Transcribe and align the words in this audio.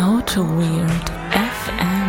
Auto 0.00 0.40
Weird 0.40 1.10
FM. 1.30 2.00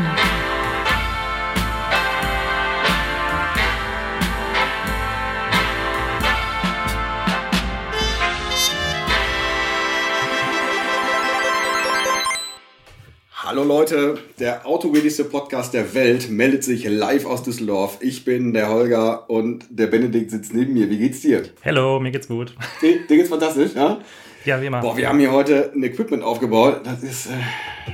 Hallo 13.34 13.66
Leute, 13.66 14.20
der 14.40 14.66
autowilligste 14.66 15.26
Podcast 15.26 15.74
der 15.74 15.94
Welt 15.94 16.30
meldet 16.30 16.64
sich 16.64 16.88
live 16.88 17.26
aus 17.26 17.44
Düsseldorf. 17.44 17.98
Ich 18.00 18.24
bin 18.24 18.54
der 18.54 18.70
Holger 18.70 19.30
und 19.30 19.66
der 19.70 19.88
Benedikt 19.88 20.32
sitzt 20.32 20.54
neben 20.54 20.74
mir. 20.74 20.90
Wie 20.90 20.98
geht's 20.98 21.20
dir? 21.20 21.44
Hello, 21.60 22.00
mir 22.00 22.12
geht's 22.12 22.30
gut. 22.30 22.56
Dir, 22.82 23.06
dir 23.06 23.18
geht's 23.18 23.28
fantastisch, 23.28 23.72
ja? 23.76 24.00
Ja, 24.46 24.62
wie 24.62 24.66
immer. 24.66 24.82
Boah, 24.82 24.98
wir 24.98 25.08
haben 25.08 25.20
hier 25.20 25.32
heute 25.32 25.72
ein 25.76 25.84
Equipment 25.84 26.24
aufgebaut. 26.24 26.82
Das 26.84 27.04
ist, 27.04 27.28
äh, 27.28 27.30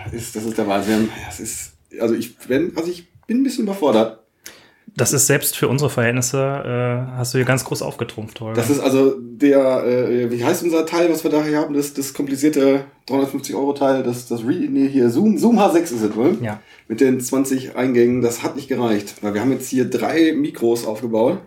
das 0.05 0.13
ist, 0.13 0.35
das 0.35 0.45
ist 0.45 0.57
der 0.57 0.67
Wahnsinn. 0.67 1.09
Das 1.25 1.39
ist, 1.39 1.73
also 1.99 2.15
ich 2.15 2.37
bin, 2.37 2.73
also 2.75 2.89
ich 2.89 3.07
bin 3.27 3.41
ein 3.41 3.43
bisschen 3.43 3.63
überfordert. 3.65 4.19
Das 4.95 5.13
ist 5.13 5.27
selbst 5.27 5.55
für 5.55 5.67
unsere 5.67 5.91
Verhältnisse, 5.91 6.39
äh, 6.39 7.17
hast 7.17 7.33
du 7.33 7.37
hier 7.37 7.45
ganz 7.45 7.63
groß 7.65 7.83
aufgetrumpft, 7.83 8.41
Holger. 8.41 8.55
Das 8.55 8.71
ist 8.71 8.79
also 8.79 9.15
der, 9.19 9.85
äh, 9.85 10.31
wie 10.31 10.43
heißt 10.43 10.63
unser 10.63 10.87
Teil, 10.87 11.11
was 11.11 11.23
wir 11.23 11.29
da 11.29 11.43
hier 11.43 11.59
haben? 11.59 11.75
Das, 11.75 11.93
das 11.93 12.15
komplizierte 12.15 12.85
350 13.05 13.53
Euro 13.53 13.73
Teil, 13.73 14.01
das, 14.01 14.27
das 14.27 14.41
Re, 14.41 14.53
nee, 14.53 14.87
hier 14.87 15.11
Zoom, 15.11 15.37
Zoom 15.37 15.59
H6 15.59 15.81
ist 15.81 15.91
es, 16.01 16.17
oder? 16.17 16.31
Ja. 16.41 16.61
Mit 16.87 17.01
den 17.01 17.19
20 17.19 17.75
Eingängen, 17.75 18.21
das 18.21 18.41
hat 18.41 18.55
nicht 18.55 18.69
gereicht. 18.69 19.15
Weil 19.21 19.35
wir 19.35 19.41
haben 19.41 19.51
jetzt 19.51 19.69
hier 19.69 19.85
drei 19.85 20.33
Mikros 20.33 20.87
aufgebaut, 20.87 21.41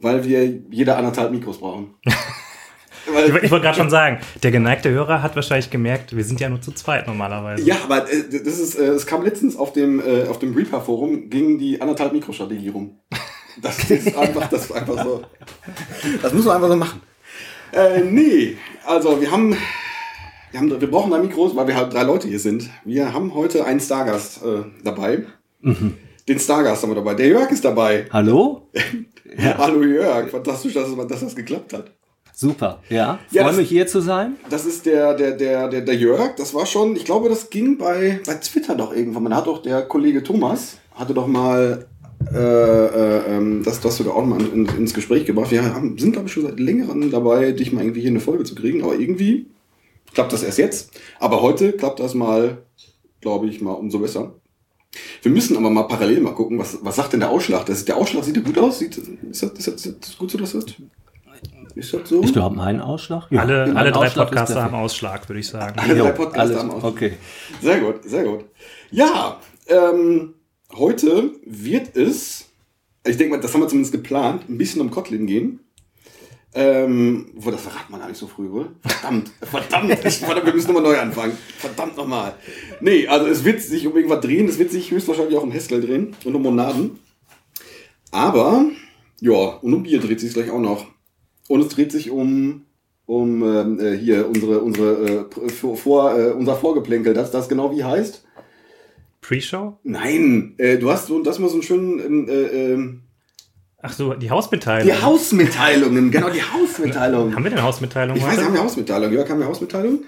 weil 0.00 0.24
wir 0.24 0.46
jeder 0.70 0.98
anderthalb 0.98 1.32
Mikros 1.32 1.58
brauchen. 1.58 1.94
Ich, 3.06 3.34
ich 3.44 3.50
wollte 3.50 3.64
gerade 3.64 3.78
schon 3.78 3.90
sagen, 3.90 4.18
der 4.42 4.50
geneigte 4.50 4.90
Hörer 4.90 5.22
hat 5.22 5.36
wahrscheinlich 5.36 5.70
gemerkt, 5.70 6.16
wir 6.16 6.24
sind 6.24 6.40
ja 6.40 6.48
nur 6.48 6.60
zu 6.60 6.72
zweit 6.72 7.06
normalerweise. 7.06 7.64
Ja, 7.64 7.76
aber 7.84 8.10
äh, 8.10 8.24
das 8.44 8.58
ist, 8.58 8.76
äh, 8.76 8.86
es 8.86 9.06
kam 9.06 9.22
letztens 9.22 9.56
auf 9.56 9.72
dem, 9.72 10.00
äh, 10.00 10.26
auf 10.28 10.38
dem 10.38 10.54
Reaper-Forum, 10.54 11.30
ging 11.30 11.58
die 11.58 11.80
anderthalb 11.80 12.12
Mikrostrategie 12.12 12.70
rum. 12.70 12.98
Das 13.62 13.78
ist 13.90 14.16
einfach, 14.16 14.48
das 14.48 14.64
ist 14.64 14.72
einfach 14.72 15.02
so. 15.04 15.22
Das 16.20 16.32
muss 16.32 16.44
man 16.44 16.56
einfach 16.56 16.68
so 16.68 16.76
machen. 16.76 17.00
Äh, 17.72 18.00
nee, 18.00 18.56
also 18.84 19.20
wir 19.20 19.30
haben, 19.30 19.56
wir 20.50 20.60
haben, 20.60 20.80
wir 20.80 20.90
brauchen 20.90 21.10
da 21.10 21.18
Mikros, 21.18 21.54
weil 21.54 21.68
wir 21.68 21.76
halt 21.76 21.92
drei 21.92 22.02
Leute 22.02 22.28
hier 22.28 22.40
sind. 22.40 22.70
Wir 22.84 23.12
haben 23.12 23.34
heute 23.34 23.64
einen 23.64 23.80
Stargast 23.80 24.42
äh, 24.42 24.64
dabei. 24.82 25.26
Den 26.28 26.38
Stargast 26.38 26.82
haben 26.82 26.90
wir 26.90 26.96
dabei. 26.96 27.14
Der 27.14 27.28
Jörg 27.28 27.50
ist 27.50 27.64
dabei. 27.64 28.06
Hallo? 28.12 28.68
Hallo 29.58 29.82
Jörg, 29.82 30.30
fantastisch, 30.30 30.74
dass, 30.74 30.88
dass 31.08 31.20
das 31.20 31.36
geklappt 31.36 31.72
hat. 31.72 31.92
Super, 32.38 32.82
ja. 32.90 33.18
Ja, 33.30 33.44
Freue 33.44 33.54
mich 33.54 33.70
hier 33.70 33.86
zu 33.86 34.02
sein. 34.02 34.36
Das 34.50 34.66
ist 34.66 34.84
der, 34.84 35.14
der, 35.14 35.32
der, 35.32 35.68
der, 35.68 35.80
der 35.80 35.94
Jörg. 35.94 36.36
Das 36.36 36.52
war 36.52 36.66
schon, 36.66 36.94
ich 36.94 37.06
glaube, 37.06 37.30
das 37.30 37.48
ging 37.48 37.78
bei, 37.78 38.20
bei 38.26 38.34
Twitter 38.34 38.74
doch 38.74 38.94
irgendwann. 38.94 39.22
Man 39.22 39.34
hat 39.34 39.46
doch 39.46 39.62
der 39.62 39.80
Kollege 39.80 40.22
Thomas, 40.22 40.76
hatte 40.92 41.14
doch 41.14 41.26
mal 41.26 41.86
äh, 42.34 42.36
äh, 42.36 43.36
ähm, 43.36 43.62
das, 43.64 43.80
das 43.80 43.96
sogar 43.96 44.16
auch 44.16 44.26
mal 44.26 44.38
in, 44.38 44.66
ins 44.66 44.92
Gespräch 44.92 45.24
gebracht. 45.24 45.50
Wir 45.50 45.64
haben, 45.64 45.96
sind, 45.96 46.12
glaube 46.12 46.26
ich, 46.26 46.34
schon 46.34 46.42
seit 46.42 46.60
längerem 46.60 47.10
dabei, 47.10 47.52
dich 47.52 47.72
mal 47.72 47.82
irgendwie 47.82 48.02
hier 48.02 48.10
eine 48.10 48.20
Folge 48.20 48.44
zu 48.44 48.54
kriegen. 48.54 48.82
Aber 48.82 48.96
irgendwie 48.96 49.46
klappt 50.12 50.34
das 50.34 50.42
erst 50.42 50.58
jetzt. 50.58 50.90
Aber 51.18 51.40
heute 51.40 51.72
klappt 51.72 52.00
das 52.00 52.12
mal, 52.12 52.58
glaube 53.22 53.46
ich, 53.46 53.62
mal 53.62 53.72
umso 53.72 53.98
besser. 54.00 54.34
Wir 55.22 55.32
müssen 55.32 55.56
aber 55.56 55.70
mal 55.70 55.84
parallel 55.84 56.20
mal 56.20 56.34
gucken, 56.34 56.58
was, 56.58 56.80
was 56.82 56.96
sagt 56.96 57.14
denn 57.14 57.20
der 57.20 57.30
Ausschlag? 57.30 57.64
Das, 57.64 57.86
der 57.86 57.96
Ausschlag 57.96 58.24
sieht 58.24 58.36
ja 58.36 58.42
gut 58.42 58.58
aus. 58.58 58.80
Sieht, 58.80 58.98
ist, 58.98 59.42
das, 59.42 59.52
ist, 59.52 59.68
das, 59.68 59.86
ist 59.86 60.06
das 60.06 60.18
gut 60.18 60.30
so, 60.30 60.36
dass 60.36 60.52
das 60.52 60.66
ist 61.76 61.92
das 61.94 62.08
so? 62.08 62.22
Ich 62.22 62.32
glaube, 62.32 62.56
mein 62.56 62.80
Ausschlag. 62.80 63.26
Ja, 63.30 63.40
Alle, 63.42 63.66
mein 63.66 63.76
alle 63.76 63.92
drei 63.92 64.06
Ausschlag 64.06 64.24
ist 64.26 64.30
Podcaster 64.30 64.62
haben. 64.64 64.74
Ausschlag, 64.74 65.28
würde 65.28 65.40
ich 65.40 65.48
sagen. 65.48 65.78
Alle 65.78 65.96
Jo, 65.96 66.04
drei 66.04 66.10
Podcaster 66.12 66.40
alles- 66.40 66.58
haben 66.58 66.70
Ausschlag. 66.70 66.92
Okay. 66.92 67.12
Sehr 67.62 67.80
gut, 67.80 68.02
sehr 68.04 68.24
gut. 68.24 68.44
Ja, 68.90 69.40
ähm, 69.68 70.34
heute 70.74 71.30
wird 71.44 71.96
es, 71.96 72.46
ich 73.06 73.16
denke 73.16 73.36
mal, 73.36 73.40
das 73.42 73.52
haben 73.54 73.60
wir 73.60 73.68
zumindest 73.68 73.92
geplant, 73.92 74.48
ein 74.48 74.58
bisschen 74.58 74.80
um 74.80 74.90
Kotlin 74.90 75.26
gehen. 75.26 75.60
Ähm, 76.58 77.32
wo 77.34 77.50
das 77.50 77.60
verraten 77.60 77.92
wir 77.92 77.98
gar 77.98 78.08
nicht 78.08 78.16
so 78.16 78.26
früh, 78.26 78.50
wohl? 78.50 78.70
Verdammt, 78.80 79.30
verdammt, 79.42 79.90
ich, 80.06 80.18
verdammt 80.20 80.46
wir 80.46 80.54
müssen 80.54 80.68
nochmal 80.72 80.84
neu 80.84 80.98
anfangen. 80.98 81.36
Verdammt 81.58 81.98
nochmal. 81.98 82.32
Nee, 82.80 83.06
also 83.08 83.26
es 83.26 83.44
wird 83.44 83.60
sich 83.60 83.86
um 83.86 83.94
irgendwas 83.94 84.20
drehen, 84.22 84.48
es 84.48 84.58
wird 84.58 84.70
sich 84.70 84.90
höchstwahrscheinlich 84.90 85.36
auch 85.36 85.42
um 85.42 85.52
Haskell 85.52 85.82
drehen 85.82 86.16
und 86.24 86.34
um 86.34 86.40
Monaden. 86.42 86.98
Aber, 88.10 88.64
ja, 89.20 89.32
und 89.32 89.74
um 89.74 89.82
Bier 89.82 90.00
dreht 90.00 90.20
sich 90.20 90.32
gleich 90.32 90.50
auch 90.50 90.58
noch. 90.60 90.86
Und 91.48 91.60
es 91.60 91.68
dreht 91.68 91.92
sich 91.92 92.10
um, 92.10 92.62
um 93.06 93.42
ähm, 93.42 93.80
äh, 93.80 93.96
hier 93.96 94.28
unsere, 94.28 94.60
unsere, 94.60 95.26
äh, 95.44 95.48
vor, 95.48 95.76
vor, 95.76 96.18
äh, 96.18 96.32
unser 96.32 96.56
Vorgeplänkel, 96.56 97.14
das 97.14 97.30
das 97.30 97.48
genau 97.48 97.74
wie 97.74 97.84
heißt. 97.84 98.24
Pre-Show? 99.20 99.78
Nein, 99.82 100.54
äh, 100.58 100.78
du 100.78 100.90
hast 100.90 101.06
so, 101.06 101.22
das 101.22 101.38
mal 101.38 101.48
so 101.48 101.54
einen 101.54 101.62
schönen, 101.62 101.98
ähm, 102.00 102.28
äh, 102.28 102.72
ähm, 102.72 103.00
Ach 103.82 103.92
so, 103.92 104.14
die 104.14 104.30
Hausmitteilung. 104.30 104.86
die 104.86 105.02
Hausmitteilungen, 105.02 106.10
genau, 106.10 106.30
die 106.30 106.42
Hausmitteilung. 106.42 107.34
Haben 107.34 107.44
wir 107.44 107.50
denn 107.50 107.62
Hausmitteilung 107.62 108.16
Ich 108.16 108.24
weiß, 108.24 108.42
haben 108.42 108.54
wir 108.54 108.62
Hausmitteilung? 108.62 109.12
Jörg, 109.12 109.28
haben 109.28 109.38
wir 109.38 109.46
Hausmitteilung? 109.46 110.00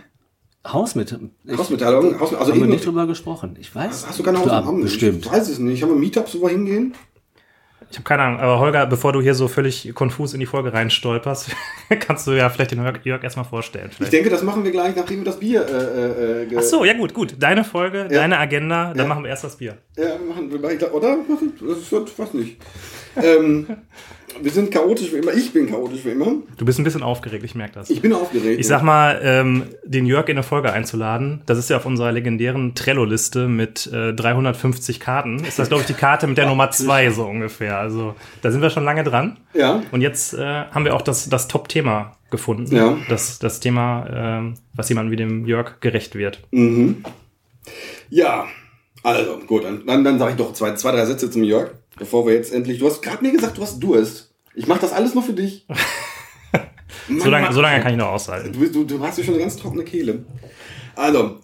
Hausmit 0.67 1.17
ich, 1.45 1.57
Hausmitteilung? 1.57 2.19
Haus, 2.21 2.35
also 2.35 2.53
haben 2.53 2.61
wir 2.61 2.67
nicht 2.67 2.85
drüber 2.85 3.07
gesprochen. 3.07 3.57
Ich 3.59 3.75
weiß. 3.75 4.07
Hast 4.09 4.19
du 4.19 4.23
keine 4.23 4.39
Ja, 4.39 4.45
Hausmitteilung? 4.45 4.83
Bestimmt. 4.83 5.27
Ich 5.27 5.33
weiß 5.33 5.49
es 5.49 5.59
nicht. 5.59 5.83
Haben 5.83 5.93
wir 5.93 5.99
Meetups, 5.99 6.35
wo 6.35 6.43
wir 6.43 6.51
hingehen? 6.51 6.95
Ich 7.91 7.97
habe 7.97 8.05
keine 8.05 8.23
Ahnung, 8.23 8.41
aber 8.41 8.59
Holger, 8.61 8.87
bevor 8.87 9.13
du 9.15 9.23
hier 9.23 9.35
so 9.35 9.49
völlig 9.49 9.95
konfus 9.95 10.35
in 10.35 10.41
die 10.41 10.47
Folge 10.47 10.73
reinstolperst, 10.75 11.51
kannst 12.01 12.27
du 12.27 12.33
ja 12.33 12.51
vielleicht 12.51 12.73
den 12.73 12.83
Jörg, 12.83 12.99
Jörg 13.05 13.25
erstmal 13.25 13.47
vorstellen. 13.47 13.89
Ich 13.91 13.97
Vielleicht. 13.97 14.13
denke, 14.13 14.29
das 14.31 14.43
machen 14.43 14.63
wir 14.63 14.71
gleich, 14.73 14.95
nachdem 14.95 15.19
wir 15.21 15.25
das 15.25 15.39
Bier. 15.39 15.67
Äh, 15.67 16.43
äh, 16.43 16.47
ge- 16.47 16.59
Ach 16.59 16.63
so, 16.63 16.85
ja 16.85 16.93
gut, 16.93 17.15
gut. 17.15 17.37
Deine 17.39 17.65
Folge, 17.65 18.01
Ja. 18.03 18.09
deine 18.09 18.39
Agenda, 18.39 18.89
dann 18.89 18.99
Ja. 18.99 19.05
machen 19.07 19.23
wir 19.23 19.31
erst 19.31 19.45
das 19.45 19.57
Bier. 19.57 19.79
Ja, 19.97 20.19
machen 20.19 20.51
wir 20.51 20.59
gleich, 20.59 20.83
oder? 20.93 21.17
Das 21.67 21.91
wird, 21.91 22.19
weiß 22.19 22.35
nicht. 22.35 22.59
ähm, 23.17 23.67
wir 24.41 24.51
sind 24.51 24.71
chaotisch 24.71 25.13
wie 25.13 25.17
immer. 25.17 25.33
Ich 25.33 25.53
bin 25.53 25.69
chaotisch 25.69 26.05
wie 26.05 26.11
immer. 26.11 26.37
Du 26.57 26.65
bist 26.65 26.79
ein 26.79 26.85
bisschen 26.85 27.03
aufgeregt, 27.03 27.45
ich 27.45 27.55
merke 27.55 27.75
das. 27.75 27.91
Ich 27.91 28.01
bin 28.01 28.13
aufgeregt. 28.13 28.61
Ich 28.61 28.67
sag 28.67 28.83
mal, 28.83 29.21
ähm, 29.23 29.65
den 29.85 30.07
Jörg 30.07 30.29
in 30.29 30.37
eine 30.37 30.43
Folge 30.43 30.73
einzuladen, 30.73 31.43
das 31.47 31.59
ist 31.59 31.71
ja 31.71 31.77
auf 31.77 31.87
unserer 31.87 32.13
legendären 32.13 32.75
Trello-Liste 32.75 33.49
mit 33.49 33.87
äh, 33.93 34.13
350 34.13 35.01
Karten. 35.01 35.45
Ist 35.45 35.59
das, 35.59 35.69
glaube 35.69 35.83
ich, 35.83 35.87
die 35.87 35.95
Karte 35.95 36.27
mit 36.27 36.39
der 36.39 36.47
Nummer 36.47 36.71
2 36.71 37.11
so 37.11 37.25
ungefähr. 37.25 37.79
Also 37.79 38.15
da 38.43 38.51
sind 38.51 38.63
wir 38.63 38.71
schon 38.71 38.85
lange 38.85 39.05
dran. 39.05 39.39
Ja. 39.55 39.83
Und 39.93 40.01
jetzt 40.01 40.35
äh, 40.35 40.45
haben 40.45 40.85
wir 40.85 40.95
auch 40.95 41.03
das, 41.03 41.29
das 41.29 41.49
Top-Thema 41.49 42.17
gefunden. 42.31 42.75
Ja. 42.75 42.97
Das, 43.09 43.39
das 43.39 43.61
Thema, 43.61 44.07
ähm, 44.13 44.55
was 44.75 44.89
jemandem 44.89 45.13
wie 45.13 45.17
dem 45.17 45.47
Jörg 45.47 45.81
gerecht 45.81 46.15
wird. 46.15 46.41
Mhm. 46.51 47.05
Ja, 48.11 48.47
also 49.03 49.39
gut, 49.47 49.65
dann, 49.65 49.87
dann, 49.87 50.05
dann 50.05 50.19
sage 50.19 50.33
ich 50.33 50.37
doch 50.37 50.53
zwei, 50.53 50.75
zwei, 50.75 50.93
drei 50.93 51.05
Sätze 51.07 51.31
zum 51.31 51.45
Jörg, 51.45 51.71
bevor 51.99 52.27
wir 52.27 52.35
jetzt 52.35 52.53
endlich. 52.53 52.79
Du 52.79 52.87
hast 52.87 53.03
gerade 53.03 53.23
mir 53.25 53.33
gesagt, 53.33 53.59
du 53.59 53.63
hast 53.63 53.81
Durst. 53.81 54.33
Ich 54.55 54.67
mache 54.67 54.81
das 54.81 54.93
alles 54.93 55.15
nur 55.15 55.23
für 55.23 55.35
dich. 55.35 55.67
So 57.09 57.31
lange, 57.31 57.51
so 57.53 57.63
lange 57.63 57.83
kann 57.83 57.93
ich 57.93 57.99
noch 57.99 58.09
aushalten. 58.09 58.53
Du, 58.53 58.67
du, 58.67 58.85
du 58.85 59.01
hast 59.01 59.17
ja 59.17 59.25
schon 59.25 59.35
eine 59.35 59.43
ganz 59.43 59.57
trockene 59.57 59.85
Kehle. 59.85 60.25
Also, 60.95 61.37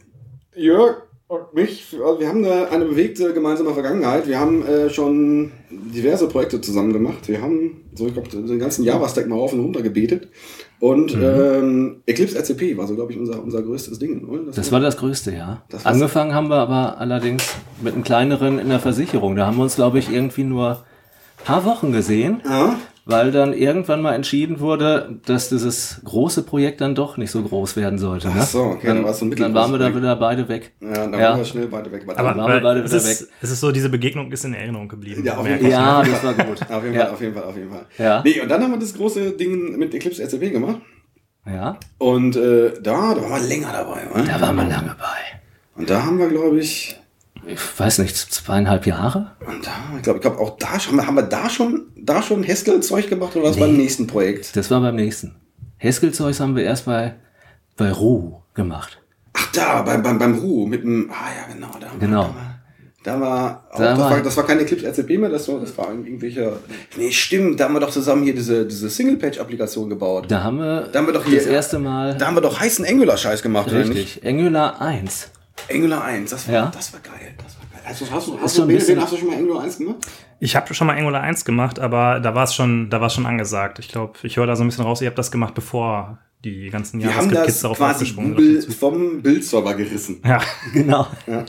Jörg 0.54 1.04
und 1.26 1.54
mich, 1.54 1.86
also 1.92 2.20
wir 2.20 2.28
haben 2.28 2.44
eine, 2.44 2.70
eine 2.70 2.84
bewegte 2.84 3.32
gemeinsame 3.32 3.72
Vergangenheit. 3.72 4.28
Wir 4.28 4.38
haben 4.38 4.66
äh, 4.66 4.90
schon 4.90 5.52
diverse 5.70 6.28
Projekte 6.28 6.60
zusammen 6.60 6.92
gemacht. 6.92 7.28
Wir 7.28 7.40
haben 7.40 7.84
so, 7.94 8.06
ich 8.06 8.12
glaube, 8.12 8.28
den 8.28 8.58
ganzen 8.58 8.84
Java-Stack 8.84 9.26
mal 9.26 9.36
rauf 9.36 9.52
und 9.52 9.60
runter 9.60 9.80
gebetet. 9.80 10.28
Und 10.84 11.14
ähm, 11.14 12.02
Eclipse 12.04 12.36
RCP 12.36 12.76
war 12.76 12.86
so, 12.86 12.94
glaube 12.94 13.10
ich, 13.10 13.18
unser, 13.18 13.42
unser 13.42 13.62
größtes 13.62 13.98
Ding. 13.98 14.28
Oder? 14.28 14.52
Das 14.54 14.70
war 14.70 14.80
das 14.80 14.98
Größte, 14.98 15.32
ja. 15.34 15.62
Das 15.70 15.82
war's. 15.82 15.94
Angefangen 15.94 16.34
haben 16.34 16.50
wir 16.50 16.56
aber 16.56 16.98
allerdings 16.98 17.54
mit 17.80 17.94
einem 17.94 18.04
kleineren 18.04 18.58
in 18.58 18.68
der 18.68 18.80
Versicherung. 18.80 19.34
Da 19.34 19.46
haben 19.46 19.56
wir 19.56 19.62
uns, 19.62 19.76
glaube 19.76 19.98
ich, 19.98 20.12
irgendwie 20.12 20.44
nur 20.44 20.84
ein 21.38 21.44
paar 21.46 21.64
Wochen 21.64 21.90
gesehen, 21.90 22.42
Ja, 22.44 22.76
weil 23.06 23.32
dann 23.32 23.52
irgendwann 23.52 24.00
mal 24.00 24.14
entschieden 24.14 24.60
wurde, 24.60 25.18
dass 25.26 25.50
dieses 25.50 26.00
große 26.04 26.42
Projekt 26.42 26.80
dann 26.80 26.94
doch 26.94 27.16
nicht 27.16 27.30
so 27.30 27.42
groß 27.42 27.76
werden 27.76 27.98
sollte. 27.98 28.28
Ne? 28.28 28.34
Ach 28.38 28.46
so, 28.46 28.62
okay, 28.62 28.86
dann 28.86 28.96
dann, 28.96 29.04
war's 29.04 29.18
so 29.18 29.26
ein 29.26 29.30
dann 29.30 29.52
waren 29.54 29.72
wir 29.72 29.78
da 29.78 29.94
wieder 29.94 30.16
beide 30.16 30.48
weg. 30.48 30.72
ja 30.80 30.92
dann 30.92 31.12
Ja. 31.12 31.30
waren 31.30 31.38
wir 31.38 31.44
schnell 31.44 31.66
beide 31.66 31.92
weg. 31.92 32.02
Aber, 32.16 32.36
waren 32.36 32.52
wir 32.52 32.60
beide 32.60 32.80
es, 32.80 32.92
wieder 32.92 33.02
ist, 33.02 33.28
es 33.42 33.50
ist 33.50 33.60
so, 33.60 33.72
diese 33.72 33.88
Begegnung 33.90 34.32
ist 34.32 34.44
in 34.44 34.54
Erinnerung 34.54 34.88
geblieben. 34.88 35.22
Ja, 35.24 35.36
auf 35.36 35.46
jeden 35.46 35.58
ich. 35.58 35.62
Fall. 35.62 35.70
Ja, 35.72 36.02
das 36.02 36.24
war 36.24 36.34
gut. 36.34 36.60
auf 36.70 36.82
jeden 36.82 36.94
ja. 36.94 37.04
Fall, 37.04 37.12
auf 37.14 37.20
jeden 37.20 37.34
Fall, 37.34 37.42
auf 37.44 37.56
jeden 37.56 37.70
Fall. 37.70 37.86
Ja. 37.98 38.22
Nee, 38.24 38.40
und 38.40 38.48
dann 38.50 38.62
haben 38.62 38.72
wir 38.72 38.78
das 38.78 38.94
große 38.94 39.32
Ding 39.32 39.76
mit 39.78 39.94
Eclipse 39.94 40.22
RCP 40.22 40.50
gemacht. 40.50 40.80
ja, 41.46 41.78
Und 41.98 42.36
äh, 42.36 42.72
da, 42.82 43.14
da 43.14 43.20
waren 43.22 43.42
wir 43.42 43.48
länger 43.48 43.72
dabei. 43.72 44.00
Wa? 44.12 44.22
da 44.22 44.40
waren 44.40 44.56
wir 44.56 44.64
lange 44.64 44.96
bei. 44.98 45.40
Und 45.76 45.90
da 45.90 46.04
haben 46.04 46.18
wir, 46.18 46.28
glaube 46.28 46.58
ich, 46.58 46.96
Ich 47.46 47.60
weiß 47.78 47.98
nicht, 47.98 48.16
zweieinhalb 48.16 48.86
Jahre? 48.86 49.32
und 49.46 49.66
da, 49.66 49.70
ich 49.96 50.02
glaube, 50.02 50.18
ich 50.18 50.22
glaube 50.22 50.38
auch 50.38 50.56
da 50.58 50.78
schon, 50.80 51.04
haben 51.06 51.14
wir, 51.16 51.22
da 51.22 51.48
schon, 51.50 51.86
da 51.96 52.22
schon 52.22 52.46
Haskell-Zeug 52.46 53.08
gemacht 53.08 53.36
oder 53.36 53.48
was 53.50 53.56
beim 53.58 53.76
nächsten 53.76 54.06
Projekt? 54.06 54.56
Das 54.56 54.70
war 54.70 54.80
beim 54.80 54.96
nächsten. 54.96 55.34
Haskell-Zeugs 55.82 56.40
haben 56.40 56.56
wir 56.56 56.64
erst 56.64 56.86
bei, 56.86 57.14
bei 57.76 57.92
Ruh 57.92 58.40
gemacht. 58.54 58.98
Ach 59.34 59.50
da, 59.52 59.82
beim, 59.82 60.02
beim, 60.02 60.18
beim 60.18 60.38
Ru 60.38 60.66
mit 60.66 60.82
dem, 60.84 61.10
ah 61.10 61.26
ja, 61.36 61.52
genau, 61.52 61.70
da. 61.80 61.88
Genau. 61.98 62.34
Da 63.02 63.20
war, 63.20 63.20
da 63.20 63.20
war, 63.20 63.64
auch, 63.74 63.78
Da 63.78 63.88
das, 63.90 63.98
war- 63.98 64.20
das 64.22 64.36
war 64.38 64.46
kein 64.46 64.60
Eclipse 64.60 64.86
RCP 64.86 65.18
mehr, 65.18 65.28
das 65.28 65.46
war, 65.48 65.60
das 65.60 65.76
war 65.76 65.88
irgendwelcher, 65.90 66.52
nee, 66.96 67.10
stimmt, 67.12 67.60
da 67.60 67.64
haben 67.64 67.74
wir 67.74 67.80
doch 67.80 67.90
zusammen 67.90 68.22
hier 68.24 68.34
diese, 68.34 68.64
diese 68.64 68.88
Single-Page-Applikation 68.88 69.90
gebaut. 69.90 70.24
Da 70.28 70.42
haben 70.42 70.56
wir, 70.58 70.88
Da 70.90 71.00
haben 71.00 71.06
wir 71.06 71.12
doch 71.12 71.24
hier- 71.24 71.36
das 71.36 71.46
erste 71.46 71.78
Mal 71.78 72.16
Da 72.16 72.26
haben 72.28 72.34
wir 72.36 72.40
doch 72.40 72.58
heißen 72.58 72.84
Angular-Scheiß 72.86 73.42
gemacht, 73.42 73.68
oder 73.70 73.84
nicht? 73.84 73.90
richtig 73.98 74.26
Angular 74.26 74.80
1. 74.80 75.30
Angular 75.70 76.04
1, 76.04 76.30
das 76.30 76.46
war, 76.48 76.54
Ja. 76.54 76.66
das 76.74 76.92
war 76.92 77.00
geil. 77.00 77.34
Das 77.38 77.56
war 77.58 77.64
geil. 77.72 77.82
Hast 77.84 78.00
du, 78.00 78.10
hast 78.10 78.28
du, 78.28 78.38
hast 78.40 78.56
schon 78.56 78.68
du, 78.68 78.74
bisschen- 78.74 79.00
hast 79.00 79.12
du 79.12 79.16
schon 79.16 79.28
mal 79.28 79.36
Angular 79.36 79.62
1 79.64 79.78
gemacht? 79.78 79.96
Ich 80.40 80.56
habe 80.56 80.72
schon 80.74 80.86
mal 80.86 80.96
Angular 80.96 81.22
1 81.22 81.44
gemacht, 81.44 81.78
aber 81.78 82.20
da 82.20 82.34
war 82.34 82.44
es 82.44 82.54
schon, 82.54 82.90
da 82.90 83.00
war 83.00 83.06
es 83.06 83.14
schon 83.14 83.26
angesagt. 83.26 83.78
Ich 83.78 83.88
glaube, 83.88 84.14
ich 84.22 84.36
höre 84.36 84.46
da 84.46 84.56
so 84.56 84.64
ein 84.64 84.68
bisschen 84.68 84.84
raus, 84.84 85.00
ihr 85.00 85.08
habt 85.08 85.18
das 85.18 85.30
gemacht, 85.30 85.54
bevor 85.54 86.18
die 86.44 86.68
ganzen 86.68 87.00
Wir 87.00 87.06
haben 87.06 87.30
JavaScript-Kids 87.30 87.46
das 87.54 87.62
darauf 87.62 87.76
quasi 87.78 87.92
aufgesprungen 87.94 88.34
Google 88.34 88.60
sind. 88.60 88.74
vom 88.74 89.22
Bildserver 89.22 89.72
gerissen. 89.74 90.20
Ja, 90.26 90.40
Genau. 90.74 91.06
Ja, 91.26 91.42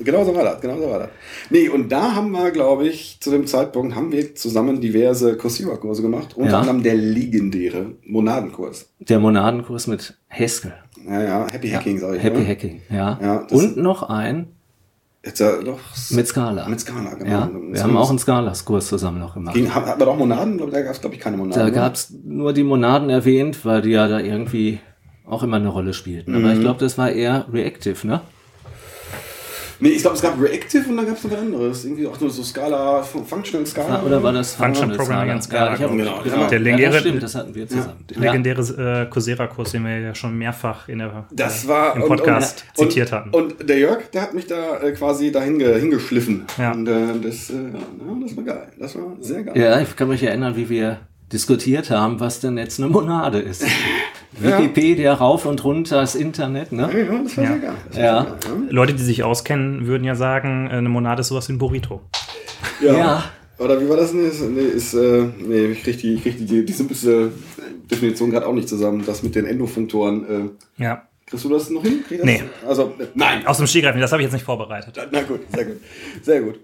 genau 0.00 0.24
so 0.24 0.34
war 0.34 0.42
das, 0.42 0.60
genau 0.60 0.78
so 0.78 0.90
war 0.90 0.98
das. 1.00 1.08
Nee, 1.50 1.68
und 1.68 1.88
da 1.90 2.16
haben 2.16 2.32
wir, 2.32 2.50
glaube 2.50 2.88
ich, 2.88 3.18
zu 3.20 3.30
dem 3.30 3.46
Zeitpunkt 3.46 3.94
haben 3.94 4.10
wir 4.10 4.34
zusammen 4.34 4.80
diverse 4.80 5.36
Coursera-Kurse 5.36 6.02
gemacht. 6.02 6.34
Unter 6.36 6.52
Ja. 6.52 6.58
anderem 6.60 6.82
der 6.82 6.96
legendäre 6.96 7.92
Monadenkurs. 8.04 8.88
Der 8.98 9.20
Monadenkurs 9.20 9.86
mit 9.86 10.18
Haskell. 10.28 10.74
Ja, 11.08 11.22
ja, 11.22 11.46
Happy 11.50 11.70
Hacking, 11.70 11.98
sag 11.98 12.14
ich. 12.16 12.22
Happy 12.22 12.38
oder? 12.38 12.48
Hacking, 12.48 12.82
ja. 12.90 13.18
Ja, 13.20 13.46
Und 13.50 13.76
noch 13.76 14.02
ein 14.08 14.48
Jetzt 15.24 15.38
ja 15.38 15.60
doch. 15.62 15.78
mit 16.10 16.26
Scala. 16.26 16.66
Mit 16.68 16.80
Scala, 16.80 17.12
genau. 17.14 17.30
Ja, 17.30 17.50
wir 17.52 17.82
haben 17.82 17.96
auch 17.98 18.08
einen 18.08 18.18
Scala-Kurs 18.18 18.86
zusammen 18.88 19.18
noch 19.18 19.34
gemacht. 19.34 19.54
Ging, 19.54 19.74
hat, 19.74 19.84
hat 19.84 19.98
man 19.98 20.08
doch 20.08 20.16
Monaden? 20.16 20.56
Da 20.70 20.80
gab 20.82 20.94
es, 20.94 21.00
glaube 21.00 21.14
ich, 21.14 21.20
keine 21.20 21.36
Monaden. 21.36 21.58
Da 21.60 21.66
ne? 21.66 21.72
gab's 21.72 22.14
nur 22.24 22.54
die 22.54 22.62
Monaden 22.64 23.10
erwähnt, 23.10 23.62
weil 23.66 23.82
die 23.82 23.90
ja 23.90 24.08
da 24.08 24.18
irgendwie 24.18 24.78
auch 25.26 25.42
immer 25.42 25.56
eine 25.56 25.68
Rolle 25.68 25.92
spielten. 25.92 26.34
Aber 26.34 26.46
Mhm. 26.46 26.52
ich 26.54 26.60
glaube, 26.60 26.80
das 26.80 26.96
war 26.96 27.10
eher 27.10 27.46
reactive, 27.52 28.06
ne? 28.06 28.22
Nee, 29.82 29.88
ich 29.90 30.02
glaube, 30.02 30.16
es 30.16 30.22
gab 30.22 30.38
Reactive 30.40 30.88
und 30.88 30.96
dann 30.98 31.06
gab 31.06 31.16
es 31.16 31.24
noch 31.24 31.30
was 31.30 31.38
anderes. 31.38 31.84
Irgendwie 31.84 32.06
auch 32.06 32.20
nur 32.20 32.30
so 32.30 32.42
Scala, 32.42 33.02
Functional 33.02 33.66
Scala. 33.66 34.02
Oder 34.02 34.22
war 34.22 34.32
das 34.32 34.54
Functional 34.54 34.96
Programming 34.96 35.36
in 35.36 35.42
Scala, 35.42 35.70
Ja, 35.76 35.86
genau. 35.88 36.20
genau. 36.22 36.46
Der 36.48 36.60
legendäre- 36.60 36.80
ja, 36.80 36.90
das 36.90 37.00
stimmt, 37.00 37.22
das 37.22 37.34
hatten 37.34 37.54
wir 37.54 37.66
zusammen. 37.68 38.04
der 38.10 38.18
legendäre 38.20 38.60
äh, 39.02 39.06
Coursera-Kurs, 39.10 39.72
den 39.72 39.84
wir 39.84 39.98
ja 39.98 40.14
schon 40.14 40.36
mehrfach 40.36 40.88
in 40.88 40.98
der, 40.98 41.24
Das 41.32 41.64
äh, 41.64 41.68
war 41.68 41.96
im 41.96 42.02
Podcast 42.02 42.64
und, 42.76 42.88
zitiert 42.90 43.10
und, 43.12 43.18
hatten. 43.18 43.30
Und 43.30 43.68
der 43.68 43.78
Jörg, 43.78 44.10
der 44.12 44.22
hat 44.22 44.34
mich 44.34 44.46
da 44.46 44.78
äh, 44.80 44.92
quasi 44.92 45.32
dahin 45.32 45.58
ge, 45.58 45.78
hingeschliffen. 45.80 46.44
Ja. 46.58 46.72
Und 46.72 46.86
äh, 46.86 47.18
das, 47.22 47.48
äh, 47.50 47.54
ja, 47.54 48.16
das 48.26 48.36
war 48.36 48.44
geil. 48.44 48.68
Das 48.78 48.94
war 48.96 49.02
sehr 49.20 49.42
geil. 49.44 49.56
Ja, 49.56 49.80
ich 49.80 49.96
kann 49.96 50.08
mich 50.08 50.22
erinnern, 50.22 50.56
wie 50.56 50.68
wir 50.68 50.98
diskutiert 51.32 51.90
haben, 51.90 52.20
was 52.20 52.40
denn 52.40 52.58
jetzt 52.58 52.78
eine 52.80 52.88
Monade 52.90 53.38
ist. 53.38 53.64
Wikipedia 54.38 55.14
rauf 55.14 55.44
und 55.46 55.62
runter, 55.64 56.00
das 56.00 56.14
Internet, 56.14 56.72
ne? 56.72 56.82
Ja, 56.82 57.22
das 57.22 57.36
war 57.36 57.44
Ja. 57.44 57.50
sehr 57.50 57.58
geil. 57.58 57.74
Das 57.88 57.96
Ja. 57.96 58.22
sehr 58.40 58.50
geil, 58.54 58.66
Leute, 58.70 58.94
die 58.94 59.02
sich 59.02 59.22
auskennen, 59.24 59.86
würden 59.86 60.04
ja 60.04 60.14
sagen, 60.14 60.68
äh, 60.68 60.74
eine 60.74 60.88
Monade 60.88 61.20
ist 61.20 61.28
sowas 61.28 61.48
wie 61.48 61.52
ein 61.54 61.58
Burrito. 61.58 62.00
ja. 62.80 62.96
Ja. 62.96 63.24
Oder 63.58 63.78
wie 63.78 63.88
war 63.90 63.96
das 63.98 64.12
denn? 64.12 64.24
jetzt? 64.24 64.40
Nee, 64.40 64.60
ist, 64.62 64.94
äh, 64.94 65.26
nee 65.38 65.66
ich 65.72 65.82
krieg 65.82 65.98
die, 65.98 66.14
ich 66.14 66.22
krieg 66.22 66.38
die, 66.38 66.64
die 66.64 66.72
simpelste 66.72 67.30
Definition 67.90 68.30
gerade 68.30 68.46
auch 68.46 68.54
nicht 68.54 68.68
zusammen. 68.70 69.02
Das 69.04 69.22
mit 69.22 69.34
den 69.34 69.44
Endofunktoren. 69.44 70.54
Äh, 70.78 70.82
Ja. 70.82 71.02
kriegst 71.26 71.44
du 71.44 71.50
das 71.50 71.68
noch 71.68 71.82
hin? 71.82 72.02
Krieg? 72.08 72.24
Nee. 72.24 72.42
Also, 72.66 72.94
äh, 72.98 73.06
nein. 73.14 73.46
Aus 73.46 73.58
dem 73.58 73.66
Stegreif, 73.66 73.94
das 74.00 74.12
habe 74.12 74.22
ich 74.22 74.26
jetzt 74.26 74.32
nicht 74.32 74.46
vorbereitet. 74.46 74.98
Na 75.12 75.20
gut, 75.22 75.40
sehr 75.54 75.64
gut. 75.66 75.76
Sehr 76.22 76.40
gut. 76.40 76.60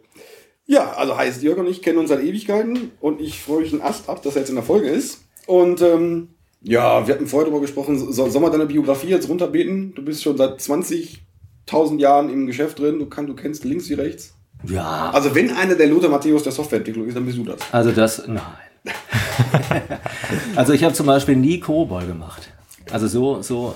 Ja, 0.65 0.93
also 0.93 1.17
heißt, 1.19 1.43
Jörg 1.43 1.59
und 1.59 1.67
ich 1.67 1.83
kennen 1.83 1.99
uns 1.99 2.09
seit 2.09 2.23
Ewigkeiten 2.25 2.93
und 3.01 3.21
ich 3.21 3.41
freue 3.43 3.61
mich 3.61 3.73
einen 3.75 3.83
Ast 3.83 4.09
ab, 4.09 4.23
dass 4.23 4.35
er 4.35 4.41
jetzt 4.41 4.49
in 4.49 4.55
der 4.57 4.65
Folge 4.65 4.89
ist. 4.89 5.21
Und 5.47 5.83
ähm, 5.83 6.31
ja, 6.69 7.07
wir 7.07 7.15
hatten 7.15 7.27
vorher 7.29 7.49
darüber 7.49 7.61
gesprochen, 7.61 7.97
so, 7.97 8.29
soll 8.29 8.43
man 8.43 8.51
deine 8.51 8.67
Biografie 8.67 9.09
jetzt 9.09 9.29
runterbeten? 9.29 9.95
Du 9.95 10.05
bist 10.05 10.23
schon 10.23 10.37
seit 10.37 10.59
20.000 10.59 12.01
Jahren 12.01 12.29
im 12.29 12.47
Geschäft 12.47 12.81
drin, 12.81 12.99
du, 12.99 13.07
kann, 13.07 13.29
du 13.29 13.35
kennst 13.35 13.65
links 13.65 13.89
wie 13.89 13.95
rechts. 13.95 14.35
Ja. 14.65 15.11
Also 15.11 15.33
wenn 15.35 15.51
einer 15.53 15.77
der 15.77 15.87
Lothar 15.87 16.11
Matthäus 16.11 16.43
der 16.43 16.51
Softwareentwicklung 16.51 17.07
ist, 17.07 17.17
dann 17.17 17.25
bist 17.25 17.39
du 17.39 17.45
das. 17.45 17.61
Also 17.71 17.93
das, 17.93 18.27
nein. 18.27 18.41
also 20.57 20.73
ich 20.73 20.83
habe 20.83 20.93
zum 20.93 21.07
Beispiel 21.07 21.37
nie 21.37 21.61
Kobol 21.61 22.05
gemacht. 22.05 22.51
Also 22.91 23.07
so, 23.07 23.43
so 23.43 23.75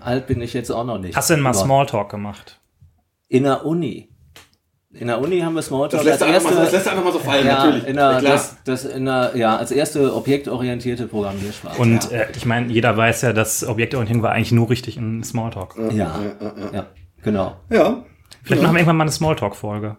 alt 0.00 0.28
bin 0.28 0.40
ich 0.40 0.52
jetzt 0.52 0.70
auch 0.70 0.84
noch 0.84 0.98
nicht. 0.98 1.16
Hast 1.16 1.30
du 1.30 1.34
denn 1.34 1.42
mal 1.42 1.54
Smalltalk 1.54 2.08
gemacht? 2.08 2.60
In 3.28 3.44
der 3.44 3.66
Uni. 3.66 4.10
In 5.00 5.06
der 5.06 5.20
Uni 5.20 5.40
haben 5.40 5.54
wir 5.54 5.62
Smalltalk 5.62 6.02
Das 6.02 6.04
lässt, 6.04 6.22
als 6.22 6.30
er 6.30 6.36
einfach, 6.36 6.50
mal, 6.50 6.56
so- 6.56 6.56
das 6.56 6.72
erste, 6.72 6.76
lässt 6.76 6.88
einfach 6.88 7.04
mal 7.04 7.12
so 7.12 7.18
fallen, 7.20 7.46
ja, 7.46 7.64
natürlich. 7.64 7.86
in 7.86 7.96
der, 7.96 8.10
Ja, 8.12 8.20
das, 8.20 8.56
das 8.64 8.84
in 8.84 9.04
der, 9.04 9.32
ja, 9.36 9.56
als 9.56 9.70
erste 9.70 10.14
objektorientierte 10.14 11.06
Programmiersprache. 11.06 11.80
Und 11.80 12.10
ja. 12.10 12.18
äh, 12.18 12.26
ich 12.36 12.44
meine, 12.46 12.72
jeder 12.72 12.96
weiß 12.96 13.22
ja, 13.22 13.32
dass 13.32 13.64
Objektorientierung 13.64 14.22
war 14.22 14.32
eigentlich 14.32 14.52
nur 14.52 14.68
richtig 14.70 14.96
in 14.96 15.22
Smalltalk. 15.22 15.76
ja, 15.92 16.18
ja, 16.72 16.86
genau. 17.22 17.56
ja, 17.70 18.02
Vielleicht 18.42 18.62
machen 18.62 18.74
wir 18.74 18.80
irgendwann 18.80 18.96
mal 18.96 19.04
eine 19.04 19.12
Smalltalk-Folge. 19.12 19.96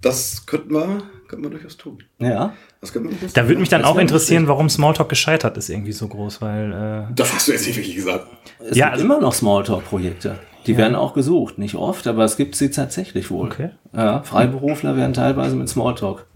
das 0.00 0.44
könnten 0.46 0.74
wir, 0.74 1.02
könnten 1.28 1.44
wir 1.44 1.50
durchaus 1.50 1.76
tun. 1.76 2.02
Ja. 2.18 2.52
Das 2.80 2.92
könnten 2.92 3.10
wir 3.10 3.16
durchaus 3.16 3.32
Da 3.34 3.46
würde 3.48 3.60
mich 3.60 3.68
dann 3.68 3.84
auch 3.84 3.96
interessieren, 3.96 4.48
warum 4.48 4.68
Smalltalk 4.68 5.08
gescheitert 5.08 5.56
ist 5.56 5.68
irgendwie 5.70 5.92
so 5.92 6.08
groß, 6.08 6.42
weil 6.42 7.06
äh, 7.10 7.14
Das 7.14 7.32
hast 7.32 7.46
du 7.48 7.52
jetzt 7.52 7.66
nicht 7.66 7.76
wirklich 7.76 7.94
gesagt. 7.94 8.26
Es 8.58 8.76
Ja, 8.76 8.86
gibt 8.86 8.94
also- 8.94 9.04
immer 9.04 9.20
noch 9.20 9.32
Smalltalk-Projekte. 9.32 10.38
Die 10.66 10.76
werden 10.76 10.94
auch 10.94 11.14
gesucht. 11.14 11.58
Nicht 11.58 11.74
oft, 11.74 12.06
aber 12.06 12.24
es 12.24 12.36
gibt 12.36 12.56
sie 12.56 12.70
tatsächlich 12.70 13.30
wohl. 13.30 13.46
Okay. 13.46 13.70
Ja, 13.92 14.22
Freiberufler 14.22 14.96
werden 14.96 15.12
teilweise 15.12 15.56
mit 15.56 15.68
Smalltalk 15.68 16.26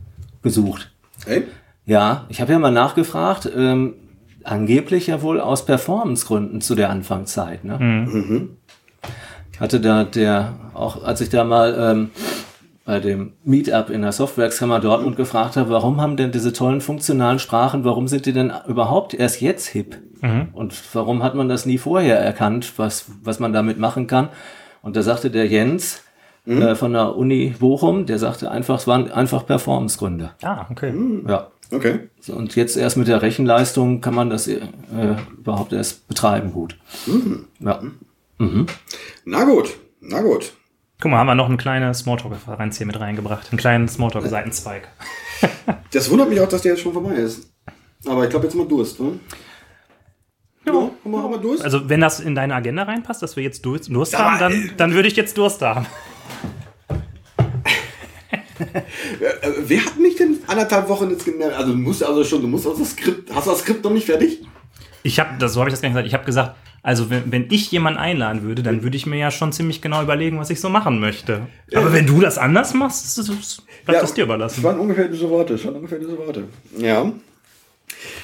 gesucht. 0.42 0.92
Hey? 1.24 1.44
Ja, 1.84 2.24
ich 2.28 2.40
habe 2.40 2.52
ja 2.52 2.58
mal 2.58 2.72
nachgefragt, 2.72 3.48
ähm, 3.56 3.94
angeblich 4.42 5.06
ja 5.08 5.22
wohl 5.22 5.40
aus 5.40 5.64
Performancegründen 5.64 6.60
zu 6.60 6.74
der 6.74 6.90
Anfangszeit. 6.90 7.64
Ne? 7.64 8.48
Hatte 9.60 9.80
da 9.80 10.04
der, 10.04 10.54
auch 10.74 11.04
als 11.04 11.20
ich 11.20 11.30
da 11.30 11.44
mal 11.44 11.74
ähm, 11.78 12.10
bei 12.86 13.00
dem 13.00 13.32
Meetup 13.44 13.90
in 13.90 14.00
der 14.02 14.12
Softwarekammer 14.12 14.80
Dortmund 14.80 15.16
gefragt 15.16 15.56
habe, 15.56 15.70
warum 15.70 16.00
haben 16.00 16.16
denn 16.16 16.30
diese 16.30 16.52
tollen 16.52 16.80
funktionalen 16.80 17.40
Sprachen, 17.40 17.84
warum 17.84 18.06
sind 18.08 18.24
die 18.26 18.32
denn 18.32 18.52
überhaupt 18.68 19.12
erst 19.12 19.42
jetzt 19.42 19.66
hip? 19.66 19.98
Und 20.54 20.72
warum 20.94 21.22
hat 21.22 21.34
man 21.34 21.48
das 21.48 21.66
nie 21.66 21.78
vorher 21.78 22.18
erkannt, 22.18 22.72
was, 22.78 23.06
was 23.22 23.38
man 23.38 23.52
damit 23.52 23.78
machen 23.78 24.06
kann? 24.06 24.28
Und 24.82 24.96
da 24.96 25.02
sagte 25.02 25.30
der 25.30 25.46
Jens 25.46 26.02
äh, 26.46 26.74
von 26.74 26.92
der 26.92 27.16
Uni 27.16 27.54
Bochum, 27.58 28.06
der 28.06 28.18
sagte 28.18 28.50
einfach, 28.50 28.78
es 28.78 28.86
waren 28.86 29.10
einfach 29.10 29.44
Performancegründe. 29.44 30.30
ah, 30.42 30.66
okay. 30.70 30.94
Ja. 31.28 31.48
Okay. 31.72 32.08
So, 32.20 32.34
Und 32.34 32.54
jetzt 32.54 32.76
erst 32.76 32.96
mit 32.96 33.08
der 33.08 33.22
Rechenleistung 33.22 34.00
kann 34.00 34.14
man 34.14 34.30
das 34.30 34.46
äh, 34.46 34.60
überhaupt 35.36 35.72
erst 35.72 36.06
betreiben 36.06 36.52
gut. 36.52 36.76
Ja. 37.58 37.82
Na 39.24 39.44
gut, 39.44 39.76
na 40.00 40.22
gut. 40.22 40.52
Guck 41.00 41.10
mal, 41.10 41.18
haben 41.18 41.26
wir 41.26 41.34
noch 41.34 41.48
eine 41.48 41.56
kleine 41.56 41.92
Smalltalk-Referenz 41.92 42.78
hier 42.78 42.86
mit 42.86 42.98
reingebracht. 42.98 43.50
Einen 43.50 43.58
kleinen 43.58 43.88
Smalltalk-Seitenzweig. 43.88 44.88
Das 45.92 46.10
wundert 46.10 46.28
mich 46.28 46.40
auch, 46.40 46.48
dass 46.48 46.62
der 46.62 46.72
jetzt 46.72 46.82
schon 46.82 46.92
vorbei 46.92 47.14
ist. 47.14 47.50
Aber 48.06 48.24
ich 48.24 48.30
glaube, 48.30 48.46
jetzt 48.46 48.54
haben 48.54 48.62
wir 48.62 48.68
Durst, 48.68 48.98
ne? 49.00 49.18
Ja, 50.66 50.72
haben 50.72 50.90
wir, 51.04 51.22
haben 51.22 51.30
wir 51.30 51.38
Durst? 51.38 51.62
Also, 51.62 51.88
wenn 51.88 52.00
das 52.00 52.20
in 52.20 52.34
deine 52.34 52.54
Agenda 52.54 52.82
reinpasst, 52.82 53.22
dass 53.22 53.36
wir 53.36 53.42
jetzt 53.42 53.64
Durst, 53.64 53.88
Durst 53.88 54.12
Ja, 54.12 54.18
haben, 54.18 54.38
dann, 54.38 54.52
äh, 54.52 54.70
dann 54.76 54.94
würde 54.94 55.08
ich 55.08 55.16
jetzt 55.16 55.38
Durst 55.38 55.62
haben. 55.62 55.86
Äh, 59.20 59.52
wer 59.58 59.84
hat 59.84 59.98
mich 59.98 60.16
denn 60.16 60.38
anderthalb 60.46 60.88
Wochen 60.88 61.10
jetzt 61.10 61.24
gemerkt? 61.24 61.56
Also 61.56 61.72
du 61.72 61.78
musst 61.78 62.02
also 62.02 62.24
schon, 62.24 62.42
du 62.42 62.48
musst 62.48 62.66
also 62.66 62.80
das 62.80 62.92
Skript, 62.92 63.34
hast 63.34 63.46
du 63.46 63.50
das 63.50 63.60
Skript 63.60 63.84
noch 63.84 63.92
nicht 63.92 64.06
fertig? 64.06 64.42
Ich 65.06 65.20
habe, 65.20 65.30
das, 65.38 65.52
so 65.52 65.60
habe 65.60 65.70
ich 65.70 65.74
das 65.74 65.82
gar 65.82 65.88
nicht 65.88 65.94
gesagt. 65.96 66.06
Ich 66.08 66.14
habe 66.14 66.24
gesagt, 66.24 66.56
also 66.82 67.10
wenn, 67.10 67.30
wenn 67.32 67.46
ich 67.50 67.70
jemanden 67.72 67.98
einladen 67.98 68.42
würde, 68.42 68.62
dann 68.62 68.82
würde 68.82 68.96
ich 68.96 69.06
mir 69.06 69.16
ja 69.18 69.30
schon 69.30 69.52
ziemlich 69.52 69.80
genau 69.82 70.02
überlegen, 70.02 70.38
was 70.38 70.50
ich 70.50 70.60
so 70.60 70.68
machen 70.68 71.00
möchte. 71.00 71.46
Aber 71.74 71.92
wenn 71.92 72.06
du 72.06 72.20
das 72.20 72.38
anders 72.38 72.74
machst, 72.74 73.04
ist 73.06 73.18
das, 73.18 73.26
das 73.26 73.62
bleibt 73.84 74.02
das 74.02 74.14
dir 74.14 74.22
Das 74.22 74.26
überlassen. 74.26 74.62
waren 74.62 74.78
ungefähr 74.78 75.08
diese 75.08 75.28
Worte, 75.30 75.54
das 75.54 75.64
waren 75.64 75.74
ungefähr 75.76 75.98
diese 75.98 76.16
Worte. 76.18 76.44
Ja. 76.78 77.12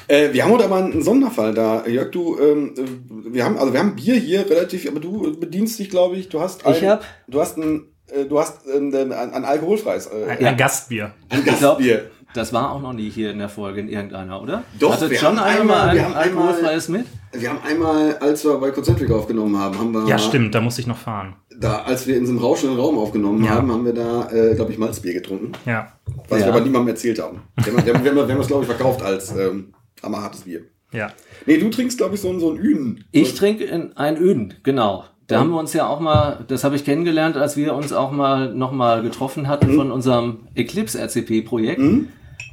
Äh, 0.09 0.33
wir 0.33 0.45
haben 0.45 0.53
heute 0.53 0.65
aber 0.65 0.77
einen 0.77 1.03
Sonderfall 1.03 1.55
da. 1.55 1.87
Jörg, 1.87 2.11
du, 2.11 2.39
ähm, 2.39 2.75
äh, 2.77 3.33
wir 3.35 3.45
haben, 3.45 3.57
also 3.59 3.73
wir 3.73 3.81
haben 3.81 3.95
Bier 3.97 4.15
hier 4.17 4.49
relativ, 4.49 4.89
aber 4.89 5.01
du 5.01 5.39
bedienst 5.39 5.79
dich, 5.79 5.89
glaube 5.91 6.17
ich, 6.17 6.29
du 6.29 6.41
hast 6.41 6.67
ein, 6.67 6.75
Ich 6.75 6.85
hab- 6.85 7.05
du 7.29 7.41
hast 7.41 7.57
ein, 7.59 7.85
äh, 8.13 8.25
du 8.27 8.39
hast 8.39 8.67
ähm, 8.67 8.93
ein, 8.95 9.13
ein 9.13 9.45
alkoholfreies 9.45 10.07
äh, 10.07 10.27
Ein, 10.31 10.45
ein 10.45 10.57
Gastbier. 10.57 11.13
ein 11.31 11.39
Ich 11.39 11.45
glaub, 11.45 11.79
Gastbier. 11.79 12.11
Das 12.35 12.53
war 12.53 12.73
auch 12.73 12.81
noch 12.81 12.93
nie 12.93 13.11
hier 13.11 13.31
in 13.31 13.39
der 13.39 13.49
Folge 13.49 13.81
in 13.81 13.89
irgendeiner, 13.89 14.41
oder? 14.43 14.63
Doch, 14.79 14.93
Hattet 14.95 15.11
wir 15.11 15.19
schon 15.19 15.39
haben 15.39 15.61
einmal- 15.61 15.67
mal 15.67 15.89
ein 15.91 15.97
wir 15.97 16.05
haben 16.05 16.15
einmal- 16.15 16.49
alkoholfreies 16.49 16.89
mit? 16.89 17.07
Wir 17.33 17.49
haben 17.51 17.59
einmal, 17.67 18.17
als 18.19 18.45
wir 18.45 18.59
bei 18.59 18.71
Concentric 18.71 19.11
aufgenommen 19.11 19.57
haben, 19.59 19.79
haben 19.79 19.93
wir 19.93 20.07
Ja, 20.07 20.19
stimmt, 20.19 20.55
da 20.55 20.61
musste 20.61 20.81
ich 20.83 20.87
noch 20.87 20.99
fahren. 20.99 21.35
da, 21.59 21.83
als 21.83 22.07
wir 22.07 22.17
in 22.17 22.27
so 22.27 22.33
einem 22.33 22.41
rauschenden 22.41 22.79
Raum 22.79 22.99
aufgenommen 22.99 23.43
Ja. 23.45 23.51
haben, 23.53 23.71
haben 23.73 23.85
wir 23.85 23.95
da, 23.95 24.29
äh, 24.31 24.55
glaube 24.55 24.73
ich, 24.73 24.79
Malzbier 24.79 25.15
getrunken, 25.15 25.53
Ja. 25.65 25.93
was 26.29 26.41
Ja. 26.41 26.47
wir 26.47 26.53
aber 26.55 26.61
niemandem 26.63 26.89
erzählt 26.89 27.21
haben. 27.23 27.43
Wir 27.63 27.73
haben, 27.73 27.87
wir 27.87 27.95
haben, 27.95 28.05
wir 28.05 28.11
haben, 28.11 28.17
wir 28.17 28.29
haben 28.35 28.39
das, 28.39 28.47
glaube 28.49 28.65
ich, 28.65 28.69
verkauft 28.69 29.03
als 29.03 29.35
ähm, 29.37 29.73
hammerhartes 30.03 30.43
Bier. 30.43 30.63
Ja. 30.93 31.11
Nee, 31.47 31.57
du 31.59 31.71
trinkst, 31.71 31.97
glaube 31.97 32.17
ich, 32.17 32.21
so, 32.21 32.29
ein- 32.29 32.39
so 32.41 32.51
ein 32.51 32.59
Ün. 32.59 33.05
Ich 33.13 33.35
trinke 33.35 33.65
in 33.65 33.97
ein 33.97 34.19
Öden, 34.19 34.55
genau. 34.63 35.05
Da 35.29 35.39
haben 35.39 35.51
wir 35.51 35.59
uns 35.59 35.73
ja 35.73 35.87
auch 35.87 36.01
mal, 36.01 36.45
das 36.49 36.63
habe 36.65 36.77
ich 36.77 36.85
kennengelernt, 36.85 37.39
als 37.39 37.57
wir 37.57 37.75
uns 37.75 37.95
auch 37.95 38.11
mal 38.13 38.53
nochmal 38.55 39.01
getroffen 39.03 39.49
hatten 39.49 39.73
Mhm. 39.73 39.77
von 39.77 39.91
unserem 39.91 40.41
Eclipse 40.55 40.99
RCP-Projekt. 41.01 41.81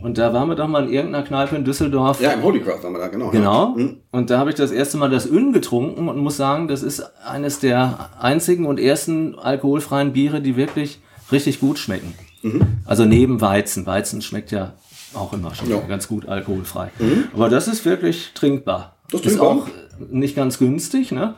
Und 0.02 0.18
da 0.18 0.34
waren 0.34 0.48
wir 0.48 0.56
doch 0.56 0.68
mal 0.68 0.86
in 0.86 0.94
irgendeiner 0.94 1.26
Kneipe 1.26 1.56
in 1.56 1.66
Düsseldorf. 1.66 2.22
Ja, 2.22 2.32
im 2.32 2.44
Holycraft 2.44 2.84
waren 2.84 2.94
wir 2.94 3.00
da, 3.00 3.08
genau. 3.08 3.30
Genau. 3.32 3.76
Ja. 3.78 3.84
Mhm. 3.84 3.98
Und 4.12 4.30
da 4.30 4.40
habe 4.40 4.50
ich 4.50 4.56
das 4.56 4.72
erste 4.72 4.98
Mal 4.98 5.10
das 5.10 5.26
Ön 5.30 5.52
getrunken 5.54 6.08
und 6.08 6.18
muss 6.20 6.38
sagen, 6.38 6.68
das 6.68 6.84
ist 6.84 7.02
eines 7.26 7.60
der 7.60 8.10
einzigen 8.20 8.66
und 8.66 8.80
ersten 8.80 9.38
alkoholfreien 9.38 10.14
Biere, 10.14 10.42
die 10.42 10.56
wirklich 10.56 11.00
richtig 11.32 11.60
gut 11.60 11.78
schmecken. 11.80 12.14
Mhm. 12.42 12.62
Also 12.86 13.06
neben 13.06 13.42
Weizen. 13.42 13.86
Weizen 13.86 14.22
schmeckt 14.22 14.52
ja 14.52 14.74
auch 15.14 15.34
immer 15.34 15.54
schon 15.54 15.70
Ja. 15.70 15.80
ganz 15.80 16.08
gut 16.08 16.28
alkoholfrei. 16.28 16.92
Aber 17.34 17.50
das 17.50 17.68
ist 17.68 17.84
wirklich 17.84 18.32
trinkbar. 18.36 18.96
Das 19.12 19.22
ist 19.22 19.28
trinkbar. 19.38 19.48
auch 19.50 19.68
nicht 20.10 20.36
ganz 20.36 20.60
günstig, 20.60 21.12
ne? 21.12 21.36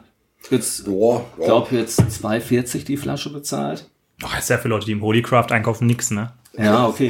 jetzt, 0.49 0.85
Boah, 0.85 1.23
ich 1.39 1.45
glaube 1.45 1.75
jetzt 1.75 1.99
2,40 1.99 2.85
die 2.85 2.97
Flasche 2.97 3.31
bezahlt. 3.31 3.89
Ach, 4.23 4.37
ist 4.37 4.49
ja 4.49 4.57
für 4.57 4.67
Leute, 4.67 4.85
die 4.85 4.91
im 4.91 5.01
Holycraft 5.01 5.51
einkaufen, 5.51 5.87
nix, 5.87 6.11
ne? 6.11 6.31
Ja, 6.57 6.87
okay. 6.87 7.09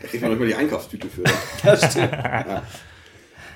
Da 0.00 0.08
kriegt 0.08 0.22
man 0.22 0.32
noch 0.32 0.38
mal 0.38 0.46
die 0.46 0.54
Einkaufstüte 0.54 1.08
für. 1.08 1.22
Das 1.62 1.90
stimmt. 1.92 2.12
Ja, 2.12 2.62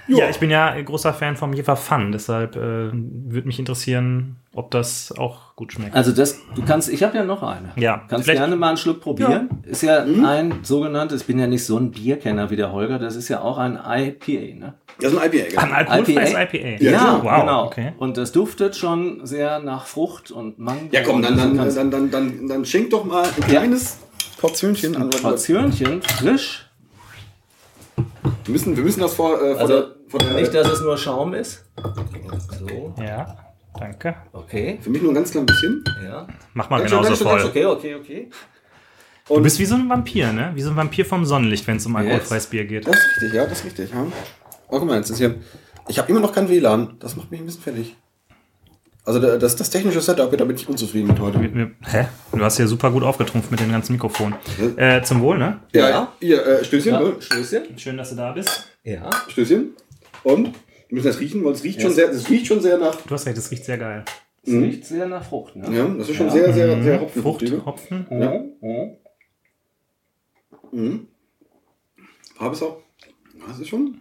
ich 0.08 0.38
bin 0.38 0.50
ja 0.50 0.80
großer 0.80 1.12
Fan 1.14 1.36
vom 1.36 1.52
Jever 1.52 1.76
Fun, 1.76 2.12
deshalb 2.12 2.56
äh, 2.56 2.90
würde 2.92 3.46
mich 3.46 3.58
interessieren, 3.58 4.36
ob 4.54 4.70
das 4.70 5.12
auch 5.16 5.54
gut 5.56 5.72
schmeckt. 5.72 5.94
Also 5.94 6.12
das, 6.12 6.38
du 6.54 6.62
kannst, 6.64 6.88
ich 6.88 7.02
habe 7.02 7.16
ja 7.16 7.24
noch 7.24 7.42
eine. 7.42 7.72
Ja, 7.76 8.04
Kannst 8.08 8.24
vielleicht- 8.24 8.40
gerne 8.40 8.56
mal 8.56 8.68
einen 8.68 8.76
Schluck 8.76 9.00
probieren. 9.00 9.48
Ist 9.64 9.82
ja 9.82 10.02
ein 10.02 10.60
sogenanntes, 10.62 11.22
ich 11.22 11.26
bin 11.26 11.38
ja 11.38 11.46
nicht 11.46 11.64
so 11.64 11.76
ein 11.78 11.90
Bierkenner 11.90 12.50
wie 12.50 12.56
der 12.56 12.72
Holger, 12.72 12.98
das 12.98 13.16
ist 13.16 13.28
ja 13.28 13.40
auch 13.40 13.58
ein 13.58 13.74
IPA, 13.76 14.58
ne? 14.58 14.74
Das 14.98 15.12
ist 15.12 15.18
ein 15.18 15.26
IPA, 15.30 15.48
gell? 15.50 15.58
Ein 15.58 15.72
alkoholfreies 15.72 16.30
IPA? 16.30 16.42
IPA. 16.42 16.82
Ja, 16.84 17.20
wow, 17.22 17.40
genau. 17.40 17.64
okay. 17.66 17.92
Und 17.98 18.16
das 18.16 18.32
duftet 18.32 18.76
schon 18.76 19.26
sehr 19.26 19.58
nach 19.58 19.86
Frucht 19.86 20.30
und 20.30 20.58
Mango. 20.58 20.88
Ja, 20.90 21.02
komm, 21.02 21.20
dann, 21.20 21.36
dann, 21.36 21.56
dann, 21.56 21.90
dann, 21.90 22.10
dann, 22.10 22.48
dann 22.48 22.64
schenk 22.64 22.90
doch 22.90 23.04
mal 23.04 23.24
ein 23.24 23.42
kleines 23.46 23.98
Portionchen 24.38 24.96
an. 24.96 25.10
Portionchen, 25.10 26.00
frisch. 26.02 26.62
Wir 28.44 28.52
müssen, 28.52 28.76
wir 28.76 28.84
müssen 28.84 29.00
das 29.00 29.14
vor, 29.14 29.40
äh, 29.42 29.52
vor 29.54 29.60
Also 29.60 29.80
der, 29.80 29.95
nicht, 30.34 30.54
dass 30.54 30.68
es 30.70 30.80
nur 30.80 30.96
Schaum 30.96 31.34
ist. 31.34 31.64
So, 32.58 32.94
Ja, 33.02 33.36
danke. 33.78 34.14
okay. 34.32 34.78
Für 34.80 34.90
mich 34.90 35.02
nur 35.02 35.12
ein 35.12 35.14
ganz 35.16 35.30
klein 35.32 35.46
bisschen. 35.46 35.84
Ja. 36.04 36.26
Mach 36.54 36.70
mal 36.70 36.78
Ganz 36.78 36.90
genauso 36.90 37.08
ganz 37.08 37.22
voll. 37.22 37.36
ganz 37.38 37.48
Okay, 37.48 37.64
okay, 37.66 37.94
okay. 37.96 38.30
Du 39.28 39.42
bist 39.42 39.58
wie 39.58 39.64
so 39.64 39.74
ein 39.74 39.88
Vampir, 39.88 40.32
ne? 40.32 40.52
Wie 40.54 40.62
so 40.62 40.70
ein 40.70 40.76
Vampir 40.76 41.04
vom 41.04 41.26
Sonnenlicht, 41.26 41.66
wenn 41.66 41.78
es 41.78 41.86
um 41.86 41.96
alkoholfreies 41.96 42.46
Bier 42.46 42.64
geht. 42.64 42.86
Das 42.86 42.94
ist 42.96 43.06
richtig, 43.22 43.32
ja, 43.34 43.44
das 43.44 43.58
ist 43.58 43.64
richtig. 43.64 43.90
Ja. 43.90 44.06
Oh, 44.68 44.78
guck 44.78 44.86
mal, 44.86 44.96
jetzt 44.98 45.10
ist 45.10 45.18
hier. 45.18 45.34
Ich 45.88 45.98
habe 45.98 46.08
immer 46.10 46.20
noch 46.20 46.32
kein 46.32 46.48
WLAN. 46.48 46.96
Das 47.00 47.16
macht 47.16 47.30
mich 47.30 47.40
ein 47.40 47.46
bisschen 47.46 47.62
fertig. 47.62 47.96
Also 49.04 49.20
da- 49.20 49.36
das, 49.36 49.54
das 49.54 49.70
technische 49.70 50.00
Setup, 50.00 50.36
da 50.36 50.44
bin 50.44 50.56
ich 50.56 50.68
unzufrieden 50.68 51.08
mit 51.08 51.20
heute. 51.20 51.38
Hä? 51.84 52.06
Du 52.32 52.40
hast 52.44 52.56
hier 52.56 52.66
super 52.66 52.90
gut 52.90 53.04
aufgetrumpft 53.04 53.50
mit 53.52 53.60
den 53.60 53.70
ganzen 53.70 53.92
Mikrofonen. 53.92 54.34
Äh, 54.76 55.02
zum 55.02 55.20
Wohl, 55.20 55.38
ne? 55.38 55.60
Ja, 55.72 55.88
Ja. 55.88 56.12
Hier, 56.20 56.44
äh, 56.44 56.64
Stößchen, 56.64 56.92
Ja. 56.92 57.00
ne? 57.00 57.14
Stößchen. 57.20 57.78
Schön, 57.78 57.96
dass 57.96 58.10
du 58.10 58.16
da 58.16 58.32
bist. 58.32 58.66
Ja. 58.82 59.08
Stößchen. 59.28 59.74
Und? 60.26 60.46
Wir 60.88 60.94
müssen 60.96 61.06
das 61.06 61.20
riechen, 61.20 61.44
weil 61.44 61.52
es 61.52 61.62
riecht 61.62 61.80
schon 61.80 61.92
sehr, 61.92 62.10
es 62.10 62.28
riecht 62.28 62.46
schon 62.48 62.60
sehr 62.60 62.78
nach. 62.78 62.96
Du 63.00 63.10
hast 63.14 63.26
recht, 63.26 63.36
das 63.36 63.48
riecht 63.50 63.64
sehr 63.64 63.78
geil. 63.78 64.04
Es 64.42 64.52
riecht 64.52 64.84
sehr 64.84 65.06
nach 65.06 65.24
Frucht, 65.24 65.54
ne? 65.54 65.72
Ja, 65.72 65.86
das 65.86 66.08
ist 66.08 66.16
schon 66.16 66.26
Ja. 66.26 66.32
sehr, 66.32 66.52
sehr, 66.52 66.82
sehr 66.82 66.98
Frucht, 66.98 67.08
hopfenfruchtig. 67.16 67.52
Hopfen. 67.64 68.06
Ja. 68.10 68.40
Mhm. 68.60 68.96
Mhm. 70.72 71.08
Farbe 72.36 72.54
ist 72.56 72.62
auch. 72.62 72.78
Das 73.48 73.58
ist 73.60 73.68
schon. 73.68 74.00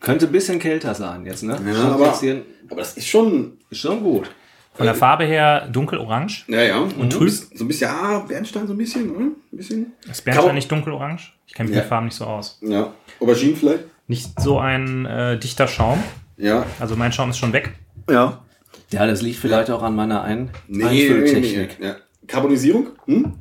Könnte 0.00 0.26
ein 0.26 0.32
bisschen 0.32 0.58
kälter 0.58 0.94
sein 0.94 1.26
jetzt, 1.26 1.42
ne? 1.42 1.58
Ja, 1.66 1.88
aber, 1.92 2.08
aber 2.08 2.80
das 2.80 2.96
ist 2.96 3.06
schon. 3.06 3.58
ist 3.70 3.80
schon 3.80 4.02
gut. 4.02 4.30
Von 4.74 4.86
der 4.86 4.94
Farbe 4.94 5.24
her 5.24 5.68
dunkelorange. 5.70 6.32
Ja, 6.48 6.62
ja. 6.62 6.78
Und 6.80 7.10
trüb? 7.12 7.30
So 7.30 7.64
ein 7.64 7.68
bisschen, 7.68 7.88
ja, 7.88 8.18
Bernstein 8.20 8.66
so 8.66 8.72
ein 8.74 8.76
bisschen, 8.78 9.10
oder? 9.10 9.24
Ein 9.26 9.36
bisschen. 9.52 9.92
Ist 10.10 10.24
Bernstein 10.24 10.46
man- 10.48 10.54
nicht 10.56 10.70
dunkelorange? 10.70 11.18
Ich 11.46 11.54
kenne 11.54 11.68
mich 11.68 11.76
Ja. 11.76 11.82
mit 11.82 11.88
Farben 11.88 12.06
nicht 12.06 12.16
so 12.16 12.24
aus. 12.24 12.58
Ja. 12.60 12.92
Aubergine 13.20 13.54
vielleicht? 13.56 13.84
Nicht 14.08 14.40
so 14.40 14.58
ein 14.58 15.06
äh, 15.06 15.38
dichter 15.38 15.68
Schaum. 15.68 16.02
Ja. 16.36 16.66
Also 16.80 16.96
mein 16.96 17.12
Schaum 17.12 17.30
ist 17.30 17.38
schon 17.38 17.52
weg. 17.52 17.72
Ja. 18.10 18.44
Ja, 18.90 19.06
das 19.06 19.22
liegt 19.22 19.38
vielleicht 19.38 19.70
auch 19.70 19.82
an 19.82 19.94
meiner 19.94 20.22
Ein 20.22 20.50
Nee, 20.66 20.84
nee, 20.84 20.90
nee, 20.90 21.02
Einfülltechnik. 21.02 21.76
nee. 21.80 21.86
Ja. 21.86 21.96
Karbonisierung? 22.26 22.88
Hm? 23.06 23.34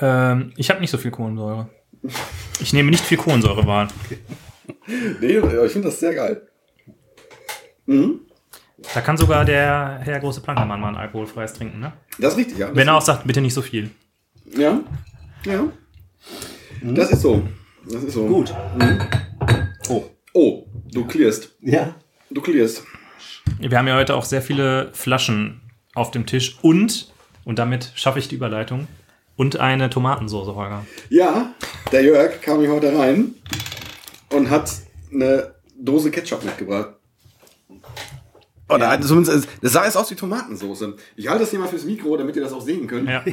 Ähm, 0.00 0.52
ich 0.56 0.70
habe 0.70 0.80
nicht 0.80 0.90
so 0.90 0.98
viel 0.98 1.10
Kohlensäure. 1.10 1.68
Ich 2.60 2.72
nehme 2.72 2.90
nicht 2.90 3.04
viel 3.04 3.18
Kohlensäure 3.18 3.66
wahr. 3.66 3.88
Nee, 5.20 5.38
aber 5.38 5.64
ich 5.66 5.72
finde 5.72 5.88
das 5.88 6.00
sehr 6.00 6.14
geil. 6.14 6.42
Mhm. 7.86 8.20
Da 8.94 9.00
kann 9.00 9.16
sogar 9.16 9.44
der 9.44 10.00
Herr 10.02 10.20
große 10.20 10.40
Plankermann 10.40 10.80
mal 10.80 10.90
ein 10.90 10.96
alkoholfreies 10.96 11.52
trinken, 11.52 11.80
ne? 11.80 11.92
Das 12.18 12.34
ist 12.34 12.38
richtig, 12.38 12.58
ja. 12.58 12.74
Wenn 12.74 12.88
er 12.88 12.96
auch 12.96 13.02
sagt, 13.02 13.26
bitte 13.26 13.40
nicht 13.40 13.54
so 13.54 13.62
viel. 13.62 13.90
Ja. 14.56 14.80
Ja. 15.44 15.64
Das 16.82 17.10
ist 17.10 17.22
so. 17.22 17.42
Das 17.84 18.02
ist 18.04 18.14
so. 18.14 18.26
Gut. 18.26 18.54
Oh. 19.88 20.04
Oh, 20.32 20.66
du 20.92 21.06
clearst. 21.06 21.56
Ja. 21.60 21.96
Du 22.30 22.40
clearst. 22.40 22.84
Wir 23.58 23.76
haben 23.76 23.88
ja 23.88 23.96
heute 23.96 24.14
auch 24.14 24.24
sehr 24.24 24.42
viele 24.42 24.90
Flaschen 24.92 25.60
auf 25.94 26.10
dem 26.10 26.26
Tisch 26.26 26.58
und, 26.62 27.12
und 27.44 27.58
damit 27.58 27.92
schaffe 27.96 28.18
ich 28.18 28.28
die 28.28 28.36
Überleitung, 28.36 28.86
und 29.38 29.56
eine 29.56 29.88
Tomatensoße, 29.88 30.54
Holger. 30.54 30.84
Ja, 31.08 31.54
der 31.92 32.02
Jörg 32.02 32.40
kam 32.42 32.58
hier 32.58 32.72
heute 32.72 32.96
rein 32.96 33.36
und 34.32 34.50
hat 34.50 34.70
eine 35.12 35.54
Dose 35.78 36.10
Ketchup 36.10 36.44
mitgebracht. 36.44 36.97
Oh, 38.68 38.76
da, 38.76 39.00
zumindest, 39.00 39.48
das 39.62 39.72
sah 39.72 39.84
jetzt 39.84 39.96
aus 39.96 40.10
wie 40.10 40.14
Tomatensoße. 40.14 40.94
Ich 41.16 41.28
halte 41.28 41.40
das 41.40 41.50
hier 41.50 41.58
mal 41.58 41.68
fürs 41.68 41.84
Mikro, 41.84 42.16
damit 42.16 42.36
ihr 42.36 42.42
das 42.42 42.52
auch 42.52 42.60
sehen 42.60 42.86
könnt. 42.86 43.08
Ja. 43.08 43.24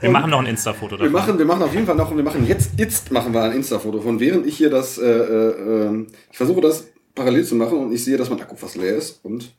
Wir 0.00 0.10
machen 0.10 0.30
noch 0.30 0.38
ein 0.38 0.46
Insta-Foto 0.46 0.92
Wir 0.92 0.98
davon. 0.98 1.12
machen, 1.12 1.38
wir 1.38 1.44
machen 1.44 1.62
auf 1.62 1.74
jeden 1.74 1.84
Fall 1.86 1.96
noch, 1.96 2.14
wir 2.14 2.22
machen 2.22 2.46
jetzt, 2.46 2.70
jetzt 2.76 3.10
machen 3.10 3.34
wir 3.34 3.42
ein 3.42 3.50
Insta-Foto 3.52 4.00
von, 4.00 4.20
während 4.20 4.46
ich 4.46 4.56
hier 4.56 4.70
das, 4.70 4.96
äh, 4.96 5.04
äh, 5.04 5.86
ähm, 5.86 6.06
ich 6.30 6.36
versuche 6.36 6.60
das 6.60 6.86
parallel 7.16 7.44
zu 7.44 7.56
machen 7.56 7.78
und 7.78 7.92
ich 7.92 8.04
sehe, 8.04 8.16
dass 8.16 8.30
mein 8.30 8.40
Akku 8.40 8.54
fast 8.54 8.76
leer 8.76 8.94
ist. 8.94 9.24
Und 9.24 9.52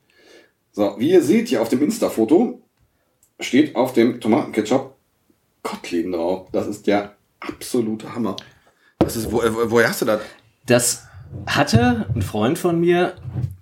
so, 0.71 0.95
wie 0.97 1.11
ihr 1.11 1.21
seht 1.21 1.49
hier 1.49 1.61
auf 1.61 1.67
dem 1.67 1.81
Insta-Foto, 1.83 2.61
steht 3.41 3.75
auf 3.75 3.91
dem 3.91 4.21
Tomatenketchup 4.21 4.95
Kotlin 5.61 6.13
drauf. 6.13 6.47
Das 6.53 6.67
ist 6.67 6.87
der 6.87 7.15
absolute 7.41 8.15
Hammer. 8.15 8.37
Das 8.99 9.17
ist, 9.17 9.31
wo, 9.31 9.41
äh, 9.41 9.53
wo, 9.53 9.71
woher 9.71 9.89
hast 9.89 10.01
du 10.01 10.05
das? 10.05 10.21
Das 10.65 11.03
hatte 11.47 12.07
ein 12.15 12.21
Freund 12.21 12.57
von 12.57 12.79
mir 12.79 13.15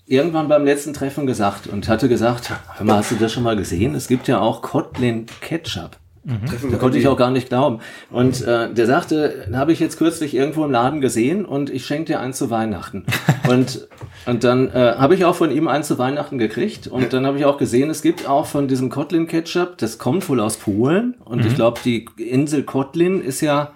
irgendwann 0.08 0.48
beim 0.48 0.66
letzten 0.66 0.94
Treffen 0.94 1.28
gesagt 1.28 1.68
und 1.68 1.88
hatte 1.88 2.10
gesagt, 2.10 2.50
hör 2.50 2.86
mal, 2.86 2.98
hast 2.98 3.12
du 3.12 3.16
das 3.16 3.34
schon 3.34 3.44
mal 3.44 3.56
gesehen? 3.56 3.94
Es 3.94 4.08
gibt 4.08 4.28
ja 4.28 4.40
auch 4.40 4.62
Kotlin 4.62 5.26
Ketchup. 5.42 5.98
Treffen 6.46 6.72
Da 6.72 6.78
konnte 6.78 6.98
ich 6.98 7.08
auch 7.08 7.16
gar 7.16 7.32
nicht 7.32 7.48
glauben. 7.48 7.80
Und 8.10 8.42
äh, 8.42 8.74
der 8.74 8.86
sagte, 8.86 9.48
habe 9.54 9.72
ich 9.72 9.80
jetzt 9.80 9.98
kürzlich 9.98 10.34
irgendwo 10.34 10.66
im 10.66 10.72
Laden 10.72 11.00
gesehen 11.00 11.46
und 11.46 11.70
ich 11.70 11.86
schenke 11.86 12.06
dir 12.06 12.20
eins 12.20 12.38
zu 12.38 12.50
Weihnachten. 12.50 13.06
und, 13.50 13.88
und 14.26 14.44
dann 14.44 14.70
äh, 14.70 14.96
habe 14.98 15.16
ich 15.16 15.24
auch 15.24 15.36
von 15.36 15.52
ihm 15.52 15.70
eins 15.70 15.88
zu 15.88 15.98
Weihnachten 15.98 16.38
gekriegt. 16.38 16.88
Und 16.88 17.14
dann 17.14 17.26
habe 17.26 17.38
ich 17.38 17.46
auch 17.46 17.58
gesehen, 17.58 17.90
es 17.90 18.02
gibt 18.02 18.28
auch 18.28 18.46
von 18.46 18.68
diesem 18.68 18.90
Kotlin 18.90 19.28
Ketchup, 19.28 19.78
das 19.78 20.00
kommt 20.00 20.28
wohl 20.28 20.42
aus 20.42 20.58
Polen. 20.58 21.16
Und 21.24 21.46
ich 21.46 21.56
glaube, 21.56 21.80
die 21.84 22.06
Insel 22.18 22.64
Kotlin 22.64 23.22
ist 23.22 23.40
ja 23.40 23.72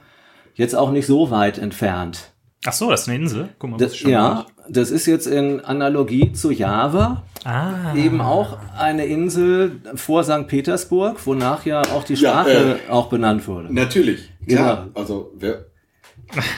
jetzt 0.56 0.76
auch 0.76 0.92
nicht 0.92 1.08
so 1.08 1.32
weit 1.32 1.58
entfernt. 1.58 2.32
Ach 2.66 2.74
so, 2.74 2.92
das 2.92 3.04
ist 3.04 3.08
eine 3.08 3.18
Insel. 3.18 3.50
Guck 3.60 3.72
mal, 3.72 3.78
Das, 3.78 4.02
ja, 4.02 4.46
das 4.72 4.92
ist 4.92 5.06
jetzt 5.06 5.28
in 5.28 5.60
Analogie 5.62 6.32
zu 6.34 6.52
Java 6.52 7.24
Ah, 7.44 7.96
eben 7.96 8.22
auch 8.22 8.58
eine 8.78 9.06
Insel 9.06 9.82
vor 9.96 10.24
St. 10.24 10.48
Petersburg, 10.48 11.18
wonach 11.26 11.66
ja 11.66 11.82
auch 11.82 12.04
die 12.04 12.14
Ja, 12.14 12.44
Sprache 12.44 12.80
auch 12.90 13.10
benannt 13.10 13.48
wurde. 13.48 13.74
Natürlich. 13.74 14.30
Klar. 14.48 14.84
Genau. 14.86 15.00
Also, 15.00 15.32
wer. 15.40 15.66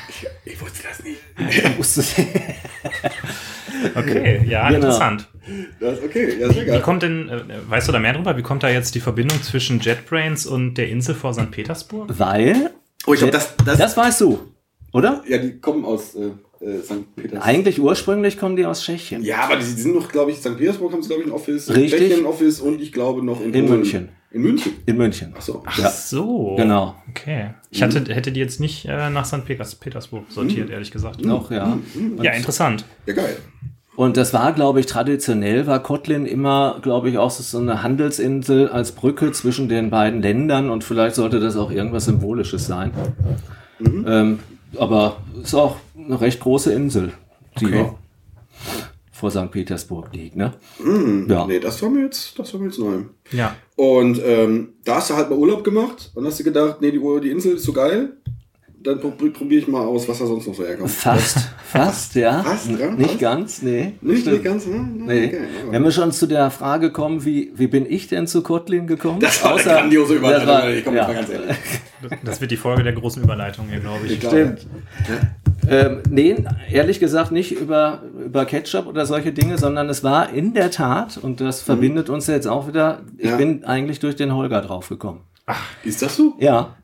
Ich, 0.10 0.28
ich 0.54 0.62
wusste 0.62 0.84
das 0.88 1.02
nicht. 1.04 1.22
Wusste- 1.80 2.04
okay, 3.96 4.42
ja, 4.48 4.68
Genau. 4.68 4.76
interessant. 4.76 5.28
Das 5.80 5.98
ist 6.00 6.04
okay. 6.06 6.38
Ja, 6.40 6.50
sehr 6.52 6.64
Wie 6.64 6.68
geil. 6.68 6.82
kommt 6.82 7.04
denn, 7.04 7.30
äh, 7.30 7.42
weißt 7.70 7.88
du 7.88 7.92
da 7.92 8.00
mehr 8.00 8.14
drüber? 8.14 8.38
Wie 8.38 8.42
kommt 8.42 8.64
da 8.64 8.70
jetzt 8.70 8.96
die 8.96 9.00
Verbindung 9.00 9.42
zwischen 9.42 9.80
JetBrains 9.80 10.46
und 10.46 10.76
der 10.76 10.90
Insel 10.90 11.16
vor 11.16 11.34
St. 11.34 11.52
Petersburg? 11.52 12.10
Weil, 12.18 12.72
Oh, 13.06 13.14
ich 13.14 13.20
glaube, 13.20 13.34
das, 13.34 13.56
das, 13.66 13.78
das 13.78 13.98
weißt 13.98 14.22
du, 14.22 14.40
oder? 14.94 15.24
Ja, 15.28 15.38
die 15.38 15.60
kommen 15.60 15.84
aus 15.84 16.16
äh, 16.16 16.32
äh, 16.64 16.82
St. 16.82 17.16
Petersburg. 17.16 17.46
Eigentlich 17.46 17.80
ursprünglich 17.82 18.38
kommen 18.40 18.56
die 18.56 18.66
aus 18.66 18.84
Tschechien. 18.84 19.24
Ja, 19.24 19.42
aber 19.46 19.58
die, 19.58 19.64
sind 19.64 19.96
noch, 19.96 20.10
glaube 20.10 20.32
ich, 20.32 20.38
St. 20.38 20.58
Petersburg 20.58 20.94
haben 20.94 21.02
sie, 21.04 21.10
glaube 21.10 21.24
ich, 21.24 21.28
ein 21.30 21.34
Office. 21.34 21.70
Richtig. 21.70 22.00
Tschechien 22.00 22.20
ein 22.22 22.26
Office 22.26 22.60
und 22.62 22.82
ich 22.82 22.92
glaube 22.92 23.24
noch 23.26 23.42
in, 23.42 23.54
In 23.54 23.66
Polen. 23.66 23.80
München. 23.80 24.10
In 24.32 24.42
München. 24.42 24.74
In 24.88 24.98
München. 24.98 25.34
Ach 25.38 25.42
so. 25.42 25.62
Ach 25.66 25.78
Ja. 25.78 25.90
so. 25.90 26.56
Genau. 26.58 26.96
Okay. 27.10 27.52
Ich 27.70 27.84
hatte, 27.84 28.04
hätte 28.14 28.32
die 28.32 28.40
jetzt 28.40 28.60
nicht 28.60 28.86
äh, 28.86 29.10
nach 29.12 29.26
St. 29.26 29.46
Peters- 29.46 29.76
Petersburg 29.76 30.24
sortiert, 30.30 30.70
ehrlich 30.72 30.90
gesagt. 30.92 31.26
Auch, 31.28 31.52
ja. 31.52 31.78
Ja, 32.22 32.32
interessant. 32.32 32.84
Ja, 33.06 33.14
geil. 33.14 33.38
Und 33.96 34.18
das 34.18 34.34
war, 34.34 34.54
glaube 34.54 34.80
ich, 34.80 34.88
traditionell 34.88 35.68
war 35.68 35.78
Kotlin 35.84 36.26
immer, 36.26 36.80
glaube 36.82 37.12
ich, 37.12 37.20
auch 37.20 37.30
so 37.30 37.60
eine 37.60 37.84
Handelsinsel 37.84 38.70
als 38.70 38.94
Brücke 38.94 39.32
zwischen 39.34 39.70
den 39.70 39.92
beiden 39.92 40.24
Ländern 40.24 40.72
und 40.72 40.84
vielleicht 40.84 41.14
sollte 41.14 41.40
das 41.40 41.56
auch 41.56 41.70
irgendwas 41.70 42.06
Symbolisches 42.06 42.66
sein. 42.66 42.92
Ähm, 44.08 44.40
aber 44.78 45.18
ist 45.44 45.54
auch 45.54 45.76
eine 46.06 46.20
recht 46.22 46.40
große 46.40 46.72
Insel, 46.74 47.14
die 47.60 47.66
Okay. 47.68 47.86
vor 49.12 49.32
St. 49.32 49.52
Petersburg 49.52 50.10
liegt, 50.14 50.36
ne? 50.36 50.54
Mhm. 50.84 51.28
Ja. 51.30 51.46
Nee, 51.48 51.60
das 51.60 51.82
war 51.82 51.90
mir 51.90 52.04
jetzt, 52.06 52.38
das 52.38 52.54
war 52.54 52.60
mir 52.60 52.68
jetzt 52.68 52.80
neu. 52.80 53.04
Ja. 53.32 53.56
Und 53.76 54.20
ähm, 54.24 54.70
da 54.86 54.96
hast 54.96 55.10
du 55.10 55.16
halt 55.16 55.30
mal 55.30 55.38
Urlaub 55.38 55.64
gemacht 55.64 56.12
und 56.16 56.26
hast 56.26 56.40
dir 56.40 56.44
gedacht, 56.44 56.78
nee, 56.82 56.92
die, 56.92 57.00
die 57.22 57.30
Insel 57.32 57.56
ist 57.56 57.64
so 57.64 57.74
geil. 57.74 58.14
Dann 58.86 59.00
prob- 59.00 59.32
probiere 59.32 59.62
ich 59.62 59.68
mal 59.70 59.80
aus, 59.86 60.10
was 60.10 60.20
da 60.20 60.26
sonst 60.26 60.46
noch 60.46 60.54
so 60.56 60.66
herkommt. 60.66 60.92
Fast, 60.92 61.38
fast, 61.72 62.16
ja. 62.16 62.44
Fast, 62.44 62.70
ja, 62.70 62.92
Nicht 62.92 63.12
fast. 63.12 63.20
ganz, 63.22 63.62
nee. 63.62 63.94
Nicht, 64.02 64.26
nicht 64.28 64.44
ganz, 64.44 64.66
ne? 64.68 64.78
Nee. 64.94 65.28
Okay, 65.28 65.38
Wenn 65.70 65.84
wir 65.86 65.92
schon 65.94 66.12
zu 66.12 66.28
der 66.28 66.52
Frage 66.52 66.92
kommen, 66.92 67.24
wie, 67.24 67.54
wie 67.56 67.68
bin 67.68 67.86
ich 67.90 68.10
denn 68.10 68.28
zu 68.28 68.44
Kotlin 68.44 68.86
gekommen? 68.86 69.22
Das 69.22 69.42
war 69.42 69.52
eine 69.54 69.62
Außer- 69.62 69.70
grandiose 69.70 70.16
Überleitung, 70.16 70.48
das 70.48 70.62
war- 70.64 70.70
ich 70.70 70.84
komme 70.84 70.98
ja. 70.98 71.08
mal 71.08 71.14
ganz 71.14 71.30
ehrlich. 71.30 71.56
Das 72.26 72.42
wird 72.42 72.52
die 72.52 72.58
Folge 72.58 72.84
der 72.84 72.92
großen 72.92 73.24
Überleitung 73.24 73.70
hier, 73.70 73.80
glaube 73.80 74.06
ich. 74.06 74.18
Stimmt. 74.18 74.68
Ähm, 75.70 76.02
nee, 76.10 76.36
ehrlich 76.72 77.00
gesagt 77.00 77.32
nicht 77.32 77.52
über, 77.52 78.02
über 78.26 78.46
Ketchup 78.46 78.86
oder 78.88 79.06
solche 79.06 79.32
Dinge, 79.32 79.58
sondern 79.58 79.90
es 79.90 80.04
war 80.04 80.32
in 80.32 80.54
der 80.54 80.72
Tat, 80.72 81.18
und 81.18 81.40
das 81.42 81.62
verbindet 81.62 82.10
uns 82.10 82.28
jetzt 82.28 82.48
auch 82.48 82.68
wieder, 82.68 83.02
ich 83.18 83.30
Ja. 83.30 83.38
bin 83.38 83.64
eigentlich 83.64 84.00
durch 84.00 84.16
den 84.16 84.34
Holger 84.36 84.62
draufgekommen. 84.62 85.22
Ist 85.84 86.02
das 86.02 86.16
so? 86.18 86.34
Ja. 86.40 86.76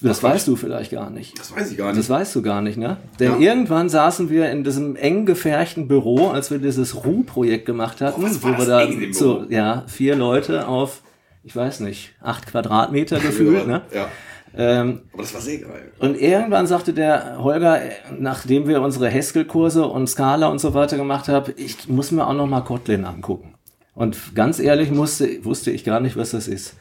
Das 0.00 0.22
weißt 0.22 0.46
du 0.46 0.54
vielleicht 0.54 0.92
gar 0.92 1.10
nicht. 1.10 1.36
Das 1.38 1.54
weiß 1.54 1.72
ich 1.72 1.76
gar 1.78 1.88
Das 1.88 1.96
nicht. 1.96 2.10
weißt 2.10 2.34
du 2.36 2.42
gar 2.42 2.62
nicht, 2.62 2.78
ne? 2.78 2.96
Denn 3.18 3.32
Ja. 3.32 3.38
irgendwann 3.50 3.88
saßen 3.88 4.30
wir 4.30 4.48
in 4.50 4.62
diesem 4.62 4.94
eng 4.94 5.26
gefärchten 5.26 5.88
Büro, 5.88 6.28
als 6.28 6.50
wir 6.52 6.58
dieses 6.58 7.04
Ruh-Projekt 7.04 7.66
gemacht 7.66 8.00
hatten, 8.00 8.22
Oh, 8.24 8.28
wo 8.40 8.48
wir 8.48 8.56
das 8.56 8.66
da 8.66 8.86
so, 9.12 9.44
ja, 9.48 9.82
vier 9.88 10.14
Leute 10.14 10.68
auf, 10.68 11.02
ich 11.42 11.56
weiß 11.56 11.80
nicht, 11.80 12.14
acht 12.22 12.46
Quadratmeter 12.46 13.18
gefühlt, 13.18 13.66
ne? 13.66 13.82
Ja. 13.92 14.08
Ähm, 14.56 15.02
Aber 15.12 15.22
das 15.22 15.34
war 15.34 15.40
sehr 15.40 15.58
geil. 15.58 15.92
und 16.00 16.20
irgendwann 16.20 16.66
sagte 16.66 16.92
der 16.92 17.38
Holger, 17.38 17.82
äh, 17.82 17.90
nachdem 18.18 18.66
wir 18.66 18.82
unsere 18.82 19.12
Haskell-Kurse 19.12 19.86
und 19.86 20.08
Scala 20.08 20.48
und 20.48 20.58
so 20.58 20.74
weiter 20.74 20.96
gemacht 20.96 21.28
haben, 21.28 21.52
ich 21.56 21.88
muss 21.88 22.10
mir 22.10 22.26
auch 22.26 22.34
noch 22.34 22.46
mal 22.46 22.62
Kotlin 22.62 23.04
angucken. 23.04 23.54
Und 23.94 24.34
ganz 24.34 24.58
ehrlich 24.58 24.90
musste, 24.90 25.44
wusste 25.44 25.70
ich 25.70 25.84
gar 25.84 26.00
nicht, 26.00 26.16
was 26.16 26.30
das 26.30 26.48
ist. 26.48 26.74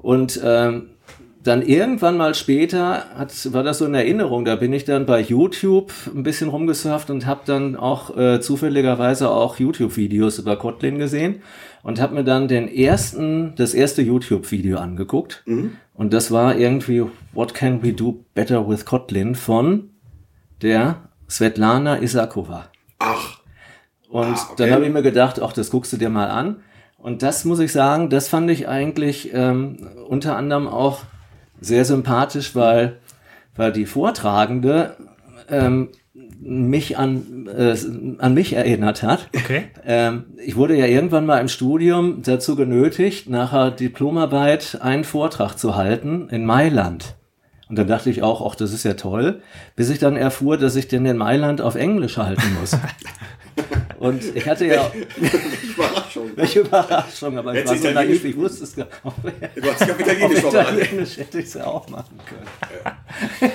Und 0.00 0.40
ähm, 0.44 0.90
dann 1.42 1.62
irgendwann 1.62 2.16
mal 2.16 2.34
später 2.34 3.04
hat, 3.14 3.52
war 3.52 3.62
das 3.62 3.78
so 3.78 3.86
in 3.86 3.94
Erinnerung, 3.94 4.44
da 4.44 4.56
bin 4.56 4.72
ich 4.72 4.84
dann 4.84 5.06
bei 5.06 5.20
YouTube 5.20 5.92
ein 6.14 6.22
bisschen 6.22 6.48
rumgesurft 6.48 7.10
und 7.10 7.26
habe 7.26 7.42
dann 7.46 7.76
auch 7.76 8.16
äh, 8.16 8.40
zufälligerweise 8.40 9.30
auch 9.30 9.58
YouTube-Videos 9.58 10.40
über 10.40 10.56
Kotlin 10.56 10.98
gesehen 10.98 11.42
und 11.82 12.00
habe 12.00 12.14
mir 12.14 12.24
dann 12.24 12.48
den 12.48 12.68
ersten, 12.68 13.54
das 13.56 13.74
erste 13.74 14.02
YouTube-Video 14.02 14.78
angeguckt. 14.78 15.44
Und 15.94 16.12
das 16.12 16.30
war 16.30 16.56
irgendwie 16.56 17.04
What 17.32 17.54
Can 17.54 17.82
We 17.82 17.92
Do 17.92 18.24
Better 18.34 18.68
with 18.68 18.84
Kotlin 18.84 19.34
von 19.34 19.90
der 20.62 20.96
Svetlana 21.28 22.00
Isakova. 22.02 22.66
Ach, 22.98 23.38
Und 24.08 24.24
Ah, 24.24 24.32
okay. 24.32 24.54
dann 24.56 24.70
habe 24.72 24.86
ich 24.86 24.92
mir 24.92 25.02
gedacht, 25.02 25.40
ach, 25.42 25.52
das 25.52 25.70
guckst 25.70 25.92
du 25.92 25.96
dir 25.96 26.08
mal 26.10 26.28
an. 26.30 26.56
Und 26.98 27.22
das 27.22 27.44
muss 27.44 27.60
ich 27.60 27.72
sagen, 27.72 28.10
das 28.10 28.28
fand 28.28 28.50
ich 28.50 28.66
eigentlich 28.68 29.30
ähm, 29.32 29.86
unter 30.08 30.36
anderem 30.36 30.66
auch 30.66 31.02
sehr 31.60 31.84
sympathisch, 31.84 32.54
weil, 32.56 32.98
weil 33.54 33.72
die 33.72 33.86
Vortragende 33.86 34.96
ähm, 35.48 35.90
mich 36.40 36.98
an, 36.98 37.46
äh, 37.46 37.76
an 38.18 38.34
mich 38.34 38.54
erinnert 38.54 39.02
hat. 39.02 39.28
Okay. 39.34 39.64
Ähm, 39.84 40.24
ich 40.44 40.56
wurde 40.56 40.76
ja 40.76 40.86
irgendwann 40.86 41.26
mal 41.26 41.40
im 41.40 41.48
Studium 41.48 42.22
dazu 42.22 42.56
genötigt, 42.56 43.28
nachher 43.28 43.70
Diplomarbeit 43.70 44.78
einen 44.80 45.04
Vortrag 45.04 45.56
zu 45.56 45.76
halten 45.76 46.28
in 46.30 46.44
Mailand. 46.44 47.16
Und 47.68 47.76
dann 47.76 47.86
dachte 47.86 48.08
ich 48.08 48.22
auch, 48.22 48.50
ach, 48.50 48.54
das 48.54 48.72
ist 48.72 48.84
ja 48.84 48.94
toll, 48.94 49.42
bis 49.76 49.90
ich 49.90 49.98
dann 49.98 50.16
erfuhr, 50.16 50.56
dass 50.56 50.74
ich 50.74 50.88
den 50.88 51.04
in 51.04 51.18
Mailand 51.18 51.60
auf 51.60 51.74
Englisch 51.74 52.16
halten 52.16 52.56
muss. 52.58 52.76
Und 53.98 54.22
ich 54.36 54.48
hatte 54.48 54.66
ja, 54.66 54.90
Überraschung. 55.74 56.30
welche 56.36 56.60
Überraschung, 56.60 57.36
aber 57.36 57.54
ich 57.54 57.66
war 57.66 57.76
so 57.76 57.90
naiv, 57.90 58.24
ich 58.24 58.36
wusste 58.36 58.64
es 58.64 58.76
gar 58.76 58.86
nicht. 58.86 59.56
Du 59.56 59.70
hast 59.70 59.82
Auf 59.82 60.00
Italienisch. 60.00 60.38
Italienisch 60.38 61.16
hätte 61.16 61.40
ich 61.40 61.46
es 61.46 61.54
ja 61.54 61.66
auch 61.66 61.88
machen 61.88 62.18
können. 62.26 62.46
Ja, 63.40 63.48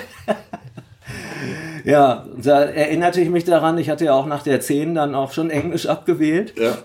da 1.84 2.64
erinnerte 2.64 3.20
ich 3.20 3.28
mich 3.28 3.44
daran, 3.44 3.78
ich 3.78 3.90
hatte 3.90 4.06
ja 4.06 4.14
auch 4.14 4.26
nach 4.26 4.42
der 4.42 4.60
10 4.60 4.94
dann 4.94 5.14
auch 5.14 5.32
schon 5.32 5.50
Englisch 5.50 5.86
abgewählt. 5.86 6.54
Ja. 6.58 6.78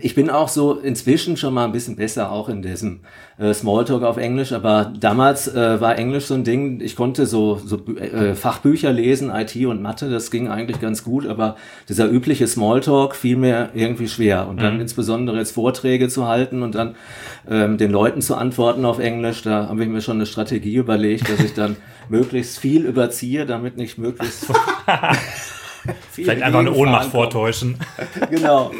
Ich 0.00 0.16
bin 0.16 0.28
auch 0.28 0.48
so 0.48 0.74
inzwischen 0.74 1.36
schon 1.36 1.54
mal 1.54 1.64
ein 1.64 1.70
bisschen 1.70 1.94
besser 1.94 2.32
auch 2.32 2.48
in 2.48 2.62
diesem 2.62 3.00
äh, 3.38 3.54
Smalltalk 3.54 4.02
auf 4.02 4.16
Englisch, 4.16 4.52
aber 4.52 4.92
damals 4.98 5.46
äh, 5.46 5.80
war 5.80 5.96
Englisch 5.96 6.26
so 6.26 6.34
ein 6.34 6.42
Ding, 6.42 6.80
ich 6.80 6.96
konnte 6.96 7.26
so, 7.26 7.60
so 7.64 7.86
äh, 7.94 8.34
Fachbücher 8.34 8.92
lesen, 8.92 9.30
IT 9.30 9.54
und 9.66 9.80
Mathe, 9.80 10.10
das 10.10 10.32
ging 10.32 10.48
eigentlich 10.48 10.80
ganz 10.80 11.04
gut, 11.04 11.26
aber 11.26 11.54
dieser 11.88 12.10
übliche 12.10 12.48
Smalltalk 12.48 13.14
fiel 13.14 13.36
mir 13.36 13.70
irgendwie 13.72 14.08
schwer. 14.08 14.48
Und 14.48 14.60
dann 14.60 14.80
insbesondere 14.80 15.38
jetzt 15.38 15.52
Vorträge 15.52 16.08
zu 16.08 16.26
halten 16.26 16.64
und 16.64 16.74
dann 16.74 16.96
ähm, 17.48 17.78
den 17.78 17.92
Leuten 17.92 18.20
zu 18.20 18.34
antworten 18.34 18.84
auf 18.84 18.98
Englisch, 18.98 19.42
da 19.42 19.68
habe 19.68 19.84
ich 19.84 19.88
mir 19.88 20.00
schon 20.00 20.16
eine 20.16 20.26
Strategie 20.26 20.74
überlegt, 20.74 21.30
dass 21.30 21.38
ich 21.38 21.54
dann 21.54 21.76
möglichst 22.08 22.58
viel 22.58 22.84
überziehe, 22.84 23.46
damit 23.46 23.76
nicht 23.76 23.96
möglichst 23.96 24.46
viel 26.10 26.24
Vielleicht 26.24 26.42
einfach 26.42 26.60
eine 26.60 26.72
Ohnmacht 26.72 27.10
vortäuschen. 27.10 27.78
genau. 28.28 28.72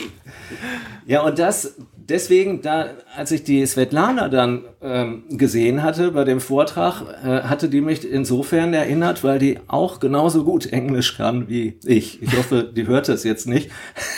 Ja, 1.06 1.22
und 1.22 1.38
das, 1.38 1.76
deswegen, 1.96 2.62
da, 2.62 2.90
als 3.16 3.30
ich 3.30 3.44
die 3.44 3.64
Svetlana 3.66 4.28
dann 4.28 4.64
ähm, 4.82 5.24
gesehen 5.30 5.82
hatte 5.82 6.12
bei 6.12 6.24
dem 6.24 6.40
Vortrag, 6.40 7.02
äh, 7.24 7.42
hatte 7.42 7.68
die 7.68 7.80
mich 7.80 8.08
insofern 8.10 8.74
erinnert, 8.74 9.24
weil 9.24 9.38
die 9.38 9.58
auch 9.68 10.00
genauso 10.00 10.44
gut 10.44 10.66
Englisch 10.72 11.16
kann 11.16 11.48
wie 11.48 11.78
ich. 11.84 12.22
Ich 12.22 12.36
hoffe, 12.36 12.64
die 12.64 12.86
hört 12.86 13.08
das 13.08 13.24
jetzt 13.24 13.46
nicht. 13.46 13.70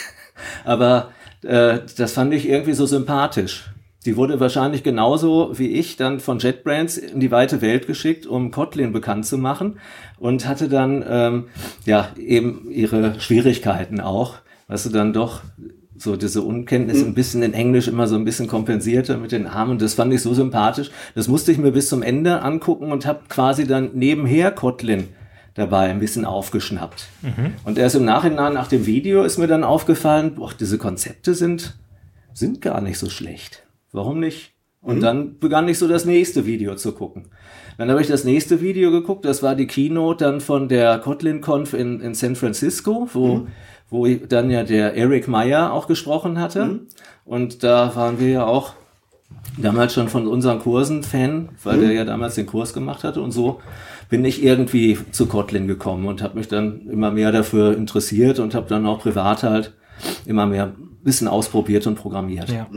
Aber 0.65 1.11
äh, 1.43 1.79
das 1.97 2.13
fand 2.13 2.33
ich 2.33 2.47
irgendwie 2.47 2.73
so 2.73 2.85
sympathisch. 2.85 3.71
Die 4.05 4.17
wurde 4.17 4.39
wahrscheinlich 4.39 4.81
genauso 4.81 5.59
wie 5.59 5.67
ich 5.67 5.95
dann 5.95 6.19
von 6.19 6.39
JetBrains 6.39 6.97
in 6.97 7.19
die 7.19 7.29
weite 7.29 7.61
Welt 7.61 7.85
geschickt, 7.85 8.25
um 8.25 8.49
Kotlin 8.49 8.93
bekannt 8.93 9.27
zu 9.27 9.37
machen 9.37 9.79
und 10.17 10.47
hatte 10.47 10.69
dann 10.69 11.05
ähm, 11.07 11.47
ja 11.85 12.09
eben 12.17 12.71
ihre 12.71 13.19
Schwierigkeiten 13.19 13.99
auch, 13.99 14.37
was 14.67 14.83
sie 14.83 14.91
dann 14.91 15.13
doch 15.13 15.41
so 16.01 16.15
diese 16.15 16.41
Unkenntnis 16.41 17.03
ein 17.03 17.13
bisschen 17.13 17.43
in 17.43 17.53
Englisch 17.53 17.87
immer 17.87 18.07
so 18.07 18.15
ein 18.15 18.25
bisschen 18.25 18.47
kompensierte 18.47 19.17
mit 19.17 19.31
den 19.31 19.45
Armen. 19.47 19.77
Das 19.77 19.93
fand 19.93 20.13
ich 20.13 20.21
so 20.21 20.33
sympathisch. 20.33 20.89
Das 21.15 21.27
musste 21.27 21.51
ich 21.51 21.57
mir 21.57 21.71
bis 21.71 21.89
zum 21.89 22.01
Ende 22.01 22.41
angucken 22.41 22.91
und 22.91 23.05
habe 23.05 23.21
quasi 23.29 23.67
dann 23.67 23.91
nebenher 23.93 24.51
Kotlin 24.51 25.09
dabei 25.53 25.89
ein 25.89 25.99
bisschen 25.99 26.25
aufgeschnappt. 26.25 27.07
Und 27.65 27.77
erst 27.77 27.95
im 27.95 28.05
Nachhinein 28.05 28.53
nach 28.53 28.67
dem 28.67 28.85
Video 28.85 29.23
ist 29.23 29.37
mir 29.37 29.47
dann 29.47 29.63
aufgefallen, 29.63 30.35
boah, 30.35 30.51
diese 30.59 30.77
Konzepte 30.77 31.35
sind, 31.35 31.77
sind 32.33 32.61
gar 32.61 32.81
nicht 32.81 32.97
so 32.97 33.09
schlecht. 33.09 33.63
Warum 33.91 34.19
nicht? 34.19 34.53
Und 34.83 35.01
dann 35.01 35.37
begann 35.37 35.67
ich 35.67 35.77
so 35.77 35.87
das 35.87 36.05
nächste 36.05 36.47
Video 36.47 36.75
zu 36.75 36.93
gucken. 36.93 37.27
Dann 37.77 37.91
habe 37.91 38.01
ich 38.01 38.07
das 38.07 38.23
nächste 38.23 38.61
Video 38.61 38.89
geguckt, 38.89 39.25
das 39.25 39.43
war 39.43 39.55
die 39.55 39.67
Keynote 39.67 40.25
dann 40.25 40.41
von 40.41 40.67
der 40.67 40.97
Kotlin-Conf 40.97 41.73
in, 41.73 41.99
in 41.99 42.15
San 42.15 42.35
Francisco, 42.35 43.07
wo, 43.13 43.47
wo 43.91 44.07
dann 44.07 44.49
ja 44.49 44.63
der 44.63 44.95
Eric 44.95 45.27
Meyer 45.27 45.71
auch 45.71 45.85
gesprochen 45.85 46.39
hatte. 46.39 46.79
Und 47.25 47.63
da 47.63 47.95
waren 47.95 48.19
wir 48.19 48.29
ja 48.29 48.45
auch 48.45 48.73
damals 49.57 49.93
schon 49.93 50.07
von 50.09 50.27
unseren 50.27 50.59
Kursen 50.59 51.03
Fan, 51.03 51.49
weil 51.63 51.79
der 51.81 51.91
ja 51.91 52.05
damals 52.05 52.35
den 52.35 52.47
Kurs 52.47 52.73
gemacht 52.73 53.03
hatte 53.03 53.21
und 53.21 53.31
so 53.31 53.59
bin 54.09 54.25
ich 54.25 54.43
irgendwie 54.43 54.97
zu 55.11 55.25
Kotlin 55.27 55.67
gekommen 55.67 56.05
und 56.07 56.21
habe 56.21 56.37
mich 56.37 56.47
dann 56.49 56.81
immer 56.89 57.11
mehr 57.11 57.31
dafür 57.31 57.77
interessiert 57.77 58.39
und 58.39 58.55
habe 58.55 58.67
dann 58.67 58.85
auch 58.85 58.99
privat 58.99 59.43
halt 59.43 59.73
immer 60.25 60.45
mehr 60.45 60.73
Wissen 61.03 61.27
ausprobiert 61.27 61.87
und 61.87 61.95
programmiert. 61.95 62.49
Ja. 62.49 62.67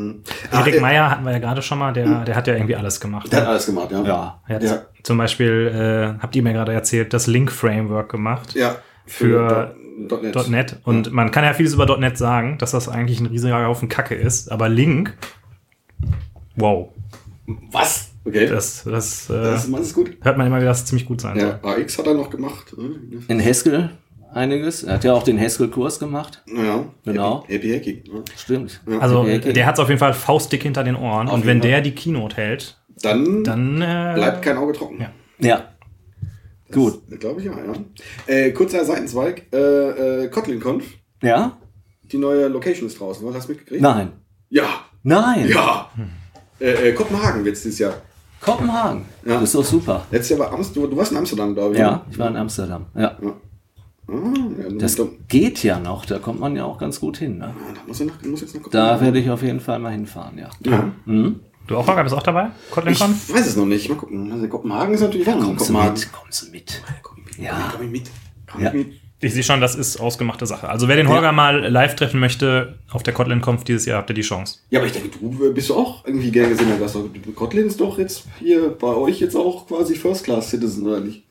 Ah, 0.51 0.61
Erik 0.61 0.77
äh, 0.77 0.81
Meyer 0.81 1.11
hatten 1.11 1.25
wir 1.25 1.33
ja 1.33 1.39
gerade 1.41 1.61
schon 1.61 1.79
mal, 1.79 1.93
der, 1.93 2.25
der 2.25 2.37
hat 2.37 2.47
ja 2.47 2.55
irgendwie 2.55 2.77
alles 2.77 3.01
gemacht. 3.01 3.31
Der 3.33 3.41
hat 3.43 3.49
alles 3.49 3.67
gemacht, 3.67 3.91
ja. 3.93 4.03
Ja. 4.05 4.41
Hat 4.49 4.63
Ja. 4.63 4.83
zum 5.03 5.19
Beispiel, 5.19 6.15
äh, 6.17 6.23
habt 6.23 6.35
ihr 6.37 6.43
mir 6.43 6.53
gerade 6.53 6.73
erzählt, 6.73 7.13
das 7.13 7.27
Link-Framework 7.27 8.11
gemacht 8.11 8.55
Ja. 8.55 8.77
für 9.05 9.75
Do- 9.75 9.84
.NET. 9.97 10.49
.NET. 10.51 10.77
Und 10.85 11.13
man 11.13 11.31
kann 11.31 11.45
ja 11.45 11.53
vieles 11.55 11.75
über 11.75 11.97
.NET 11.99 12.19
sagen, 12.19 12.59
dass 12.59 12.73
das 12.73 12.89
eigentlich 12.89 13.21
ein 13.21 13.27
riesiger 13.27 13.65
Haufen 13.67 13.89
Kacke 13.89 14.15
ist, 14.15 14.51
aber 14.51 14.69
Link, 14.69 15.17
wow, 16.57 16.89
Was? 17.71 18.11
Okay. 18.27 18.47
Das, 18.47 18.85
das, 18.85 19.27
das, 19.27 19.31
äh, 19.31 19.43
das, 19.43 19.67
ist 19.67 19.95
gut. 19.95 20.17
hört 20.23 20.39
man 20.39 20.47
immer 20.47 20.57
wieder, 20.57 20.69
dass 20.69 20.81
es 20.81 20.87
ziemlich 20.87 21.07
gut 21.07 21.21
sein 21.21 21.37
Ja, 21.39 21.59
soll. 21.63 21.73
AX 21.83 21.99
hat 21.99 22.07
er 22.07 22.15
noch 22.15 22.31
gemacht. 22.31 22.75
ne? 22.77 22.95
In 23.29 23.45
Haskell 23.45 23.91
einiges. 24.33 24.83
Er 24.83 24.95
hat 24.95 25.05
ja 25.05 25.13
auch 25.13 25.23
den 25.23 25.39
Haskell-Kurs 25.39 25.99
gemacht. 25.99 26.43
Ja. 26.47 26.87
Genau. 27.05 27.45
Happy, 27.47 27.69
happy 27.69 28.01
Hacky. 28.03 28.11
Ne? 28.11 28.25
Stimmt. 28.37 28.81
Also 28.99 29.21
Okay. 29.21 29.53
der 29.53 29.67
hat 29.67 29.75
es 29.75 29.81
auf 29.81 29.89
jeden 29.89 29.99
Fall 29.99 30.15
faustdick 30.15 30.63
hinter 30.63 30.85
den 30.85 30.97
Ohren. 30.97 31.29
Auf 31.29 31.35
und 31.35 31.47
wenn 31.47 31.61
Fall. 31.61 31.71
der 31.71 31.81
die 31.83 31.95
Keynote 31.95 32.37
hält, 32.37 32.79
Dann, 33.03 33.45
dann 33.45 33.77
äh, 33.83 34.13
bleibt 34.15 34.41
kein 34.43 34.57
Auge 34.57 34.73
trocken. 34.73 35.01
Ja. 35.03 35.11
Ja. 35.39 35.65
Gut. 36.73 37.03
Glaube 37.21 37.41
ich 37.41 37.47
ja, 37.47 37.53
ja. 37.53 37.75
Äh, 38.27 38.53
kurzer 38.53 38.85
Seitenzweig. 38.85 39.47
Äh, 39.53 40.25
äh, 40.25 40.29
KotlinConf. 40.29 40.85
Ja? 41.23 41.59
Die 42.03 42.19
neue 42.19 42.49
Location 42.49 42.87
ist 42.87 42.99
draußen. 42.99 43.27
Hast 43.27 43.35
du 43.35 43.39
das 43.39 43.49
mitgekriegt? 43.49 43.83
Nein. 43.83 44.13
Ja. 44.49 44.85
Nein. 45.03 45.49
Ja. 45.49 45.91
Äh, 46.61 46.91
äh, 46.91 46.93
Kopenhagen 46.93 47.45
wird 47.45 47.57
es 47.57 47.63
dieses 47.63 47.79
Jahr. 47.79 47.95
Kopenhagen. 48.41 49.05
Ja. 49.25 49.35
Das 49.35 49.45
ist 49.45 49.55
doch 49.55 49.65
super. 49.65 50.07
Letztes 50.11 50.31
Jahr 50.31 50.41
war 50.41 50.53
Amsterdam. 50.53 50.91
Du 50.91 50.97
warst 50.97 51.13
in 51.13 51.19
Amsterdam, 51.19 51.55
glaube 51.55 51.75
ich. 51.75 51.81
Ja, 51.81 51.91
ne? 51.91 52.01
ich 52.11 52.19
war 52.19 52.29
in 52.29 52.37
Amsterdam. 52.37 52.87
Ja. 52.95 53.17
Ah, 54.07 54.13
ja 54.59 54.77
Das 54.79 54.97
da, 54.97 55.05
geht 55.29 55.63
ja 55.63 55.81
noch. 55.81 56.05
Da 56.05 56.19
kommt 56.19 56.41
man 56.41 56.55
ja 56.57 56.65
auch 56.65 56.79
ganz 56.79 57.01
gut 57.01 57.17
hin. 57.17 57.39
Ne? 57.39 57.55
da 57.75 57.81
muss, 57.87 58.01
ich 58.01 58.07
noch, 58.07 58.23
muss 58.23 58.41
jetzt 58.43 58.55
noch 58.55 58.69
Da 58.69 59.01
werde 59.01 59.19
ich 59.19 59.31
auf 59.31 59.43
jeden 59.43 59.61
Fall 59.61 59.79
mal 59.79 59.93
hinfahren, 59.93 60.39
ja. 60.39 60.51
Ja. 60.61 60.93
Du 61.67 61.77
auch, 61.77 61.87
Holger, 61.87 62.03
bist 62.03 62.15
auch 62.15 62.23
dabei? 62.23 62.49
KotlinCon? 62.71 63.15
Ich 63.29 63.35
weiß 63.35 63.47
es 63.47 63.57
noch 63.57 63.67
nicht. 63.67 63.89
Mal 63.89 63.97
gucken. 63.97 64.33
Also 64.33 64.49
Kopenhagen 64.49 64.95
ist 64.95 65.01
natürlich 65.01 65.27
ja, 65.27 65.35
Kommst 65.35 65.69
du 65.69 65.73
mit? 65.73 66.13
Kommst 66.13 66.43
du 66.47 66.51
mit? 66.51 66.83
Komm 67.03 67.19
ich 67.19 67.39
mit. 67.39 67.47
Ja. 67.47 67.73
Komm 67.73 67.85
ich 67.87 67.91
mit. 67.91 68.11
Komm 68.51 68.63
Ja. 68.63 68.69
ich 68.69 68.75
mit. 68.75 68.93
Ich 69.21 69.33
sehe 69.33 69.43
schon, 69.43 69.61
das 69.63 69.75
ist 69.75 69.99
ausgemachte 69.99 70.45
Sache. 70.45 70.69
Also 70.69 70.87
wer 70.87 70.97
den 70.97 71.09
Holger 71.09 71.33
mal 71.33 71.67
live 71.69 71.95
treffen 71.97 72.21
möchte 72.21 72.79
auf 72.91 73.03
der 73.03 73.15
KotlinConf 73.15 73.65
dieses 73.65 73.87
Jahr, 73.87 73.99
habt 73.99 74.11
ihr 74.11 74.15
die 74.15 74.21
Chance. 74.23 74.59
Ja, 74.69 74.81
aber 74.81 74.87
ich 74.87 74.93
denke, 74.93 75.17
du 75.19 75.55
bist 75.55 75.71
doch 75.71 75.77
auch 75.77 76.05
irgendwie 76.07 76.31
gern 76.31 76.51
gesehen. 76.51 76.67
Du 76.77 76.85
hast 76.85 76.95
doch, 76.95 77.09
Kotlin 77.35 77.67
ist 77.69 77.81
doch 77.81 77.99
jetzt 77.99 78.25
hier 78.39 78.69
bei 78.79 78.89
euch 78.89 79.21
jetzt 79.21 79.35
auch 79.35 79.67
quasi 79.67 79.95
First 79.95 80.25
Class 80.25 80.51
Citizen, 80.51 80.87
oder 80.87 81.01
nicht? 81.01 81.25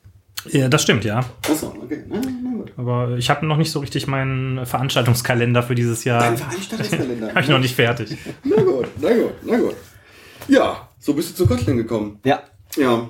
Ja, 0.50 0.68
das 0.70 0.82
stimmt, 0.82 1.06
ja. 1.06 1.20
Achso, 1.50 1.68
okay. 1.84 2.04
Na, 2.10 2.20
na, 2.24 2.58
gut. 2.58 2.72
Aber 2.78 3.16
ich 3.18 3.30
habe 3.30 3.46
noch 3.46 3.58
nicht 3.58 3.72
so 3.72 3.80
richtig 3.80 4.08
meinen 4.08 4.66
Veranstaltungskalender 4.66 5.62
für 5.62 5.76
dieses 5.76 6.04
Jahr. 6.04 6.22
Dein 6.22 6.38
Veranstaltungskalender. 6.38 7.30
Habe 7.36 7.42
ich 7.42 7.48
noch 7.50 7.60
nicht 7.60 7.76
fertig. 7.76 8.18
Na 8.44 8.62
gut, 8.62 8.88
na 9.00 9.10
gut, 9.14 9.32
na 9.44 9.58
gut. 9.58 9.76
Ja, 10.48 10.88
so 11.00 11.14
bist 11.14 11.32
du 11.32 11.36
zu 11.44 11.48
Kotlin 11.48 11.78
gekommen. 11.78 12.20
Ja. 12.24 12.42
Ja. 12.76 13.08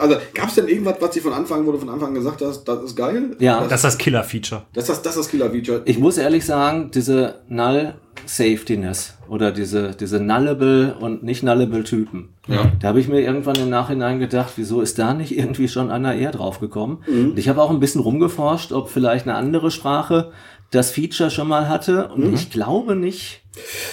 Also, 0.00 0.16
gab 0.34 0.48
es 0.48 0.56
denn 0.56 0.66
irgendwas, 0.66 0.96
was 1.00 1.14
sie 1.14 1.20
von 1.20 1.32
Anfang, 1.32 1.64
wo 1.64 1.70
du 1.70 1.78
von 1.78 1.88
Anfang 1.88 2.12
gesagt 2.12 2.42
hast, 2.42 2.64
das 2.64 2.82
ist 2.82 2.96
geil? 2.96 3.36
Ja. 3.38 3.60
Das, 3.60 3.68
Das 3.68 3.78
ist 3.80 3.84
das 3.84 3.98
Killer-Feature. 3.98 4.62
das, 4.72 4.86
das, 4.86 5.00
das 5.02 5.12
ist 5.16 5.18
das 5.26 5.28
Killer-Feature. 5.30 5.82
Ich 5.84 5.98
muss 5.98 6.18
ehrlich 6.18 6.44
sagen, 6.44 6.90
diese 6.92 7.36
Null 7.48 7.94
Safetyness 8.24 9.14
oder 9.28 9.52
diese, 9.52 9.90
diese 9.90 10.18
Nullable 10.20 10.96
und 10.98 11.22
nicht 11.22 11.42
Nullable 11.42 11.84
Typen. 11.84 12.30
Ja. 12.48 12.72
Da 12.80 12.88
habe 12.88 13.00
ich 13.00 13.08
mir 13.08 13.20
irgendwann 13.20 13.56
im 13.56 13.70
Nachhinein 13.70 14.18
gedacht, 14.18 14.54
wieso 14.56 14.80
ist 14.80 14.98
da 14.98 15.14
nicht 15.14 15.36
irgendwie 15.36 15.68
schon 15.68 15.90
einer 15.90 16.14
eher 16.14 16.32
drauf 16.32 16.58
gekommen? 16.60 17.04
Und 17.06 17.38
ich 17.38 17.48
habe 17.48 17.62
auch 17.62 17.70
ein 17.70 17.80
bisschen 17.80 18.00
rumgeforscht, 18.00 18.72
ob 18.72 18.88
vielleicht 18.88 19.26
eine 19.28 19.36
andere 19.36 19.70
Sprache 19.70 20.32
das 20.70 20.90
Feature 20.90 21.30
schon 21.30 21.48
mal 21.48 21.68
hatte. 21.68 22.08
Und 22.08 22.34
ich 22.34 22.50
glaube 22.50 22.96
nicht. 22.96 23.42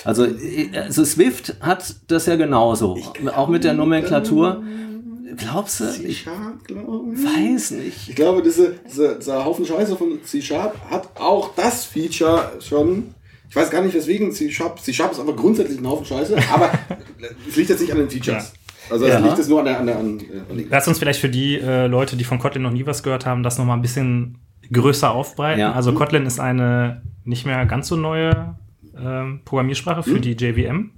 Also, 0.04 0.26
äh, 0.26 0.70
also 0.76 1.06
Swift 1.06 1.56
hat 1.62 1.96
das 2.08 2.26
ja 2.26 2.36
genauso. 2.36 2.98
auch 3.36 3.48
mit 3.48 3.64
der 3.64 3.74
Nomenklatur. 3.74 4.64
Glaubst 5.38 5.80
du? 5.80 5.86
Ich 5.86 6.26
C-Sharp, 6.26 6.64
glaube 6.68 7.14
ich. 7.16 7.24
weiß 7.24 7.72
nicht. 7.72 8.10
Ich 8.10 8.16
glaube, 8.16 8.44
diese, 8.44 8.76
diese, 8.88 9.16
dieser 9.18 9.44
Haufen 9.46 9.66
Scheiße 9.66 9.96
von 9.96 10.20
C-Sharp 10.24 10.76
hat 10.92 11.10
auch 11.20 11.56
das 11.56 11.86
Feature 11.86 12.52
schon. 12.60 13.16
Ich 13.50 13.56
weiß 13.56 13.70
gar 13.72 13.82
nicht, 13.82 13.96
weswegen 13.96 14.32
C-Sharp. 14.32 14.80
C-Sharp 14.80 15.12
ist 15.14 15.20
einfach 15.20 15.36
grundsätzlich 15.36 15.80
ein 15.80 15.88
Haufen 15.88 16.06
Scheiße, 16.06 16.36
aber 16.54 16.72
es 17.50 17.56
liegt 17.56 17.70
jetzt 17.70 17.80
nicht 17.82 17.92
an 17.92 18.00
den 18.00 18.10
Features. 18.10 18.54
Also 18.90 19.06
es 19.06 19.14
Ja. 19.14 19.20
liegt 19.20 19.38
jetzt 19.38 19.50
nur 19.50 19.60
an 19.60 19.66
der, 19.66 19.80
an 19.80 19.86
der, 19.88 19.98
an, 19.98 20.22
an 20.50 20.58
den 20.58 20.68
Lass 20.70 20.88
uns 20.88 21.00
vielleicht 21.00 21.22
für 21.22 21.30
die 21.30 21.58
äh, 21.60 21.88
Leute, 21.88 22.16
die 22.16 22.26
von 22.26 22.38
Kotlin 22.38 22.62
noch 22.64 22.72
nie 22.72 22.86
was 22.86 23.02
gehört 23.02 23.26
haben, 23.26 23.42
das 23.42 23.58
nochmal 23.58 23.78
ein 23.78 23.82
bisschen 23.82 24.38
größer 24.74 25.12
aufbreiten. 25.12 25.60
Ja. 25.60 25.72
Also 25.74 25.94
Kotlin 25.94 26.26
ist 26.26 26.40
eine 26.40 27.02
nicht 27.24 27.46
mehr 27.46 27.66
ganz 27.66 27.88
so 27.88 27.96
neue 27.96 28.56
ähm, 28.98 29.42
Programmiersprache 29.46 30.04
für 30.04 30.20
die 30.20 30.34
JVM. 30.34 30.92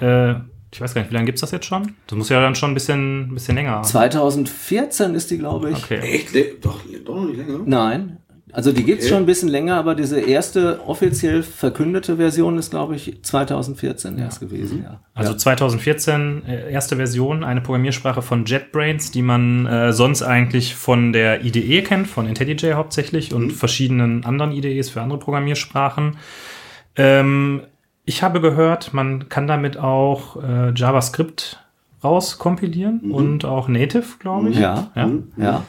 Äh, 0.00 0.34
ich 0.72 0.80
weiß 0.80 0.94
gar 0.94 1.02
nicht, 1.02 1.10
wie 1.10 1.14
lange 1.14 1.26
gibt's 1.26 1.40
das 1.40 1.50
jetzt 1.50 1.66
schon? 1.66 1.94
Das 2.06 2.16
muss 2.16 2.28
ja 2.28 2.40
dann 2.40 2.54
schon 2.54 2.70
ein 2.70 2.74
bisschen, 2.74 3.22
ein 3.22 3.34
bisschen 3.34 3.56
länger. 3.56 3.82
2014 3.82 5.14
ist 5.14 5.30
die, 5.30 5.38
glaube 5.38 5.70
ich. 5.70 5.76
Okay. 5.76 5.98
Echt? 5.98 6.64
Doch, 6.64 6.80
doch 7.04 7.16
noch 7.16 7.24
nicht 7.24 7.38
länger. 7.38 7.60
Nein. 7.64 8.18
Also 8.52 8.72
die 8.72 8.84
gibt's 8.84 9.04
Okay. 9.04 9.14
schon 9.14 9.22
ein 9.22 9.26
bisschen 9.26 9.48
länger, 9.48 9.76
aber 9.76 9.94
diese 9.94 10.20
erste 10.20 10.80
offiziell 10.86 11.42
verkündete 11.42 12.16
Version 12.16 12.58
ist, 12.58 12.70
glaube 12.70 12.96
ich, 12.96 13.22
2014 13.22 14.18
erst 14.18 14.40
gewesen. 14.40 14.82
Ja. 14.84 15.00
Also 15.14 15.34
2014 15.34 16.42
äh, 16.46 16.72
erste 16.72 16.96
Version, 16.96 17.44
eine 17.44 17.60
Programmiersprache 17.60 18.22
von 18.22 18.44
JetBrains, 18.44 19.10
die 19.10 19.22
man 19.22 19.66
äh, 19.66 19.92
sonst 19.92 20.22
eigentlich 20.22 20.74
von 20.74 21.12
der 21.12 21.44
IDE 21.44 21.82
kennt, 21.82 22.06
von 22.06 22.26
IntelliJ 22.26 22.72
hauptsächlich 22.72 23.34
und 23.34 23.52
verschiedenen 23.52 24.24
anderen 24.24 24.52
IDEs 24.52 24.90
für 24.90 25.02
andere 25.02 25.18
Programmiersprachen. 25.18 26.16
Ähm, 26.96 27.62
ich 28.04 28.22
habe 28.22 28.40
gehört, 28.40 28.92
man 28.92 29.28
kann 29.28 29.46
damit 29.46 29.76
auch 29.76 30.42
äh, 30.42 30.72
JavaScript 30.74 31.60
rauskompilieren 32.02 33.12
und 33.12 33.44
auch 33.44 33.68
Native, 33.68 34.18
glaube 34.18 34.50
ich. 34.50 34.58
Ja. 34.58 34.90
ja. 34.94 35.10
ja. 35.36 35.64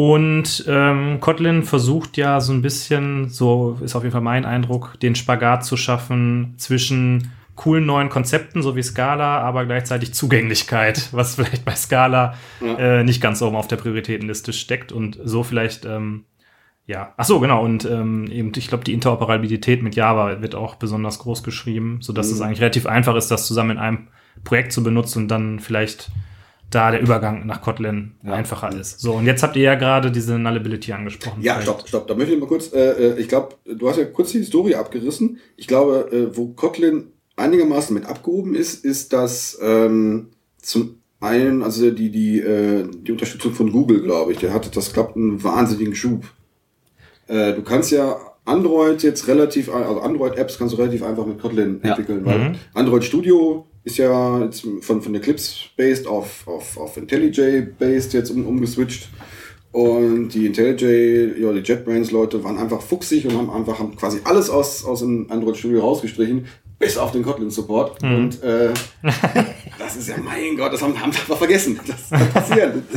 Und 0.00 0.64
ähm, 0.66 1.20
Kotlin 1.20 1.62
versucht 1.62 2.16
ja 2.16 2.40
so 2.40 2.54
ein 2.54 2.62
bisschen, 2.62 3.28
so 3.28 3.76
ist 3.82 3.94
auf 3.94 4.02
jeden 4.02 4.12
Fall 4.12 4.22
mein 4.22 4.46
Eindruck, 4.46 4.98
den 4.98 5.14
Spagat 5.14 5.62
zu 5.62 5.76
schaffen 5.76 6.54
zwischen 6.56 7.32
coolen 7.54 7.84
neuen 7.84 8.08
Konzepten, 8.08 8.62
so 8.62 8.76
wie 8.76 8.82
Scala, 8.82 9.42
aber 9.42 9.66
gleichzeitig 9.66 10.14
Zugänglichkeit, 10.14 11.08
was 11.12 11.34
vielleicht 11.34 11.66
bei 11.66 11.74
Scala 11.74 12.32
äh, 12.62 13.04
nicht 13.04 13.20
ganz 13.20 13.42
oben 13.42 13.56
auf 13.56 13.68
der 13.68 13.76
Prioritätenliste 13.76 14.54
steckt 14.54 14.90
und 14.90 15.18
so 15.22 15.42
vielleicht, 15.42 15.84
ähm, 15.84 16.24
ja, 16.86 17.12
ach 17.18 17.26
so, 17.26 17.38
genau, 17.38 17.62
und 17.62 17.84
ähm, 17.84 18.26
eben, 18.32 18.52
ich 18.56 18.68
glaube, 18.68 18.84
die 18.84 18.94
Interoperabilität 18.94 19.82
mit 19.82 19.96
Java 19.96 20.40
wird 20.40 20.54
auch 20.54 20.76
besonders 20.76 21.18
groß 21.18 21.42
geschrieben, 21.42 21.98
sodass 22.00 22.30
es 22.30 22.40
eigentlich 22.40 22.62
relativ 22.62 22.86
einfach 22.86 23.16
ist, 23.16 23.30
das 23.30 23.46
zusammen 23.46 23.72
in 23.72 23.78
einem 23.78 24.08
Projekt 24.44 24.72
zu 24.72 24.82
benutzen 24.82 25.24
und 25.24 25.28
dann 25.28 25.58
vielleicht 25.60 26.10
da 26.70 26.90
der 26.92 27.00
Übergang 27.00 27.46
nach 27.46 27.60
Kotlin 27.62 28.12
einfacher 28.24 28.72
ist. 28.78 29.00
So, 29.00 29.14
und 29.14 29.26
jetzt 29.26 29.42
habt 29.42 29.56
ihr 29.56 29.62
ja 29.62 29.74
gerade 29.74 30.10
diese 30.12 30.38
Nullability 30.38 30.92
angesprochen. 30.92 31.42
Ja, 31.42 31.54
Vielleicht- 31.54 31.68
stopp, 31.68 31.88
stopp. 31.88 32.06
Da 32.06 32.14
möchte 32.14 32.32
ich 32.34 32.40
mal 32.40 32.46
kurz, 32.46 32.72
äh, 32.72 32.90
äh, 33.12 33.20
ich 33.20 33.28
glaube, 33.28 33.56
du 33.66 33.88
hast 33.88 33.98
ja 33.98 34.04
kurz 34.04 34.30
die 34.32 34.38
Historie 34.38 34.74
abgerissen. 34.76 35.38
Ich 35.56 35.66
glaube, 35.66 36.08
äh, 36.12 36.36
wo 36.36 36.48
Kotlin 36.48 37.08
einigermaßen 37.36 37.92
mit 37.94 38.06
abgehoben 38.06 38.54
ist, 38.54 38.84
ist 38.84 39.12
das 39.12 39.58
ähm, 39.62 40.28
zum 40.62 40.96
einen, 41.20 41.62
also 41.62 41.90
die, 41.90 42.10
die, 42.10 42.40
äh, 42.40 42.86
die 43.02 43.12
Unterstützung 43.12 43.52
von 43.52 43.72
Google, 43.72 44.02
glaube 44.02 44.32
ich. 44.32 44.38
Der 44.38 44.54
hatte, 44.54 44.70
das 44.70 44.92
klappt 44.92 45.16
einen 45.16 45.42
wahnsinnigen 45.42 45.94
Schub. 45.94 46.24
Äh, 47.26 47.54
du 47.54 47.62
kannst 47.62 47.90
ja 47.90 48.16
Android 48.44 49.02
jetzt 49.02 49.28
relativ, 49.28 49.72
also 49.72 50.00
Android-Apps 50.00 50.58
kannst 50.58 50.74
du 50.74 50.78
relativ 50.78 51.02
einfach 51.02 51.26
mit 51.26 51.38
Kotlin 51.40 51.80
Ja. 51.82 51.90
entwickeln, 51.90 52.24
weil 52.24 52.54
Android 52.74 53.04
Studio 53.04 53.66
ist 53.84 53.98
ja 53.98 54.42
jetzt 54.44 54.66
von, 54.82 55.02
von 55.02 55.14
Eclipse 55.14 55.68
based 55.76 56.06
auf, 56.06 56.46
auf, 56.46 56.76
auf 56.76 56.96
IntelliJ 56.96 57.62
based 57.78 58.12
jetzt 58.12 58.30
um, 58.30 58.46
umgeswitcht. 58.46 59.08
Und 59.72 60.30
die 60.30 60.46
IntelliJ, 60.46 61.40
ja, 61.40 61.52
die 61.52 61.60
JetBrains-Leute 61.60 62.42
waren 62.42 62.58
einfach 62.58 62.82
fuchsig 62.82 63.24
und 63.26 63.36
haben 63.36 63.50
einfach 63.50 63.78
haben 63.78 63.94
quasi 63.96 64.20
alles 64.24 64.50
aus, 64.50 64.84
aus 64.84 65.00
dem 65.00 65.30
Android 65.30 65.56
Studio 65.56 65.80
rausgestrichen, 65.80 66.46
bis 66.78 66.98
auf 66.98 67.12
den 67.12 67.22
Kotlin-Support. 67.22 68.02
Und 68.02 68.42
äh, 68.42 68.72
das 69.78 69.96
ist 69.96 70.08
ja, 70.08 70.16
mein 70.18 70.56
Gott, 70.56 70.72
das 70.72 70.82
haben, 70.82 71.00
haben 71.00 71.12
wir 71.12 71.20
einfach 71.20 71.38
vergessen. 71.38 71.78
Das 71.86 72.10
kann 72.10 72.30
passieren. 72.30 72.82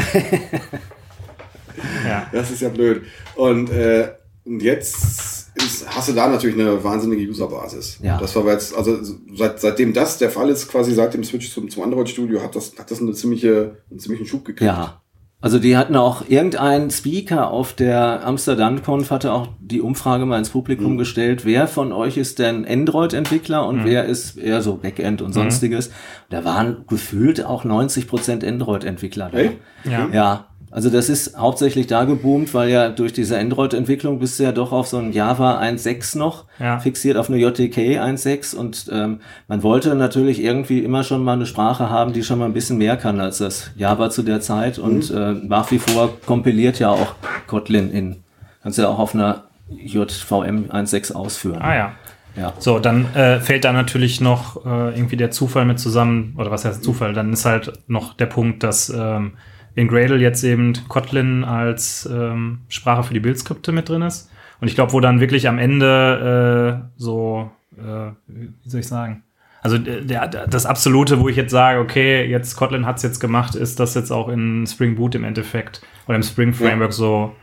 Ja. 2.06 2.28
Das 2.32 2.52
ist 2.52 2.62
ja 2.62 2.69
blöd. 2.69 3.04
Und, 3.36 3.69
äh, 3.72 4.10
und 4.46 4.62
jetzt 4.62 5.42
ist, 5.55 5.87
hast 5.87 6.09
du 6.09 6.13
da 6.13 6.27
natürlich 6.27 6.59
eine 6.59 6.83
wahnsinnige 6.83 7.29
Userbasis. 7.29 7.99
Ja. 8.01 8.17
Das 8.19 8.35
war 8.35 8.45
jetzt, 8.47 8.75
also 8.75 8.97
seit, 9.35 9.59
seitdem 9.59 9.93
das 9.93 10.17
der 10.17 10.29
Fall 10.29 10.49
ist, 10.49 10.67
quasi 10.67 10.93
seit 10.93 11.13
dem 11.13 11.23
Switch 11.23 11.51
zum, 11.51 11.69
zum 11.69 11.83
Android 11.83 12.09
Studio, 12.09 12.41
hat 12.41 12.55
das, 12.55 12.73
hat 12.77 12.89
das 12.89 13.01
eine 13.01 13.13
ziemliche, 13.13 13.77
einen 13.89 13.99
ziemlichen 13.99 14.25
Schub 14.25 14.45
gekriegt. 14.45 14.65
Ja. 14.65 15.01
Also 15.43 15.59
die 15.59 15.75
hatten 15.75 15.97
auch 15.97 16.23
irgendein 16.29 16.89
Speaker 16.89 17.51
auf 17.51 17.73
der 17.73 18.25
Amsterdam 18.25 18.81
Conf 18.81 19.11
hatte 19.11 19.33
auch 19.33 19.49
die 19.59 19.81
Umfrage 19.81 20.25
mal 20.25 20.37
ins 20.37 20.51
Publikum 20.51 20.97
gestellt, 20.97 21.43
wer 21.43 21.67
von 21.67 21.91
euch 21.91 22.15
ist 22.15 22.39
denn 22.39 22.65
Android-Entwickler 22.65 23.67
und 23.67 23.83
wer 23.83 24.05
ist 24.05 24.37
eher 24.37 24.61
so 24.61 24.75
Backend 24.75 25.21
und 25.21 25.33
sonstiges. 25.33 25.91
Da 26.29 26.45
waren 26.45 26.85
gefühlt 26.87 27.43
auch 27.43 27.65
90 27.65 28.07
Prozent 28.07 28.45
Android-Entwickler 28.45 29.31
da. 29.33 29.37
Hey? 29.37 29.59
Ja. 29.83 30.07
Ja, 30.13 30.47
also 30.73 30.89
das 30.89 31.07
ist 31.07 31.38
hauptsächlich 31.38 31.86
da 31.88 32.03
geboomt, 32.05 32.53
weil 32.53 32.69
ja 32.69 32.89
durch 32.89 33.13
diese 33.13 33.38
Android-Entwicklung 33.38 34.17
bist 34.19 34.39
du 34.39 34.43
ja 34.43 34.51
doch 34.51 34.71
auf 34.71 34.88
so 34.88 34.97
ein 34.97 35.13
Java 35.13 35.59
1.6 35.62 36.17
noch 36.17 36.45
Ja. 36.59 36.79
fixiert, 36.79 37.15
auf 37.17 37.29
eine 37.29 37.38
JTK 37.38 37.99
1.6 38.01 38.55
und 38.55 38.89
ähm, 38.91 39.19
man 39.47 39.62
wollte 39.63 39.93
natürlich 39.95 40.43
irgendwie 40.43 40.79
immer 40.79 41.03
schon 41.03 41.23
mal 41.23 41.33
eine 41.33 41.45
Sprache 41.45 41.89
haben, 41.89 42.12
die 42.12 42.23
schon 42.23 42.39
mal 42.39 42.45
ein 42.45 42.53
bisschen 42.53 42.77
mehr 42.79 42.97
kann 42.97 43.19
als 43.19 43.38
das 43.38 43.71
Java 43.75 44.09
zu 44.09 44.23
der 44.23 44.41
Zeit 44.41 44.79
und 44.79 45.12
äh, 45.12 45.33
nach 45.33 45.69
wie 45.71 45.79
vor 45.79 46.09
kompiliert 46.25 46.79
ja 46.79 46.89
auch 46.89 47.15
Kotlin 47.47 47.91
in, 47.91 48.23
kannst 48.63 48.77
du 48.79 48.81
ja 48.81 48.89
auch 48.89 48.99
auf 48.99 49.13
einer 49.13 49.43
JVM 49.69 50.65
1.6 50.71 51.13
ausführen. 51.13 51.62
Ah 51.62 51.75
ja. 51.75 51.91
Ja. 52.36 52.53
So, 52.57 52.79
dann 52.79 53.13
äh, 53.13 53.39
fällt 53.39 53.63
da 53.63 53.71
natürlich 53.73 54.19
noch 54.19 54.65
äh, 54.65 54.95
irgendwie 54.95 55.17
der 55.17 55.29
Zufall 55.29 55.65
mit 55.65 55.79
zusammen, 55.79 56.33
oder 56.38 56.49
was 56.49 56.65
heißt 56.65 56.83
Zufall? 56.83 57.13
Dann 57.13 57.31
ist 57.31 57.45
halt 57.45 57.73
noch 57.88 58.15
der 58.15 58.25
Punkt, 58.25 58.63
dass 58.63 58.89
ähm, 58.89 59.33
in 59.75 59.88
Gradle 59.88 60.17
jetzt 60.17 60.43
eben 60.43 60.73
Kotlin 60.88 61.43
als 61.43 62.09
ähm, 62.12 62.59
Sprache 62.67 63.03
für 63.03 63.13
die 63.13 63.19
Bildskripte 63.19 63.71
mit 63.71 63.89
drin 63.89 64.01
ist. 64.01 64.29
Und 64.62 64.67
ich 64.67 64.75
glaube, 64.75 64.93
wo 64.93 64.99
dann 64.99 65.19
wirklich 65.19 65.47
am 65.47 65.59
Ende 65.59 66.83
äh, 66.86 66.89
so, 66.95 67.51
äh, 67.77 68.12
wie 68.27 68.69
soll 68.69 68.79
ich 68.79 68.88
sagen? 68.88 69.23
Also 69.62 69.77
der, 69.77 70.27
der, 70.27 70.47
das 70.47 70.65
Absolute, 70.65 71.21
wo 71.21 71.29
ich 71.29 71.38
jetzt 71.38 71.51
sage, 71.51 71.79
okay, 71.79 72.25
jetzt 72.25 72.55
Kotlin 72.55 72.86
hat's 72.86 73.01
jetzt 73.01 73.19
gemacht, 73.19 73.55
ist 73.55 73.79
das 73.79 73.95
jetzt 73.95 74.12
auch 74.12 74.27
in 74.27 74.67
Spring 74.67 74.95
Boot 74.95 75.15
im 75.15 75.23
Endeffekt 75.23 75.81
oder 76.05 76.17
im 76.17 76.23
Spring 76.23 76.53
Framework 76.53 76.91
so 76.91 77.33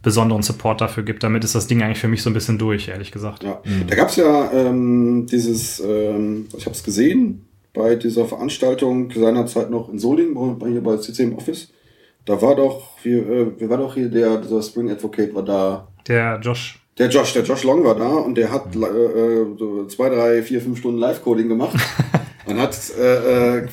besonderen 0.00 0.42
Support 0.42 0.80
dafür 0.80 1.02
gibt. 1.02 1.24
Damit 1.24 1.42
ist 1.42 1.56
das 1.56 1.66
Ding 1.66 1.82
eigentlich 1.82 1.98
für 1.98 2.06
mich 2.06 2.22
so 2.22 2.30
ein 2.30 2.34
bisschen 2.34 2.58
durch, 2.58 2.88
ehrlich 2.88 3.10
gesagt. 3.10 3.42
Ja. 3.42 3.60
Da 3.88 3.96
gab 3.96 4.08
es 4.08 4.16
ja 4.16 4.52
ähm, 4.52 5.26
dieses, 5.28 5.80
ähm, 5.80 6.46
ich 6.56 6.66
habe 6.66 6.76
es 6.76 6.84
gesehen, 6.84 7.43
bei 7.74 7.96
dieser 7.96 8.24
Veranstaltung 8.24 9.10
seinerzeit 9.10 9.68
noch 9.68 9.90
in 9.90 9.98
Solingen, 9.98 10.58
bei, 10.58 10.68
hier 10.70 10.82
bei 10.82 10.96
CC 10.96 11.24
im 11.24 11.36
Office. 11.36 11.68
Da 12.24 12.40
war 12.40 12.54
doch, 12.56 12.96
hier, 13.02 13.28
äh, 13.28 13.46
wer 13.58 13.68
war 13.68 13.78
doch 13.78 13.94
hier 13.94 14.08
der, 14.08 14.38
dieser 14.38 14.62
Spring 14.62 14.90
Advocate 14.90 15.34
war 15.34 15.42
da. 15.42 15.88
Der 16.08 16.40
Josh. 16.40 16.80
Der 16.96 17.08
Josh, 17.08 17.32
der 17.32 17.42
Josh 17.42 17.64
Long 17.64 17.82
war 17.84 17.96
da 17.96 18.08
und 18.08 18.36
der 18.36 18.52
hat 18.52 18.74
äh, 18.76 18.78
äh, 18.78 19.46
so 19.58 19.84
zwei, 19.86 20.08
drei, 20.08 20.42
vier, 20.42 20.60
fünf 20.60 20.78
Stunden 20.78 20.98
Live-Coding 21.00 21.48
gemacht. 21.48 21.76
und 22.46 22.58
hat 22.58 22.78
äh, 22.98 23.58
äh, 23.58 23.68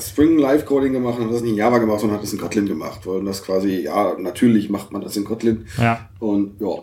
Spring 0.00 0.38
Live-Coding 0.38 0.94
gemacht 0.94 1.18
und 1.18 1.26
hat 1.26 1.34
das 1.34 1.42
nicht 1.42 1.50
in 1.52 1.58
Java 1.58 1.76
gemacht, 1.78 2.00
sondern 2.00 2.16
hat 2.16 2.24
das 2.24 2.32
in 2.32 2.40
Kotlin 2.40 2.66
gemacht. 2.66 3.00
Weil 3.04 3.22
das 3.24 3.44
quasi, 3.44 3.82
ja, 3.82 4.16
natürlich 4.18 4.70
macht 4.70 4.90
man 4.90 5.02
das 5.02 5.16
in 5.16 5.24
Kotlin. 5.24 5.66
Ja. 5.78 6.08
Und 6.18 6.58
ja, 6.60 6.82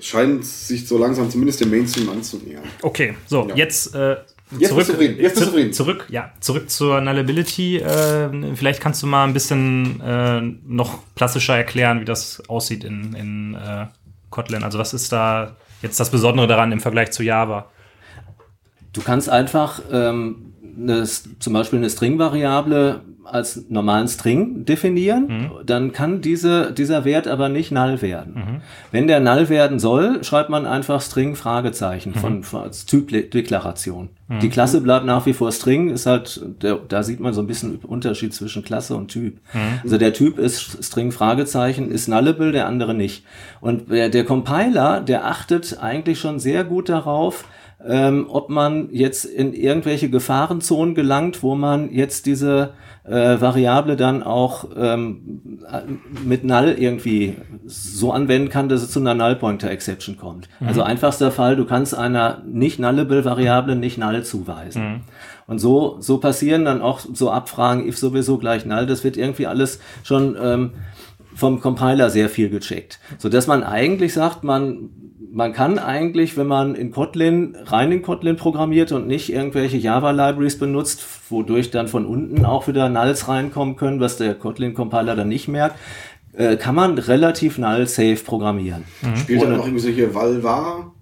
scheint 0.00 0.44
sich 0.46 0.88
so 0.88 0.96
langsam 0.96 1.28
zumindest 1.30 1.60
dem 1.60 1.70
Mainstream 1.70 2.08
anzunähern. 2.08 2.64
Okay, 2.80 3.14
so, 3.26 3.46
Ja. 3.48 3.54
jetzt 3.56 3.94
äh, 3.94 4.16
Jetzt 4.58 4.74
bist 4.74 4.88
du 4.88 4.92
zufrieden. 4.94 5.16
Jetzt 5.20 5.34
bist 5.34 5.36
du 5.36 5.44
zu- 5.44 5.50
zufrieden. 5.52 5.72
Zurück, 5.72 6.06
ja, 6.08 6.32
zurück 6.40 6.68
zur 6.70 7.00
Nullability. 7.00 7.76
Äh, 7.78 8.54
vielleicht 8.56 8.80
kannst 8.80 9.02
du 9.02 9.06
mal 9.06 9.24
ein 9.24 9.32
bisschen 9.32 10.00
äh, 10.00 10.40
noch 10.66 11.02
plastischer 11.14 11.56
erklären, 11.56 12.00
wie 12.00 12.04
das 12.04 12.42
aussieht 12.48 12.82
in, 12.84 13.14
in 13.14 13.54
äh, 13.54 13.86
Kotlin. 14.30 14.62
Also 14.64 14.78
was 14.78 14.92
ist 14.94 15.12
da 15.12 15.56
jetzt 15.82 16.00
das 16.00 16.10
Besondere 16.10 16.46
daran 16.46 16.72
im 16.72 16.80
Vergleich 16.80 17.10
zu 17.12 17.22
Java? 17.22 17.70
Du 18.92 19.02
kannst 19.02 19.28
einfach 19.28 19.80
ähm, 19.92 20.52
eine, 20.76 21.04
zum 21.04 21.52
Beispiel 21.52 21.78
eine 21.78 21.88
String-Variable 21.90 23.02
als 23.24 23.66
normalen 23.68 24.08
String 24.08 24.64
definieren, 24.64 25.50
dann 25.64 25.92
kann 25.92 26.20
diese, 26.20 26.72
dieser 26.72 27.04
Wert 27.04 27.28
aber 27.28 27.48
nicht 27.48 27.70
null 27.70 28.02
werden. 28.02 28.62
Wenn 28.90 29.06
der 29.06 29.20
null 29.20 29.48
werden 29.48 29.78
soll, 29.78 30.22
schreibt 30.24 30.50
man 30.50 30.66
einfach 30.66 31.00
String 31.00 31.36
Fragezeichen 31.36 32.14
von, 32.14 32.42
von 32.42 32.62
als 32.62 32.86
Typdeklaration. 32.86 34.10
Die 34.42 34.48
Klasse 34.48 34.80
bleibt 34.80 35.06
nach 35.06 35.26
wie 35.26 35.32
vor 35.32 35.50
String, 35.50 35.88
ist 35.90 36.06
halt, 36.06 36.40
der, 36.62 36.76
da 36.76 37.02
sieht 37.02 37.18
man 37.18 37.34
so 37.34 37.40
ein 37.40 37.48
bisschen 37.48 37.76
Unterschied 37.76 38.32
zwischen 38.32 38.62
Klasse 38.62 38.94
und 38.94 39.08
Typ. 39.08 39.38
Also 39.82 39.98
der 39.98 40.12
Typ 40.12 40.38
ist 40.38 40.84
String 40.84 41.10
Fragezeichen, 41.10 41.90
ist 41.90 42.06
nullable, 42.06 42.52
der 42.52 42.66
andere 42.66 42.94
nicht. 42.94 43.24
Und 43.60 43.90
der, 43.90 44.08
der 44.08 44.24
Compiler, 44.24 45.00
der 45.00 45.26
achtet 45.26 45.78
eigentlich 45.80 46.20
schon 46.20 46.38
sehr 46.38 46.62
gut 46.62 46.88
darauf, 46.88 47.44
ähm, 47.86 48.26
ob 48.28 48.50
man 48.50 48.88
jetzt 48.92 49.24
in 49.24 49.52
irgendwelche 49.52 50.10
Gefahrenzonen 50.10 50.94
gelangt, 50.94 51.42
wo 51.42 51.54
man 51.54 51.90
jetzt 51.90 52.26
diese 52.26 52.74
äh, 53.04 53.40
Variable 53.40 53.96
dann 53.96 54.22
auch 54.22 54.68
ähm, 54.76 55.40
mit 56.24 56.44
Null 56.44 56.74
irgendwie 56.78 57.36
so 57.64 58.12
anwenden 58.12 58.48
kann, 58.50 58.68
dass 58.68 58.82
es 58.82 58.90
zu 58.90 59.00
einer 59.00 59.14
Null-Pointer-Exception 59.14 60.16
kommt. 60.16 60.48
Also 60.64 60.82
einfachster 60.82 61.30
Fall, 61.30 61.56
du 61.56 61.64
kannst 61.64 61.94
einer 61.94 62.42
nicht 62.46 62.78
nullable 62.78 63.24
Variable 63.24 63.76
nicht 63.76 63.98
Null 63.98 64.22
zuweisen. 64.22 65.02
Und 65.46 65.58
so, 65.58 65.96
so 66.00 66.18
passieren 66.18 66.64
dann 66.64 66.82
auch 66.82 67.00
so 67.00 67.30
Abfragen, 67.30 67.86
if 67.86 67.98
sowieso 67.98 68.38
gleich 68.38 68.66
Null, 68.66 68.86
das 68.86 69.02
wird 69.02 69.16
irgendwie 69.16 69.46
alles 69.46 69.80
schon 70.02 70.36
ähm, 70.40 70.72
vom 71.34 71.60
Compiler 71.60 72.10
sehr 72.10 72.28
viel 72.28 72.50
gecheckt. 72.50 73.00
So 73.18 73.28
dass 73.28 73.46
man 73.46 73.64
eigentlich 73.64 74.12
sagt, 74.12 74.44
man, 74.44 74.90
man 75.32 75.52
kann 75.52 75.78
eigentlich, 75.78 76.36
wenn 76.36 76.46
man 76.46 76.74
in 76.74 76.90
Kotlin, 76.90 77.56
rein 77.64 77.92
in 77.92 78.02
Kotlin 78.02 78.36
programmiert 78.36 78.92
und 78.92 79.06
nicht 79.06 79.32
irgendwelche 79.32 79.76
Java-Libraries 79.76 80.58
benutzt, 80.58 81.04
wodurch 81.30 81.70
dann 81.70 81.88
von 81.88 82.04
unten 82.04 82.44
auch 82.44 82.66
wieder 82.68 82.88
Nulls 82.88 83.28
reinkommen 83.28 83.76
können, 83.76 84.00
was 84.00 84.16
der 84.16 84.34
Kotlin-Compiler 84.34 85.14
dann 85.14 85.28
nicht 85.28 85.48
merkt, 85.48 85.76
äh, 86.32 86.56
kann 86.56 86.74
man 86.74 86.98
relativ 86.98 87.58
null-safe 87.58 88.16
programmieren. 88.24 88.84
Spielt 89.16 89.42
dann 89.42 89.56
noch 89.56 89.64
irgendwie 89.64 89.80
so 89.80 89.88
hier 89.88 90.14
val 90.14 90.42
var? 90.42 90.94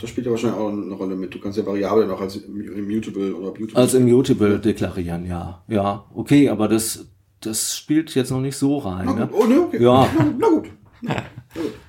Das 0.00 0.10
spielt 0.10 0.26
ja 0.26 0.32
wahrscheinlich 0.32 0.58
auch 0.58 0.68
eine 0.68 0.94
Rolle 0.94 1.16
mit. 1.16 1.34
Du 1.34 1.40
kannst 1.40 1.56
ja 1.56 1.64
Variablen 1.64 2.10
auch 2.10 2.20
als 2.20 2.36
immutable 2.36 3.34
oder 3.34 3.48
mutable. 3.58 3.76
Als 3.76 3.94
immutable 3.94 4.58
deklarieren, 4.58 5.26
ja. 5.26 5.62
Ja, 5.68 6.04
okay, 6.14 6.50
aber 6.50 6.68
das, 6.68 7.06
das 7.40 7.76
spielt 7.76 8.14
jetzt 8.14 8.30
noch 8.30 8.40
nicht 8.40 8.56
so 8.56 8.78
rein. 8.78 9.06
na 9.06 9.14
Ne? 9.14 9.28
Oh, 9.32 9.44
ne, 9.44 9.60
okay. 9.60 9.82
Ja. 9.82 10.08
Na, 10.18 10.24
na 10.38 10.48
gut. 10.48 10.70
Na, 11.02 11.14
na 11.14 11.60
gut. 11.62 11.72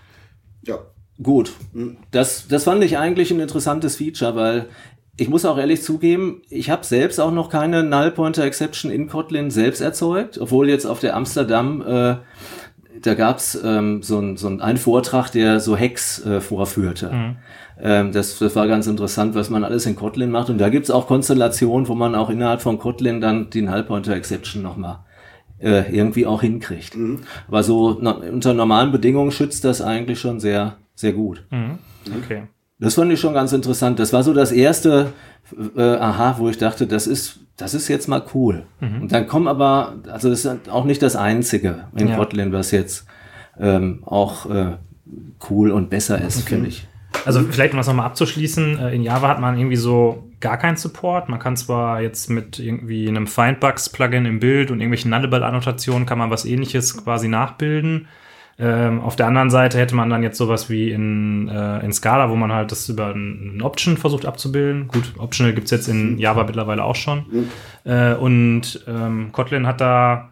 Gut. 1.22 1.54
Das, 2.12 2.48
das 2.48 2.64
fand 2.64 2.84
ich 2.84 2.98
eigentlich 2.98 3.32
ein 3.32 3.40
interessantes 3.40 3.96
Feature, 3.96 4.36
weil 4.36 4.66
ich 5.18 5.30
muss 5.30 5.46
auch 5.46 5.58
ehrlich 5.58 5.82
zugeben, 5.82 6.42
ich 6.50 6.70
habe 6.70 6.86
selbst 6.86 7.20
auch 7.20 7.32
noch 7.32 7.50
keine 7.50 7.84
Null 7.84 8.12
Pointer 8.12 8.44
Exception 8.44 8.92
in 8.92 9.08
Kotlin 9.08 9.50
selbst 9.50 9.82
erzeugt, 9.82 10.38
obwohl 10.38 10.70
jetzt 10.70 10.86
auf 10.86 11.00
der 11.00 11.16
Amsterdam 11.16 11.82
äh, 11.82 12.16
da 13.02 13.14
gab's 13.14 13.60
ähm, 13.64 14.02
so, 14.02 14.20
ein, 14.20 14.38
so 14.38 14.48
ein, 14.48 14.62
einen 14.62 14.78
Vortrag, 14.78 15.30
der 15.32 15.60
so 15.60 15.78
Hacks 15.78 16.24
äh, 16.26 16.42
vorführte. 16.42 17.10
Ähm, 17.80 18.12
das, 18.12 18.40
das 18.40 18.56
war 18.56 18.68
ganz 18.68 18.88
interessant, 18.88 19.36
was 19.36 19.50
man 19.50 19.64
alles 19.64 19.86
in 19.86 19.96
Kotlin 19.96 20.32
macht. 20.32 20.50
Und 20.50 20.58
da 20.58 20.70
gibt's 20.70 20.90
auch 20.90 21.08
Konstellationen, 21.08 21.88
wo 21.88 21.96
man 21.96 22.16
auch 22.16 22.30
innerhalb 22.30 22.62
von 22.62 22.80
Kotlin 22.80 23.22
dann 23.22 23.50
die 23.50 23.62
Null 23.62 23.84
Pointer 23.84 24.16
Exception 24.16 24.64
nochmal 24.64 25.00
äh, 25.60 25.96
irgendwie 25.96 26.26
auch 26.26 26.42
hinkriegt. 26.42 26.98
Aber 27.48 27.64
so 27.64 27.98
na, 28.02 28.12
unter 28.14 28.54
normalen 28.54 28.92
Bedingungen 28.92 29.32
schützt 29.32 29.64
das 29.64 29.82
eigentlich 29.82 30.20
schon 30.20 30.40
sehr, 30.40 30.78
sehr 30.98 31.14
gut. 31.14 31.46
Okay. 32.24 32.44
Das 32.80 32.96
fand 32.96 33.12
ich 33.12 33.20
schon 33.20 33.34
ganz 33.34 33.54
interessant. 33.54 34.00
Das 34.00 34.12
war 34.14 34.24
so 34.24 34.34
das 34.34 34.52
erste 34.52 35.14
äh, 35.76 35.82
Aha, 35.82 36.36
wo 36.38 36.50
ich 36.50 36.58
dachte, 36.58 36.86
das 36.86 37.08
ist, 37.08 37.40
das 37.56 37.74
ist 37.74 37.88
jetzt 37.88 38.08
mal 38.08 38.22
cool. 38.34 38.66
Und 38.82 39.12
dann 39.12 39.28
kommen 39.28 39.48
aber, 39.48 39.96
also 40.12 40.30
das 40.30 40.46
ist 40.46 40.70
auch 40.70 40.86
nicht 40.86 41.02
das 41.02 41.16
einzige 41.16 41.86
in 41.96 42.10
Ja. 42.10 42.18
Kotlin, 42.18 42.52
was 42.52 42.72
jetzt 42.72 43.08
ähm, 43.60 44.04
auch 44.06 44.50
äh, 44.50 44.74
cool 45.50 45.72
und 45.72 45.90
besser 45.90 46.22
ist, 46.22 46.48
finde 46.48 46.68
ich. 46.70 46.88
Also 47.26 47.42
vielleicht 47.42 47.74
um 47.74 47.78
das 47.78 47.88
nochmal 47.88 48.06
abzuschließen, 48.06 48.80
äh, 48.80 48.96
in 48.96 49.02
Java 49.02 49.28
hat 49.28 49.40
man 49.40 49.58
irgendwie 49.58 49.76
so 49.76 50.30
gar 50.40 50.58
keinen 50.58 50.78
Support. 50.78 51.30
Man 51.30 51.40
kann 51.40 51.58
zwar 51.58 52.02
jetzt 52.02 52.30
mit 52.30 52.60
irgendwie 52.60 53.08
einem 53.08 53.26
Findbugs-Plugin 53.28 54.26
im 54.26 54.40
Bild 54.40 54.70
und 54.70 54.80
irgendwelchen 54.80 55.10
Nullable-Annotationen 55.12 56.06
kann 56.06 56.20
man 56.20 56.30
was 56.30 56.46
ähnliches 56.46 56.96
quasi 57.04 57.28
nachbilden. 57.28 58.08
Ähm, 58.60 59.02
auf 59.02 59.16
der 59.16 59.28
anderen 59.28 59.52
Seite 59.52 59.78
hätte 59.78 59.94
man 59.96 60.10
dann 60.10 60.24
jetzt 60.24 60.38
sowas 60.38 60.68
wie 60.70 60.90
in, 60.92 61.48
äh, 61.48 61.86
in 61.86 61.94
Scala, 61.94 62.32
wo 62.32 62.36
man 62.36 62.52
halt 62.52 62.72
das 62.72 62.90
über 62.90 63.14
ein, 63.14 63.62
Option 63.62 63.98
versucht 63.98 64.26
abzubilden. 64.26 64.88
Gut, 64.88 65.14
Optional 65.20 65.54
gibt's 65.54 65.70
jetzt 65.72 65.88
in 65.88 66.18
Java 66.18 66.44
mittlerweile 66.44 66.84
auch 66.84 66.96
schon. 66.96 67.26
Äh, 67.84 68.16
und 68.16 68.84
ähm, 68.88 69.30
Kotlin 69.32 69.68
hat 69.68 69.80
da, 69.80 70.32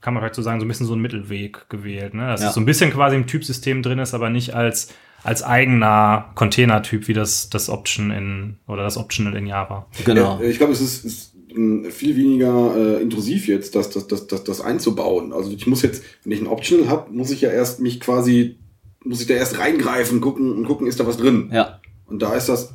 kann 0.00 0.14
man 0.14 0.22
vielleicht 0.22 0.36
so 0.36 0.42
sagen, 0.42 0.58
so 0.58 0.64
ein 0.64 0.68
bisschen 0.68 0.86
so 0.86 0.94
einen 0.94 1.02
Mittelweg 1.02 1.68
gewählt. 1.68 2.14
Ne? 2.14 2.26
Dass 2.28 2.40
Ja. 2.40 2.48
es 2.48 2.54
so 2.54 2.60
ein 2.60 2.66
bisschen 2.66 2.90
quasi 2.92 3.14
im 3.16 3.26
Typsystem 3.26 3.82
drin 3.82 3.98
ist, 3.98 4.14
aber 4.14 4.30
nicht 4.30 4.54
als, 4.54 4.94
als 5.22 5.42
eigener 5.42 6.30
Containertyp 6.34 7.08
wie 7.08 7.12
das, 7.12 7.50
das 7.50 7.68
Option 7.68 8.10
in 8.10 8.56
oder 8.66 8.84
das 8.84 8.96
Optional 8.96 9.36
in 9.36 9.46
Java. 9.46 9.84
Genau. 10.06 10.40
Äh, 10.40 10.48
Ich 10.50 10.56
glaube, 10.56 10.72
es 10.72 10.80
ist, 10.80 11.04
ist 11.04 11.35
viel 11.90 12.16
weniger 12.16 12.76
äh, 12.76 13.02
intrusiv 13.02 13.48
jetzt, 13.48 13.74
das, 13.74 13.90
das, 13.90 14.06
das, 14.06 14.26
das, 14.26 14.44
das 14.44 14.60
einzubauen. 14.60 15.32
Also 15.32 15.50
ich 15.50 15.66
muss 15.66 15.82
jetzt, 15.82 16.02
wenn 16.22 16.32
ich 16.32 16.40
ein 16.40 16.46
Optional 16.46 16.88
habe, 16.88 17.12
muss 17.12 17.30
ich 17.30 17.40
ja 17.40 17.50
erst 17.50 17.80
mich 17.80 18.00
quasi, 18.00 18.56
muss 19.04 19.20
ich 19.20 19.26
da 19.26 19.34
erst 19.34 19.58
reingreifen, 19.58 20.20
gucken 20.20 20.52
und 20.52 20.66
gucken, 20.66 20.86
ist 20.86 21.00
da 21.00 21.06
was 21.06 21.16
drin. 21.16 21.50
Ja. 21.52 21.80
Und 22.06 22.22
da 22.22 22.34
ist 22.34 22.48
das 22.48 22.74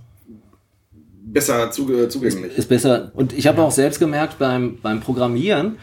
besser 1.23 1.71
zuge 1.71 2.09
zugänglich. 2.09 2.57
ist 2.57 2.69
besser. 2.69 3.11
Und 3.15 3.33
ich 3.33 3.47
habe 3.47 3.61
auch 3.61 3.71
selbst 3.71 3.99
gemerkt 3.99 4.37
beim, 4.39 4.77
beim 4.81 4.99
Programmieren, 4.99 5.77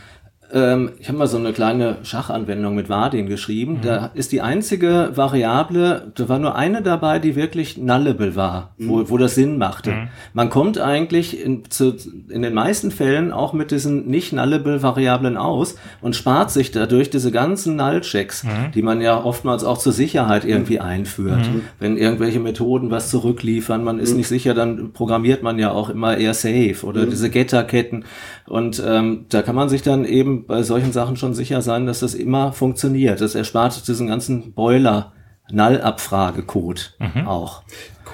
ähm, 0.52 0.92
ich 0.98 1.08
habe 1.08 1.18
mal 1.18 1.26
so 1.26 1.36
eine 1.36 1.52
kleine 1.52 1.96
Schachanwendung 2.02 2.74
mit 2.74 2.88
Vardin 2.88 3.26
geschrieben. 3.26 3.80
Da 3.82 4.10
ist 4.14 4.32
die 4.32 4.40
einzige 4.40 5.10
Variable, 5.14 6.10
da 6.14 6.28
war 6.28 6.38
nur 6.38 6.56
eine 6.56 6.82
dabei, 6.82 7.18
die 7.18 7.36
wirklich 7.36 7.76
nullable 7.76 8.34
war, 8.36 8.74
wo, 8.78 9.10
wo 9.10 9.18
das 9.18 9.34
Sinn 9.34 9.58
machte. 9.58 10.08
Man 10.32 10.50
kommt 10.50 10.78
eigentlich 10.78 11.44
in, 11.44 11.70
zu, 11.70 11.94
in 12.28 12.42
den 12.42 12.54
meisten 12.54 12.90
Fällen 12.90 13.32
auch 13.32 13.52
mit 13.52 13.70
diesen 13.70 14.06
nicht 14.06 14.32
nullable 14.32 14.82
Variablen 14.82 15.36
aus 15.36 15.76
und 16.00 16.16
spart 16.16 16.50
sich 16.50 16.70
dadurch 16.70 17.10
diese 17.10 17.30
ganzen 17.30 17.76
Null-Checks, 17.76 18.46
die 18.74 18.82
man 18.82 19.00
ja 19.00 19.22
oftmals 19.22 19.64
auch 19.64 19.78
zur 19.78 19.92
Sicherheit 19.92 20.44
irgendwie 20.44 20.80
einführt. 20.80 21.40
Wenn 21.78 21.96
irgendwelche 21.96 22.40
Methoden 22.40 22.90
was 22.90 23.10
zurückliefern, 23.10 23.84
man 23.84 23.98
ist 23.98 24.14
nicht 24.14 24.28
sicher, 24.28 24.54
dann 24.54 24.92
programmiert 24.92 25.42
man 25.42 25.58
ja 25.58 25.70
auch 25.72 25.90
immer 25.90 26.16
eher 26.16 26.34
safe 26.34 26.78
oder 26.84 27.06
diese 27.06 27.30
Getter-Ketten. 27.30 28.04
Und 28.48 28.82
ähm, 28.84 29.26
da 29.28 29.42
kann 29.42 29.54
man 29.54 29.68
sich 29.68 29.82
dann 29.82 30.04
eben 30.04 30.46
bei 30.46 30.62
solchen 30.62 30.92
Sachen 30.92 31.16
schon 31.16 31.34
sicher 31.34 31.60
sein, 31.62 31.86
dass 31.86 32.00
das 32.00 32.14
immer 32.14 32.52
funktioniert. 32.52 33.20
Das 33.20 33.34
erspart 33.34 33.86
diesen 33.86 34.06
ganzen 34.06 34.52
Boiler. 34.52 35.12
Null-Abfragecode 35.50 36.94
auch. 37.26 37.62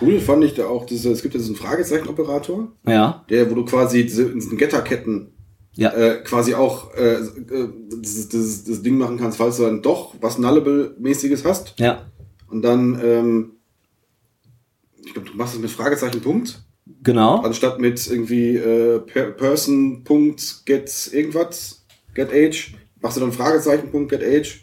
Cool 0.01 0.21
fand 0.21 0.45
ich 0.45 0.55
da 0.55 0.67
auch, 0.67 0.87
diese, 0.87 1.11
es 1.11 1.23
gibt 1.23 1.35
ja 1.35 1.39
diesen 1.39 1.57
Fragezeichen-Operator, 1.57 2.69
Ja, 2.87 3.25
der, 3.29 3.51
wo 3.51 3.55
du 3.55 3.65
quasi 3.65 4.05
diese, 4.05 4.33
diesen 4.33 4.59
Getterketten 4.59 5.33
ja, 5.77 5.91
äh, 5.91 6.23
quasi 6.23 6.55
auch 6.55 6.95
äh, 6.95 7.17
dieses, 7.99 8.29
dieses, 8.29 8.65
das 8.65 8.83
Ding 8.83 8.99
machen 8.99 9.19
kannst, 9.19 9.39
falls 9.39 9.57
du 9.57 9.65
dann 9.65 9.83
doch 9.83 10.15
was 10.21 10.39
Nullable-mäßiges 10.39 11.45
hast. 11.45 11.75
ja, 11.79 12.03
Und 12.49 12.63
dann, 12.63 13.01
ähm, 13.03 13.51
ich 15.05 15.13
glaube, 15.13 15.31
du 15.31 15.37
machst 15.37 15.55
es 15.55 15.61
mit 15.61 15.71
Fragezeichen 15.71 16.21
Punkt, 16.21 16.65
genau. 17.05 17.43
anstatt 17.43 17.79
mit 17.79 18.07
irgendwie 18.07 18.57
äh, 18.57 18.99
per 19.01 19.31
Person 19.33 20.03
Punkt 20.05 20.67
get 20.67 21.11
irgendwas, 21.13 21.85
get 22.15 22.33
age, 22.33 22.75
machst 23.01 23.17
du 23.17 23.21
dann 23.21 23.33
Fragezeichen 23.33 23.91
Punkt 23.91 24.11
get 24.11 24.23
age 24.23 24.63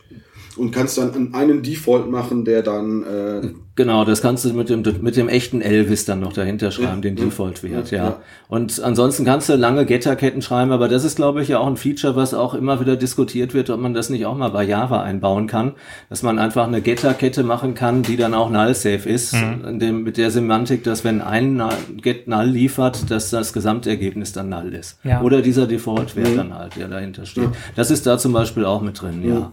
und 0.57 0.71
kannst 0.71 0.97
dann 0.97 1.11
an- 1.13 1.33
einen 1.33 1.63
Default 1.63 2.09
machen, 2.09 2.45
der 2.45 2.61
dann 2.63 3.03
äh, 3.03 3.49
Genau, 3.75 4.03
das 4.03 4.21
kannst 4.21 4.43
du 4.43 4.53
mit 4.53 4.69
dem, 4.69 4.83
mit 5.01 5.15
dem 5.15 5.29
echten 5.29 5.61
Elvis 5.61 6.03
dann 6.05 6.19
noch 6.19 6.33
dahinter 6.33 6.71
schreiben, 6.71 6.95
Ja, 6.97 7.09
den 7.09 7.17
ja, 7.17 7.23
Default-Wert, 7.23 7.89
ja, 7.89 7.97
ja, 7.97 8.03
ja. 8.03 8.21
Und 8.49 8.81
ansonsten 8.83 9.23
kannst 9.23 9.47
du 9.47 9.55
lange 9.55 9.85
Getter-Ketten 9.85 10.41
schreiben, 10.41 10.71
aber 10.71 10.89
das 10.89 11.05
ist, 11.05 11.15
glaube 11.15 11.41
ich, 11.41 11.47
ja 11.47 11.59
auch 11.59 11.67
ein 11.67 11.77
Feature, 11.77 12.15
was 12.17 12.33
auch 12.33 12.53
immer 12.53 12.81
wieder 12.81 12.97
diskutiert 12.97 13.53
wird, 13.53 13.69
ob 13.69 13.79
man 13.79 13.93
das 13.93 14.09
nicht 14.09 14.25
auch 14.25 14.35
mal 14.35 14.49
bei 14.49 14.65
Java 14.65 15.01
einbauen 15.01 15.47
kann, 15.47 15.71
dass 16.09 16.21
man 16.21 16.37
einfach 16.37 16.67
eine 16.67 16.81
Getter-Kette 16.81 17.43
machen 17.43 17.73
kann, 17.73 18.03
die 18.03 18.17
dann 18.17 18.33
auch 18.33 18.49
null-safe 18.49 19.09
ist, 19.09 19.33
in 19.33 19.79
dem, 19.79 20.03
mit 20.03 20.17
der 20.17 20.31
Semantik, 20.31 20.83
dass 20.83 21.03
wenn 21.05 21.21
ein 21.21 21.55
Null- 21.55 21.69
Get 22.01 22.27
Null 22.27 22.47
liefert, 22.47 23.09
dass 23.09 23.29
das 23.29 23.53
Gesamtergebnis 23.53 24.33
dann 24.33 24.49
Null 24.49 24.73
ist. 24.73 24.99
Ja. 25.05 25.21
Oder 25.21 25.41
dieser 25.41 25.65
Default-Wert 25.65 26.37
dann 26.37 26.53
halt, 26.53 26.75
der 26.75 26.89
dahinter 26.89 27.25
steht. 27.25 27.49
Das 27.77 27.89
ist 27.89 28.05
da 28.05 28.17
zum 28.17 28.33
Beispiel 28.33 28.65
auch 28.65 28.81
mit 28.81 29.01
drin, 29.01 29.21
ja. 29.27 29.51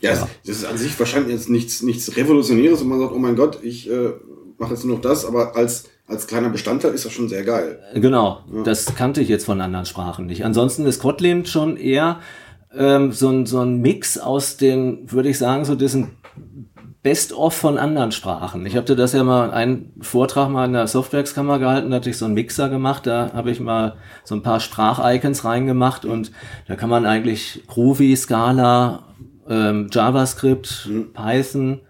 Ja, 0.00 0.12
es- 0.12 0.20
das 0.46 0.56
ist 0.58 0.64
an 0.66 0.76
sich 0.78 0.98
wahrscheinlich 0.98 1.32
jetzt 1.32 1.48
nichts, 1.50 1.82
nichts 1.82 2.16
Revolutionäres 2.16 2.82
und 2.82 2.88
man 2.88 3.00
sagt, 3.00 3.12
oh 3.12 3.18
mein 3.18 3.36
Gott, 3.36 3.58
ich 3.62 3.90
äh, 3.90 4.10
mache 4.58 4.74
jetzt 4.74 4.84
nur 4.84 4.96
noch 4.96 5.02
das, 5.02 5.24
aber 5.24 5.56
als, 5.56 5.84
als 6.06 6.26
kleiner 6.26 6.48
Bestandteil 6.50 6.92
ist 6.94 7.04
das 7.04 7.12
schon 7.12 7.28
sehr 7.28 7.44
geil. 7.44 7.78
Genau, 7.94 8.40
das 8.64 8.94
kannte 8.94 9.20
ich 9.20 9.28
jetzt 9.28 9.44
von 9.44 9.60
anderen 9.60 9.86
Sprachen 9.86 10.26
nicht. 10.26 10.44
Ansonsten 10.44 10.84
ist 10.86 11.00
Kotlin 11.00 11.44
schon 11.46 11.76
eher 11.76 12.20
ähm, 12.76 13.12
so, 13.12 13.28
ein, 13.30 13.46
so 13.46 13.60
ein 13.60 13.80
Mix 13.80 14.18
aus 14.18 14.56
den, 14.56 15.10
würde 15.10 15.28
ich 15.30 15.38
sagen, 15.38 15.64
so 15.64 15.74
diesen 15.74 16.10
Best-of 17.02 17.54
von 17.54 17.78
anderen 17.78 18.10
Sprachen. 18.12 18.66
Ich 18.66 18.74
hatte 18.76 18.96
das 18.96 19.12
ja 19.12 19.22
mal 19.22 19.52
einen 19.52 19.92
Vortrag 20.00 20.50
mal 20.50 20.64
in 20.66 20.72
der 20.72 20.88
Softworks-Kammer 20.88 21.58
gehalten, 21.60 21.90
da 21.90 21.96
hatte 21.96 22.10
ich 22.10 22.18
so 22.18 22.24
einen 22.24 22.34
Mixer 22.34 22.68
gemacht, 22.68 23.06
da 23.06 23.30
habe 23.32 23.50
ich 23.52 23.60
mal 23.60 23.94
so 24.24 24.34
ein 24.34 24.42
paar 24.42 24.58
Sprach-Icons 24.60 25.44
reingemacht 25.44 26.04
und 26.04 26.32
da 26.66 26.74
kann 26.74 26.90
man 26.90 27.06
eigentlich 27.06 27.62
Groovy, 27.68 28.16
Scala, 28.16 29.04
ähm, 29.48 29.88
JavaScript, 29.92 30.88
Python 31.14 31.80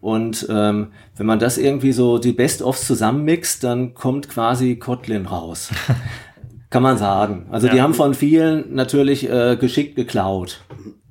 und 0.00 0.46
ähm, 0.50 0.88
wenn 1.16 1.26
man 1.26 1.38
das 1.38 1.58
irgendwie 1.58 1.92
so 1.92 2.18
die 2.18 2.32
Best-ofs 2.32 2.86
zusammenmixt, 2.86 3.62
dann 3.64 3.94
kommt 3.94 4.28
quasi 4.28 4.76
Kotlin 4.76 5.26
raus. 5.26 5.70
Kann 6.70 6.82
man 6.82 6.96
sagen. 6.96 7.46
Also 7.50 7.68
die 7.68 7.76
Ja. 7.76 7.82
haben 7.82 7.94
von 7.94 8.14
vielen 8.14 8.74
natürlich 8.74 9.28
äh, 9.30 9.56
geschickt 9.60 9.94
geklaut. 9.94 10.60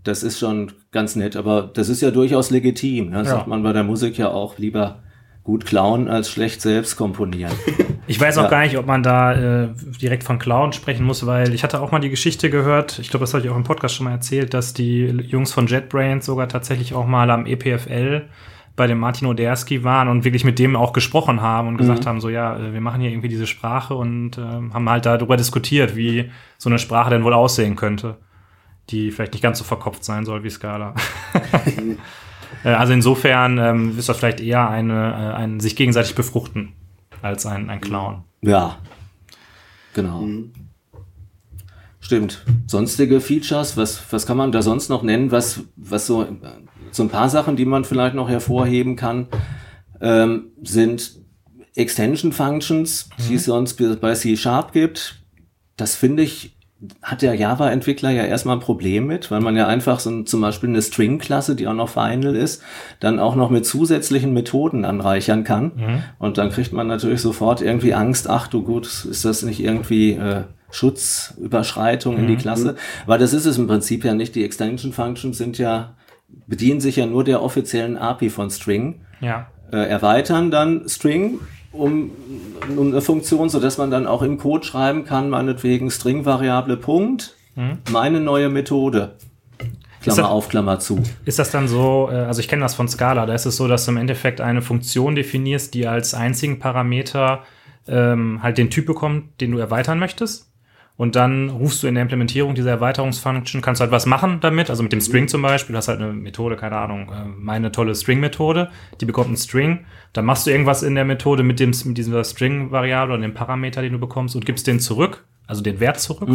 Das 0.04 0.24
ist 0.24 0.40
schon 0.40 0.72
ganz 0.92 1.16
nett, 1.16 1.36
aber 1.36 1.70
das 1.74 1.88
ist 1.88 2.02
ja 2.02 2.10
durchaus 2.12 2.50
legitim. 2.50 3.12
Ne? 3.12 3.20
Das 3.20 3.28
Ja. 3.28 3.36
sagt 3.36 3.48
man 3.48 3.62
bei 3.64 3.72
der 3.72 3.84
Musik 3.84 4.18
ja 4.18 4.30
auch 4.30 4.58
lieber 4.58 5.04
gut 5.52 5.66
klauen 5.66 6.08
als 6.08 6.30
schlecht 6.32 6.62
selbst 6.62 6.96
komponieren. 6.96 7.52
Ich 8.08 8.20
weiß 8.20 8.40
auch 8.40 8.44
Ja. 8.46 8.50
gar 8.50 8.62
nicht, 8.64 8.78
ob 8.78 8.88
man 8.88 9.04
da 9.04 9.34
äh, 9.64 9.70
direkt 10.02 10.24
von 10.26 10.38
Clown 10.38 10.74
sprechen 10.74 11.06
muss, 11.06 11.26
weil 11.28 11.54
ich 11.54 11.64
hatte 11.64 11.80
auch 11.80 11.92
mal 11.92 12.00
die 12.00 12.10
Geschichte 12.10 12.50
gehört, 12.50 13.00
ich 13.00 13.10
glaube, 13.10 13.24
das 13.24 13.34
hatte 13.34 13.46
ich 13.46 13.52
auch 13.52 13.56
im 13.56 13.64
Podcast 13.64 13.96
schon 13.96 14.06
mal 14.06 14.12
erzählt, 14.12 14.54
dass 14.54 14.74
die 14.74 15.06
Jungs 15.06 15.54
von 15.54 15.68
JetBrains 15.68 16.26
sogar 16.26 16.50
tatsächlich 16.50 16.94
auch 16.94 17.06
mal 17.06 17.30
am 17.30 17.46
EPFL 17.46 18.24
bei 18.76 18.88
dem 18.88 19.00
Martin 19.00 19.28
Oderski 19.28 19.84
waren 19.86 20.10
und 20.10 20.26
wirklich 20.26 20.44
mit 20.44 20.60
dem 20.60 20.76
auch 20.76 20.92
gesprochen 20.94 21.42
haben 21.42 21.68
und 21.70 21.78
gesagt 21.78 22.06
haben, 22.06 22.20
so 22.20 22.28
ja, 22.30 22.58
äh, 22.58 22.74
wir 22.74 22.82
machen 22.82 23.00
hier 23.00 23.12
irgendwie 23.12 23.30
diese 23.30 23.48
Sprache 23.48 23.94
und 23.94 24.38
ähm, 24.38 24.74
haben 24.74 24.90
halt 24.90 25.06
darüber 25.06 25.38
diskutiert, 25.38 25.96
wie 25.96 26.32
so 26.58 26.70
eine 26.70 26.80
Sprache 26.80 27.12
denn 27.12 27.24
wohl 27.24 27.34
aussehen 27.34 27.76
könnte, 27.78 28.18
die 28.90 29.12
vielleicht 29.12 29.34
nicht 29.34 29.44
ganz 29.44 29.58
so 29.60 29.64
verkopft 29.64 30.04
sein 30.04 30.26
soll 30.26 30.44
wie 30.44 30.50
Scala. 30.50 30.96
Äh, 32.64 32.70
also 32.70 32.94
insofern 32.94 33.58
ähm, 33.58 33.98
ist 33.98 34.10
das 34.10 34.18
vielleicht 34.18 34.40
eher 34.40 34.70
eine, 34.70 34.94
äh, 34.94 35.36
ein 35.36 35.60
sich 35.60 35.76
gegenseitig 35.76 36.16
befruchten 36.16 36.74
als 37.22 37.46
ein, 37.46 37.70
ein 37.70 37.82
Clown. 37.82 38.24
Ja, 38.42 38.78
genau. 39.94 40.28
Stimmt. 42.00 42.44
Sonstige 42.66 43.22
Features, 43.22 43.78
was, 43.78 44.02
was 44.12 44.26
kann 44.26 44.38
man 44.38 44.52
da 44.52 44.62
sonst 44.62 44.90
noch 44.90 45.04
nennen? 45.04 45.32
Was, 45.32 45.62
was 45.76 46.08
so, 46.08 46.28
so 46.92 47.04
ein 47.04 47.10
paar 47.10 47.30
Sachen, 47.30 47.56
die 47.56 47.66
man 47.66 47.86
vielleicht 47.86 48.16
noch 48.16 48.28
hervorheben 48.28 48.96
kann, 48.96 49.28
ähm, 50.02 50.48
sind 50.64 51.20
Extension 51.76 52.34
Functions, 52.34 53.10
die 53.30 53.36
es 53.36 53.46
sonst 53.46 53.76
bei 54.02 54.14
C 54.14 54.36
Sharp 54.36 54.74
gibt. 54.74 55.24
Das 55.78 55.96
finde 55.96 56.24
ich, 56.24 56.58
hat 57.04 57.22
der 57.22 57.36
Java-Entwickler 57.36 58.10
ja 58.10 58.24
erstmal 58.24 58.56
ein 58.58 58.60
Problem 58.62 59.06
mit, 59.06 59.30
weil 59.30 59.40
man 59.40 59.56
ja 59.56 59.68
einfach 59.68 60.00
so 60.00 60.10
ein, 60.10 60.26
zum 60.26 60.42
Beispiel 60.42 60.70
eine 60.70 60.82
String-Klasse, 60.82 61.56
die 61.56 61.68
auch 61.68 61.76
noch 61.76 61.90
final 61.90 62.36
ist, 62.36 62.64
dann 63.00 63.20
auch 63.20 63.36
noch 63.36 63.50
mit 63.52 63.66
zusätzlichen 63.68 64.34
Methoden 64.34 64.84
anreichern 64.84 65.44
kann. 65.44 65.72
Und 66.18 66.38
dann 66.40 66.50
kriegt 66.50 66.74
man 66.74 66.88
natürlich 66.88 67.22
sofort 67.22 67.62
irgendwie 67.62 67.94
Angst, 67.94 68.28
ach 68.30 68.48
du 68.48 68.64
gut, 68.64 68.88
ist 69.06 69.26
das 69.26 69.44
nicht 69.44 69.60
irgendwie 69.64 70.14
äh, 70.14 70.44
Schutzüberschreitung 70.72 72.18
in 72.18 72.28
die 72.28 72.36
Klasse? 72.38 72.76
Weil 73.06 73.20
das 73.20 73.34
ist 73.34 73.46
es 73.46 73.58
im 73.58 73.68
Prinzip 73.68 74.04
ja 74.04 74.14
nicht. 74.14 74.36
Die 74.36 74.44
Extension 74.44 74.92
Functions 74.94 75.38
sind 75.38 75.58
ja, 75.58 75.96
bedienen 76.48 76.82
sich 76.82 76.96
ja 76.96 77.06
nur 77.06 77.24
der 77.24 77.42
offiziellen 77.44 77.98
API 77.98 78.30
von 78.30 78.50
String 78.50 79.02
Ja. 79.20 79.48
äh, 79.72 79.78
erweitern 79.88 80.52
dann 80.52 80.88
String 80.88 81.40
um, 81.72 82.12
um 82.78 82.88
eine 82.92 83.02
Funktion, 83.02 83.50
so 83.50 83.60
dass 83.60 83.78
man 83.78 83.92
dann 83.92 84.08
auch 84.08 84.22
im 84.22 84.38
Code 84.38 84.66
schreiben 84.66 85.06
kann, 85.06 85.30
meinetwegen 85.30 85.90
String-Variable 85.90 86.78
Punkt, 86.78 87.36
meine 87.92 88.20
neue 88.20 88.50
Methode. 88.50 89.16
Klammer 90.02 90.22
das- 90.22 90.32
auf, 90.32 90.50
Klammer 90.50 90.80
zu. 90.80 91.04
Ist 91.26 91.38
das 91.38 91.52
dann 91.52 91.68
so, 91.68 92.10
äh, 92.12 92.16
also 92.16 92.40
ich 92.40 92.48
kenne 92.48 92.62
das 92.64 92.74
von 92.74 92.88
Scala, 92.88 93.26
da 93.28 93.34
ist 93.36 93.46
es 93.46 93.56
so, 93.58 93.68
dass 93.68 93.86
du 93.86 93.92
im 93.92 93.98
Endeffekt 93.98 94.42
eine 94.42 94.62
Funktion 94.64 95.14
definierst, 95.16 95.74
die 95.76 95.86
als 95.88 96.14
einzigen 96.16 96.58
Parameter 96.60 97.44
ähm, 97.88 98.42
halt 98.42 98.58
den 98.58 98.70
Typ 98.70 98.86
bekommt, 98.88 99.40
den 99.42 99.52
du 99.52 99.58
erweitern 99.60 100.00
möchtest. 100.00 100.51
Und 101.02 101.16
dann 101.16 101.50
rufst 101.50 101.82
du 101.82 101.88
in 101.88 101.96
der 101.96 102.04
Implementierung 102.04 102.54
dieser 102.54 102.70
Erweiterungsfunction, 102.70 103.64
kannst 103.64 103.82
du 103.82 103.84
halt 103.86 103.92
was 103.92 104.06
machen 104.06 104.40
damit, 104.40 104.70
also 104.70 104.84
mit 104.84 104.92
dem 104.92 105.02
String 105.02 105.28
zum 105.28 105.42
Beispiel, 105.42 105.76
hast 105.76 105.88
halt 105.88 106.00
eine 106.00 106.14
Methode, 106.14 106.56
keine 106.58 106.78
Ahnung, 106.78 107.12
äh, 107.12 107.26
meine 107.26 107.72
tolle 107.72 107.96
String-Methode, 107.96 108.70
die 109.00 109.06
bekommt 109.06 109.30
einen 109.30 109.38
String, 109.38 109.80
dann 110.14 110.26
machst 110.26 110.46
du 110.46 110.52
irgendwas 110.52 110.84
in 110.84 110.94
der 110.94 111.04
Methode 111.04 111.42
mit, 111.42 111.60
dem, 111.60 111.72
mit 111.86 111.98
dieser 111.98 112.24
String-Variable 112.24 113.16
oder 113.16 113.22
dem 113.24 113.34
Parameter, 113.34 113.82
den 113.82 113.94
du 113.94 114.00
bekommst 114.00 114.36
und 114.36 114.46
gibst 114.46 114.68
den 114.68 114.80
zurück, 114.80 115.26
also 115.52 115.62
den 115.62 115.80
Wert 115.80 116.00
zurück. 116.00 116.30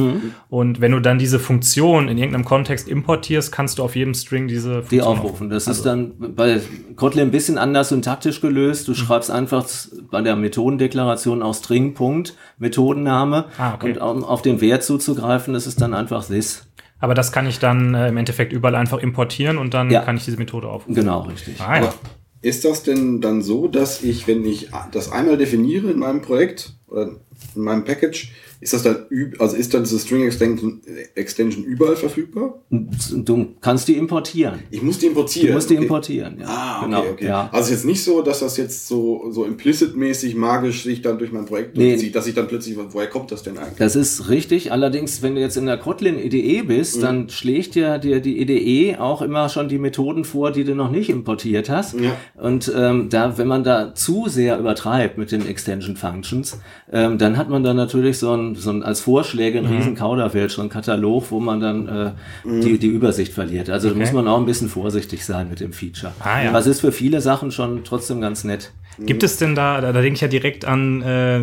Und 0.50 0.80
wenn 0.80 0.92
du 0.92 1.00
dann 1.00 1.18
diese 1.18 1.38
Funktion 1.38 2.06
in 2.08 2.18
irgendeinem 2.18 2.44
Kontext 2.44 2.86
importierst, 2.86 3.50
kannst 3.50 3.78
du 3.78 3.82
auf 3.82 3.96
jedem 3.96 4.14
String 4.14 4.46
diese 4.46 4.82
Die 4.90 4.98
Funktion 4.98 5.02
aufrufen. 5.02 5.50
Das 5.50 5.62
ist 5.64 5.68
also- 5.68 5.84
dann 5.84 6.12
bei 6.36 6.60
Kotlin 6.96 7.24
ein 7.28 7.30
bisschen 7.30 7.56
anders 7.58 7.88
syntaktisch 7.88 8.40
gelöst. 8.40 8.86
Du 8.86 8.92
Mhm. 8.92 8.96
schreibst 8.96 9.30
einfach 9.30 9.66
bei 10.10 10.20
der 10.20 10.36
Methodendeklaration 10.36 11.42
auch 11.42 11.54
String, 11.54 11.94
Punkt, 11.94 12.36
Methodenname. 12.58 13.46
Ah, 13.58 13.74
okay. 13.74 13.92
Und 13.92 13.98
um 13.98 14.22
auf 14.24 14.42
den 14.42 14.60
Wert 14.60 14.82
zuzugreifen, 14.84 15.54
das 15.54 15.66
ist 15.66 15.80
dann 15.80 15.94
einfach 15.94 16.24
this. 16.26 16.66
Aber 16.98 17.14
das 17.14 17.32
kann 17.32 17.46
ich 17.46 17.58
dann 17.58 17.94
äh, 17.94 18.08
im 18.08 18.16
Endeffekt 18.16 18.52
überall 18.52 18.74
einfach 18.74 18.98
importieren 18.98 19.58
und 19.58 19.74
dann 19.74 19.90
Ja. 19.90 20.02
kann 20.02 20.16
ich 20.16 20.24
diese 20.24 20.36
Methode 20.36 20.68
aufrufen. 20.68 20.94
Genau, 20.94 21.22
richtig. 21.22 21.60
Ah, 21.60 21.76
ja. 21.76 21.82
Aber 21.82 21.94
ist 22.42 22.64
das 22.64 22.82
denn 22.82 23.20
dann 23.20 23.42
so, 23.42 23.66
dass 23.68 24.02
ich, 24.02 24.26
wenn 24.28 24.44
ich 24.44 24.68
das 24.92 25.10
einmal 25.10 25.36
definiere 25.36 25.90
in 25.90 25.98
meinem 25.98 26.22
Projekt 26.22 26.74
oder 26.88 27.10
in 27.54 27.62
meinem 27.62 27.84
Package, 27.84 28.28
ist 28.60 28.72
das 28.72 28.82
dann, 28.84 28.96
also 29.38 29.54
ist 29.56 29.74
dann 29.74 29.82
diese 29.84 29.98
String 29.98 30.24
Extension, 30.24 30.80
Extension 31.14 31.62
überall 31.64 31.96
verfügbar? 31.96 32.62
Du 32.70 33.48
kannst 33.60 33.86
die 33.88 33.96
importieren. 33.98 34.60
Ich 34.70 34.80
muss 34.82 34.98
die 34.98 35.06
importieren. 35.06 35.48
Du 35.48 35.54
musst 35.54 35.68
die 35.68 35.74
okay. 35.74 35.82
importieren. 35.82 36.38
Ja, 36.40 36.46
Ah, 36.48 36.76
okay, 36.78 36.84
genau. 36.86 37.00
okay. 37.10 37.26
Ja. 37.26 37.48
Also 37.52 37.72
jetzt 37.72 37.84
nicht 37.84 38.02
so, 38.02 38.22
dass 38.22 38.40
das 38.40 38.56
jetzt 38.56 38.88
so, 38.88 39.30
so 39.30 39.44
implicit-mäßig, 39.44 40.36
magisch 40.36 40.84
sich 40.84 41.02
dann 41.02 41.18
durch 41.18 41.32
mein 41.32 41.44
Projekt 41.44 41.76
Nee. 41.76 41.90
durchzieht, 41.90 42.14
dass 42.14 42.26
ich 42.26 42.34
dann 42.34 42.48
plötzlich, 42.48 42.76
woher 42.90 43.08
kommt 43.08 43.30
das 43.30 43.42
denn 43.42 43.58
eigentlich? 43.58 43.76
Das 43.78 43.94
ist 43.94 44.30
richtig. 44.30 44.72
Allerdings, 44.72 45.20
wenn 45.20 45.34
du 45.34 45.40
jetzt 45.42 45.56
in 45.58 45.66
der 45.66 45.76
Kotlin 45.76 46.18
IDE 46.18 46.62
Mhm. 46.62 46.66
bist, 46.68 47.02
dann 47.02 47.28
schlägt 47.28 47.74
dir, 47.74 47.98
dir 47.98 48.20
die 48.20 48.40
IDE 48.40 48.96
auch 48.98 49.20
immer 49.20 49.48
schon 49.50 49.68
die 49.68 49.78
Methoden 49.78 50.24
vor, 50.24 50.50
die 50.50 50.64
du 50.64 50.74
noch 50.74 50.90
nicht 50.90 51.10
importiert 51.10 51.68
hast. 51.68 52.00
Ja. 52.00 52.16
Und 52.36 52.72
ähm, 52.74 53.08
da, 53.10 53.36
wenn 53.36 53.48
man 53.48 53.64
da 53.64 53.94
zu 53.94 54.28
sehr 54.28 54.58
übertreibt 54.58 55.18
mit 55.18 55.30
den 55.30 55.46
Extension 55.46 55.96
Functions, 55.96 56.58
ähm, 56.92 57.18
dann 57.18 57.36
hat 57.36 57.48
man 57.48 57.64
da 57.64 57.74
natürlich 57.74 58.18
so 58.18 58.32
ein, 58.34 58.54
so 58.54 58.70
ein 58.70 58.82
als 58.82 59.00
Vorschläge 59.00 59.60
Mhm. 59.60 59.66
einen 59.66 59.76
riesen 59.78 59.94
Kauderwelsch, 59.96 60.54
so 60.54 60.62
ein 60.62 60.68
Katalog, 60.68 61.30
wo 61.30 61.40
man 61.40 61.60
dann 61.60 61.88
äh, 61.88 62.10
die, 62.44 62.78
die 62.78 62.86
Übersicht 62.86 63.32
verliert. 63.32 63.68
Also 63.70 63.88
da 63.90 63.94
muss 63.96 64.12
man 64.12 64.28
auch 64.28 64.38
ein 64.38 64.46
bisschen 64.46 64.68
vorsichtig 64.68 65.24
sein 65.24 65.48
mit 65.50 65.60
dem 65.60 65.72
Feature. 65.72 66.12
Ah, 66.20 66.42
ja. 66.44 66.52
Was 66.52 66.66
ist 66.66 66.80
für 66.80 66.92
viele 66.92 67.20
Sachen 67.20 67.50
schon 67.50 67.82
trotzdem 67.84 68.20
ganz 68.20 68.44
nett. 68.44 68.72
Gibt 68.98 69.22
es 69.24 69.36
denn 69.36 69.54
da, 69.54 69.80
da, 69.82 69.92
da 69.92 70.00
denke 70.00 70.14
ich 70.14 70.20
ja 70.22 70.28
direkt 70.28 70.64
an, 70.64 71.02
äh, 71.02 71.38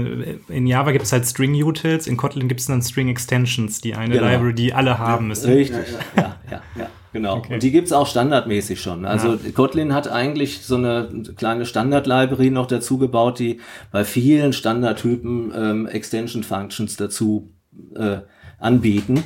in 0.47 0.65
Java 0.65 0.91
gibt 0.91 1.06
es 1.06 1.12
halt 1.12 1.25
String 1.27 1.53
Utils, 1.63 2.08
in 2.08 2.17
Kotlin 2.17 2.47
gibt 2.47 2.62
es 2.62 2.65
dann 2.65 2.82
String 2.82 3.10
Extensions, 3.10 3.79
die 3.79 3.93
eine 3.93 4.15
Genau. 4.15 4.27
Library, 4.27 4.53
die 4.56 4.73
alle 4.73 4.97
haben 4.97 5.27
müssen. 5.27 5.51
Richtig, 5.53 5.86
ja, 6.17 6.36
ja, 6.49 6.62
ja, 6.75 6.88
genau. 7.13 7.41
Und 7.49 7.63
die 7.63 7.71
gibt's 7.71 7.93
auch 7.93 8.08
standardmäßig 8.08 8.82
schon. 8.82 9.06
Also 9.06 9.38
Kotlin 9.54 9.93
hat 9.93 10.10
eigentlich 10.10 10.62
so 10.62 10.76
eine 10.76 11.10
kleine 11.36 11.65
Standard-Library 11.65 12.49
noch 12.49 12.67
dazu 12.67 12.97
gebaut, 12.97 13.39
die 13.39 13.62
bei 13.91 14.04
vielen 14.04 14.52
Standardtypen 14.52 15.54
ähm, 15.56 15.88
Extension 15.88 16.43
Functions 16.43 16.97
dazu 16.97 17.54
äh, 17.95 18.17
anbieten 18.60 19.23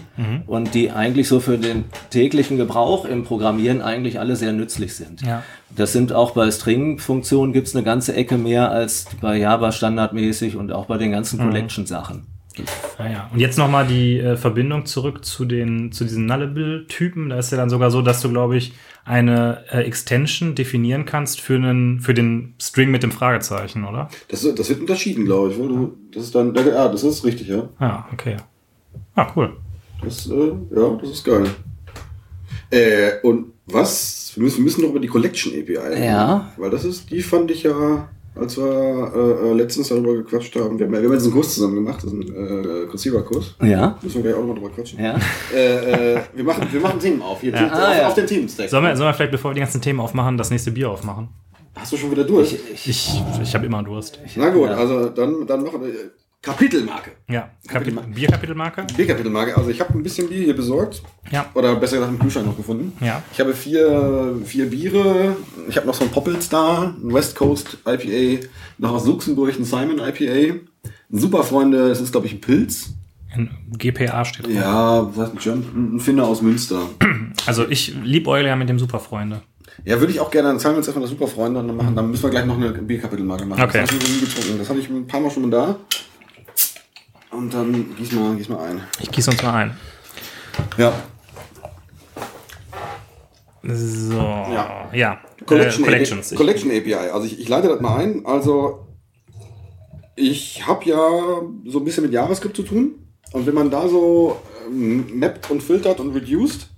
und 0.48 0.74
die 0.74 0.90
eigentlich 0.90 1.28
so 1.28 1.40
für 1.40 1.60
den 1.60 1.86
täglichen 2.10 2.58
Gebrauch 2.58 3.06
im 3.06 3.24
Programmieren 3.24 3.84
eigentlich 3.84 4.20
alle 4.20 4.36
sehr 4.36 4.52
nützlich 4.52 4.96
sind. 4.96 5.22
Ja. 5.22 5.44
Das 5.76 5.94
sind 5.94 6.12
auch 6.12 6.32
bei 6.32 6.50
String-Funktionen 6.50 7.54
gibt's 7.54 7.76
eine 7.76 7.84
ganze 7.84 8.16
Ecke 8.16 8.38
mehr 8.38 8.72
als 8.72 9.06
bei 9.22 9.38
Java 9.38 9.72
standardmäßig 9.72 10.56
und 10.56 10.72
auch 10.72 10.86
bei 10.86 10.98
den 10.98 11.12
ganzen 11.12 11.40
Collection-Sachen. 11.40 12.26
Ah, 12.98 13.10
ja. 13.10 13.30
Und 13.32 13.40
jetzt 13.40 13.58
nochmal 13.58 13.86
die 13.88 14.20
äh, 14.20 14.38
Verbindung 14.38 14.86
zurück 14.86 15.24
zu 15.24 15.46
den, 15.46 15.92
zu 15.92 16.04
diesen 16.04 16.26
Nullable-Typen. 16.26 17.30
Da 17.30 17.38
ist 17.38 17.52
ja 17.52 17.58
dann 17.58 17.70
sogar 17.70 17.92
so, 17.92 18.02
dass 18.02 18.22
du, 18.22 18.30
glaube 18.30 18.58
ich, 18.58 18.74
eine 19.06 19.64
äh, 19.72 19.84
Extension 19.84 20.56
definieren 20.56 21.06
kannst 21.06 21.40
für 21.40 21.56
einen, 21.56 22.02
für 22.02 22.14
den 22.14 22.56
String 22.62 22.92
mit 22.92 23.04
dem 23.04 23.12
Fragezeichen, 23.12 23.86
oder? 23.86 24.10
Das, 24.28 24.48
das 24.56 24.70
wird 24.70 24.82
unterschieden, 24.82 25.26
glaube 25.26 25.52
ich. 25.52 25.60
weil 25.60 25.68
Du, 25.68 25.98
das 26.14 26.24
ist 26.24 26.36
dann, 26.36 26.54
ja, 26.56 26.88
das 26.88 27.04
ist 27.04 27.24
richtig, 27.24 27.48
ja. 27.48 27.70
Ah, 27.80 28.06
okay. 28.12 28.38
Ah, 29.16 29.32
cool. 29.36 29.56
Das, 30.04 30.28
äh, 30.30 30.52
ja, 30.76 30.98
das 31.02 31.10
ist 31.10 31.24
geil. 31.24 31.46
Äh, 32.70 33.20
und 33.24 33.54
was? 33.66 34.32
Wir 34.36 34.44
müssen, 34.44 34.58
wir 34.58 34.64
müssen 34.66 34.82
noch 34.82 34.90
über 34.90 35.00
die 35.00 35.08
Collection 35.08 35.54
API. 35.54 36.06
Ja. 36.06 36.52
Weil 36.58 36.70
das 36.70 36.86
ist, 36.86 37.10
die 37.10 37.22
fand 37.22 37.50
ich 37.52 37.64
ja, 37.64 38.10
als 38.40 38.58
wir 38.58 39.12
äh, 39.16 39.50
äh, 39.50 39.54
letztens 39.54 39.88
darüber 39.90 40.14
gequatscht 40.16 40.56
haben. 40.56 40.78
Wir 40.80 40.86
haben, 40.86 40.94
ja- 40.94 41.02
wir 41.02 41.08
haben 41.10 41.14
jetzt 41.16 41.24
einen 41.26 41.34
Kurs 41.34 41.54
zusammen 41.56 41.76
gemacht, 41.76 41.98
das 42.04 42.12
ist 42.12 42.14
ein 42.14 42.22
äh, 42.84 42.86
Conceiver-Kurs. 42.88 43.56
Ja, 43.64 43.98
Müssen 44.02 44.24
wir 44.24 44.32
gleich 44.32 44.36
auch 44.42 44.46
noch 44.48 44.56
drüber 44.56 44.70
quatschen. 44.70 45.00
ja. 45.00 45.16
Äh, 45.54 46.16
äh, 46.16 46.22
wir, 46.34 46.44
machen, 46.44 46.68
wir 46.72 46.80
machen 46.82 47.00
Themen 47.00 47.22
auf. 47.22 47.42
Hier, 47.42 47.52
Ja. 47.54 47.66
auf, 47.68 47.72
Ah, 47.74 47.98
ja. 47.98 48.08
auf 48.08 48.14
den 48.14 48.28
Themenstack. 48.28 48.70
Sollen 48.70 48.84
wir, 48.84 48.96
sollen 48.96 49.10
wir 49.10 49.14
vielleicht, 49.14 49.32
bevor 49.32 49.52
wir 49.52 49.56
die 49.56 49.62
ganzen 49.62 49.82
Themen 49.82 50.00
aufmachen, 50.00 50.38
das 50.38 50.50
nächste 50.52 50.72
Bier 50.72 50.90
aufmachen? 50.92 51.30
Hast 51.76 51.92
du 51.94 51.98
schon 51.98 52.10
wieder 52.12 52.24
durch? 52.24 52.54
Ich, 52.74 52.88
Ich, 52.90 53.22
ich 53.44 53.54
habe 53.56 53.66
immer 53.66 53.84
Durst. 53.84 54.20
Na 54.36 54.50
gut, 54.50 54.70
Ja. 54.70 54.76
also 54.78 55.10
dann, 55.10 55.46
dann 55.46 55.64
machen 55.64 55.82
wir 55.84 55.92
Kapitelmarke. 56.42 57.12
Ja, 57.28 57.50
Kapitel, 57.68 57.96
Kapitel- 57.96 58.14
Bierkapitelmarke? 58.14 58.86
Bierkapitelmarke. 58.96 59.58
Also 59.58 59.70
ich 59.70 59.82
habe 59.82 59.94
ein 59.98 60.04
bisschen 60.04 60.30
Bier 60.30 60.46
hier 60.46 60.56
besorgt. 60.56 61.02
Ja. 61.32 61.48
Oder 61.56 61.76
besser 61.76 61.98
gesagt 61.98 62.14
im 62.14 62.20
Kühlschrank 62.20 62.46
noch 62.46 62.56
gefunden. 62.56 62.94
Ja. 63.04 63.22
Ich 63.34 63.40
habe 63.40 63.54
vier, 63.54 64.36
vier 64.46 64.70
Biere. 64.70 65.36
Ich 65.68 65.76
habe 65.76 65.88
noch 65.88 65.94
so 65.96 66.04
ein 66.06 66.12
Poppels 66.12 66.48
da, 66.48 66.94
ein 67.04 67.14
West 67.14 67.36
Coast 67.36 67.78
IPA, 67.86 68.48
noch 68.78 68.92
aus 68.94 69.06
Luxemburg 69.06 69.58
ein 69.58 69.66
Simon 69.66 70.00
IPA. 70.00 70.60
Ein 71.12 71.20
Super 71.20 71.44
Freunde, 71.44 71.90
das 71.90 72.00
ist 72.02 72.12
glaube 72.12 72.28
ich 72.28 72.34
ein 72.34 72.42
Pilz. 72.42 72.92
In 73.36 73.50
GPA 73.78 74.24
steht 74.24 74.46
drauf. 74.46 74.54
Ja, 74.54 75.16
was 75.18 75.32
ein 75.32 75.38
German- 75.38 75.96
ein 75.96 76.00
Finner 76.00 76.26
aus 76.26 76.42
Münster. 76.42 76.80
Also 77.46 77.68
ich 77.68 77.94
liebäugle 78.04 78.48
ja 78.48 78.56
mit 78.56 78.70
dem 78.70 78.80
Superfreunde. 78.80 79.42
Ja, 79.86 80.00
würde 80.00 80.12
ich 80.14 80.20
auch 80.20 80.32
gerne. 80.32 80.48
Dann 80.50 80.60
zahlen 80.60 80.76
wir 80.76 80.78
uns 80.78 80.88
erstmal 80.88 81.02
das 81.04 81.12
Super 81.12 81.28
Freunde 81.28 81.60
und 81.60 81.68
dann 81.68 81.76
machen. 81.78 81.96
Dann 81.96 82.10
müssen 82.10 82.24
wir 82.24 82.30
gleich 82.30 82.46
noch 82.46 82.56
eine 82.58 82.70
Bierkapitelmarke 82.72 83.46
machen. 83.46 83.62
Okay. 83.64 83.82
Das. 83.82 83.90
Das 84.58 84.70
habe 84.70 84.80
ich 84.80 84.90
ein 84.90 85.06
paar 85.08 85.20
Mal 85.20 85.30
schon 85.30 85.44
mal 85.44 85.52
da. 85.52 85.76
Und 87.32 87.54
dann 87.54 87.96
gieß 87.96 88.14
mal, 88.14 88.36
gieß 88.36 88.50
mal 88.50 88.70
ein. 88.70 88.82
Ich 89.00 89.12
gieße 89.12 89.32
uns 89.32 89.44
mal 89.44 89.54
ein. 89.54 89.78
Ja. 90.78 90.94
So, 93.64 94.18
ja. 94.18 94.90
Ja. 94.94 95.20
Collection, 95.46 95.84
äh, 95.84 95.88
Collections. 95.88 96.28
API, 96.28 96.36
Collection 96.38 96.72
API. 96.72 96.94
Also 97.12 97.28
ich, 97.28 97.40
ich 97.40 97.50
leite 97.50 97.68
das 97.68 97.82
mal 97.82 97.98
ein. 97.98 98.26
Also 98.26 98.88
ich 100.16 100.66
habe 100.66 100.86
ja 100.86 101.42
so 101.66 101.80
ein 101.80 101.84
bisschen 101.84 102.04
mit 102.04 102.14
JavaScript 102.14 102.56
zu 102.56 102.64
tun. 102.64 102.96
Und 103.34 103.46
wenn 103.46 103.54
man 103.54 103.70
da 103.70 103.88
so 103.88 104.38
ähm, 104.68 105.20
mappt 105.20 105.52
und 105.52 105.62
filtert 105.62 106.00
und 106.00 106.16
reduced 106.16 106.70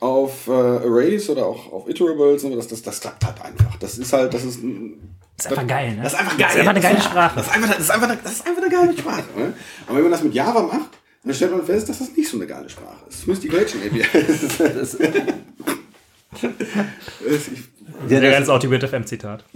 auf 0.00 0.48
äh, 0.48 0.52
Arrays 0.52 1.28
oder 1.28 1.46
auch 1.46 1.72
auf 1.72 1.88
Iterables, 1.88 2.42
das, 2.42 2.68
das, 2.68 2.82
das 2.82 3.00
klappt 3.00 3.24
halt 3.24 3.40
einfach. 3.42 3.76
Das 3.76 3.98
ist 3.98 4.12
halt, 4.12 4.32
das 4.32 4.44
ist 4.44 4.62
ein 4.62 5.16
Das 5.36 5.46
ist 5.46 5.52
einfach 5.52 5.66
geil, 5.66 5.96
ne? 5.96 6.02
Das 6.02 6.12
ist 6.12 6.18
einfach 6.18 6.36
geil. 6.38 6.46
Das 6.46 6.54
ist 6.54 6.60
einfach 6.60 6.70
eine 6.72 6.80
geile 6.80 7.00
Sprache. 7.02 7.34
Das 7.36 7.46
ist 7.46 7.52
einfach, 7.54 7.68
das 7.70 7.80
ist 7.80 7.90
einfach, 7.90 8.16
das 8.22 8.32
ist 8.32 8.46
einfach 8.46 8.62
eine 8.62 8.70
geile 8.70 8.98
Sprache. 8.98 9.24
Ne? 9.36 9.52
Aber 9.86 9.96
wenn 9.96 10.02
man 10.04 10.12
das 10.12 10.22
mit 10.22 10.34
Java 10.34 10.62
macht, 10.62 10.90
dann 11.24 11.34
stellt 11.34 11.50
man 11.52 11.64
fest, 11.64 11.88
dass 11.88 11.98
das 11.98 12.12
nicht 12.16 12.28
so 12.28 12.36
eine 12.36 12.46
geile 12.46 12.68
Sprache 12.68 13.04
ist. 13.08 13.20
Zumindest 13.22 13.44
die 13.44 13.48
Collection 13.48 13.80
API. 13.82 14.04
Das 14.12 14.42
ist- 14.42 14.60
das, 14.70 14.96
das- 16.40 17.48
ich- 17.48 17.64
ja, 18.02 18.08
Sehr 18.08 18.20
geiles 18.20 18.48
Autobit 18.48 18.82
FM 18.84 19.04
Zitat. 19.06 19.44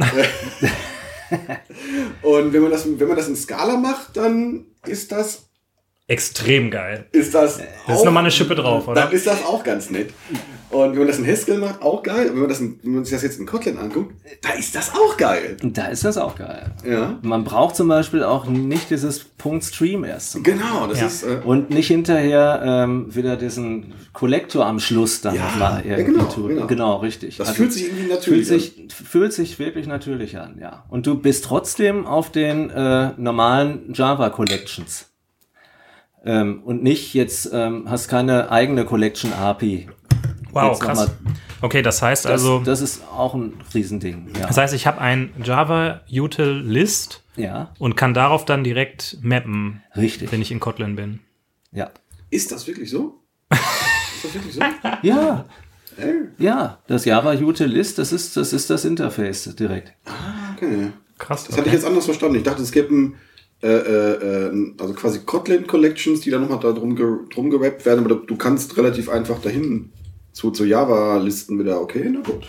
Und 2.22 2.52
wenn 2.52 2.62
man 2.62 2.70
das, 2.70 2.86
wenn 2.86 3.08
man 3.08 3.16
das 3.16 3.28
in 3.28 3.36
Scala 3.36 3.76
macht, 3.76 4.16
dann 4.16 4.66
ist 4.86 5.12
das 5.12 5.44
Extrem 6.06 6.70
geil. 6.70 7.06
ist 7.12 7.34
das, 7.34 7.58
Das 7.86 7.98
ist 7.98 8.04
nochmal 8.04 8.22
eine 8.22 8.30
Schippe 8.30 8.54
drauf, 8.54 8.88
oder? 8.88 9.02
Dann 9.02 9.12
ist 9.12 9.26
das 9.26 9.44
auch 9.44 9.62
ganz 9.62 9.90
nett. 9.90 10.10
Und 10.70 10.90
wenn 10.92 10.98
man 10.98 11.06
das 11.08 11.18
in 11.18 11.26
Haskell 11.26 11.58
macht, 11.58 11.80
auch 11.80 12.02
geil. 12.02 12.26
Und 12.28 12.34
wenn 12.34 12.40
man, 12.40 12.48
das 12.50 12.60
in, 12.60 12.78
wenn 12.82 12.94
man 12.96 13.04
sich 13.04 13.14
das 13.14 13.22
jetzt 13.22 13.40
in 13.40 13.46
Kotlin 13.46 13.78
anguckt, 13.78 14.14
da 14.42 14.50
ist 14.50 14.74
das 14.74 14.92
auch 14.94 15.16
geil. 15.16 15.56
da 15.62 15.86
ist 15.86 16.04
das 16.04 16.18
auch 16.18 16.36
geil. 16.36 16.72
Ja. 16.86 17.18
Man 17.22 17.44
braucht 17.44 17.74
zum 17.74 17.88
Beispiel 17.88 18.22
auch 18.22 18.44
nicht 18.46 18.90
dieses 18.90 19.20
Punkt 19.24 19.64
Stream 19.64 20.04
erst. 20.04 20.44
Genau, 20.44 20.86
das 20.86 21.00
Ja. 21.00 21.06
ist. 21.06 21.22
Äh, 21.22 21.40
Und 21.44 21.70
nicht 21.70 21.86
hinterher 21.88 22.60
ähm, 22.64 23.14
wieder 23.14 23.36
diesen 23.36 23.94
Kollektor 24.12 24.66
am 24.66 24.78
Schluss 24.78 25.22
dann 25.22 25.36
Ja, 25.36 25.44
nochmal 25.44 25.82
ja, 25.86 25.96
irgendwie 25.96 26.12
genau, 26.18 26.24
tun. 26.30 26.48
genau. 26.48 26.66
Genau, 26.66 26.96
richtig. 26.96 27.40
Also 27.40 27.50
Das 27.50 27.56
fühlt 27.56 27.72
sich 27.72 27.86
irgendwie 27.86 28.06
natürlich 28.08 28.46
fühlt 28.48 28.60
sich, 28.60 28.88
fühlt 28.94 29.32
sich 29.32 29.58
wirklich 29.58 29.86
natürlich 29.86 30.36
an, 30.38 30.58
ja. 30.60 30.84
Und 30.90 31.06
du 31.06 31.14
bist 31.18 31.44
trotzdem 31.44 32.06
auf 32.06 32.30
den 32.30 32.68
äh, 32.68 33.12
normalen 33.16 33.92
Java 33.94 34.28
Collections. 34.28 35.06
Ähm, 36.24 36.62
und 36.64 36.82
nicht 36.82 37.14
jetzt 37.14 37.52
hast 37.54 37.84
hast 37.86 38.08
keine 38.08 38.50
eigene 38.50 38.84
Collection 38.84 39.32
API. 39.32 39.88
Wow, 40.66 40.78
krass. 40.78 41.10
Okay, 41.60 41.82
das 41.82 42.02
heißt 42.02 42.24
Das, 42.24 42.32
also, 42.32 42.60
das 42.60 42.80
ist 42.80 43.02
auch 43.08 43.34
ein 43.34 43.54
Riesending. 43.74 44.28
Ja. 44.38 44.46
das 44.46 44.56
heißt, 44.56 44.74
ich 44.74 44.86
habe 44.86 45.00
ein 45.00 45.32
Java 45.42 46.00
Util 46.10 46.62
List 46.64 47.22
ja, 47.36 47.72
und 47.78 47.96
kann 47.96 48.14
darauf 48.14 48.44
dann 48.44 48.64
direkt 48.64 49.18
mappen, 49.22 49.82
richtig. 49.96 50.32
wenn 50.32 50.42
ich 50.42 50.50
in 50.50 50.60
Kotlin 50.60 50.96
bin. 50.96 51.20
Ja. 51.72 51.90
ist 52.30 52.52
das 52.52 52.66
wirklich 52.66 52.90
so? 52.90 53.20
ist 53.50 54.24
das 54.24 54.34
wirklich 54.34 54.54
so? 54.54 54.60
Ja, 55.02 55.44
ja. 56.38 56.78
Das 56.86 57.04
Java 57.04 57.32
Utilist, 57.34 57.98
das 57.98 58.12
ist, 58.12 58.36
das 58.36 58.52
ist 58.52 58.70
das 58.70 58.84
Interface 58.84 59.54
direkt. 59.56 59.92
okay. 60.54 60.92
Krass. 61.18 61.44
Das 61.44 61.56
hatte 61.56 61.66
ich 61.68 61.74
jetzt 61.74 61.84
anders 61.84 62.04
verstanden. 62.04 62.36
Ich 62.36 62.44
dachte, 62.44 62.62
es 62.62 62.70
gäbe 62.70 62.94
ein, 62.94 63.14
äh, 63.62 63.66
äh, 63.66 64.46
äh, 64.46 64.74
also 64.78 64.94
quasi 64.94 65.20
Kotlin 65.20 65.66
Collections, 65.66 66.20
die 66.20 66.30
dann 66.30 66.42
nochmal 66.42 66.60
da 66.60 66.72
drum, 66.72 66.94
ge 66.94 67.06
drum 67.32 67.50
gerappt 67.50 67.84
werden, 67.84 68.04
aber 68.04 68.08
du, 68.14 68.26
du 68.26 68.36
kannst 68.36 68.76
relativ 68.76 69.08
einfach 69.08 69.40
dahin 69.40 69.90
zu, 70.38 70.52
zu 70.52 70.64
Java-Listen 70.64 71.58
wieder, 71.58 71.80
okay, 71.80 72.08
na 72.12 72.20
gut. 72.20 72.46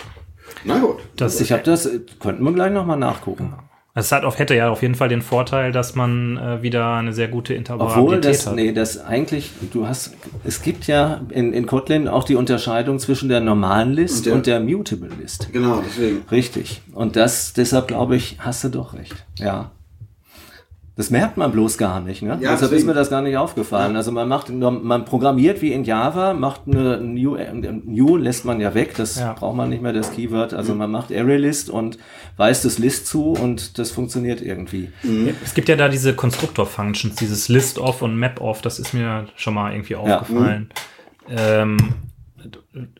Na 0.63 0.77
gut. 0.77 0.97
Das, 1.15 1.41
Ich 1.41 1.51
habe 1.51 1.63
das, 1.63 1.89
könnten 2.19 2.43
wir 2.43 2.53
gleich 2.53 2.71
nochmal 2.71 2.97
nachgucken. 2.97 3.53
es 3.95 4.11
hat 4.11 4.23
auf, 4.25 4.37
hätte 4.37 4.53
ja 4.55 4.69
auf 4.69 4.81
jeden 4.83 4.93
Fall 4.95 5.09
den 5.09 5.21
Vorteil, 5.23 5.71
dass 5.71 5.95
man 5.95 6.37
äh, 6.37 6.61
wieder 6.61 6.93
eine 6.95 7.13
sehr 7.13 7.27
gute 7.27 7.53
Obwohl 7.53 7.57
Interoperabilität 7.57 8.33
das, 8.35 8.47
hat. 8.47 8.55
nee, 8.55 8.71
das 8.73 9.03
eigentlich, 9.03 9.51
du 9.73 9.87
hast, 9.87 10.13
es 10.43 10.61
gibt 10.61 10.85
ja 10.87 11.21
in, 11.29 11.51
in 11.53 11.65
Kotlin 11.65 12.07
auch 12.07 12.23
die 12.23 12.35
Unterscheidung 12.35 12.99
zwischen 12.99 13.27
der 13.27 13.39
normalen 13.41 13.91
List 13.93 14.27
Und 14.27 14.33
und 14.33 14.47
der- 14.47 14.59
der, 14.59 14.69
Mutable 14.77 15.09
List. 15.19 15.49
Genau, 15.51 15.81
deswegen. 15.85 16.21
Richtig. 16.31 16.81
Und 16.93 17.15
das, 17.15 17.53
deshalb 17.53 17.87
glaube 17.87 18.15
ich, 18.15 18.37
hast 18.39 18.63
du 18.63 18.69
doch 18.69 18.93
recht. 18.93 19.25
Ja. 19.39 19.71
Das 20.99 21.11
merkt 21.11 21.37
man 21.37 21.49
bloß 21.53 21.77
gar 21.77 22.01
nicht, 22.01 22.23
ne? 22.23 22.31
Ja, 22.31 22.35
Deshalb 22.51 22.59
deswegen. 22.59 22.79
ist 22.81 22.85
mir 22.87 22.93
das 22.93 23.09
gar 23.09 23.21
nicht 23.21 23.37
aufgefallen. 23.37 23.95
Also 23.95 24.11
man 24.11 24.27
macht, 24.27 24.49
man 24.49 25.05
programmiert 25.05 25.61
wie 25.61 25.71
in 25.71 25.85
Java, 25.85 26.33
macht 26.33 26.63
eine 26.67 26.99
New, 26.99 27.35
äh, 27.37 27.53
New 27.53 28.17
lässt 28.17 28.43
man 28.43 28.59
ja 28.59 28.73
weg, 28.73 28.95
das 28.97 29.17
Ja. 29.17 29.31
braucht 29.31 29.55
man 29.55 29.69
nicht 29.69 29.81
mehr, 29.81 29.93
das 29.93 30.11
Keyword. 30.11 30.53
Also 30.53 30.75
man 30.75 30.91
macht 30.91 31.09
ArrayList 31.13 31.69
und 31.69 31.99
weist 32.35 32.65
das 32.65 32.79
List 32.79 33.07
zu 33.07 33.31
und 33.31 33.79
das 33.79 33.91
funktioniert 33.91 34.41
irgendwie. 34.41 34.89
Ja, 35.03 35.31
Es 35.41 35.53
gibt 35.53 35.69
ja 35.69 35.77
da 35.77 35.87
diese 35.87 36.13
Konstruktor-Functions, 36.15 37.15
dieses 37.15 37.47
List-Off 37.47 38.01
und 38.01 38.17
Map-Off, 38.19 38.61
das 38.61 38.77
ist 38.77 38.93
mir 38.93 39.27
schon 39.37 39.53
mal 39.53 39.71
irgendwie 39.71 39.95
aufgefallen. 39.95 40.69
Ähm, 41.29 41.77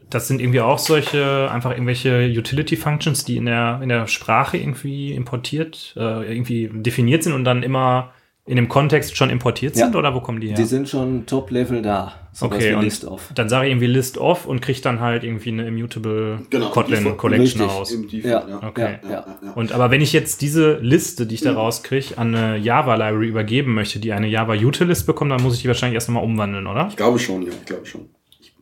das 0.09 0.27
sind 0.27 0.41
irgendwie 0.41 0.61
auch 0.61 0.79
solche, 0.79 1.49
einfach 1.51 1.71
irgendwelche 1.71 2.33
Utility-Functions, 2.35 3.23
die 3.25 3.37
in 3.37 3.45
der, 3.45 3.79
in 3.83 3.89
der 3.89 4.07
Sprache 4.07 4.57
irgendwie 4.57 5.13
importiert, 5.13 5.93
äh, 5.97 6.31
irgendwie 6.31 6.69
definiert 6.73 7.23
sind 7.23 7.33
und 7.33 7.43
dann 7.43 7.61
immer 7.63 8.11
in 8.45 8.55
dem 8.55 8.67
Kontext 8.67 9.15
schon 9.15 9.29
importiert 9.29 9.75
Ja. 9.75 9.85
sind, 9.85 9.95
oder 9.95 10.15
wo 10.15 10.21
kommen 10.21 10.41
die 10.41 10.47
her? 10.47 10.55
Die 10.55 10.63
sind 10.63 10.89
schon 10.89 11.27
Top-Level 11.27 11.83
da. 11.83 12.13
Sowas 12.31 12.55
okay, 12.57 12.71
wie 12.71 12.73
und 12.75 12.83
List 12.83 13.05
off. 13.05 13.29
dann 13.35 13.47
sage 13.47 13.65
ich 13.67 13.71
irgendwie 13.73 13.87
List-Off 13.87 14.45
und 14.47 14.59
kriege 14.61 14.81
dann 14.81 14.99
halt 15.01 15.23
irgendwie 15.23 15.49
eine 15.49 15.67
immutable 15.67 16.39
Genau, 16.49 16.69
Kotlin 16.69 17.03
Default- 17.03 17.17
Collection 17.17 17.61
richtig. 17.61 17.79
aus. 17.79 17.91
Im 17.91 18.07
Default, 18.07 18.25
Ja, 18.25 18.47
ja. 18.49 18.67
Okay. 18.67 18.99
ja, 19.03 19.09
ja. 19.09 19.25
ja. 19.43 19.51
Und 19.53 19.71
aber 19.71 19.91
wenn 19.91 20.01
ich 20.01 20.13
jetzt 20.13 20.41
diese 20.41 20.77
Liste, 20.79 21.27
die 21.27 21.35
ich 21.35 21.41
da 21.41 21.53
rauskriege, 21.53 22.17
an 22.17 22.33
eine 22.33 22.57
Java-Library 22.57 23.27
übergeben 23.27 23.73
möchte, 23.75 23.99
die 23.99 24.13
eine 24.13 24.27
Java-Utilist 24.27 25.05
bekommt, 25.05 25.31
dann 25.31 25.43
muss 25.43 25.55
ich 25.55 25.61
die 25.63 25.67
wahrscheinlich 25.67 25.95
erst 25.95 26.09
nochmal 26.09 26.23
umwandeln, 26.23 26.65
oder? 26.65 26.87
Ich 26.89 26.95
glaube 26.97 27.19
schon, 27.19 27.43
ja, 27.43 27.49
ich 27.49 27.65
glaube 27.65 27.85
schon. 27.85 28.09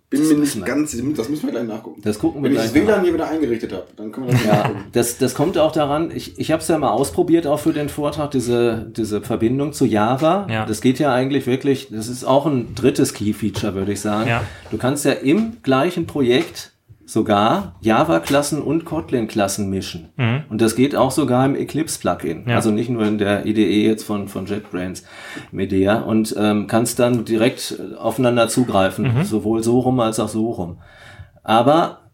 Ich 0.10 0.20
bin 0.22 0.30
mir 0.30 0.36
nicht 0.38 0.66
ganz, 0.66 0.92
das 1.18 1.28
müssen 1.28 1.44
wir 1.48 1.52
gleich 1.52 1.68
nachgucken. 1.68 2.02
Das 2.02 2.18
gucken 2.18 2.42
wir 2.42 2.50
Wenn 2.50 2.56
ich 2.56 2.72
gleich 2.72 2.72
das 2.74 2.82
nach. 2.84 2.88
WLAN 2.96 3.04
hier 3.04 3.14
wieder 3.14 3.28
eingerichtet 3.30 3.74
habe, 3.74 3.88
dann 3.98 4.12
können 4.14 4.28
wir 4.28 4.34
das 4.36 4.46
Ja, 4.46 4.54
nachgucken. 4.54 4.84
das, 4.94 5.18
das 5.18 5.36
kommt 5.36 5.58
auch 5.58 5.74
daran, 5.74 6.12
ich, 6.16 6.40
ich 6.40 6.52
habe 6.52 6.62
es 6.62 6.68
ja 6.70 6.78
mal 6.78 6.92
ausprobiert, 6.92 7.46
auch 7.46 7.60
für 7.60 7.74
den 7.74 7.90
Vortrag, 7.90 8.32
diese, 8.32 8.90
diese 8.96 9.20
Verbindung 9.22 9.74
zu 9.74 9.84
Java. 9.86 10.48
Ja. 10.50 10.66
Das 10.66 10.80
geht 10.80 11.00
ja 11.00 11.14
eigentlich 11.14 11.46
wirklich, 11.46 11.90
das 11.92 12.08
ist 12.08 12.24
auch 12.24 12.46
ein 12.46 12.74
drittes 12.74 13.14
Key-Feature, 13.14 13.74
würde 13.76 13.92
ich 13.92 14.00
sagen. 14.00 14.30
Ja. 14.30 14.44
Du 14.72 14.78
kannst 14.78 15.04
ja 15.04 15.12
im 15.12 15.58
gleichen 15.62 16.08
Projekt 16.08 16.72
sogar 17.10 17.76
Java-Klassen 17.80 18.62
und 18.62 18.84
Kotlin-Klassen 18.84 19.70
mischen. 19.70 20.10
Und 20.50 20.62
das 20.62 20.76
geht 20.76 20.94
auch 20.96 21.10
sogar 21.12 21.46
im 21.46 21.56
Eclipse-Plugin. 21.56 22.44
Mhm. 22.44 22.50
Ja. 22.50 22.56
Also 22.58 22.70
nicht 22.70 22.90
nur 22.90 23.06
in 23.06 23.18
der 23.18 23.46
IDE 23.46 23.88
jetzt 23.88 24.04
von, 24.04 24.28
von 24.28 24.46
JetBrains 24.46 25.04
Medea. 25.54 26.00
Und 26.02 26.36
ähm, 26.38 26.68
kannst 26.68 27.00
dann 27.00 27.24
direkt 27.24 27.80
äh, 27.80 27.96
aufeinander 27.96 28.50
zugreifen, 28.50 29.16
Mhm. 29.20 29.24
sowohl 29.24 29.64
so 29.64 29.80
rum 29.80 30.00
als 30.02 30.20
auch 30.20 30.28
so 30.28 30.52
rum. 30.52 30.80
Aber 31.44 32.12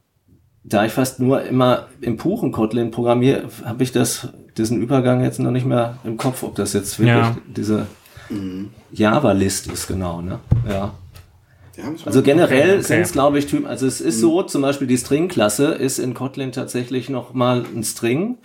da 0.64 0.86
ich 0.86 0.92
fast 0.92 1.20
nur 1.20 1.42
immer 1.42 1.88
im 2.00 2.18
puren 2.18 2.52
Kotlin 2.52 2.92
programmiere, 2.92 3.46
habe 3.66 3.82
ich 3.84 3.92
das, 3.92 4.30
diesen 4.58 4.80
Übergang 4.80 5.24
jetzt 5.24 5.40
noch 5.40 5.52
nicht 5.52 5.66
mehr 5.66 5.98
im 6.04 6.18
Kopf, 6.18 6.44
ob 6.44 6.54
das 6.56 6.72
jetzt 6.74 7.00
wirklich 7.00 7.18
Ja. 7.18 7.36
diese 7.48 7.88
Java-List 8.92 9.68
ist, 9.72 9.88
genau, 9.88 10.22
ne? 10.22 10.40
Ja. 10.70 10.94
Also 12.06 12.22
generell 12.22 12.62
Okay, 12.62 12.74
okay. 12.74 12.82
sind 12.82 13.00
es, 13.02 13.12
glaube 13.14 13.40
ich, 13.40 13.48
Typen, 13.48 13.66
also 13.66 13.88
es 13.88 14.00
ist 14.00 14.20
so, 14.20 14.44
zum 14.44 14.62
Beispiel 14.62 14.88
die 14.88 14.98
String-Klasse 14.98 15.74
ist 15.74 15.98
in 16.00 16.14
Kotlin 16.14 16.52
tatsächlich 16.52 17.10
nochmal 17.10 17.64
ein 17.76 17.84
String, 17.84 18.38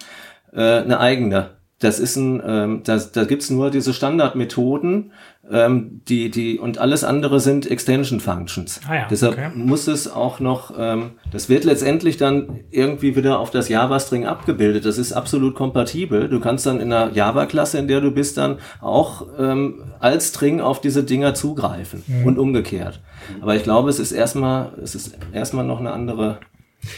äh, 0.53 0.61
eine 0.61 0.99
eigene. 0.99 1.58
Das 1.81 2.01
ist 2.01 2.17
ein, 2.17 2.43
ähm, 2.45 2.81
da, 2.85 2.99
da 2.99 3.25
gibt's 3.25 3.51
nur 3.51 3.71
diese 3.71 3.95
Standardmethoden, 3.95 5.13
ähm, 5.51 6.01
die, 6.09 6.29
die, 6.31 6.59
und 6.59 6.79
alles 6.79 7.05
andere 7.05 7.39
sind 7.41 7.71
Extension 7.71 8.21
Functions. 8.21 8.81
Ah 8.89 8.95
ja, 8.97 9.07
Deshalb 9.09 9.35
okay. 9.35 9.51
muss 9.55 9.87
es 9.87 10.11
auch 10.11 10.41
noch, 10.41 10.73
ähm, 10.77 11.13
das 11.31 11.49
wird 11.49 11.65
letztendlich 11.65 12.17
dann 12.17 12.61
irgendwie 12.71 13.15
wieder 13.17 13.39
auf 13.39 13.51
das 13.51 13.69
Java-String 13.69 14.27
abgebildet. 14.27 14.85
Das 14.85 14.99
ist 14.99 15.13
absolut 15.13 15.55
kompatibel. 15.55 16.29
Du 16.29 16.41
kannst 16.41 16.67
dann 16.67 16.81
in 16.81 16.93
einer 16.93 17.13
Java-Klasse, 17.13 17.79
in 17.79 17.89
der 17.89 18.01
du 18.01 18.11
bist, 18.11 18.37
dann 18.37 18.59
auch 18.81 19.27
ähm, 19.39 19.85
als 20.01 20.29
String 20.29 20.61
auf 20.61 20.81
diese 20.81 21.05
Dinger 21.05 21.35
zugreifen 21.35 22.03
Mhm. 22.07 22.27
und 22.27 22.39
umgekehrt. 22.39 23.01
Aber 23.41 23.55
ich 23.55 23.63
glaube, 23.63 23.89
es 23.91 23.99
ist 24.01 24.13
erstmal, 24.13 24.73
es 24.83 24.95
ist 24.95 25.17
erstmal 25.33 25.65
noch 25.65 25.79
eine 25.81 25.93
andere 25.93 26.41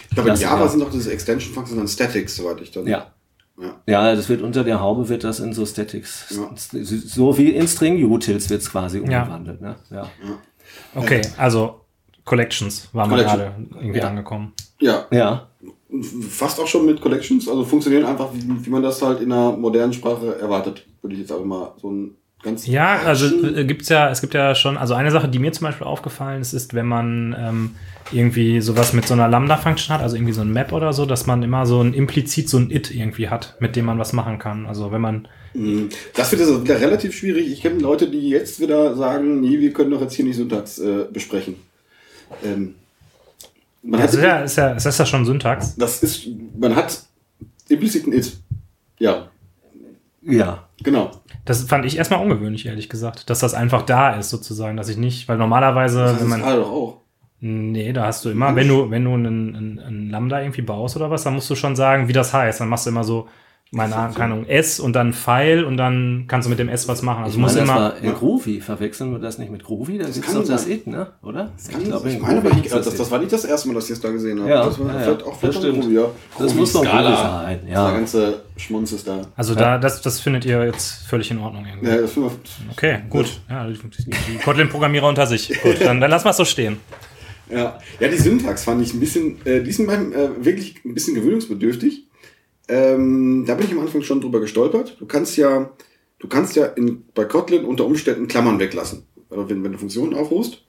Ich 0.08 0.14
glaube, 0.14 0.30
in. 0.30 0.36
Java 0.36 0.66
sind 0.68 0.80
doch 0.80 0.90
diese 0.90 1.12
Extension 1.12 1.52
Functions 1.54 1.78
dann 1.78 1.86
Statics, 1.88 2.36
soweit 2.36 2.60
ich 2.62 2.70
dann. 2.70 2.86
Ja. 2.86 3.06
Ja. 3.60 3.80
Ja, 3.86 4.14
das 4.14 4.28
wird 4.28 4.42
unter 4.42 4.64
der 4.64 4.80
Haube 4.80 5.08
wird 5.08 5.22
das 5.24 5.40
in 5.40 5.52
so 5.52 5.66
Statics, 5.66 6.34
Ja. 6.36 6.50
so 6.56 7.36
wie 7.38 7.50
in 7.50 7.68
String 7.68 8.02
Utils 8.10 8.48
wird 8.50 8.62
es 8.62 8.70
quasi 8.70 8.98
Ja. 8.98 9.22
umgewandelt. 9.22 9.60
Ne? 9.60 9.76
Ja. 9.90 10.08
Okay, 10.94 11.20
also 11.36 11.80
Collections 12.24 12.88
waren 12.92 13.10
wir 13.10 13.18
gerade 13.18 13.52
irgendwie 13.74 13.98
Ja. 13.98 14.08
angekommen. 14.08 14.52
Ja, 14.80 15.06
ja, 15.10 15.48
fast 16.30 16.58
auch 16.60 16.66
schon 16.66 16.86
mit 16.86 17.00
Collections, 17.00 17.48
also 17.48 17.64
funktionieren 17.64 18.06
einfach, 18.06 18.32
wie, 18.32 18.64
wie 18.66 18.70
man 18.70 18.82
das 18.82 19.02
halt 19.02 19.20
in 19.20 19.30
einer 19.32 19.52
modernen 19.56 19.92
Sprache 19.92 20.38
erwartet, 20.40 20.86
würde 21.02 21.14
ich 21.14 21.20
jetzt 21.20 21.32
aber 21.32 21.44
mal 21.44 21.74
so 21.82 21.90
ein 21.90 22.16
ganz. 22.42 22.66
Ja, 22.66 23.00
also 23.04 23.26
äh, 23.46 23.64
gibt's 23.64 23.88
ja, 23.88 24.10
es 24.10 24.20
gibt 24.20 24.34
ja 24.34 24.54
schon, 24.54 24.76
also 24.76 24.94
eine 24.94 25.10
Sache, 25.10 25.28
die 25.28 25.38
mir 25.38 25.52
zum 25.52 25.66
Beispiel 25.66 25.86
aufgefallen 25.86 26.40
ist, 26.40 26.52
ist, 26.52 26.74
wenn 26.74 26.86
man 26.86 27.36
ähm, 27.38 27.76
irgendwie 28.12 28.60
sowas 28.60 28.92
mit 28.92 29.06
so 29.06 29.14
einer 29.14 29.28
Lambda-Function 29.28 29.94
hat, 29.94 30.02
also 30.02 30.16
irgendwie 30.16 30.32
so 30.32 30.40
ein 30.40 30.52
Map 30.52 30.72
oder 30.72 30.92
so, 30.92 31.06
dass 31.06 31.26
man 31.26 31.42
immer 31.42 31.66
so 31.66 31.80
ein 31.80 31.94
implizit 31.94 32.48
so 32.48 32.58
ein 32.58 32.70
It 32.70 32.90
irgendwie 32.90 33.28
hat, 33.28 33.56
mit 33.60 33.76
dem 33.76 33.84
man 33.84 33.98
was 33.98 34.12
machen 34.12 34.38
kann. 34.38 34.66
Also 34.66 34.92
wenn 34.92 35.00
man, 35.00 35.28
Mhm. 35.54 35.88
Das 36.14 36.30
wird 36.30 36.42
also 36.42 36.62
wieder 36.62 36.80
relativ 36.80 37.14
schwierig. 37.16 37.50
Ich 37.50 37.62
kenne 37.62 37.80
Leute, 37.80 38.08
die 38.08 38.28
jetzt 38.28 38.60
wieder 38.60 38.96
sagen, 38.96 39.40
nee, 39.40 39.58
wir 39.58 39.72
können 39.72 39.90
doch 39.90 40.00
jetzt 40.00 40.14
hier 40.14 40.24
nicht 40.24 40.36
Syntax 40.36 40.78
äh, 40.78 41.06
besprechen. 41.12 41.56
Ähm, 42.44 42.74
man 43.82 44.00
das 44.00 44.12
hat, 44.12 44.18
ist 44.18 44.22
ja, 44.22 44.40
ist 44.42 44.56
ja, 44.56 44.72
ist 44.72 44.86
das 44.86 44.98
ja 44.98 45.06
schon 45.06 45.24
Syntax. 45.24 45.74
das 45.76 46.02
ist, 46.02 46.28
man 46.56 46.76
hat 46.76 47.02
implizit 47.68 48.06
ein 48.06 48.12
It. 48.12 48.36
Ja, 48.98 49.30
ja. 50.22 50.68
genau. 50.82 51.19
Das 51.50 51.64
fand 51.64 51.84
ich 51.84 51.96
erstmal 51.96 52.20
ungewöhnlich, 52.20 52.66
ehrlich 52.66 52.88
gesagt, 52.88 53.28
dass 53.28 53.40
das 53.40 53.54
einfach 53.54 53.82
da 53.82 54.14
ist, 54.14 54.30
sozusagen, 54.30 54.76
dass 54.76 54.88
ich 54.88 54.96
nicht, 54.96 55.28
weil 55.28 55.36
normalerweise, 55.36 56.04
Das 56.04 56.16
wenn 56.18 56.24
ist 56.26 56.30
man. 56.30 56.40
gerade 56.42 56.58
doch 56.60 56.70
auch. 56.70 56.96
Nee, 57.40 57.92
da 57.92 58.04
hast 58.06 58.24
du 58.24 58.30
immer, 58.30 58.54
wenn 58.54 58.68
du, 58.68 58.90
wenn 58.90 59.02
du 59.04 59.14
einen, 59.14 59.56
einen, 59.56 59.78
einen 59.80 60.10
Lambda 60.10 60.40
irgendwie 60.40 60.62
baust 60.62 60.94
oder 60.96 61.10
was, 61.10 61.24
dann 61.24 61.34
musst 61.34 61.50
du 61.50 61.56
schon 61.56 61.74
sagen, 61.74 62.06
wie 62.06 62.12
das 62.12 62.32
heißt. 62.32 62.60
Dann 62.60 62.68
machst 62.68 62.86
du 62.86 62.90
immer 62.90 63.02
so, 63.02 63.28
meine 63.72 63.94
Ahnung, 63.94 64.46
S 64.46 64.80
und 64.80 64.94
dann 64.94 65.12
Pfeil 65.12 65.62
und 65.64 65.76
dann 65.76 66.24
kannst 66.26 66.46
du 66.46 66.50
mit 66.50 66.58
dem 66.58 66.68
S 66.68 66.88
was 66.88 67.02
machen. 67.02 67.22
Also 67.22 67.28
Ich 67.30 67.34
du 67.36 67.40
musst 67.40 67.54
meine, 67.54 67.66
das 67.68 67.76
immer. 67.76 67.84
war 67.90 67.96
in 67.98 68.14
Groovy. 68.14 68.60
Verwechseln 68.60 69.12
wir 69.12 69.20
das 69.20 69.38
nicht 69.38 69.52
mit 69.52 69.62
Groovy? 69.62 69.96
Das, 69.98 70.10
ist 70.16 70.22
kann 70.22 70.34
doch 70.34 70.44
das. 70.44 70.66
It, 70.66 70.88
ne? 70.88 71.06
Oder? 71.22 71.52
Kann 71.70 71.84
glaube, 71.84 72.08
ich 72.08 72.16
in 72.16 72.22
meine, 72.22 72.38
aber 72.38 72.50
ich, 72.50 72.62
das, 72.68 72.84
das 72.84 72.96
das 72.96 73.10
war 73.12 73.20
nicht 73.20 73.32
das 73.32 73.44
erste 73.44 73.68
Mal, 73.68 73.74
dass 73.74 73.84
ich 73.84 73.92
es 73.92 74.00
da 74.00 74.10
gesehen 74.10 74.40
habe. 74.40 74.50
Ja, 74.50 74.64
das 74.64 74.78
war 74.80 74.86
ja, 74.88 74.94
ja. 74.94 75.00
vielleicht 75.04 75.22
auch 75.22 75.40
Das 75.40 75.56
stimmt. 75.56 75.80
Groovy, 75.82 75.94
ja. 75.94 76.02
Das 76.02 76.46
Groovy, 76.46 76.54
muss 76.58 76.72
doch. 76.72 76.82
Groovy 76.84 77.16
sein, 77.16 77.60
ja. 77.68 77.90
Der 77.90 77.98
ganze 77.98 78.42
Schmunz 78.56 78.90
ist 78.92 79.06
da. 79.06 79.20
Also 79.36 79.54
da, 79.54 79.78
das, 79.78 80.02
das 80.02 80.18
findet 80.18 80.44
ihr 80.44 80.64
jetzt 80.64 81.06
völlig 81.06 81.30
in 81.30 81.38
Ordnung 81.38 81.64
irgendwie. 81.64 81.90
Ja, 81.90 81.96
das 81.98 82.16
wir- 82.16 82.30
Okay, 82.72 82.98
gut. 83.08 83.40
Ja, 83.48 83.66
die, 83.68 83.78
die 84.32 84.38
Kotlin-Programmierer 84.38 85.06
unter 85.08 85.26
sich. 85.26 85.48
Gut, 85.62 85.80
dann, 85.80 86.00
dann 86.00 86.10
lass 86.10 86.24
mal 86.24 86.32
so 86.32 86.44
stehen. 86.44 86.78
Ja, 87.48 87.78
ja 88.00 88.08
die 88.08 88.16
Syntax 88.16 88.64
fand 88.64 88.82
ich 88.82 88.94
ein 88.94 89.00
bisschen, 89.00 89.44
äh, 89.44 89.62
die 89.62 89.72
sind 89.72 89.86
beim, 89.86 90.12
äh, 90.12 90.44
wirklich 90.44 90.84
ein 90.84 90.94
bisschen 90.94 91.14
gewöhnungsbedürftig. 91.14 92.04
Ähm, 92.70 93.44
da 93.46 93.54
bin 93.54 93.66
ich 93.66 93.72
am 93.72 93.80
Anfang 93.80 94.02
schon 94.02 94.20
drüber 94.20 94.40
gestolpert. 94.40 94.96
Du 95.00 95.06
kannst 95.06 95.36
ja, 95.36 95.70
du 96.20 96.28
kannst 96.28 96.54
ja 96.54 96.66
in, 96.66 97.04
bei 97.14 97.24
Kotlin 97.24 97.64
unter 97.64 97.84
Umständen 97.84 98.28
Klammern 98.28 98.60
weglassen. 98.60 99.06
Wenn, 99.28 99.64
wenn 99.64 99.72
du 99.72 99.78
Funktionen 99.78 100.14
aufrufst 100.14 100.62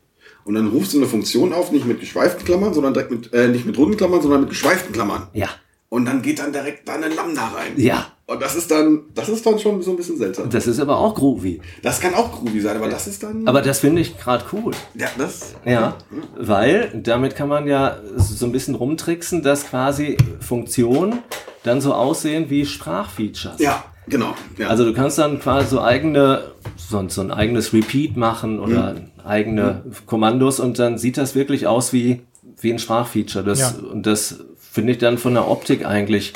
und 0.45 0.56
dann 0.56 0.68
rufst 0.68 0.93
du 0.93 0.97
eine 0.97 1.08
Funktion 1.08 1.54
auf, 1.54 1.72
nicht 1.72 1.86
mit 1.86 1.99
geschweiften 1.99 2.43
Klammern, 2.43 2.74
sondern 2.74 2.93
direkt 2.93 3.12
mit, 3.12 3.34
äh, 3.34 3.47
nicht 3.47 3.66
mit 3.66 3.78
runden 3.78 3.97
Klammern, 3.97 4.22
sondern 4.22 4.41
mit 4.41 4.49
geschweiften 4.49 4.93
Klammern. 4.93 5.28
Ja. 5.34 5.49
Und 5.89 6.06
dann 6.06 6.22
geht 6.22 6.39
dann 6.39 6.54
direkt 6.54 6.88
da 6.88 6.93
eine 6.93 7.10
Lambda 7.10 7.49
rein. 7.49 7.74
Ja. 7.78 8.14
Und 8.32 8.41
das 8.41 8.55
ist 8.55 8.71
dann, 8.71 9.01
das 9.13 9.27
ist 9.27 9.45
dann 9.45 9.59
schon 9.59 9.82
so 9.82 9.91
ein 9.91 9.97
bisschen 9.97 10.17
seltsam. 10.17 10.49
Das 10.49 10.65
ist 10.65 10.79
aber 10.79 10.97
auch 10.97 11.15
Groovy. 11.15 11.59
Das 11.84 11.99
kann 11.99 12.13
auch 12.13 12.32
groovy 12.32 12.61
sein, 12.61 12.77
aber 12.77 12.88
das 12.88 13.05
ist 13.05 13.21
dann. 13.23 13.45
Aber 13.45 13.61
das 13.61 13.79
finde 13.79 14.01
ich 14.01 14.17
gerade 14.17 14.45
cool. 14.53 14.73
ja, 14.95 15.07
das. 15.17 15.53
Ja, 15.65 15.97
weil 16.38 17.01
damit 17.03 17.36
kann 17.36 17.49
man 17.49 17.67
ja 17.67 17.97
so 18.15 18.45
ein 18.45 18.53
bisschen 18.53 18.75
rumtricksen, 18.75 19.43
dass 19.43 19.65
quasi 19.65 20.15
Funktionen 20.39 21.19
dann 21.63 21.82
so 21.82 21.93
aussehen 21.93 22.49
wie 22.49 22.65
Sprachfeatures. 22.65 23.59
Ja, 23.59 23.84
genau. 24.07 24.34
Ja. 24.57 24.69
Also 24.69 24.86
du 24.86 24.93
kannst 24.93 25.17
dann 25.17 25.41
quasi 25.41 25.67
so 25.67 25.82
eigene, 25.82 26.43
so, 26.77 27.03
so 27.09 27.19
ein 27.19 27.32
eigenes 27.32 27.73
Repeat 27.73 28.15
machen 28.15 28.61
oder 28.61 28.95
eigene 29.25 29.84
Kommandos 30.05 30.61
und 30.61 30.79
dann 30.79 30.97
sieht 30.97 31.17
das 31.17 31.36
wirklich 31.36 31.67
aus 31.67 31.91
wie, 31.91 32.21
wie 32.61 32.71
ein 32.71 32.79
Sprachfeature. 32.79 33.43
Das, 33.43 33.59
Ja. 33.59 33.73
Und 33.91 34.05
das 34.05 34.39
finde 34.57 34.93
ich 34.93 34.99
dann 34.99 35.17
von 35.17 35.34
der 35.34 35.49
Optik 35.49 35.86
eigentlich 35.86 36.32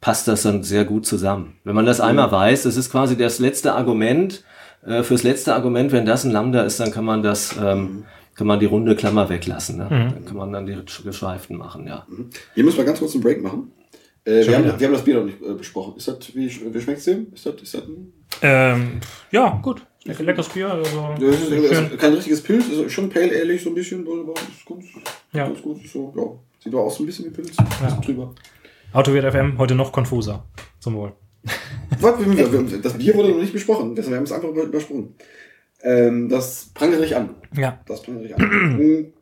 passt 0.00 0.28
das 0.28 0.42
dann 0.42 0.62
sehr 0.62 0.84
gut 0.84 1.06
zusammen. 1.06 1.56
Wenn 1.64 1.74
man 1.74 1.86
das 1.86 2.00
einmal 2.00 2.30
weiß, 2.32 2.62
das 2.62 2.76
ist 2.76 2.90
quasi 2.90 3.16
das 3.16 3.38
letzte 3.38 3.74
Argument, 3.74 4.44
äh, 4.86 5.02
fürs 5.02 5.22
letzte 5.22 5.54
Argument, 5.54 5.92
wenn 5.92 6.06
das 6.06 6.24
ein 6.24 6.30
Lambda 6.32 6.62
ist, 6.62 6.80
dann 6.80 6.90
kann 6.90 7.04
man 7.04 7.22
das, 7.22 7.54
ähm, 7.62 8.04
kann 8.34 8.46
man 8.46 8.58
die 8.60 8.66
runde 8.66 8.96
Klammer 8.96 9.28
weglassen. 9.28 9.76
Ne? 9.76 9.86
Dann 9.90 10.24
kann 10.24 10.36
man 10.36 10.52
dann 10.52 10.66
die 10.66 10.76
geschweiften 11.04 11.56
machen, 11.58 11.86
ja. 11.86 12.06
Hier 12.54 12.64
müssen 12.64 12.78
wir 12.78 12.84
ganz 12.84 12.98
kurz 12.98 13.12
einen 13.14 13.22
Break 13.22 13.42
machen. 13.42 13.72
Äh, 14.24 14.46
wir, 14.46 14.56
haben, 14.56 14.64
wir 14.78 14.86
haben 14.86 14.94
das 14.94 15.04
Bier 15.04 15.16
noch 15.18 15.24
nicht 15.24 15.42
äh, 15.42 15.52
besprochen. 15.54 15.94
Ist 15.96 16.08
das, 16.08 16.34
wie, 16.34 16.48
wie 16.72 16.80
schmeckt's 16.80 17.04
dem? 17.04 17.26
Ist 17.34 17.44
das, 17.46 17.54
ist 17.60 17.74
das 17.74 17.82
ein, 17.82 18.12
Ähm, 18.42 19.00
ja, 19.30 19.58
gut. 19.62 19.82
Lecker, 20.04 20.22
leckeres 20.22 20.48
Bier. 20.48 20.70
Also, 20.70 20.96
ja, 20.96 21.14
das 21.30 21.40
ist, 21.40 21.50
ist 21.52 21.98
kein 21.98 22.14
richtiges 22.14 22.42
Pilz, 22.42 22.68
ist 22.68 22.92
schon 22.92 23.10
pale 23.10 23.28
ehrlich, 23.28 23.62
so 23.62 23.68
ein 23.70 23.74
bisschen. 23.74 24.00
Aber 24.06 24.32
ist 24.32 24.66
ganz, 24.66 24.84
Ja. 25.32 25.46
ganz 25.46 25.60
gut. 25.60 25.78
So, 25.86 26.12
ja. 26.16 26.22
Sieht 26.62 26.72
doch 26.72 26.80
aus 26.80 26.96
so 26.96 27.02
ein 27.02 27.06
bisschen 27.06 27.26
wie 27.26 27.30
Pilz. 27.30 27.54
Bisschen 27.56 28.00
drüber. 28.02 28.34
Autowert 28.92 29.32
FM 29.32 29.58
heute 29.58 29.74
noch 29.74 29.92
konfuser. 29.92 30.44
Zum 30.80 30.94
Wohl. 30.94 31.12
Das 32.00 32.98
Bier 32.98 33.14
wurde 33.14 33.30
noch 33.30 33.38
nicht 33.40 33.52
besprochen. 33.52 33.96
Wir 33.96 34.04
haben 34.16 34.24
es 34.24 34.32
einfach 34.32 34.48
über- 34.48 34.62
übersprungen. 34.64 35.14
Ähm, 35.82 36.28
das 36.28 36.70
prangere 36.74 37.04
ich 37.04 37.16
an. 37.16 37.30
Ja. 37.56 37.80
Das 37.86 38.02
prangere 38.02 38.24
ich 38.24 38.34
an. 38.36 39.12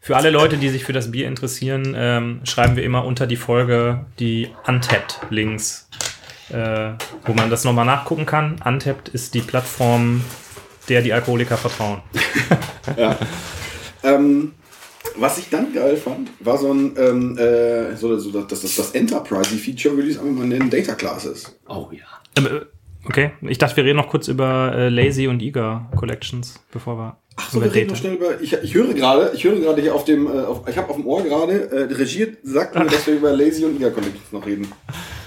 Für 0.00 0.16
alle 0.16 0.30
Leute, 0.30 0.56
die 0.56 0.68
sich 0.70 0.84
für 0.84 0.92
das 0.92 1.10
Bier 1.10 1.28
interessieren, 1.28 1.94
ähm, 1.96 2.40
schreiben 2.44 2.76
wir 2.76 2.82
immer 2.82 3.04
unter 3.04 3.26
die 3.26 3.36
Folge 3.36 4.06
die 4.18 4.48
Untapped-Links, 4.66 5.88
äh, 6.50 6.92
wo 7.26 7.32
man 7.34 7.50
das 7.50 7.64
nochmal 7.64 7.84
nachgucken 7.84 8.24
kann. 8.26 8.56
Untapped 8.64 9.08
ist 9.10 9.34
die 9.34 9.40
Plattform, 9.40 10.22
der 10.88 11.02
die 11.02 11.12
Alkoholiker 11.12 11.56
vertrauen. 11.58 12.00
Ähm, 14.02 14.54
was 15.20 15.38
ich 15.38 15.48
dann 15.50 15.72
geil 15.72 15.96
fand, 15.96 16.30
war 16.40 16.58
so 16.58 16.72
ein, 16.72 16.94
ähm, 16.98 17.38
äh, 17.38 17.96
so, 17.96 18.16
so 18.18 18.30
das, 18.30 18.60
das, 18.60 18.76
das 18.76 18.90
Enterprise-Feature, 18.92 19.96
würde 19.96 20.08
ich 20.08 20.16
es 20.16 20.20
einfach 20.20 20.38
mal 20.38 20.46
nennen, 20.46 20.70
Data 20.70 20.94
Classes. 20.94 21.58
Oh 21.68 21.88
ja. 21.92 22.04
Ähm, 22.36 22.46
äh, 22.46 22.60
okay, 23.04 23.32
ich 23.42 23.58
dachte, 23.58 23.76
wir 23.76 23.84
reden 23.84 23.96
noch 23.96 24.08
kurz 24.08 24.28
über 24.28 24.72
äh, 24.74 24.88
Lazy 24.88 25.28
und 25.28 25.42
Eager 25.42 25.90
Collections, 25.96 26.60
bevor 26.72 26.96
wir 26.98 27.18
Ach 27.40 27.50
so, 27.50 27.62
wir 27.62 27.72
reden 27.72 27.90
noch 27.90 27.96
schnell 27.96 28.14
über. 28.14 28.40
Ich, 28.40 28.52
ich 28.52 28.74
höre 28.74 28.92
gerade, 28.94 29.30
ich 29.32 29.44
höre 29.44 29.60
gerade 29.60 29.80
hier 29.80 29.94
auf 29.94 30.04
dem, 30.04 30.26
äh, 30.26 30.40
auf, 30.40 30.68
ich 30.68 30.76
habe 30.76 30.88
auf 30.88 30.96
dem 30.96 31.06
Ohr 31.06 31.22
gerade, 31.22 31.70
äh, 31.70 31.94
Regie 31.94 32.36
sagt 32.42 32.74
mir, 32.74 32.86
dass 32.86 33.06
wir 33.06 33.14
über 33.14 33.30
Lazy 33.30 33.64
und 33.64 33.76
Eager 33.76 33.92
Collections 33.92 34.32
noch 34.32 34.44
reden. 34.44 34.66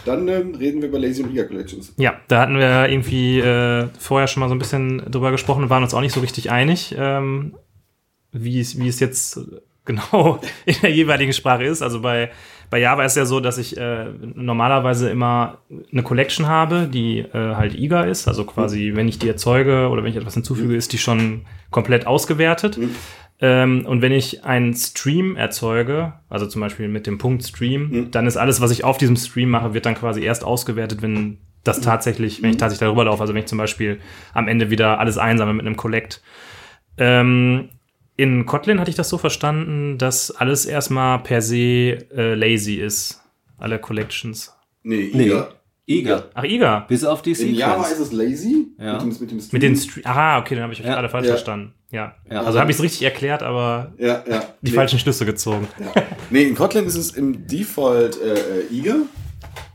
Dann 0.04 0.28
ähm, 0.28 0.56
reden 0.56 0.82
wir 0.82 0.90
über 0.90 1.00
Lazy 1.00 1.24
und 1.24 1.32
Eager 1.32 1.46
Collections. 1.46 1.94
Ja, 1.98 2.16
da 2.28 2.42
hatten 2.42 2.58
wir 2.58 2.90
irgendwie 2.90 3.40
äh, 3.40 3.88
vorher 3.98 4.28
schon 4.28 4.42
mal 4.42 4.50
so 4.50 4.56
ein 4.56 4.60
bisschen 4.60 5.10
drüber 5.10 5.32
gesprochen 5.32 5.64
und 5.64 5.70
waren 5.70 5.84
uns 5.84 5.94
auch 5.94 6.02
nicht 6.02 6.14
so 6.14 6.20
richtig 6.20 6.52
einig, 6.52 6.94
ähm, 6.98 7.56
wie, 8.34 8.60
es, 8.60 8.78
wie 8.78 8.90
es 8.90 9.00
jetzt 9.00 9.40
genau 9.86 10.40
in 10.66 10.76
der 10.82 10.92
jeweiligen 10.92 11.34
Sprache 11.34 11.64
ist. 11.64 11.82
Also 11.82 12.02
bei, 12.02 12.32
bei 12.70 12.80
Java 12.80 13.04
ist 13.04 13.18
ja 13.18 13.26
so, 13.26 13.40
dass 13.40 13.58
ich 13.58 13.78
äh, 13.78 14.06
normalerweise 14.36 15.10
immer 15.10 15.60
eine 15.92 16.04
Collection 16.04 16.48
habe, 16.48 16.88
die 16.88 17.20
äh, 17.20 17.56
halt 17.56 17.76
eager 17.76 18.08
ist. 18.08 18.28
Also 18.28 18.46
quasi, 18.46 18.92
wenn 18.96 19.08
ich 19.08 19.20
die 19.20 19.28
erzeuge 19.28 19.90
oder 19.90 20.04
wenn 20.04 20.12
ich 20.12 20.18
etwas 20.18 20.34
hinzufüge, 20.36 20.76
ist 20.76 20.94
die 20.94 20.98
schon 20.98 21.46
komplett 21.70 22.08
ausgewertet. 22.08 22.80
Ähm, 23.42 23.86
und 23.88 24.02
wenn 24.02 24.12
ich 24.12 24.44
einen 24.44 24.74
Stream 24.76 25.36
erzeuge, 25.36 26.14
also 26.30 26.46
zum 26.46 26.62
Beispiel 26.62 26.88
mit 26.88 27.08
dem 27.08 27.18
Punkt 27.18 27.44
Stream, 27.44 28.10
dann 28.12 28.28
ist 28.28 28.38
alles, 28.38 28.62
was 28.62 28.72
ich 28.72 28.84
auf 28.84 28.98
diesem 28.98 29.16
Stream 29.16 29.50
mache, 29.50 29.74
wird 29.74 29.86
dann 29.86 29.96
quasi 29.96 30.22
erst 30.22 30.44
ausgewertet, 30.44 31.02
wenn 31.02 31.40
das 31.64 31.82
tatsächlich, 31.82 32.42
wenn 32.42 32.52
ich 32.52 32.58
tatsächlich 32.58 32.88
darüber 32.88 33.06
laufe. 33.06 33.22
Also 33.22 33.34
wenn 33.34 33.42
ich 33.42 33.48
zum 33.48 33.58
Beispiel 33.58 34.00
am 34.34 34.48
Ende 34.48 34.70
wieder 34.70 35.00
alles 35.00 35.18
einsammle 35.18 35.54
mit 35.54 35.66
einem 35.66 35.76
Collect. 35.76 36.22
Ähm, 36.98 37.70
in 38.22 38.46
Kotlin 38.46 38.80
hatte 38.80 38.90
ich 38.90 38.96
das 38.96 39.10
so 39.10 39.18
verstanden, 39.18 39.98
dass 39.98 40.32
alles 40.32 40.66
erstmal 40.66 41.20
per 41.20 41.42
se 41.42 41.58
äh, 42.16 42.36
lazy 42.36 42.76
ist. 42.76 43.22
Alle 43.58 43.80
Collections. 43.80 44.54
Nee, 44.84 45.12
Nee. 45.14 45.26
Eager. 45.28 45.50
Eager. 45.88 46.30
Ach, 46.36 46.44
eager. 46.44 46.86
Bis 46.88 47.04
auf 47.04 47.22
die 47.22 47.32
In 47.32 47.56
Java 47.56 47.82
ist 47.84 47.90
Sequence. 47.98 48.08
es 48.08 48.14
Lazy. 48.14 48.68
Ja. 48.80 48.94
Mit 48.94 49.02
dem, 49.02 49.08
mit 49.20 49.32
dem 49.32 49.40
Stream. 49.40 49.50
Mit 49.52 49.64
den 49.64 49.76
Stream. 49.76 50.04
Ah, 50.06 50.40
okay, 50.40 50.56
dann 50.56 50.64
habe 50.64 50.74
ich 50.74 50.80
Ja. 50.80 50.86
gerade 50.86 51.10
falsch 51.10 51.26
Ja. 51.26 51.32
verstanden. 51.34 51.74
Ja. 51.92 52.16
Ja. 52.30 52.44
Also 52.44 52.60
habe 52.60 52.72
ich 52.72 52.78
es 52.78 52.84
richtig 52.84 53.02
erklärt, 53.04 53.44
aber 53.44 53.94
Ja, 53.98 54.24
ja. 54.30 54.44
die 54.62 54.70
nee. 54.70 54.76
falschen 54.76 55.00
Schlüsse 55.00 55.26
gezogen. 55.26 55.68
Ja. 55.80 56.02
Nee, 56.30 56.44
in 56.44 56.56
Kotlin 56.56 56.86
ist 56.86 56.96
es 56.96 57.12
im 57.12 57.46
Default 57.48 58.18
äh, 58.22 58.34
äh, 58.36 58.74
Eager. 58.74 58.98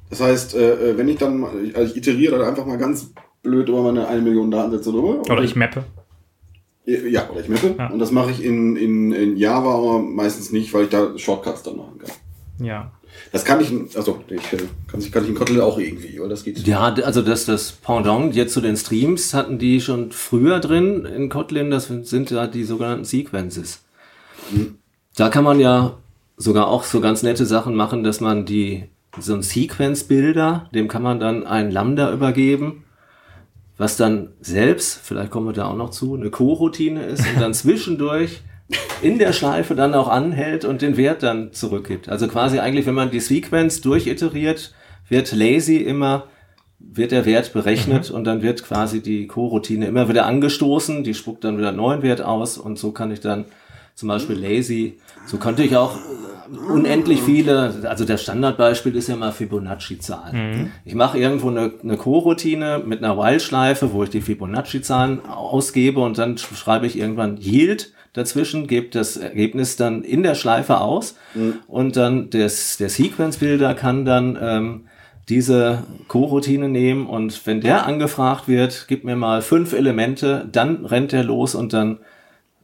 Das 0.09 0.20
heißt, 0.20 0.55
äh, 0.55 0.90
äh, 0.92 0.97
wenn 0.99 1.09
ich 1.09 1.18
dann, 1.18 1.38
mal- 1.40 1.51
also 1.74 1.90
ich 1.92 1.97
iteriere 1.97 2.38
dann 2.38 2.49
einfach 2.49 2.64
mal 2.64 2.78
ganz 2.78 3.12
blöd 3.42 3.68
über 3.68 3.82
meine 3.82 4.07
1 4.09 4.22
Million 4.22 4.51
Datensätze 4.51 4.92
drüber. 4.92 5.20
Oder 5.30 5.42
ich 5.42 5.55
mappe. 5.57 5.84
Ja, 6.87 7.28
oder 7.30 7.41
ich 7.41 7.49
mappe. 7.49 7.74
Ja. 7.76 7.89
Und 7.91 7.99
das 7.99 8.12
mache 8.12 8.30
ich 8.30 8.45
in, 8.45 8.76
in, 8.76 9.12
in 9.12 9.37
Java 9.37 9.74
aber 9.74 9.99
meistens 9.99 10.53
nicht, 10.53 10.72
weil 10.72 10.84
ich 10.84 10.91
da 10.91 11.18
Shortcuts 11.18 11.62
dann 11.64 11.76
machen 11.76 11.99
kann. 11.99 12.64
Ja. 12.64 12.93
Das 13.32 13.45
kann 13.45 13.61
ich, 13.61 13.72
in- 13.72 13.89
also 13.97 14.20
ich, 14.28 14.53
äh, 14.53 14.59
kann, 14.87 15.01
ich- 15.01 15.11
kann 15.11 15.24
ich 15.24 15.30
in 15.30 15.34
Kotlin 15.34 15.61
auch 15.61 15.78
irgendwie, 15.78 16.20
weil 16.20 16.28
das 16.28 16.45
geht. 16.45 16.64
Ja, 16.66 16.82
also 16.95 17.22
das, 17.22 17.45
das 17.47 17.72
Pendant 17.72 18.37
jetzt 18.37 18.53
zu 18.55 18.61
den 18.61 18.76
Streams 18.76 19.34
hatten 19.34 19.59
die 19.59 19.80
schon 19.80 20.12
früher 20.12 20.61
drin 20.61 21.05
in 21.07 21.28
Kotlin, 21.28 21.70
das 21.70 21.87
sind 21.89 22.30
ja 22.30 22.47
die 22.47 22.62
sogenannten 22.64 23.05
Sequences. 23.05 23.82
Da 25.16 25.28
kann 25.28 25.45
man 25.45 25.59
ja 25.61 25.97
sogar 26.37 26.68
auch 26.68 26.84
so 26.84 27.01
ganz 27.01 27.22
nette 27.22 27.47
Sachen 27.47 27.74
machen, 27.74 28.05
dass 28.05 28.20
man 28.20 28.45
die, 28.45 28.84
so 29.18 29.34
ein 29.34 29.43
Sequence-Bilder, 29.43 30.68
dem 30.74 30.87
kann 30.89 31.03
man 31.03 31.18
dann 31.18 31.45
ein 31.47 31.70
Lambda 31.70 32.12
übergeben, 32.12 32.84
was 33.79 33.97
dann 33.97 34.31
selbst, 34.41 35.01
vielleicht 35.03 35.31
kommen 35.31 35.47
wir 35.47 35.53
da 35.53 35.66
auch 35.66 35.77
noch 35.77 35.91
zu, 35.91 36.14
eine 36.14 36.31
Co-Routine 36.31 37.05
ist 37.05 37.20
und 37.20 37.41
dann 37.41 37.55
zwischendurch 37.55 38.41
in 39.03 39.18
der 39.18 39.33
Schleife 39.33 39.74
dann 39.74 39.95
auch 39.95 40.09
anhält 40.09 40.64
und 40.64 40.83
den 40.83 40.97
Wert 40.97 41.22
dann 41.22 41.53
zurückgibt. 41.53 42.09
Also 42.09 42.27
quasi 42.27 42.59
eigentlich, 42.59 42.87
wenn 42.87 42.95
man 42.95 43.11
die 43.11 43.20
Sequence 43.20 43.81
durchiteriert, 43.81 44.74
wird 45.09 45.33
lazy 45.33 45.77
immer, 45.77 46.24
wird 46.79 47.12
der 47.12 47.27
Wert 47.27 47.53
berechnet 47.53 48.11
und 48.11 48.24
dann 48.24 48.43
wird 48.43 48.64
quasi 48.64 49.03
die 49.03 49.27
Co-Routine 49.27 49.87
immer 49.87 50.09
wieder 50.09 50.27
angestoßen, 50.27 51.05
die 51.05 51.14
spuckt 51.14 51.45
dann 51.45 51.59
wieder 51.59 51.68
einen 51.68 51.77
neuen 51.77 52.03
Wert 52.03 52.22
aus 52.22 52.59
und 52.59 52.79
so 52.79 52.93
kann 52.93 53.11
ich 53.11 53.20
dann 53.20 53.45
zum 53.95 54.09
Beispiel 54.09 54.37
lazy, 54.37 54.99
so 55.27 55.39
könnte 55.39 55.62
ich 55.62 55.77
auch 55.77 55.99
unendlich 56.68 57.22
viele, 57.22 57.74
also 57.88 58.05
das 58.05 58.22
Standardbeispiel 58.22 58.94
ist 58.97 59.09
ja 59.09 59.16
mal 59.16 59.32
Fibonacci-Zahlen. 59.32 60.36
Ich 60.84 60.94
mache 60.94 61.18
irgendwo 61.18 61.49
eine, 61.49 61.72
eine 61.82 61.97
Co-Routine 61.97 62.82
mit 62.84 63.03
einer 63.03 63.18
While-Schleife, 63.18 63.92
wo 63.92 64.03
ich 64.03 64.11
die 64.11 64.20
Fibonacci-Zahlen 64.20 65.26
ausgebe 65.26 66.01
und 66.01 66.18
dann 66.18 66.38
schreibe 66.38 66.86
ich 66.86 66.99
irgendwann 66.99 67.36
Yield 67.38 67.92
dazwischen, 68.12 68.66
gebe 68.66 68.88
das 68.88 69.16
Ergebnis 69.16 69.76
dann 69.76 70.03
in 70.03 70.22
der 70.22 70.34
Schleife 70.34 70.80
aus. 70.80 71.16
Und 71.66 71.97
dann 71.97 72.30
des, 72.30 72.78
der 72.78 72.88
Sequence-Builder 72.88 73.74
kann 73.74 74.05
dann 74.05 74.38
ähm, 74.40 74.80
diese 75.28 75.82
Co-Routine 76.09 76.68
nehmen 76.68 77.07
und 77.07 77.47
wenn 77.47 77.61
der 77.61 77.86
angefragt 77.86 78.47
wird, 78.49 78.86
gib 78.88 79.05
mir 79.05 79.16
mal 79.16 79.42
fünf 79.42 79.72
Elemente, 79.72 80.49
dann 80.51 80.86
rennt 80.86 81.12
er 81.12 81.24
los 81.24 81.55
und 81.55 81.72
dann 81.72 81.99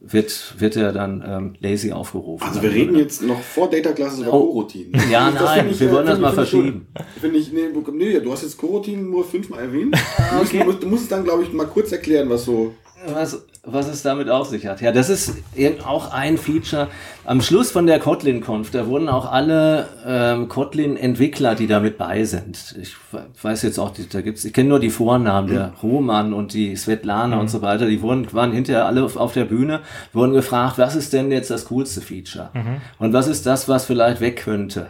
wird, 0.05 0.55
wird 0.59 0.77
er 0.77 0.93
dann 0.93 1.23
ähm, 1.27 1.55
lazy 1.61 1.93
aufgerufen. 1.93 2.45
Also 2.47 2.61
wir 2.63 2.73
reden 2.73 2.97
jetzt 2.97 3.23
noch 3.23 3.41
vor 3.41 3.71
Data 3.71 3.93
Classes 3.93 4.19
über 4.21 4.33
Oh. 4.33 4.47
Coroutinen. 4.47 5.01
Ja, 5.11 5.31
Das 5.31 5.43
nein, 5.43 5.69
ich, 5.71 5.79
wir 5.81 5.89
äh, 5.89 5.93
wollen 5.93 6.07
das 6.07 6.19
mal 6.19 6.33
verschieben. 6.33 6.87
Finde 7.21 7.39
ich, 7.39 7.53
nee, 7.53 7.69
nee, 7.93 8.21
du 8.21 8.33
hast 8.33 8.43
jetzt 8.43 8.57
Coroutinen 8.59 9.09
nur 9.11 9.25
fünfmal 9.25 9.61
erwähnt. 9.61 9.97
Ah, 10.19 10.41
Du, 10.51 10.57
musst, 10.65 10.83
du 10.83 10.87
musst 10.89 11.03
es 11.05 11.09
dann, 11.09 11.25
glaube 11.25 11.43
ich, 11.45 11.53
mal 11.53 11.67
kurz 11.67 11.93
erklären, 11.93 12.29
was 12.31 12.45
so. 12.45 12.75
Was, 13.07 13.45
was 13.65 13.89
es 13.89 14.03
damit 14.03 14.29
auf 14.29 14.47
sich 14.49 14.67
hat. 14.67 14.81
Ja, 14.81 14.93
das 14.93 15.09
ist 15.11 15.35
irgend- 15.55 15.87
auch 15.87 16.13
ein 16.13 16.39
Feature. 16.39 16.89
Am 17.25 17.41
Schluss 17.41 17.71
von 17.71 17.87
der 17.87 18.01
Kotlin-Conf, 18.01 18.71
da 18.73 18.89
wurden 18.89 19.09
auch 19.09 19.31
alle 19.31 19.87
ähm, 20.05 20.49
Kotlin-Entwickler, 20.49 21.55
die 21.55 21.69
damit 21.69 21.97
bei 21.97 22.25
sind. 22.25 22.75
Ich 22.83 22.97
we- 23.13 23.23
weiß 23.41 23.63
jetzt 23.63 23.79
auch, 23.79 23.93
da 24.11 24.21
gibt's, 24.23 24.45
ich 24.45 24.53
kenne 24.53 24.71
nur 24.71 24.81
die 24.81 24.91
Vornamen, 24.91 25.49
der 25.49 25.73
Roman 25.85 26.33
und 26.33 26.53
die 26.53 26.75
Svetlana 26.75 27.39
und 27.39 27.49
so 27.49 27.63
weiter, 27.63 27.87
die 27.87 28.03
wurden, 28.03 28.27
waren 28.33 28.51
hinterher 28.51 28.87
alle 28.87 29.05
auf, 29.05 29.17
auf 29.17 29.35
der 29.35 29.45
Bühne, 29.45 29.81
wurden 30.13 30.33
gefragt, 30.33 30.79
was 30.79 30.97
ist 30.97 31.13
denn 31.13 31.31
jetzt 31.31 31.51
das 31.51 31.67
coolste 31.67 32.01
Feature? 32.01 32.51
Und 32.99 33.13
was 33.13 33.29
ist 33.29 33.47
das, 33.47 33.69
was 33.69 33.85
vielleicht 33.85 34.21
weg 34.21 34.43
könnte? 34.43 34.89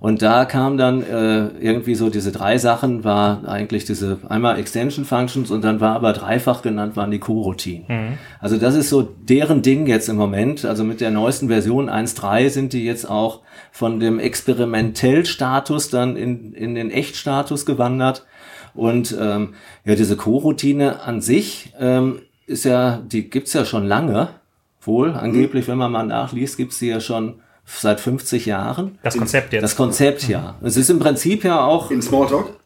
Und 0.00 0.20
da 0.20 0.46
kam 0.46 0.78
dann 0.78 1.02
äh, 1.02 1.46
irgendwie 1.60 1.94
so 1.94 2.10
diese 2.10 2.32
drei 2.32 2.58
Sachen, 2.58 3.04
war 3.04 3.46
eigentlich 3.46 3.84
diese 3.84 4.18
einmal 4.28 4.58
Extension 4.58 5.04
Functions 5.04 5.52
und 5.52 5.62
dann 5.62 5.80
war 5.80 5.94
aber 5.94 6.12
dreifach 6.12 6.62
genannt, 6.62 6.96
waren 6.96 7.12
die 7.12 7.20
Coroutinen. 7.20 8.18
Also 8.40 8.56
das 8.56 8.74
ist 8.74 8.88
so 8.88 9.02
deren 9.02 9.62
Ding 9.62 9.86
jetzt 9.86 10.08
im 10.08 10.16
Moment. 10.16 10.64
Also 10.64 10.82
mit 10.82 11.00
der 11.00 11.12
neuesten 11.12 11.46
Version 11.46 11.67
1.3 11.76 12.48
sind 12.50 12.72
die 12.72 12.84
jetzt 12.84 13.08
auch 13.08 13.42
von 13.72 14.00
dem 14.00 14.18
Experimentell-Status 14.18 15.90
dann 15.90 16.16
in, 16.16 16.52
in 16.52 16.74
den 16.74 16.90
Echt-Status 16.90 17.66
gewandert. 17.66 18.26
Und 18.74 19.16
ähm, 19.18 19.54
ja, 19.84 19.94
diese 19.94 20.16
Coroutine 20.16 21.02
an 21.02 21.20
sich 21.20 21.72
ähm, 21.78 22.20
ist 22.46 22.64
ja, 22.64 22.98
die 22.98 23.28
gibt's 23.28 23.52
ja 23.52 23.64
schon 23.64 23.86
lange. 23.86 24.28
Wohl, 24.80 25.12
angeblich, 25.12 25.68
wenn 25.68 25.78
man 25.78 25.92
mal 25.92 26.04
nachliest, 26.04 26.56
gibt's 26.56 26.78
die 26.78 26.86
ja 26.86 27.00
schon 27.00 27.40
seit 27.64 28.00
50 28.00 28.46
Jahren. 28.46 28.98
Das 29.02 29.16
Konzept 29.16 29.52
jetzt. 29.52 29.62
Das 29.62 29.76
Konzept 29.76 30.28
ja. 30.28 30.56
Es 30.62 30.76
ist 30.76 30.88
im 30.88 30.98
Prinzip 30.98 31.44
ja 31.44 31.60
auch, 31.60 31.90
In 31.90 32.00
Smalltalk? 32.00 32.58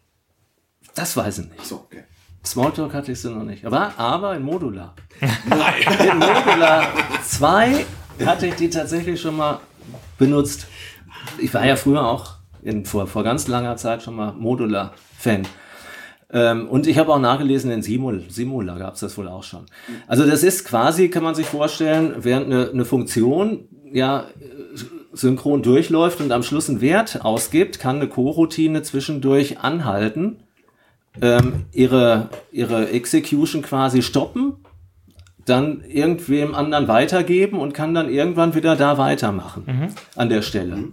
das 0.95 1.17
weiß 1.17 1.39
ich 1.39 1.49
nicht. 1.49 1.61
Achso, 1.61 1.77
okay. 1.77 2.05
Smalltalk 2.45 2.93
hatte 2.93 3.13
ich 3.13 3.21
sie 3.21 3.31
noch 3.31 3.45
nicht. 3.45 3.65
Aber, 3.65 3.93
aber 3.97 4.37
in 4.37 4.43
Modular. 4.43 4.95
in 5.21 6.19
Modular 6.19 6.89
2 7.25 7.87
hatte 8.25 8.47
ich 8.47 8.55
die 8.55 8.71
tatsächlich 8.71 9.21
schon 9.21 9.37
mal 9.37 9.61
benutzt. 10.19 10.67
Ich 11.39 11.53
war 11.55 11.65
ja 11.65 11.77
früher 11.77 12.07
auch 12.07 12.37
in, 12.63 12.85
vor, 12.85 13.07
vor 13.07 13.25
ganz 13.25 13.49
langer 13.49 13.77
Zeit 13.77 14.03
schon 14.03 14.17
mal 14.17 14.33
Modular-Fan. 14.33 15.43
Ähm, 16.33 16.69
und 16.69 16.87
ich 16.87 16.99
habe 16.99 17.13
auch 17.13 17.19
nachgelesen, 17.19 17.71
in 17.71 17.83
Simul, 17.83 18.25
Simula 18.29 18.79
gab 18.79 18.95
es 18.95 19.01
das 19.01 19.19
wohl 19.19 19.29
auch 19.29 19.43
schon. 19.43 19.67
Also 20.07 20.27
das 20.27 20.43
ist 20.43 20.65
quasi, 20.65 21.09
kann 21.09 21.23
man 21.23 21.35
sich 21.35 21.47
vorstellen, 21.47 22.15
während 22.19 22.47
eine, 22.47 22.71
eine 22.71 22.85
Funktion 22.85 23.69
ja 23.93 24.27
synchron 25.13 25.63
durchläuft 25.63 26.21
und 26.21 26.33
am 26.33 26.43
Schluss 26.43 26.71
einen 26.71 26.81
Wert 26.81 27.23
ausgibt, 27.23 27.79
kann 27.79 27.97
eine 27.97 28.09
Co-Routine 28.09 28.83
zwischendurch 28.83 29.59
anhalten 29.59 30.39
ähm, 31.21 31.67
ihre, 31.73 32.31
ihre 32.51 32.89
Execution 32.91 33.63
quasi 33.63 34.01
stoppen, 34.03 34.55
dann 35.45 35.83
irgendwem 35.83 36.55
anderen 36.55 36.89
weitergeben 36.89 37.59
und 37.59 37.75
kann 37.75 37.95
dann 37.95 38.09
irgendwann 38.09 38.55
wieder 38.55 38.77
da 38.77 38.99
weitermachen 38.99 39.95
an 40.17 40.29
der 40.29 40.43
Stelle. 40.43 40.85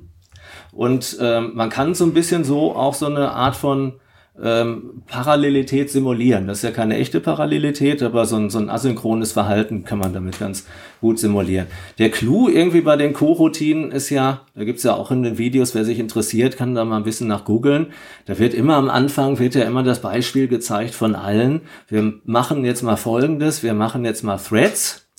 Und 0.71 1.17
ähm, 1.19 1.51
man 1.55 1.69
kann 1.69 1.93
so 1.93 2.05
ein 2.05 2.13
bisschen 2.13 2.43
so 2.43 2.75
auch 2.75 2.93
so 2.93 3.07
eine 3.07 3.31
Art 3.31 3.55
von 3.55 3.99
ähm, 4.41 5.03
Parallelität 5.07 5.89
simulieren. 5.89 6.47
Das 6.47 6.59
ist 6.59 6.63
ja 6.63 6.71
keine 6.71 6.97
echte 6.97 7.19
Parallelität, 7.19 8.01
aber 8.01 8.25
so 8.25 8.37
ein, 8.37 8.49
so 8.49 8.59
ein 8.59 8.69
asynchrones 8.69 9.31
Verhalten 9.31 9.83
kann 9.83 9.99
man 9.99 10.13
damit 10.13 10.39
ganz 10.39 10.65
gut 11.01 11.19
simulieren. 11.19 11.67
Der 11.97 12.09
Clou 12.09 12.47
irgendwie 12.47 12.81
bei 12.81 12.95
den 12.95 13.13
Co-Routinen 13.13 13.91
ist 13.91 14.09
ja, 14.09 14.41
da 14.55 14.63
gibt's 14.63 14.83
ja 14.83 14.95
auch 14.95 15.11
in 15.11 15.23
den 15.23 15.37
Videos, 15.37 15.75
wer 15.75 15.83
sich 15.83 15.99
interessiert, 15.99 16.57
kann 16.57 16.75
da 16.75 16.85
mal 16.85 16.97
ein 16.97 17.03
bisschen 17.03 17.27
nach 17.27 17.45
googeln. 17.45 17.87
Da 18.25 18.39
wird 18.39 18.53
immer 18.53 18.75
am 18.75 18.89
Anfang, 18.89 19.39
wird 19.39 19.55
ja 19.55 19.63
immer 19.63 19.83
das 19.83 20.01
Beispiel 20.01 20.47
gezeigt 20.47 20.93
von 20.93 21.15
allen. 21.15 21.61
Wir 21.87 22.13
machen 22.23 22.63
jetzt 22.63 22.83
mal 22.83 22.97
Folgendes, 22.97 23.63
wir 23.63 23.73
machen 23.73 24.05
jetzt 24.05 24.23
mal 24.23 24.37
Threads 24.37 25.09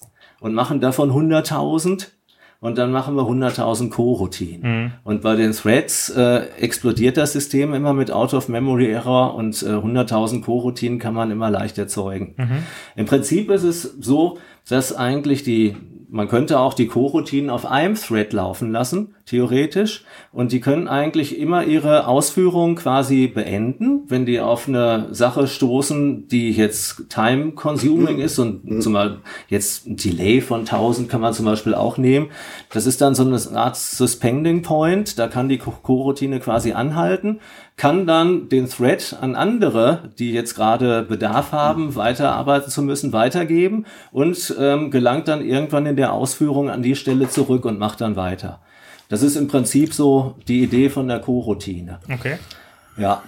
und 0.41 0.55
machen 0.55 0.81
davon 0.81 1.11
100.000 1.11 2.09
und 2.61 2.77
dann 2.77 2.93
machen 2.93 3.15
wir 3.17 3.23
100.000 3.23 3.89
Co-Routinen. 3.89 4.93
Und 5.03 5.23
bei 5.23 5.35
den 5.35 5.53
Threads 5.53 6.11
äh, 6.11 6.47
explodiert 6.59 7.17
das 7.17 7.33
System 7.33 7.73
immer 7.73 7.95
mit 7.95 8.11
Out-of-Memory-Error 8.11 9.35
und 9.35 9.63
äh, 9.63 9.67
100.000 9.67 10.43
Co-Routinen 10.43 10.99
kann 10.99 11.15
man 11.15 11.31
immer 11.31 11.51
leicht 11.51 11.79
erzeugen. 11.79 12.35
Im 12.97 13.07
Prinzip 13.07 13.51
ist 13.51 13.65
es 13.65 13.83
so, 14.01 14.39
dass 14.69 14.95
eigentlich 14.95 15.43
die, 15.43 15.75
man 16.11 16.29
könnte 16.29 16.59
auch 16.61 16.75
die 16.75 16.87
Co-Routinen 16.87 17.49
auf 17.49 17.65
einem 17.65 17.95
Thread 17.95 18.33
laufen 18.35 18.71
lassen, 18.71 19.15
theoretisch, 19.31 20.05
und 20.33 20.53
die 20.53 20.61
können 20.61 20.87
eigentlich 20.89 21.39
immer 21.39 21.65
ihre 21.65 22.07
Ausführung 22.07 22.77
quasi 22.77 23.27
beenden, 23.27 24.03
wenn 24.09 24.27
die 24.27 24.41
auf 24.41 24.69
eine 24.69 25.09
Sache 25.13 25.47
stoßen, 25.47 26.29
die 26.29 26.51
jetzt 26.53 27.09
time-consuming 27.09 28.19
ist 28.19 28.39
und 28.39 28.83
zum 28.83 28.93
Beispiel 28.93 29.19
jetzt 29.49 29.87
ein 29.87 29.97
Delay 29.97 30.41
von 30.41 30.61
1000 30.61 31.09
kann 31.09 31.21
man 31.21 31.33
zum 31.33 31.47
Beispiel 31.47 31.75
auch 31.75 31.97
nehmen. 31.99 32.29
Das 32.73 32.87
ist 32.87 33.01
dann 33.01 33.15
so 33.15 33.25
eine 33.25 33.39
Art 33.59 33.77
Suspending 33.77 34.63
Point, 34.63 35.19
da 35.19 35.29
kann 35.29 35.49
die 35.49 35.59
Co- 35.59 35.75
Co-Routine 35.83 36.41
quasi 36.41 36.73
anhalten, 36.73 37.41
kann 37.77 38.07
dann 38.07 38.49
den 38.49 38.69
Thread 38.69 39.17
an 39.21 39.35
andere, 39.35 40.11
die 40.19 40.33
jetzt 40.33 40.55
gerade 40.55 41.03
Bedarf 41.03 41.53
haben, 41.53 41.95
weiterarbeiten 41.97 42.71
zu 42.71 42.83
müssen, 42.83 43.13
weitergeben 43.13 43.87
und 44.13 44.55
ähm, 44.59 44.91
gelangt 44.91 45.29
dann 45.29 45.45
irgendwann 45.45 45.87
in 45.87 45.97
der 45.97 46.13
Ausführung 46.13 46.69
an 46.71 46.83
die 46.83 46.95
Stelle 46.97 47.29
zurück 47.29 47.65
und 47.65 47.79
macht 47.79 48.01
dann 48.01 48.17
weiter. 48.17 48.61
Das 49.11 49.23
ist 49.23 49.37
im 49.37 49.49
Prinzip 49.49 49.93
so 49.93 50.37
die 50.49 50.63
Idee 50.63 50.89
von 50.89 51.09
der 51.09 51.19
Co-Routine. 51.19 51.99
Okay. 52.11 52.39
Ja. 52.97 53.23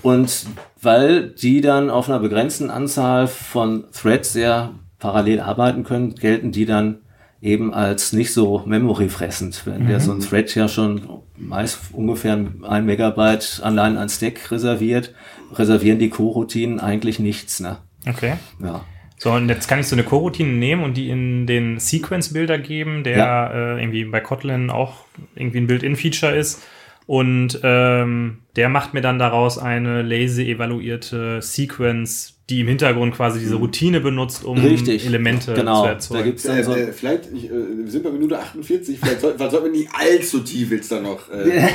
Und 0.00 0.46
weil 0.80 1.30
die 1.30 1.60
dann 1.60 1.90
auf 1.90 2.08
einer 2.08 2.20
begrenzten 2.20 2.70
Anzahl 2.70 3.26
von 3.26 3.84
Threads 3.92 4.32
sehr 4.32 4.70
parallel 4.98 5.40
arbeiten 5.40 5.84
können, 5.84 6.14
gelten 6.14 6.52
die 6.52 6.64
dann 6.64 6.98
eben 7.42 7.74
als 7.74 8.12
nicht 8.12 8.32
so 8.32 8.62
memoryfressend. 8.64 9.66
Wenn 9.66 9.86
der 9.86 10.00
so 10.00 10.12
ein 10.12 10.20
Thread 10.20 10.54
ja 10.54 10.68
schon 10.68 11.02
meist 11.36 11.78
ungefähr 11.92 12.38
ein 12.62 12.86
Megabyte 12.86 13.60
allein 13.62 13.98
an 13.98 14.08
Stack 14.08 14.50
reserviert, 14.50 15.12
reservieren 15.52 15.98
die 15.98 16.08
Co-Routinen 16.08 16.80
eigentlich 16.80 17.18
nichts. 17.18 17.60
Ne? 17.60 17.76
Okay. 18.08 18.34
Ja. 18.62 18.84
So, 19.24 19.32
und 19.32 19.48
jetzt 19.48 19.68
kann 19.68 19.80
ich 19.80 19.86
so 19.86 19.96
eine 19.96 20.02
Coroutine 20.04 20.52
nehmen 20.52 20.84
und 20.84 20.98
die 20.98 21.08
in 21.08 21.46
den 21.46 21.78
Sequence-Builder 21.80 22.58
geben, 22.58 23.04
der 23.04 23.16
Ja. 23.16 23.50
äh, 23.76 23.80
irgendwie 23.80 24.04
bei 24.04 24.20
Kotlin 24.20 24.68
auch 24.68 25.06
irgendwie 25.34 25.58
ein 25.60 25.66
Built-in-Feature 25.66 26.36
ist. 26.36 26.62
Und 27.06 27.58
ähm, 27.62 28.38
der 28.56 28.68
macht 28.68 28.92
mir 28.92 29.00
dann 29.00 29.18
daraus 29.18 29.56
eine 29.58 30.02
lazy 30.02 30.50
evaluierte 30.50 31.40
Sequence, 31.40 32.34
die 32.50 32.60
im 32.60 32.68
Hintergrund 32.68 33.14
quasi 33.14 33.40
diese 33.40 33.54
Routine 33.54 34.00
benutzt, 34.00 34.44
um 34.44 34.58
Richtig. 34.58 35.06
Elemente 35.06 35.54
Genau. 35.54 35.80
zu 35.80 35.84
Da 35.86 35.92
erzeugen. 35.92 36.24
gibt's 36.24 36.42
dann 36.42 36.58
Äh, 36.58 36.60
äh, 36.82 36.92
vielleicht, 36.92 37.30
ich, 37.34 37.46
äh, 37.46 37.50
wir 37.50 37.90
sind 37.90 38.04
bei 38.04 38.10
Minute 38.10 38.38
48, 38.38 38.98
vielleicht 39.00 39.20
soll, 39.22 39.38
sollten 39.38 39.64
wir 39.64 39.70
nicht 39.72 39.88
allzu 39.94 40.40
tief 40.40 40.70
jetzt 40.70 40.92
da 40.92 41.00
noch. 41.00 41.30
Äh, 41.30 41.60
ja, 41.60 41.68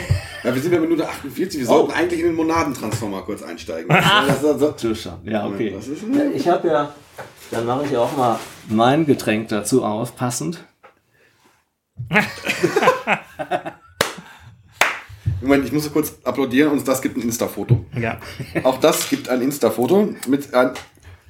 wir 0.54 0.62
sind 0.62 0.72
bei 0.72 0.80
Minute 0.80 1.08
48, 1.10 1.60
wir 1.62 1.66
sollten 1.66 1.92
eigentlich 1.94 2.20
in 2.20 2.28
den 2.28 2.36
Monadentransformer 2.36 3.24
kurz 3.24 3.42
einsteigen. 3.42 3.88
Das, 4.28 4.42
das, 4.44 4.60
das, 4.60 4.76
Du 4.82 4.94
schon. 4.94 5.14
Ja, 5.26 5.48
okay. 5.48 5.74
Was 5.76 5.88
ist 5.88 6.04
Ja, 6.14 6.22
ich 6.36 6.48
habe 6.48 6.68
ja, 6.68 6.94
dann 7.52 7.66
mache 7.66 7.86
ich 7.86 7.96
auch 7.98 8.16
mal 8.18 8.40
mein 8.68 9.06
Getränk 9.06 9.50
dazu 9.50 9.84
auf, 9.84 10.16
passend. 10.16 10.64
Moment, 15.42 15.66
ich 15.66 15.72
muss 15.72 15.86
so 15.86 15.90
kurz 15.92 16.18
applaudieren 16.24 16.72
und 16.72 16.86
das 16.88 17.02
gibt 17.02 17.18
ein 17.18 17.22
Insta-Foto. 17.22 17.86
Ja. 17.98 18.20
Auch 18.64 18.78
das 18.80 19.10
gibt 19.10 19.30
ein 19.30 19.42
Insta-Foto 19.42 20.14
mit 20.28 20.54
ein, 20.54 20.72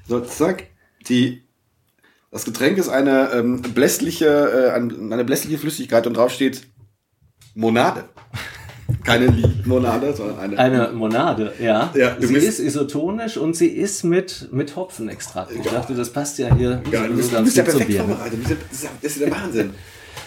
so, 0.07 0.20
zack, 0.22 0.65
die, 1.07 1.43
das 2.32 2.43
Getränk 2.45 2.78
ist 2.80 2.89
eine 2.89 3.30
ähm, 3.34 3.61
blässliche, 3.61 4.26
äh, 4.28 4.72
ein- 4.72 5.13
eine 5.13 5.24
blässliche 5.26 5.57
Flüssigkeit 5.59 6.07
und 6.07 6.15
drauf 6.15 6.32
steht 6.32 6.67
Monade. 7.53 8.09
Keine 9.03 9.27
Limonade, 9.27 10.13
sondern 10.13 10.39
eine. 10.39 10.57
Eine 10.57 10.87
Monade, 10.93 11.53
ja. 11.59 11.89
Ja, 11.95 12.15
sie 12.19 12.35
ist 12.35 12.59
isotonisch 12.59 13.37
und 13.37 13.55
sie 13.55 13.67
ist 13.67 14.03
mit, 14.03 14.49
mit 14.51 14.75
Hopfenextrakt. 14.75 15.51
Ich 15.51 15.61
dachte, 15.61 15.93
das 15.93 16.11
passt 16.11 16.37
ja 16.39 16.53
hier 16.55 16.81
ja, 16.91 17.01
so 17.03 17.07
du, 17.07 17.13
bist 17.15 17.33
du 17.33 17.43
bist 17.43 17.57
ja 17.57 17.63
perfekt 17.63 17.87
Bier, 17.87 18.01
ne? 18.03 18.07
vorbereitet. 18.09 18.33
Du 18.33 18.37
bist 18.37 18.51
ja- 18.51 18.57
Das 18.71 18.71
ist, 18.77 18.83
ja, 18.83 18.89
das 19.01 19.11
ist 19.11 19.19
ja 19.21 19.25
der 19.27 19.35
Wahnsinn. 19.35 19.73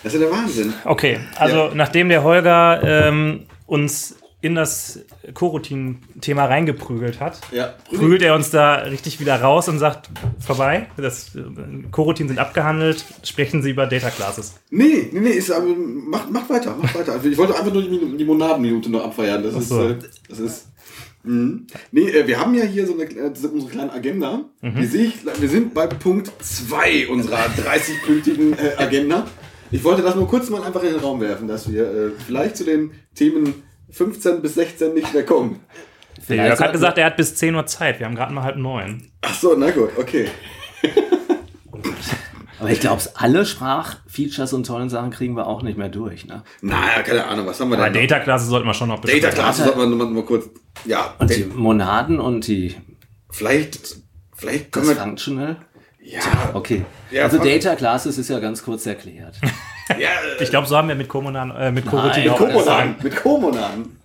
Das 0.03 0.15
ist 0.15 0.21
ja 0.21 0.27
der 0.27 0.37
Wahnsinn. 0.37 0.73
Okay, 0.85 1.19
also 1.37 1.57
Ja. 1.57 1.71
nachdem 1.75 2.09
der 2.09 2.23
Holger 2.25 2.81
ähm, 2.83 3.41
uns 3.67 4.17
in 4.43 4.57
das 4.57 4.99
Corotin-Thema 5.35 6.47
reingeprügelt 6.47 7.21
hat, 7.21 7.41
Ja, 7.53 7.75
prügelt 7.89 8.23
er 8.23 8.35
uns 8.35 8.51
da 8.51 8.75
richtig 8.75 9.21
wieder 9.21 9.41
raus 9.41 9.69
und 9.69 9.79
sagt, 9.79 10.11
vorbei, 10.41 10.89
das 10.97 11.31
Coroutinen 11.93 12.29
sind 12.29 12.39
abgehandelt, 12.39 13.05
sprechen 13.23 13.63
Sie 13.63 13.71
über 13.71 13.87
Data 13.87 14.11
Classes. 14.11 14.55
Nee, 14.71 15.09
nee, 15.13 15.21
nee, 15.21 15.31
ist, 15.31 15.51
aber, 15.53 15.67
mach, 15.67 16.29
mach 16.29 16.51
weiter, 16.51 16.77
mach 16.81 16.93
weiter. 16.95 17.25
Ich 17.25 17.39
wollte 17.39 17.55
einfach 17.57 17.73
nur 17.73 17.83
die, 17.83 18.17
die 18.19 18.25
Monadenminute 18.25 18.91
noch 18.91 19.05
abfeiern. 19.05 19.45
Das 19.45 19.55
Ach 19.55 19.61
ist, 19.61 19.69
so. 19.69 19.89
äh, 19.89 19.97
das 20.29 20.39
ist. 20.41 20.67
Mhm. 21.23 21.69
Nee, 21.93 22.11
äh, 22.11 22.27
wir 22.27 22.41
haben 22.41 22.53
ja 22.55 22.65
hier 22.65 22.85
so 22.85 22.95
eine, 22.95 23.05
äh, 23.05 23.31
so 23.35 23.47
unsere 23.49 23.71
kleine 23.71 23.93
Agenda. 23.93 24.41
Mhm. 24.61 24.85
Sehe 24.85 25.05
ich, 25.05 25.15
wir 25.25 25.49
sind 25.49 25.73
bei 25.73 25.87
Punkt 25.87 26.33
2 26.41 27.07
unserer 27.09 27.47
30-punktigen 27.47 28.55
äh, 28.59 28.73
Agenda. 28.77 29.25
Ich 29.71 29.85
wollte 29.85 30.03
das 30.03 30.17
nur 30.17 30.27
kurz 30.27 30.51
mal 30.51 30.63
einfach 30.65 30.83
in 30.83 30.91
den 30.95 31.01
Raum 31.01 31.21
werfen, 31.21 31.47
dass 31.47 31.71
wir 31.71 31.85
äh, 31.85 32.11
vielleicht 32.27 32.57
zu 32.57 32.65
den 32.65 32.91
Themen 33.15 33.55
15 33.93 34.43
bis 34.43 34.55
16 34.55 34.95
nicht 34.95 35.13
mehr 35.15 35.25
kommen. 35.25 35.61
Der 36.17 36.25
Vielleicht 36.25 36.39
Jörg 36.39 36.51
hat 36.53 36.59
sollten- 36.59 36.73
gesagt, 36.73 36.99
er 36.99 37.07
hat 37.07 37.17
bis 37.17 37.35
10 37.37 37.55
Uhr 37.55 37.67
Zeit. 37.67 37.99
Wir 37.99 38.07
haben 38.07 38.15
gerade 38.15 38.33
mal 38.33 38.43
halb 38.43 38.57
neun. 38.57 39.11
Ach 39.23 39.35
so, 39.35 39.55
na 39.57 39.71
gut, 39.71 39.91
okay. 39.99 40.29
Aber 42.61 42.71
ich 42.71 42.79
glaube, 42.81 43.03
alle 43.15 43.45
Sprachfeatures 43.45 44.53
und 44.53 44.65
tollen 44.67 44.89
Sachen 44.89 45.11
kriegen 45.11 45.35
wir 45.37 45.47
auch 45.49 45.63
nicht 45.63 45.77
mehr 45.77 45.89
durch. 45.89 46.27
Ne? 46.27 46.45
Naja, 46.61 47.03
keine 47.03 47.25
Ahnung, 47.27 47.47
was 47.47 47.59
haben 47.59 47.71
wir 47.71 47.79
Aber 47.79 47.91
da? 47.91 48.01
Data 48.01 48.21
Classes 48.21 48.49
sollten 48.49 48.69
wir 48.69 48.75
schon 48.75 48.89
noch 48.89 49.01
Data 49.01 49.13
besprechen. 49.13 49.35
Class 49.35 49.57
sollte 49.59 49.79
man 49.79 49.91
mal, 49.99 50.07
mal 50.07 50.23
kurz. 50.25 50.49
Ja, 50.85 51.15
Und 51.19 51.35
die 51.35 51.45
Monaden 51.45 52.21
und 52.21 52.47
die 52.47 52.77
vielleicht, 53.31 53.97
vielleicht 54.37 54.71
können 54.71 54.87
das 54.87 54.97
wir. 54.97 55.03
Functional. 55.03 55.57
Ja, 56.05 56.21
Okay. 56.55 56.85
Ja, 57.11 57.25
also 57.25 57.39
Data 57.39 57.75
Classes 57.75 58.17
ist 58.19 58.29
ja 58.31 58.39
ganz 58.39 58.63
kurz 58.63 58.87
erklärt. 58.87 59.41
ja, 59.99 60.09
Ich 60.41 60.51
glaube, 60.51 60.67
so 60.67 60.77
haben 60.77 60.89
wir 60.89 60.95
mit 60.95 61.09
Komonan, 61.09 61.51
äh, 61.51 61.71
mit 61.73 61.87
auch 61.87 61.91
Komonaden, 61.91 62.29
angefangen. 62.33 62.97
mit 63.03 63.17
Komonaden. 63.17 63.99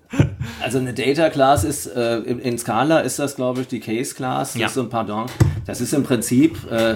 Also 0.61 0.79
eine 0.79 0.93
Data 0.93 1.29
Class 1.29 1.63
ist, 1.63 1.85
äh, 1.88 2.19
in, 2.19 2.57
Scala 2.57 2.99
ist 2.99 3.19
das, 3.19 3.35
glaube 3.35 3.61
ich, 3.61 3.67
die 3.67 3.79
Case 3.79 4.15
Class. 4.15 4.53
Das 4.53 4.59
Ja. 4.61 4.67
ist 4.67 4.73
so 4.75 4.81
ein 4.81 4.89
Pardon. 4.89 5.25
Das 5.65 5.81
ist 5.81 5.93
im 5.93 6.03
Prinzip 6.03 6.57
äh, 6.71 6.95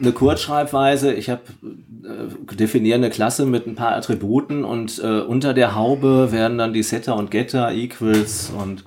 eine 0.00 0.12
Kurzschreibweise. 0.12 1.12
Ich 1.12 1.28
habe 1.28 1.40
äh, 2.04 2.54
definiere 2.54 2.96
eine 2.96 3.10
Klasse 3.10 3.46
mit 3.46 3.66
ein 3.66 3.74
paar 3.74 3.96
Attributen 3.96 4.64
und 4.64 5.00
äh, 5.02 5.20
unter 5.20 5.54
der 5.54 5.74
Haube 5.74 6.30
werden 6.30 6.58
dann 6.58 6.72
die 6.72 6.82
Setter 6.84 7.16
und 7.16 7.30
Getter, 7.32 7.72
Equals 7.72 8.50
und 8.56 8.84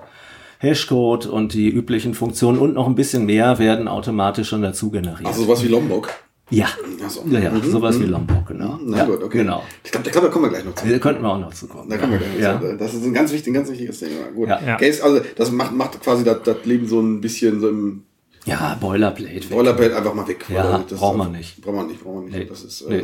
Hashcode 0.60 1.26
und 1.26 1.54
die 1.54 1.68
üblichen 1.70 2.14
Funktionen 2.14 2.60
und 2.60 2.74
noch 2.76 2.88
ein 2.88 2.96
bisschen 2.96 3.26
mehr 3.26 3.60
werden 3.60 3.88
automatisch 3.90 4.48
schon 4.50 4.62
dazu 4.62 4.90
generiert. 4.90 5.28
Also 5.28 5.44
sowas 5.44 5.62
wie 5.64 5.68
Lombok. 5.68 6.10
Ja. 6.50 6.68
So. 7.08 7.24
Ja, 7.30 7.40
ja, 7.40 7.52
Mhm, 7.52 7.64
sowas 7.72 8.00
wie 8.00 8.06
Lombok, 8.06 8.48
genau. 8.48 8.80
Na 8.84 8.98
ja, 9.00 9.06
gut, 9.06 9.24
okay. 9.24 9.40
Genau. 9.40 9.64
Ich 9.84 9.92
glaube, 9.92 10.10
glaub, 10.10 10.24
da 10.26 10.30
kommen 10.30 10.46
wir 10.46 10.50
gleich 10.50 10.66
noch 10.66 10.76
zu. 10.76 10.88
Da 10.88 10.98
könnten 11.00 11.22
wir 11.24 11.30
auch 11.30 11.40
noch 11.40 11.54
zu 11.54 11.68
kommen. 11.68 11.90
Da 11.90 11.98
kommen 11.98 12.14
wir 12.14 12.20
gleich 12.20 12.34
noch 12.34 12.40
Ja. 12.40 12.60
zu. 12.62 12.78
Das 12.78 12.94
ist 12.94 13.04
ein 13.04 13.14
ganz, 13.14 13.32
wichtig, 13.32 13.48
ein 13.52 13.54
ganz 13.56 13.70
wichtiges 13.70 14.00
Thema. 14.00 14.28
Gut. 14.34 14.48
Ja. 14.50 14.62
Ja. 14.66 14.76
Case, 14.78 15.04
also 15.04 15.22
das 15.36 15.52
macht, 15.52 15.72
macht 15.74 16.02
quasi 16.02 16.24
das, 16.24 16.44
das 16.44 16.58
Leben 16.66 16.88
so 16.88 17.00
ein 17.02 17.22
bisschen 17.22 17.60
so 17.60 17.70
im 17.70 18.04
Ja, 18.46 18.78
Boilerplate. 18.80 19.34
weg. 19.36 19.50
Boilerplate 19.50 19.96
einfach 19.98 20.14
mal 20.14 20.28
weg. 20.28 20.46
Ja, 20.50 20.84
das- 20.88 21.00
braucht 21.00 21.18
man 21.18 21.32
nicht. 21.32 21.62
Braucht 21.62 21.76
man 21.76 21.88
nicht, 21.88 22.04
braucht 22.04 22.16
man 22.16 22.26
nicht. 22.26 22.38
Nee. 22.38 22.46
Das 22.46 22.64
ist, 22.64 22.82
äh, 22.82 22.90
Nee. 22.98 23.04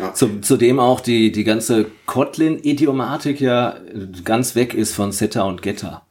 ja. 0.00 0.14
Zu, 0.14 0.40
zudem 0.40 0.78
auch 0.80 1.00
die, 1.00 1.32
die 1.32 1.44
ganze 1.44 1.86
Kotlin-Idiomatik 2.06 3.40
ja 3.40 3.76
ganz 4.24 4.54
weg 4.54 4.74
ist 4.74 4.94
von 4.94 5.12
Setter 5.12 5.46
und 5.46 5.62
Getter. 5.62 6.06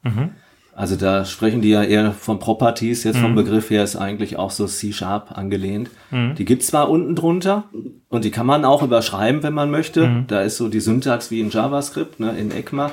Also 0.75 0.97
da 0.97 1.23
sprechen 1.23 1.61
die 1.61 1.69
ja 1.69 1.83
eher 1.83 2.11
von 2.11 2.37
Properties, 2.37 3.05
jetzt 3.05 3.17
vom 3.19 3.33
Begriff 3.33 3.69
her 3.69 3.81
ist 3.81 3.95
eigentlich 3.95 4.35
auch 4.35 4.51
so 4.51 4.67
C-Sharp 4.67 5.37
angelehnt. 5.37 5.89
Die 6.11 6.43
gibt's 6.43 6.67
zwar 6.67 6.89
unten 6.89 7.15
drunter 7.15 7.63
und 8.09 8.25
die 8.25 8.31
kann 8.31 8.45
man 8.45 8.65
auch 8.65 8.83
überschreiben, 8.83 9.41
wenn 9.41 9.53
man 9.53 9.71
möchte. 9.71 10.25
Da 10.27 10.41
ist 10.41 10.57
so 10.57 10.67
die 10.67 10.81
Syntax 10.81 11.31
wie 11.31 11.39
in 11.39 11.49
JavaScript, 11.49 12.19
ne, 12.19 12.37
in 12.37 12.51
ECMA, 12.51 12.91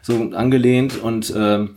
so 0.00 0.30
angelehnt 0.32 1.02
und 1.02 1.32
ähm, 1.36 1.70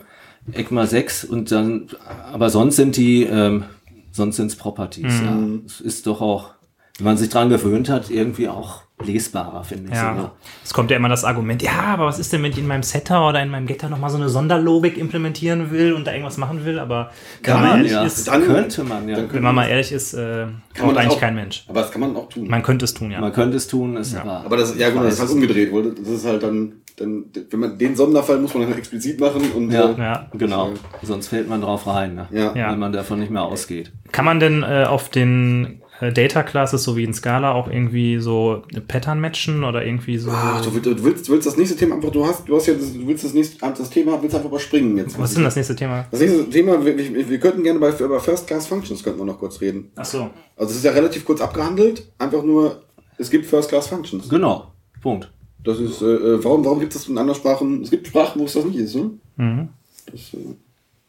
ECMA 0.53 0.85
6 0.85 1.25
und 1.25 1.51
dann, 1.51 1.87
aber 2.31 2.51
sonst 2.51 2.75
sind 2.75 2.95
die, 2.95 3.23
ähm, 3.23 3.63
sonst 4.11 4.35
sind's 4.35 4.55
Properties. 4.55 5.21
Ja. 5.21 5.39
Es 5.65 5.81
ist 5.81 6.05
doch 6.05 6.21
auch, 6.21 6.51
wenn 6.97 7.05
man 7.05 7.17
sich 7.17 7.29
dran 7.29 7.49
gewöhnt 7.49 7.89
hat, 7.89 8.11
irgendwie 8.11 8.47
auch 8.47 8.83
lesbarer, 9.06 9.64
finde 9.64 9.91
ich. 9.91 9.97
So? 9.97 10.04
Ja, 10.06 10.32
es 10.64 10.74
kommt 10.74 10.91
ja 10.91 10.97
immer 10.97 11.10
das 11.10 11.24
Argument, 11.26 11.62
ja, 11.62 11.72
aber 11.93 12.06
was 12.06 12.20
ist 12.20 12.32
denn, 12.34 12.43
wenn 12.43 12.52
ich 12.52 12.58
in 12.58 12.68
meinem 12.68 12.84
Setter 12.84 13.28
oder 13.28 13.41
in 13.41 13.49
meinem 13.49 13.68
Getter 13.68 13.89
nochmal 13.89 14.10
so 14.10 14.18
eine 14.18 14.30
Sonderlogik 14.30 14.97
implementieren 14.97 15.72
will 15.72 15.93
und 15.93 16.06
da 16.08 16.12
irgendwas 16.12 16.38
machen 16.38 16.66
will, 16.66 16.80
aber 16.80 17.12
wenn 17.43 17.54
man 17.62 17.86
ja. 17.86 18.04
ist, 18.04 18.28
Dann- 18.28 18.45
könnte 18.45 18.84
man, 18.84 19.08
ja. 19.10 19.16
dann 19.18 19.34
wenn 19.34 19.43
man 19.43 19.56
mal 19.56 19.68
ehrlich 19.68 19.91
ist, 19.91 20.14
äh, 20.14 20.18
Kann 20.18 20.52
man 20.78 20.86
braucht 20.88 20.97
eigentlich 20.97 21.14
auch- 21.16 21.20
kein 21.20 21.36
Mensch. 21.36 21.66
Aber 21.68 21.82
das 21.82 21.91
kann 21.91 22.02
man 22.02 22.16
auch 22.16 22.30
tun. 22.30 22.47
Man 22.47 22.64
könnte 22.64 22.86
es 22.86 22.93
tun, 22.93 23.12
ja. 23.12 23.20
Man 23.22 23.34
könnte 23.34 23.58
es 23.58 23.68
tun, 23.68 23.97
ist 23.97 24.16
aber. 24.16 24.43
aber 24.45 24.58
das, 24.58 24.76
ja 24.78 24.89
genau, 24.89 25.04
das 25.04 25.16
ist 25.16 25.20
halt 25.22 25.30
umgedreht. 25.32 25.74
weil 25.74 25.91
Das 25.91 26.08
ist 26.08 26.26
halt 26.26 26.43
dann, 26.43 26.74
dann, 26.97 27.26
wenn 27.49 27.60
man 27.60 27.78
den 27.78 27.95
Sonderfall 27.95 28.38
muss 28.39 28.54
man 28.54 28.70
dann 28.70 28.78
explizit 28.78 29.20
machen 29.20 29.41
und 29.56 29.72
Ja, 29.72 29.89
äh, 29.91 29.97
Ja. 29.97 30.28
genau. 30.38 30.72
Sonst 31.02 31.28
fällt 31.30 31.49
man 31.49 31.62
drauf 31.62 31.88
rein, 31.88 32.16
ne? 32.16 32.28
Ja. 32.32 32.54
Ja. 32.56 32.72
wenn 32.72 32.80
man 32.80 32.91
davon 32.91 33.20
nicht 33.20 33.32
mehr 33.32 33.43
ausgeht. 33.43 33.91
Kann 34.12 34.26
man 34.26 34.39
denn 34.39 34.64
äh, 34.64 34.86
auf 34.88 35.10
den 35.10 35.80
Data 36.10 36.41
Classes, 36.41 36.84
so 36.84 36.97
wie 36.97 37.04
in 37.04 37.14
Scala, 37.14 37.52
auch 37.52 37.68
irgendwie 37.68 38.18
so 38.18 38.64
Pattern 38.88 39.20
matchen 39.20 39.64
oder 39.64 39.86
irgendwie 39.86 40.18
so. 40.18 40.32
Ach, 40.32 40.60
du, 40.62 40.74
willst, 40.74 40.86
du, 40.88 41.04
willst, 41.04 41.30
willst 41.30 41.45
das 41.45 41.58
nächste 41.58 41.78
Thema 41.78 41.95
einfach, 41.95 42.10
du 42.10 42.26
hast, 42.26 42.49
du 42.49 42.56
hast 42.56 42.66
ja, 42.66 42.74
das, 42.74 42.93
du 42.93 43.06
willst 43.06 43.24
das 43.24 43.34
nächste, 43.34 43.60
das 43.60 43.89
Thema, 43.91 44.20
willst 44.22 44.36
einfach 44.36 44.49
überspringen 44.49 44.97
jetzt. 44.97 45.20
was 45.20 45.30
ist 45.30 45.38
denn 45.38 45.43
das 45.43 45.56
nächste 45.56 45.76
Thema? 45.76 46.08
Das 46.10 46.20
nächste 46.20 46.49
Thema, 46.49 46.84
wir, 46.84 46.97
wir, 46.97 47.30
wir 47.30 47.39
könnten 47.39 47.62
gerne 47.62 47.80
bei, 47.80 47.91
über 47.91 48.20
First 48.20 48.47
Class 48.47 48.66
Functions 48.66 49.04
könnten 49.04 49.20
wir 49.20 49.26
noch 49.26 49.38
kurz 49.38 49.62
reden. 49.62 49.91
Ach 49.95 50.06
so. 50.06 50.30
Also 50.56 50.72
es 50.72 50.78
ist 50.78 50.86
ja 50.86 50.91
relativ 50.91 51.24
kurz 51.24 51.39
abgehandelt, 51.39 52.12
einfach 52.18 52.43
nur, 52.43 52.82
es 53.18 53.30
gibt 53.30 53.45
First 53.45 53.70
Class 53.70 53.88
Functions. 53.88 54.28
Genau. 54.28 54.72
Punkt. 55.02 55.32
Das 55.64 55.80
ist, 55.80 56.02
äh, 56.02 56.06
äh, 56.06 56.43
warum, 56.43 56.66
warum 56.66 56.80
gibt 56.80 56.93
es 56.95 57.02
das 57.02 57.10
in 57.10 57.18
anderen 57.18 57.39
Sprachen? 57.39 57.84
Es 57.84 57.91
gibt 57.91 58.08
Sprachen, 58.08 58.39
wo 58.39 58.45
es 58.45 58.54
das 58.54 58.66
nicht 58.66 58.78
ist, 58.78 58.95
ne? 58.95 59.12
Mhm. 59.38 59.70
Das, 60.08 60.34
äh, 60.34 60.56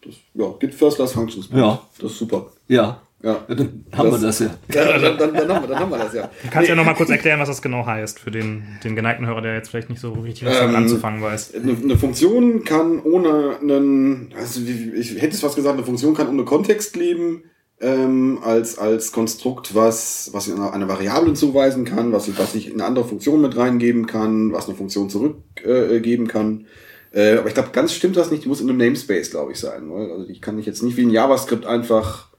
das, 0.05 0.14
ja, 0.34 0.53
gibt 0.59 0.74
First 0.74 0.97
Class 0.97 1.12
Functions. 1.12 1.49
Ja. 1.53 1.80
Das 1.99 2.12
ist 2.12 2.18
super. 2.18 2.47
Ja. 2.68 3.01
Ja. 3.22 3.44
Dann 3.48 3.84
haben 3.92 4.10
wir 4.10 4.18
das 4.18 4.40
ja. 4.40 4.50
Ja, 4.72 4.98
dann, 4.98 5.18
dann, 5.18 5.34
dann, 5.34 5.48
haben 5.48 5.62
wir, 5.62 5.68
dann 5.68 5.78
haben 5.78 5.90
wir 5.90 5.98
das 5.98 6.14
ja. 6.14 6.30
Du 6.42 6.50
kannst 6.50 6.68
ja 6.68 6.74
noch 6.74 6.84
mal 6.84 6.94
kurz 6.94 7.10
erklären, 7.10 7.38
was 7.38 7.48
das 7.48 7.62
genau 7.62 7.86
heißt, 7.86 8.18
für 8.18 8.30
den, 8.30 8.64
den 8.82 8.96
geneigten 8.96 9.26
Hörer, 9.26 9.42
der 9.42 9.54
jetzt 9.54 9.68
vielleicht 9.68 9.90
nicht 9.90 10.00
so 10.00 10.12
richtig 10.12 10.48
was 10.48 10.60
Ähm, 10.60 10.74
anzufangen 10.74 11.22
weiß. 11.22 11.54
Eine, 11.54 11.76
eine 11.82 11.96
Funktion 11.96 12.64
kann 12.64 13.00
ohne 13.00 13.58
einen, 13.60 14.34
also 14.36 14.60
ich 14.60 15.20
hätte 15.20 15.34
es 15.34 15.40
fast 15.40 15.56
gesagt, 15.56 15.76
eine 15.76 15.84
Funktion 15.84 16.14
kann 16.14 16.28
ohne 16.28 16.44
Kontext 16.44 16.96
leben, 16.96 17.44
ähm, 17.82 18.38
als, 18.42 18.78
als 18.78 19.12
Konstrukt, 19.12 19.74
was, 19.74 20.30
was 20.32 20.46
ich 20.46 20.54
einer, 20.54 20.72
einer 20.72 20.88
Variable 20.88 21.34
zuweisen 21.34 21.84
kann, 21.84 22.12
was 22.12 22.28
ich, 22.28 22.38
was 22.38 22.54
ich 22.54 22.68
in 22.68 22.74
eine 22.74 22.84
andere 22.84 23.04
Funktion 23.04 23.42
mit 23.42 23.56
reingeben 23.56 24.06
kann, 24.06 24.52
was 24.52 24.68
eine 24.68 24.76
Funktion 24.76 25.10
zurückgeben 25.10 25.90
äh, 25.90 26.00
geben 26.00 26.28
kann. 26.28 26.66
Äh, 27.12 27.36
aber 27.36 27.48
ich 27.48 27.54
glaube, 27.54 27.70
ganz 27.72 27.92
stimmt 27.92 28.16
das 28.16 28.30
nicht, 28.30 28.44
die 28.44 28.48
muss 28.48 28.60
in 28.60 28.68
einem 28.68 28.78
Namespace, 28.78 29.30
glaube 29.30 29.52
ich, 29.52 29.58
sein. 29.58 29.90
Oder? 29.90 30.12
Also 30.12 30.28
ich 30.28 30.40
kann 30.40 30.56
mich 30.56 30.64
jetzt 30.64 30.82
nicht 30.82 30.96
wie 30.96 31.02
in 31.02 31.10
JavaScript 31.10 31.66
einfach, 31.66 32.31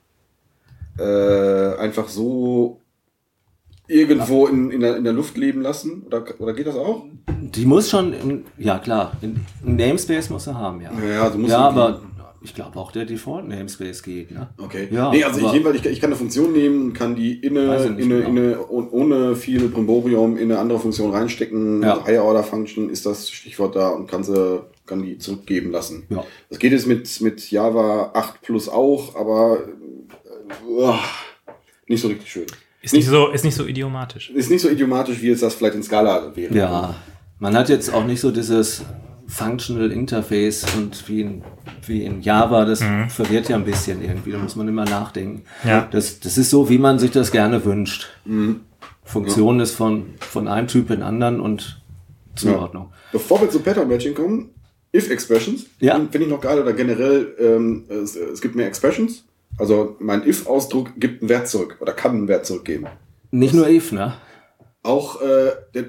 äh, 0.97 1.75
einfach 1.77 2.07
so 2.07 2.79
irgendwo 3.87 4.47
in, 4.47 4.71
in, 4.71 4.79
der, 4.81 4.97
in 4.97 5.03
der 5.03 5.13
Luft 5.13 5.37
leben 5.37 5.61
lassen. 5.61 6.03
Oder, 6.05 6.23
oder 6.39 6.53
geht 6.53 6.67
das 6.67 6.75
auch? 6.75 7.05
Die 7.41 7.65
muss 7.65 7.89
schon, 7.89 8.13
im, 8.13 8.45
ja 8.57 8.79
klar, 8.79 9.13
in, 9.21 9.37
im 9.65 9.75
Namespace 9.75 10.29
muss 10.29 10.47
er 10.47 10.55
haben, 10.57 10.81
ja. 10.81 10.91
Ja, 10.91 11.29
musst 11.35 11.51
ja, 11.51 11.59
aber 11.59 12.01
ich 12.41 12.53
glaube 12.53 12.77
auch 12.77 12.91
der 12.91 13.05
Default 13.05 13.47
Namespace 13.47 14.03
geht, 14.03 14.31
ne? 14.31 14.49
Okay. 14.57 14.89
Ja, 14.91 15.11
nee, 15.11 15.23
also 15.23 15.39
ich, 15.39 15.51
jedenfalls, 15.53 15.77
ich, 15.79 15.85
ich 15.85 16.01
kann 16.01 16.09
eine 16.09 16.17
Funktion 16.17 16.51
nehmen, 16.51 16.93
kann 16.93 17.15
die 17.15 17.39
in 17.39 17.57
eine, 17.57 17.69
Weiß 17.69 17.85
ich 17.85 17.91
nicht 17.91 18.05
in 18.05 18.11
eine, 18.11 18.21
genau. 18.23 18.29
in 18.29 18.37
eine, 18.37 18.59
oh- 18.69 18.87
ohne 18.91 19.35
viel 19.35 19.69
Brimborium 19.69 20.37
in 20.37 20.51
eine 20.51 20.59
andere 20.59 20.79
Funktion 20.79 21.11
reinstecken. 21.11 21.81
Ja. 21.83 21.93
Also 21.93 22.05
Higher 22.05 22.23
Order 22.23 22.43
Function 22.43 22.89
ist 22.89 23.05
das 23.05 23.29
Stichwort 23.29 23.75
da 23.75 23.89
und 23.89 24.07
kann 24.07 24.23
sie, 24.23 24.61
kann 24.85 25.01
die 25.03 25.17
zurückgeben 25.19 25.71
lassen. 25.71 26.03
Ja. 26.09 26.25
Das 26.49 26.59
geht 26.59 26.73
jetzt 26.73 26.87
mit, 26.87 27.21
mit 27.21 27.49
Java 27.49 28.11
8 28.13 28.41
Plus 28.41 28.67
auch, 28.67 29.15
aber 29.15 29.59
uah, 30.67 30.99
nicht 31.87 32.01
so 32.01 32.07
richtig 32.07 32.29
schön. 32.31 32.45
Ist 32.81 32.93
nicht 32.93 33.07
so, 33.07 33.29
ist 33.29 33.45
nicht 33.45 33.55
so 33.55 33.65
idiomatisch. 33.65 34.29
Ist 34.31 34.49
nicht 34.51 34.61
so 34.61 34.69
idiomatisch, 34.69 35.21
wie 35.21 35.29
es 35.29 35.39
das 35.39 35.55
vielleicht 35.55 35.75
in 35.75 35.83
Scala 35.83 36.35
wäre. 36.35 36.53
Ja, 36.55 36.95
man 37.39 37.55
hat 37.55 37.69
jetzt 37.69 37.93
auch 37.93 38.05
nicht 38.05 38.19
so 38.19 38.31
dieses 38.31 38.83
Functional 39.27 39.91
Interface 39.91 40.65
und 40.75 41.07
wie 41.07 41.21
in, 41.21 41.43
wie 41.87 42.03
in 42.03 42.21
Java, 42.21 42.65
das 42.65 42.83
verwirrt 43.09 43.47
ja 43.49 43.55
ein 43.55 43.63
bisschen 43.63 44.03
irgendwie, 44.03 44.31
da 44.31 44.37
muss 44.37 44.55
man 44.57 44.67
immer 44.67 44.83
nachdenken. 44.85 45.43
Ja. 45.63 45.87
Das, 45.91 46.19
das 46.19 46.37
ist 46.37 46.49
so, 46.49 46.69
wie 46.69 46.77
man 46.77 46.99
sich 46.99 47.11
das 47.11 47.31
gerne 47.31 47.63
wünscht. 47.63 48.07
Funktion 49.05 49.59
ist 49.61 49.71
von, 49.75 50.15
von 50.19 50.47
einem 50.47 50.67
Typ 50.67 50.89
in 50.89 51.01
anderen 51.03 51.39
und 51.39 51.81
Ja. 52.35 52.41
Zuordnung. 52.41 52.91
Bevor 53.11 53.39
wir 53.41 53.49
zu 53.49 53.59
Pattern 53.59 53.87
Matching 53.87 54.15
kommen, 54.15 54.49
If-Expressions. 54.95 55.67
Ja. 55.79 55.95
Finde 55.95 56.23
ich 56.23 56.27
noch 56.27 56.41
geil. 56.41 56.59
Oder 56.59 56.73
generell, 56.73 57.33
ähm, 57.39 57.85
es, 57.89 58.15
es 58.15 58.41
gibt 58.41 58.55
mehr 58.55 58.67
Expressions. 58.67 59.23
Also 59.58 59.95
mein 59.99 60.28
If-Ausdruck 60.28 60.91
gibt 60.97 61.22
einen 61.22 61.30
Wert 61.30 61.47
zurück 61.47 61.78
oder 61.80 61.93
kann 61.93 62.12
einen 62.12 62.28
Wert 62.28 62.45
zurückgeben. 62.45 62.88
Nicht 63.32 63.54
nur 63.54 63.68
if, 63.70 63.91
ne? 63.91 64.14
Auch 64.82 65.22
äh, 65.22 65.51
der, 65.74 65.86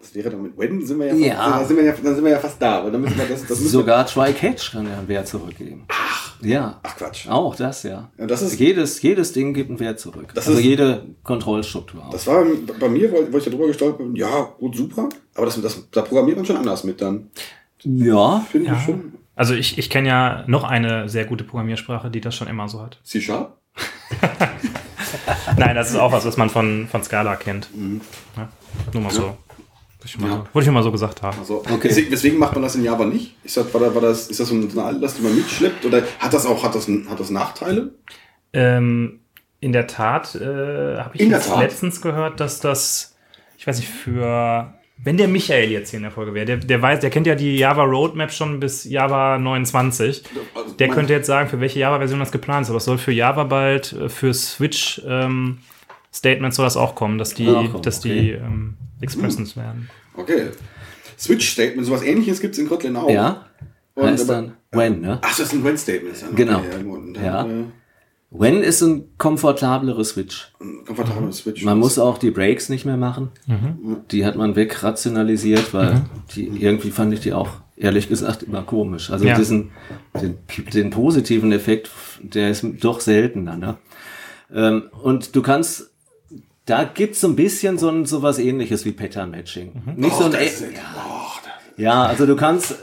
das 0.00 0.14
wäre 0.14 0.30
dann 0.30 0.42
mit 0.42 0.56
When 0.58 0.84
sind 0.84 0.98
wir 0.98 1.06
ja, 1.06 1.14
Ja. 1.14 1.34
Fast, 1.36 1.60
da 1.62 1.64
sind 1.66 1.76
wir 1.78 1.84
ja, 1.84 1.92
dann 2.02 2.14
sind 2.14 2.24
wir 2.24 2.30
ja 2.32 2.38
fast 2.38 2.60
da. 2.62 2.78
Aber 2.80 2.90
dann 2.90 3.00
müssen 3.00 3.18
wir 3.18 3.24
das, 3.26 3.40
das 3.42 3.58
müssen 3.60 3.68
Sogar 3.68 4.06
Try 4.06 4.32
Catch 4.32 4.72
kann 4.72 4.86
ja 4.86 4.98
einen 4.98 5.08
Wert 5.08 5.26
zurückgeben. 5.28 5.84
Ach. 5.88 6.36
Ja. 6.42 6.80
Ach 6.82 6.96
Quatsch. 6.96 7.28
Auch 7.28 7.54
das, 7.56 7.82
ja. 7.82 8.10
Ja, 8.16 8.26
das 8.26 8.40
ist- 8.42 8.58
jedes, 8.58 9.02
jedes 9.02 9.32
Ding 9.32 9.52
gibt 9.52 9.68
einen 9.70 9.80
Wert 9.80 9.98
zurück. 10.00 10.32
Das 10.34 10.46
also 10.46 10.58
ist- 10.58 10.64
jede 10.64 11.06
Kontrollstruktur 11.22 12.04
auch. 12.06 12.10
Das 12.10 12.26
war 12.26 12.44
bei 12.78 12.88
mir, 12.88 13.10
wo 13.12 13.30
wo 13.30 13.36
ich 13.38 13.44
da 13.44 13.50
drüber 13.50 13.66
gestolpert 13.66 13.98
bin, 14.06 14.16
ja, 14.16 14.54
gut, 14.58 14.76
super. 14.76 15.08
Aber 15.34 15.46
das, 15.46 15.60
das, 15.60 15.86
da 15.90 16.02
programmiert 16.02 16.36
man 16.38 16.46
schon 16.46 16.56
anders 16.56 16.84
mit 16.84 17.00
dann. 17.02 17.30
ja. 17.82 18.40
Finde 18.50 18.68
Ja. 18.68 18.76
ich 18.76 18.82
schon. 18.84 19.12
Also 19.40 19.54
ich, 19.54 19.78
ich 19.78 19.88
kenne 19.88 20.06
ja 20.06 20.44
noch 20.48 20.64
eine 20.64 21.08
sehr 21.08 21.24
gute 21.24 21.44
Programmiersprache, 21.44 22.10
die 22.10 22.20
das 22.20 22.36
schon 22.36 22.46
immer 22.46 22.68
so 22.68 22.82
hat. 22.82 23.00
C-Sharp? 23.04 23.56
Nein, 25.56 25.74
das 25.74 25.88
ist 25.88 25.96
auch 25.96 26.12
was, 26.12 26.26
was 26.26 26.36
man 26.36 26.50
von, 26.50 26.86
von 26.90 27.02
Scala 27.02 27.36
kennt. 27.36 27.70
Ja, 28.36 28.48
nur 28.92 29.02
mal 29.02 29.10
so. 29.10 29.22
Wollte 29.22 29.36
ich, 30.04 30.18
mal 30.18 30.28
Ja. 30.28 30.36
so. 30.36 30.46
Wollte 30.52 30.68
ich 30.68 30.74
mal 30.74 30.82
so 30.82 30.92
gesagt 30.92 31.22
haben. 31.22 31.38
Also, 31.38 31.64
Okay. 31.70 32.06
deswegen, 32.10 32.36
macht 32.36 32.52
man 32.52 32.60
das 32.64 32.74
in 32.74 32.84
Java 32.84 33.06
nicht. 33.06 33.34
Ist 33.42 33.56
das, 33.56 33.72
war 33.72 33.80
da, 33.80 33.94
war 33.94 34.02
das, 34.02 34.28
ist 34.28 34.40
das 34.40 34.48
so 34.48 34.54
eine 34.54 34.82
Altlast, 34.84 35.16
die 35.16 35.22
man 35.22 35.34
mitschleppt? 35.34 35.86
Oder 35.86 36.02
hat 36.18 36.34
das 36.34 36.44
auch 36.44 36.62
hat 36.62 36.74
das, 36.74 36.86
hat 36.86 37.18
das 37.18 37.30
Nachteile? 37.30 37.94
Ähm, 38.52 39.20
in 39.60 39.72
der 39.72 39.86
Tat 39.86 40.34
äh, 40.34 40.98
habe 40.98 41.12
ich 41.14 41.26
letztens 41.30 42.02
gehört, 42.02 42.40
dass 42.40 42.60
das, 42.60 43.16
ich 43.56 43.66
weiß 43.66 43.78
nicht, 43.78 43.88
für 43.88 44.74
wenn 45.02 45.16
der 45.16 45.28
Michael 45.28 45.70
jetzt 45.70 45.90
hier 45.90 45.98
in 45.98 46.02
der 46.02 46.12
Folge 46.12 46.34
wäre, 46.34 46.44
der, 46.44 46.56
der 46.58 46.82
weiß, 46.82 47.00
der 47.00 47.10
kennt 47.10 47.26
ja 47.26 47.34
die 47.34 47.56
Java 47.56 47.84
Roadmap 47.84 48.32
schon 48.32 48.60
bis 48.60 48.84
Java 48.84 49.38
29. 49.38 50.22
Also, 50.54 50.74
Der 50.74 50.88
könnte 50.88 51.12
jetzt 51.12 51.26
sagen, 51.26 51.48
für 51.48 51.60
welche 51.60 51.78
Java-Version 51.78 52.20
das 52.20 52.32
geplant 52.32 52.64
ist. 52.64 52.70
Aber 52.70 52.78
es 52.78 52.84
soll 52.84 52.98
für 52.98 53.12
Java 53.12 53.44
bald, 53.44 53.92
äh, 53.92 54.08
für 54.08 54.34
Switch 54.34 55.00
ähm, 55.06 55.58
Statements 56.12 56.56
soll 56.56 56.66
das 56.66 56.76
auch 56.76 56.94
kommen, 56.94 57.18
dass 57.18 57.34
die, 57.34 57.46
kommen, 57.46 57.82
dass 57.82 58.00
okay. 58.00 58.20
die 58.20 58.30
ähm, 58.32 58.74
Expressions 59.00 59.56
werden. 59.56 59.88
Okay. 60.16 60.48
Switch-Statement, 61.18 61.86
sowas 61.86 62.02
ähnliches 62.02 62.40
gibt 62.40 62.54
es 62.54 62.58
in 62.58 62.68
Kotlin 62.68 62.96
auch. 62.96 63.08
Ja. 63.08 63.46
Und 63.94 64.06
heißt 64.06 64.28
aber- 64.28 64.42
dann 64.42 64.56
when, 64.72 65.00
ne? 65.00 65.18
Ach, 65.22 65.30
das 65.30 65.40
ist 65.40 65.52
ein 65.52 65.64
When-Statement. 65.64 66.22
dann. 66.22 66.34
Genau. 66.34 66.58
Okay, 66.58 67.24
ja, 67.24 67.46
When 68.32 68.62
ist 68.62 68.80
ein 68.82 69.04
komfortableres 69.18 70.10
Switch. 70.10 70.52
ein 70.60 70.84
komfortabler 70.86 71.32
Switch. 71.32 71.64
Man 71.64 71.78
muss 71.78 71.98
auch 71.98 72.16
die 72.18 72.30
Breaks 72.30 72.68
nicht 72.68 72.84
mehr 72.84 72.96
machen. 72.96 73.30
Die 74.12 74.24
hat 74.24 74.36
man 74.36 74.54
wegrationalisiert, 74.54 75.74
weil 75.74 76.02
die 76.36 76.46
irgendwie 76.46 76.90
fand 76.90 77.12
ich 77.12 77.20
die 77.20 77.32
auch 77.32 77.48
ehrlich 77.76 78.08
gesagt 78.08 78.44
immer 78.44 78.62
komisch. 78.62 79.10
Also 79.10 79.24
Ja. 79.26 79.36
diesen 79.36 79.70
den, 80.20 80.38
den 80.72 80.90
positiven 80.90 81.50
Effekt, 81.50 81.90
der 82.22 82.50
ist 82.50 82.64
doch 82.80 83.00
seltener. 83.00 83.56
Ne? 83.56 83.78
Ähm, 84.54 84.84
und 85.02 85.34
du 85.34 85.42
kannst 85.42 85.90
da 86.66 86.84
gibt's 86.84 87.20
so 87.20 87.26
ein 87.26 87.34
bisschen 87.34 87.78
so 87.78 87.88
ein 87.88 88.06
sowas 88.06 88.38
ähnliches 88.38 88.84
wie 88.84 88.92
Pattern 88.92 89.32
Matching. 89.32 89.72
Nicht 89.96 90.14
so 90.14 90.20
Och, 90.20 90.26
ein 90.26 90.32
das 90.32 90.40
e- 90.42 90.46
ist, 90.46 90.60
das, 90.62 90.70
ja, 91.78 92.04
also 92.04 92.26
du 92.26 92.36
kannst 92.36 92.76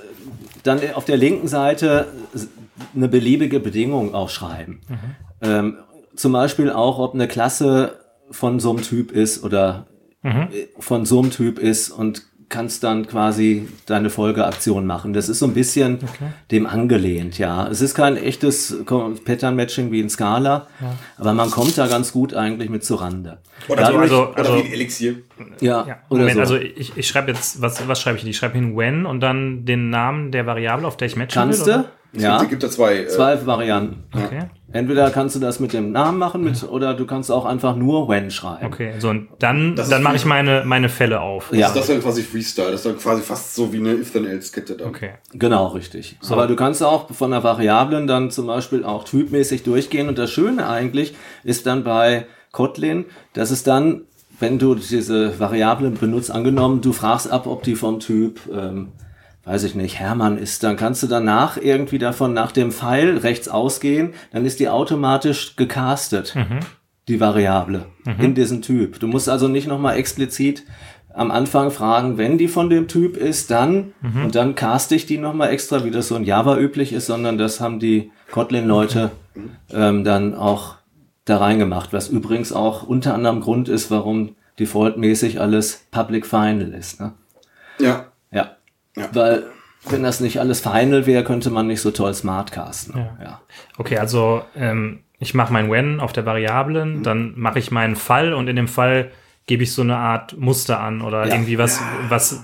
dann 0.63 0.79
auf 0.93 1.05
der 1.05 1.15
linken 1.15 1.47
Seite 1.47 2.07
eine 2.93 3.07
beliebige 3.07 3.61
Bedingung 3.61 4.13
aufschreiben. 4.13 4.79
Ähm, 5.41 5.77
zum 6.15 6.31
Beispiel 6.33 6.71
auch, 6.71 6.99
ob 6.99 7.13
eine 7.13 7.27
Klasse 7.27 7.99
von 8.31 8.59
so 8.59 8.71
einem 8.71 8.81
Typ 8.81 9.11
ist 9.11 9.43
oder 9.43 9.88
äh, 10.23 10.39
von 10.79 11.05
so 11.05 11.19
einem 11.19 11.31
Typ 11.31 11.59
ist 11.59 11.89
und 11.89 12.23
kannst 12.49 12.81
dann 12.85 13.07
quasi 13.07 13.67
deine 13.88 14.09
Folgeaktion 14.09 14.85
machen. 14.85 15.11
Das 15.11 15.27
ist 15.27 15.39
so 15.39 15.45
ein 15.47 15.53
bisschen 15.53 15.99
dem 16.49 16.65
angelehnt, 16.65 17.38
ja. 17.38 17.67
Es 17.67 17.81
ist 17.81 17.93
kein 17.93 18.15
echtes 18.15 18.73
Pattern-Matching 19.25 19.91
wie 19.91 19.99
in 19.99 20.09
Scala, 20.09 20.67
aber 21.17 21.33
man 21.33 21.51
kommt 21.51 21.77
da 21.77 21.88
ganz 21.88 22.13
gut 22.13 22.33
eigentlich 22.33 22.69
mit 22.69 22.85
zurande. 22.85 23.39
oder, 23.67 23.81
Ja, 23.81 23.91
so, 23.91 23.97
also- 23.97 24.27
oder 24.29 24.38
also- 24.38 24.55
wie 24.55 24.59
ein 24.61 24.71
Elixier. 24.71 25.15
Ja, 25.59 25.85
Ja, 25.88 25.97
oder 26.09 26.19
Moment, 26.21 26.35
so. 26.35 26.39
also 26.41 26.55
ich, 26.57 26.95
ich 26.95 27.05
schreibe 27.07 27.31
jetzt, 27.31 27.61
was, 27.61 27.85
was 27.85 27.99
schreibe 28.01 28.15
ich 28.15 28.21
hin? 28.23 28.31
Ich 28.31 28.38
schreibe 28.38 28.53
hin 28.53 28.77
when 28.77 29.05
und 29.05 29.19
dann 29.19 29.65
den 29.65 29.89
Namen 29.89 30.31
der 30.31 30.45
Variable, 30.45 30.88
auf 30.88 30.95
der 30.95 31.07
ich 31.07 31.17
matchen 31.17 31.33
kannst 31.41 31.65
will. 31.65 31.73
du? 31.73 31.79
oder? 31.79 31.89
Ja, 32.13 32.41
Es 32.41 32.49
gibt 32.49 32.63
da 32.63 32.69
zwei. 32.69 32.99
Äh, 32.99 33.07
zwei 33.07 33.45
Varianten. 33.45 34.03
Okay. 34.13 34.45
Entweder 34.71 35.09
kannst 35.11 35.35
du 35.35 35.39
das 35.39 35.59
mit 35.61 35.71
dem 35.71 35.91
Namen 35.91 36.17
machen 36.17 36.43
mit, 36.43 36.61
oder 36.63 36.93
du 36.93 37.05
kannst 37.05 37.31
auch 37.31 37.45
einfach 37.45 37.75
nur 37.75 38.09
when 38.09 38.29
schreiben. 38.31 38.65
Okay, 38.65 38.95
so 38.99 39.09
und 39.09 39.29
dann, 39.39 39.75
Das 39.75 39.85
ist 39.85 39.91
dann 39.91 40.03
mache 40.03 40.17
ich 40.17 40.25
meine, 40.25 40.63
meine 40.65 40.89
Fälle 40.89 41.21
auf. 41.21 41.53
Ja. 41.53 41.69
Das 41.69 41.81
ist 41.81 41.89
dann 41.89 42.01
quasi 42.01 42.21
Freestyle. 42.21 42.71
Das 42.71 42.81
ist 42.81 42.85
dann 42.85 42.97
quasi 42.97 43.21
fast 43.21 43.55
so 43.55 43.71
wie 43.71 43.77
eine 43.77 43.93
If-Then-Else-Kette 43.93 44.75
dann. 44.75 44.89
Okay. 44.89 45.11
Genau, 45.33 45.67
richtig. 45.67 46.17
Aber 46.29 46.47
du 46.47 46.55
kannst 46.57 46.83
auch 46.83 47.09
von 47.13 47.31
der 47.31 47.43
Variablen 47.43 48.07
dann 48.07 48.29
zum 48.29 48.47
Beispiel 48.47 48.83
auch 48.83 49.05
typmäßig 49.05 49.63
durchgehen. 49.63 50.09
Und 50.09 50.17
das 50.17 50.31
Schöne 50.31 50.67
eigentlich 50.67 51.15
ist 51.45 51.65
dann 51.65 51.85
bei 51.85 52.25
Kotlin, 52.51 53.05
dass 53.33 53.51
es 53.51 53.63
dann, 53.63 54.01
wenn 54.39 54.59
du 54.59 54.75
diese 54.75 55.39
Variablen 55.39 55.93
benutzt, 55.93 56.29
angenommen, 56.29 56.81
du 56.81 56.91
fragst 56.91 57.31
ab, 57.31 57.47
ob 57.47 57.63
die 57.63 57.75
vom 57.75 57.99
Typ, 58.01 58.41
ähm, 58.53 58.89
weiß 59.47 59.63
ich 59.63 59.75
nicht, 59.75 59.97
Hermann 59.97 60.37
ist, 60.37 60.63
dann 60.63 60.75
kannst 60.75 61.01
du 61.03 61.07
danach 61.07 61.55
irgendwie 61.57 61.99
davon 61.99 62.33
nach 62.33 62.51
dem 62.51 62.71
Pfeil 62.71 63.17
rechts 63.17 63.47
ausgehen, 63.47 64.13
dann 64.33 64.45
ist 64.45 64.59
die 64.59 64.67
automatisch 64.67 65.55
gecastet, 65.55 66.35
die 67.07 67.19
Variable 67.21 67.85
in 68.19 68.35
diesen 68.35 68.61
Typ. 68.61 68.99
Du 68.99 69.07
musst 69.07 69.29
also 69.29 69.47
nicht 69.47 69.67
nochmal 69.67 69.95
explizit 69.95 70.63
am 71.13 71.31
Anfang 71.31 71.71
fragen, 71.71 72.17
wenn 72.17 72.37
die 72.37 72.49
von 72.49 72.69
dem 72.69 72.89
Typ 72.89 73.15
ist, 73.15 73.49
dann 73.49 73.93
und 74.25 74.35
dann 74.35 74.53
caste 74.55 74.95
ich 74.95 75.05
die 75.05 75.17
nochmal 75.17 75.49
extra, 75.49 75.85
wie 75.85 75.91
das 75.91 76.09
so 76.09 76.17
in 76.17 76.25
Java 76.25 76.57
üblich 76.57 76.91
ist, 76.91 77.05
sondern 77.05 77.37
das 77.37 77.61
haben 77.61 77.79
die 77.79 78.11
Kotlin-Leute 78.31 79.11
ähm, 79.71 80.03
dann 80.03 80.35
auch 80.35 80.75
da 81.23 81.37
reingemacht, 81.37 81.93
was 81.93 82.09
übrigens 82.09 82.51
auch 82.51 82.83
unter 82.83 83.13
anderem 83.13 83.39
Grund 83.39 83.69
ist, 83.69 83.89
warum 83.91 84.35
defaultmäßig 84.59 85.39
alles 85.39 85.87
Public 85.91 86.25
Final 86.25 86.73
ist. 86.73 86.99
Ne? 86.99 87.13
Ja. 87.79 88.07
Ja. 88.31 88.56
Ja. 88.97 89.09
Weil 89.13 89.43
wenn 89.89 90.03
das 90.03 90.19
nicht 90.19 90.39
alles 90.39 90.59
Final 90.59 91.05
wäre, 91.05 91.23
könnte 91.23 91.49
man 91.49 91.67
nicht 91.67 91.81
so 91.81 91.91
toll 91.91 92.13
smart 92.13 92.51
casten. 92.51 92.97
Ja. 92.97 93.17
ja. 93.23 93.41
Okay, 93.77 93.97
also 93.97 94.41
ähm, 94.55 94.99
ich 95.19 95.33
mache 95.33 95.53
mein 95.53 95.69
when 95.71 95.99
auf 95.99 96.13
der 96.13 96.25
Variablen, 96.25 97.03
dann 97.03 97.33
mache 97.35 97.59
ich 97.59 97.71
meinen 97.71 97.95
Fall 97.95 98.33
und 98.33 98.47
in 98.47 98.55
dem 98.55 98.67
Fall 98.67 99.11
gebe 99.45 99.63
ich 99.63 99.73
so 99.73 99.81
eine 99.81 99.97
Art 99.97 100.37
Muster 100.37 100.79
an 100.79 101.01
oder 101.01 101.25
Ja. 101.27 101.33
irgendwie 101.33 101.57
was, 101.57 101.81
was 102.09 102.43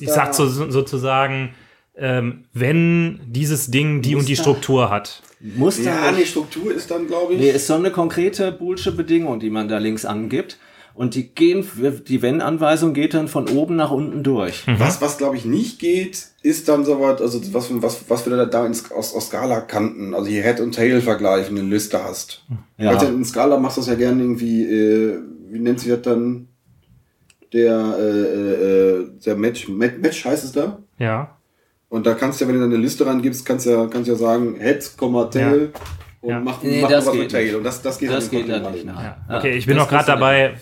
ich 0.00 0.08
sag 0.08 0.34
so, 0.34 0.46
sozusagen, 0.46 1.54
ähm, 1.96 2.44
wenn 2.52 3.20
dieses 3.26 3.70
Ding 3.70 4.02
die 4.02 4.16
und 4.16 4.26
die 4.26 4.32
Muster. 4.32 4.42
Struktur 4.42 4.90
hat. 4.90 5.22
Muster 5.40 5.84
Ja, 5.84 6.12
die 6.12 6.26
Struktur 6.26 6.74
ist 6.74 6.90
dann, 6.90 7.06
glaube 7.06 7.34
ich. 7.34 7.40
Nee, 7.40 7.50
ist 7.50 7.66
so 7.66 7.74
eine 7.74 7.90
konkrete 7.90 8.52
boolsche 8.52 8.92
Bedingung, 8.92 9.38
die 9.38 9.50
man 9.50 9.68
da 9.68 9.78
links 9.78 10.04
angibt. 10.04 10.58
Und 10.96 11.14
die 11.14 11.28
gehen, 11.28 11.62
die 12.08 12.22
Wenn-Anweisung 12.22 12.94
geht 12.94 13.12
dann 13.12 13.28
von 13.28 13.50
oben 13.50 13.76
nach 13.76 13.90
unten 13.90 14.22
durch. 14.22 14.64
Was, 14.78 15.02
was 15.02 15.18
glaube 15.18 15.36
ich 15.36 15.44
nicht 15.44 15.78
geht, 15.78 16.28
ist 16.42 16.70
dann 16.70 16.86
sowas, 16.86 17.20
also 17.20 17.38
was, 17.52 17.70
was, 17.82 18.08
was 18.08 18.26
wir 18.26 18.34
da, 18.34 18.46
da 18.46 18.64
ins, 18.64 18.90
aus, 18.90 19.14
aus 19.14 19.26
Scala 19.26 19.60
kannten, 19.60 20.14
also 20.14 20.26
hier 20.26 20.42
Head 20.42 20.60
und 20.60 20.74
Tail 20.74 21.02
vergleichen, 21.02 21.58
eine 21.58 21.68
Liste 21.68 22.02
hast. 22.02 22.46
Ja. 22.78 22.96
Du, 22.96 23.06
in 23.08 23.26
Scala 23.26 23.58
machst 23.58 23.76
du 23.76 23.82
das 23.82 23.88
ja 23.88 23.94
gerne 23.94 24.22
irgendwie, 24.22 24.62
äh, 24.64 25.18
wie 25.50 25.58
nennt 25.58 25.80
sich 25.80 25.90
das 25.90 26.00
dann? 26.00 26.48
Der, 27.52 27.94
äh, 27.98 29.02
äh, 29.02 29.10
der 29.24 29.36
Match, 29.36 29.68
Match, 29.68 29.98
Match 30.00 30.24
heißt 30.24 30.44
es 30.44 30.52
da? 30.52 30.78
Ja. 30.98 31.36
Und 31.90 32.06
da 32.06 32.14
kannst 32.14 32.40
du 32.40 32.44
ja, 32.44 32.48
wenn 32.48 32.56
du 32.56 32.62
dann 32.62 32.72
eine 32.72 32.82
Liste 32.82 33.04
reingibst, 33.04 33.44
kannst 33.44 33.66
du 33.66 33.70
ja, 33.70 33.86
kannst 33.86 34.08
du 34.08 34.12
ja 34.12 34.18
sagen, 34.18 34.56
Head, 34.58 34.90
Tail 35.30 35.72
und 36.26 36.32
Ja. 36.32 36.40
mach, 36.40 36.62
Nee, 36.62 36.80
mach 36.82 36.90
das 36.90 37.06
was 37.06 37.12
geht 37.12 37.22
mit 37.22 37.30
Tail. 37.30 37.44
nicht. 37.46 37.54
Und 37.54 37.62
das, 37.64 37.82
das 37.82 37.98
geht 37.98 38.10
Das 38.10 38.24
in 38.24 38.30
geht 38.30 38.40
Kotlin 38.46 38.62
dann 38.62 38.72
nicht. 38.72 38.84
Nein. 38.84 39.14
Ja. 39.28 39.38
Okay, 39.38 39.52
ich 39.52 39.66
bin 39.66 39.76
das 39.76 39.84
noch 39.84 39.90
gerade 39.90 40.06
dabei, 40.06 40.54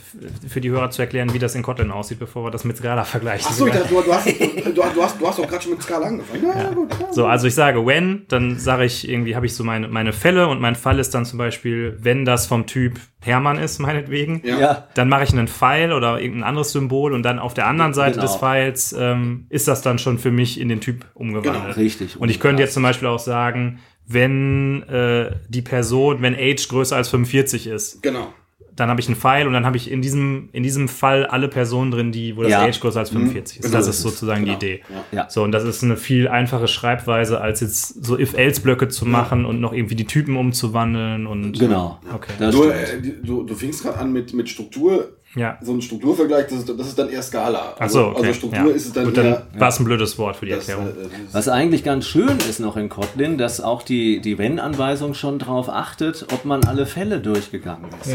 für 0.49 0.61
die 0.61 0.71
Hörer 0.71 0.91
zu 0.91 1.01
erklären, 1.03 1.33
wie 1.33 1.39
das 1.39 1.55
in 1.55 1.63
Kotlin 1.63 1.91
aussieht, 1.91 2.19
bevor 2.19 2.45
wir 2.45 2.51
das 2.51 2.65
mit 2.65 2.77
Scala 2.77 3.05
vergleichen. 3.05 3.47
Achso, 3.49 3.65
du, 3.67 3.73
du, 3.73 4.13
hast, 4.13 4.27
du, 4.27 4.73
du, 4.75 4.83
hast, 4.85 5.21
du 5.21 5.27
hast 5.27 5.39
doch 5.39 5.49
gerade 5.49 5.63
schon 5.63 5.73
mit 5.73 5.83
Scala 5.83 6.07
angefangen. 6.07 6.43
Ja, 6.45 6.63
ja, 6.65 6.71
gut. 6.71 6.91
Ja. 7.01 7.13
So, 7.13 7.27
also 7.27 7.47
ich 7.47 7.55
sage 7.55 7.85
when, 7.87 8.27
dann 8.29 8.59
sage 8.59 8.85
ich 8.85 9.09
irgendwie, 9.09 9.35
habe 9.37 9.47
ich 9.47 9.55
so 9.55 9.65
meine, 9.65 9.89
meine 9.89 10.13
Fälle 10.13 10.49
und 10.49 10.61
mein 10.61 10.75
Fall 10.75 10.99
ist 10.99 11.15
dann 11.15 11.25
zum 11.25 11.39
Beispiel, 11.39 11.97
wenn 12.01 12.25
das 12.25 12.47
vom 12.47 12.67
Typ 12.67 13.01
Hermann 13.23 13.57
ist, 13.59 13.79
meinetwegen. 13.81 14.43
Ja. 14.45 14.59
Ja. 14.61 14.89
Dann 14.95 15.09
mache 15.09 15.25
ich 15.25 15.33
einen 15.33 15.49
Pfeil 15.49 15.93
oder 15.93 16.21
irgendein 16.21 16.45
anderes 16.49 16.73
Symbol 16.73 17.15
und 17.15 17.23
dann 17.23 17.39
auf 17.39 17.55
der 17.55 17.67
anderen 17.67 17.95
Seite 17.95 18.17
Genau. 18.19 18.27
des 18.27 18.37
Pfeils 18.37 18.95
ähm, 18.99 19.47
ist 19.49 19.67
das 19.67 19.81
dann 19.81 19.99
schon 19.99 20.19
für 20.19 20.31
mich 20.31 20.61
in 20.61 20.69
den 20.69 20.81
Typ 20.81 21.07
umgewandelt. 21.15 21.65
Genau, 21.65 21.75
richtig. 21.77 22.21
Und 22.21 22.29
ich 22.29 22.39
könnte 22.39 22.63
jetzt 22.63 22.75
zum 22.75 22.83
Beispiel 22.83 23.09
auch 23.09 23.19
sagen, 23.19 23.79
wenn 24.07 24.83
äh, 24.89 25.33
die 25.49 25.63
Person, 25.63 26.21
wenn 26.23 26.35
Age 26.35 26.69
größer 26.69 26.97
als 26.97 27.09
45 27.09 27.67
ist, 27.69 28.03
Genau. 28.03 28.33
dann 28.77 28.89
habe 28.91 29.01
ich 29.01 29.07
einen 29.07 29.17
Pfeil 29.17 29.47
und 29.47 29.53
dann 29.55 29.65
habe 29.65 29.77
ich 29.77 29.91
in 29.91 30.03
diesem, 30.03 30.49
in 30.53 30.63
diesem 30.63 30.89
Fall 30.89 31.25
alle 31.27 31.49
Personen 31.49 31.91
drin, 31.91 32.13
die, 32.13 32.37
wo 32.37 32.43
das 32.43 32.51
Ja. 32.51 32.63
Age 32.65 32.81
größer 32.81 32.99
als 33.01 33.11
45 33.11 33.59
ist. 33.61 33.65
Genau 33.65 33.77
Das 33.79 33.87
ist 33.89 33.97
ist 33.97 34.03
sozusagen 34.03 34.45
Genau. 34.45 34.59
die 34.59 34.67
Idee. 34.67 34.83
Ja. 35.13 35.31
So, 35.31 35.43
und 35.43 35.53
das 35.53 35.65
ist 35.65 35.83
eine 35.83 35.97
viel 35.97 36.29
einfache 36.29 36.69
Schreibweise, 36.69 37.41
als 37.41 37.61
jetzt 37.61 38.05
so 38.05 38.19
If-Else-Blöcke 38.19 38.89
zu 38.89 39.07
machen 39.07 39.45
und 39.47 39.61
noch 39.61 39.73
irgendwie 39.73 39.95
die 39.95 40.07
Typen 40.07 40.37
umzuwandeln 40.37 41.27
und. 41.27 41.59
Genau. 41.59 41.99
Okay. 42.13 42.33
Du, 42.51 42.65
äh, 42.65 43.01
du, 43.23 43.45
du 43.45 43.55
fingst 43.55 43.85
gerade 43.85 43.99
an 43.99 44.13
mit, 44.13 44.35
mit 44.35 44.49
Struktur. 44.49 45.17
Ja. 45.37 45.59
so 45.61 45.73
ein 45.73 45.83
Strukturvergleich, 45.83 46.47
das 46.47 46.61
ist, 46.61 46.69
das 46.69 46.87
ist 46.87 46.99
dann 46.99 47.09
eher 47.09 47.23
Skala. 47.23 47.75
Ach 47.79 47.89
so, 47.91 48.07
okay. 48.09 48.19
also 48.19 48.33
Struktur 48.35 48.69
ja. 48.69 48.75
ist 48.75 48.87
es 48.87 48.93
dann 48.93 49.05
Gut, 49.07 49.17
dann 49.17 49.27
eher. 49.27 49.47
war 49.59 49.69
es 49.69 49.81
ein 49.81 49.85
blödes 49.85 50.17
Wort 50.19 50.37
für 50.37 50.47
die 50.47 50.53
das, 50.53 50.69
Erklärung. 50.69 50.93
äh, 50.97 51.09
Was 51.33 51.49
eigentlich 51.49 51.83
ganz 51.83 52.07
schön 52.07 52.39
ist 52.49 52.61
noch 52.61 52.77
in 52.77 52.89
Kotlin, 52.89 53.37
dass 53.37 53.61
auch 53.61 53.83
die, 53.83 54.21
die 54.21 54.39
Wenn-Anweisung 54.39 55.15
schon 55.15 55.41
darauf 55.41 55.69
achtet, 55.69 56.27
ob 56.33 56.45
man 56.45 56.65
alle 56.65 56.87
Fälle 56.87 57.19
durchgegangen 57.21 57.91
ist. 58.05 58.15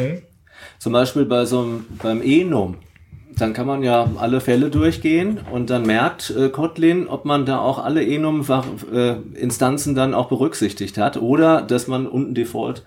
Zum 0.78 0.94
Beispiel 0.94 1.26
bei 1.26 1.44
so 1.46 1.60
einem, 1.62 1.86
beim 2.02 2.22
Enum. 2.22 2.78
Dann 3.38 3.54
kann 3.54 3.68
man 3.68 3.84
ja 3.84 4.10
alle 4.18 4.42
Fälle 4.42 4.70
durchgehen 4.70 5.40
und 5.52 5.70
dann 5.70 5.86
merkt 5.86 6.30
äh, 6.32 6.50
Kotlin, 6.50 7.08
ob 7.08 7.26
man 7.26 7.46
da 7.46 7.60
auch 7.60 7.80
alle 7.80 8.06
Enum-Instanzen 8.06 9.96
dann 9.96 10.14
auch 10.14 10.28
berücksichtigt 10.30 10.98
hat 10.98 11.18
oder 11.18 11.62
dass 11.62 11.88
man 11.88 12.08
unten 12.08 12.34
Default 12.34 12.84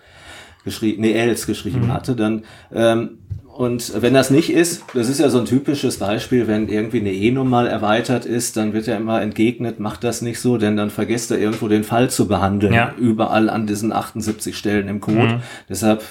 geschrieben, 0.64 1.02
nee, 1.02 1.12
else 1.12 1.46
geschrieben 1.46 1.92
hatte, 1.92 2.14
dann 2.14 2.44
ähm, 2.72 3.18
und 3.54 4.00
wenn 4.02 4.14
das 4.14 4.30
nicht 4.30 4.50
ist, 4.50 4.84
das 4.94 5.08
ist 5.08 5.20
ja 5.20 5.28
so 5.28 5.38
ein 5.38 5.44
typisches 5.44 5.98
Beispiel, 5.98 6.46
wenn 6.48 6.68
irgendwie 6.68 7.00
eine 7.00 7.12
Enum 7.12 7.50
mal 7.50 7.66
erweitert 7.66 8.24
ist, 8.24 8.56
dann 8.56 8.72
wird 8.72 8.86
ja 8.86 8.96
immer 8.96 9.20
entgegnet, 9.20 9.78
macht 9.78 10.04
das 10.04 10.22
nicht 10.22 10.40
so, 10.40 10.56
denn 10.56 10.76
dann 10.76 10.88
vergesst 10.90 11.30
er 11.30 11.38
irgendwo 11.38 11.68
den 11.68 11.84
Fall 11.84 12.08
zu 12.10 12.26
behandeln, 12.26 12.72
Ja. 12.72 12.94
überall 12.98 13.50
an 13.50 13.66
diesen 13.66 13.92
78 13.92 14.56
Stellen 14.56 14.88
im 14.88 15.00
Code. 15.00 15.40
Deshalb 15.68 16.02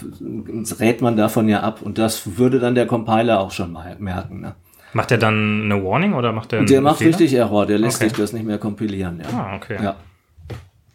rät 0.79 1.01
man 1.01 1.17
davon 1.17 1.49
ja 1.49 1.61
ab 1.61 1.81
und 1.81 1.97
das 1.97 2.37
würde 2.37 2.59
dann 2.59 2.75
der 2.75 2.85
Compiler 2.87 3.39
auch 3.39 3.51
schon 3.51 3.71
mal 3.71 3.95
merken. 3.99 4.41
Ne? 4.41 4.55
Macht 4.93 5.09
der 5.11 5.17
dann 5.17 5.63
eine 5.63 5.83
Warning 5.83 6.13
oder 6.13 6.31
macht 6.33 6.51
der 6.51 6.59
einen 6.59 6.67
Der 6.67 6.81
macht 6.81 6.97
Fehler? 6.99 7.09
richtig 7.09 7.33
Error, 7.33 7.65
der 7.65 7.79
lässt 7.79 7.97
Okay. 8.01 8.09
sich 8.09 8.17
das 8.17 8.33
nicht 8.33 8.45
mehr 8.45 8.57
kompilieren. 8.59 9.21
Ja. 9.23 9.37
Ah, 9.37 9.55
okay. 9.55 9.77
ja. 9.81 9.95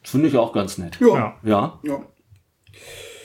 Das 0.03 0.11
finde 0.13 0.29
ich 0.29 0.37
auch 0.37 0.53
ganz 0.53 0.79
nett. 0.79 0.99
ja. 1.01 1.35
Ja. 1.43 1.73
Ja. 1.83 1.99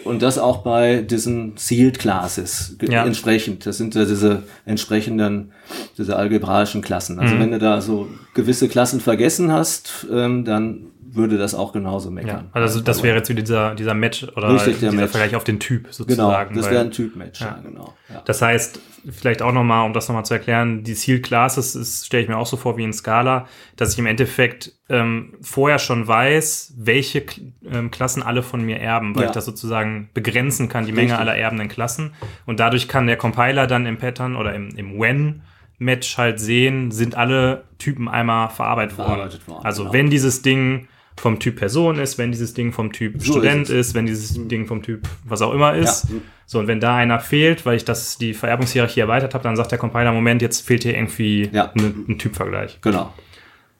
Und 0.03 0.21
das 0.21 0.37
auch 0.37 0.59
bei 0.63 1.01
diesen 1.01 1.53
Sealed 1.57 1.99
Classes 1.99 2.75
Ja. 2.81 3.05
entsprechend. 3.05 3.65
Das 3.65 3.77
sind 3.77 3.95
ja 3.95 4.05
diese 4.05 4.43
entsprechenden, 4.65 5.51
diese 5.97 6.15
algebraischen 6.15 6.81
Klassen. 6.81 7.19
Also 7.19 7.37
wenn 7.39 7.51
du 7.51 7.59
da 7.59 7.81
so 7.81 8.07
gewisse 8.33 8.67
Klassen 8.67 8.99
vergessen 8.99 9.51
hast, 9.51 10.07
ähm, 10.11 10.43
dann 10.45 10.87
würde 11.15 11.37
das 11.37 11.53
auch 11.55 11.73
genauso 11.73 12.09
Ja, 12.09 12.15
meckern. 12.15 12.49
also 12.53 12.79
das 12.81 13.03
wäre 13.03 13.17
jetzt 13.17 13.29
wieder 13.29 13.41
dieser, 13.41 13.75
dieser 13.75 13.93
Match 13.93 14.23
oder 14.35 14.53
Richtig, 14.53 14.79
der 14.79 14.89
dieser 14.91 15.01
Match. 15.03 15.11
Vergleich 15.11 15.35
auf 15.35 15.43
den 15.43 15.59
Typ 15.59 15.83
Genau, 15.83 15.91
sozusagen. 15.93 16.55
das 16.55 16.65
weil- 16.65 16.71
wäre 16.73 16.83
ein 16.85 16.91
Typ-Match. 16.91 17.41
Ja. 17.41 17.47
Ja. 17.47 17.59
genau. 17.63 17.93
Ja. 18.09 18.21
Das 18.25 18.41
heißt, 18.41 18.79
vielleicht 19.11 19.41
auch 19.41 19.51
nochmal, 19.51 19.85
um 19.85 19.93
das 19.93 20.07
nochmal 20.07 20.25
zu 20.25 20.33
erklären, 20.33 20.83
die 20.83 20.93
Sealed 20.93 21.23
Classes 21.23 22.05
stelle 22.05 22.23
ich 22.23 22.29
mir 22.29 22.37
auch 22.37 22.45
so 22.45 22.55
vor 22.57 22.77
wie 22.77 22.83
in 22.83 22.93
Scala, 22.93 23.47
dass 23.75 23.93
ich 23.93 23.99
im 23.99 24.05
Endeffekt 24.05 24.73
ähm, 24.89 25.33
vorher 25.41 25.79
schon 25.79 26.07
weiß, 26.07 26.73
welche 26.77 27.23
ähm, 27.71 27.89
Klassen 27.91 28.21
alle 28.23 28.43
von 28.43 28.61
mir 28.63 28.79
erben, 28.79 29.15
weil 29.15 29.23
Ja. 29.23 29.29
ich 29.29 29.33
das 29.33 29.45
sozusagen 29.45 30.09
begrenzen 30.13 30.69
kann, 30.69 30.85
die 30.85 30.91
Menge 30.91 31.11
Richtig. 31.11 31.19
aller 31.19 31.35
erbenden 31.35 31.67
Klassen. 31.69 32.13
Und 32.45 32.59
dadurch 32.59 32.87
kann 32.87 33.07
der 33.07 33.17
Compiler 33.17 33.67
dann 33.67 33.85
im 33.85 33.97
Pattern 33.97 34.35
oder 34.35 34.53
im, 34.53 34.69
im 34.75 34.99
When 34.99 35.41
Match 35.79 36.15
halt 36.19 36.39
sehen, 36.39 36.91
sind 36.91 37.15
alle 37.15 37.63
Typen 37.79 38.07
einmal 38.07 38.49
verarbeitet 38.49 38.99
worden. 38.99 39.07
Verarbeitet 39.13 39.47
worden, 39.47 39.65
Also 39.65 39.81
genau. 39.83 39.93
wenn 39.93 40.09
dieses 40.11 40.43
Ding 40.43 40.87
vom 41.17 41.39
Typ 41.39 41.57
Person 41.57 41.99
ist, 41.99 42.17
wenn 42.17 42.31
dieses 42.31 42.53
Ding 42.53 42.71
vom 42.71 42.91
Typ 42.91 43.21
So 43.21 43.33
Student 43.33 43.63
ist 43.63 43.89
ist, 43.89 43.93
wenn 43.95 44.05
dieses 44.05 44.47
Ding 44.47 44.65
vom 44.65 44.81
Typ 44.81 45.07
was 45.25 45.41
auch 45.41 45.53
immer 45.53 45.75
ist. 45.75 46.09
Ja. 46.09 46.15
So, 46.45 46.59
und 46.59 46.67
wenn 46.67 46.79
da 46.79 46.95
einer 46.95 47.19
fehlt, 47.19 47.65
weil 47.65 47.77
ich 47.77 47.85
das 47.85 48.17
die 48.17 48.33
Vererbungshierarchie 48.33 48.99
erweitert 48.99 49.33
habe, 49.33 49.43
dann 49.43 49.55
sagt 49.55 49.71
der 49.71 49.77
Compiler, 49.79 50.11
Moment, 50.11 50.41
jetzt 50.41 50.61
fehlt 50.65 50.83
hier 50.83 50.95
irgendwie 50.95 51.49
Ja. 51.51 51.71
ne, 51.75 51.93
ein 52.07 52.17
Typvergleich. 52.17 52.79
Genau. 52.81 53.13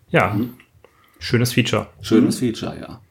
Ja, 0.10 0.38
schönes 1.20 1.54
Feature. 1.54 1.88
Schönes 2.02 2.40
Feature, 2.40 2.78
ja. 2.80 3.02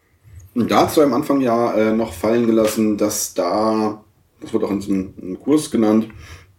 Und 0.55 0.71
da 0.71 0.87
hast 0.87 0.97
du 0.97 1.03
am 1.03 1.13
Anfang 1.15 1.41
ja 1.41 1.73
äh, 1.75 1.93
noch 1.93 2.13
fallen 2.13 2.47
gelassen, 2.47 2.97
dass 2.99 3.35
da, 3.35 4.03
das 4.41 4.53
wird 4.53 4.65
auch 4.65 4.71
in 4.71 4.81
so 4.81 4.93
einem, 4.93 5.15
einem 5.21 5.41
Kurs 5.41 5.71
genannt, 5.71 6.09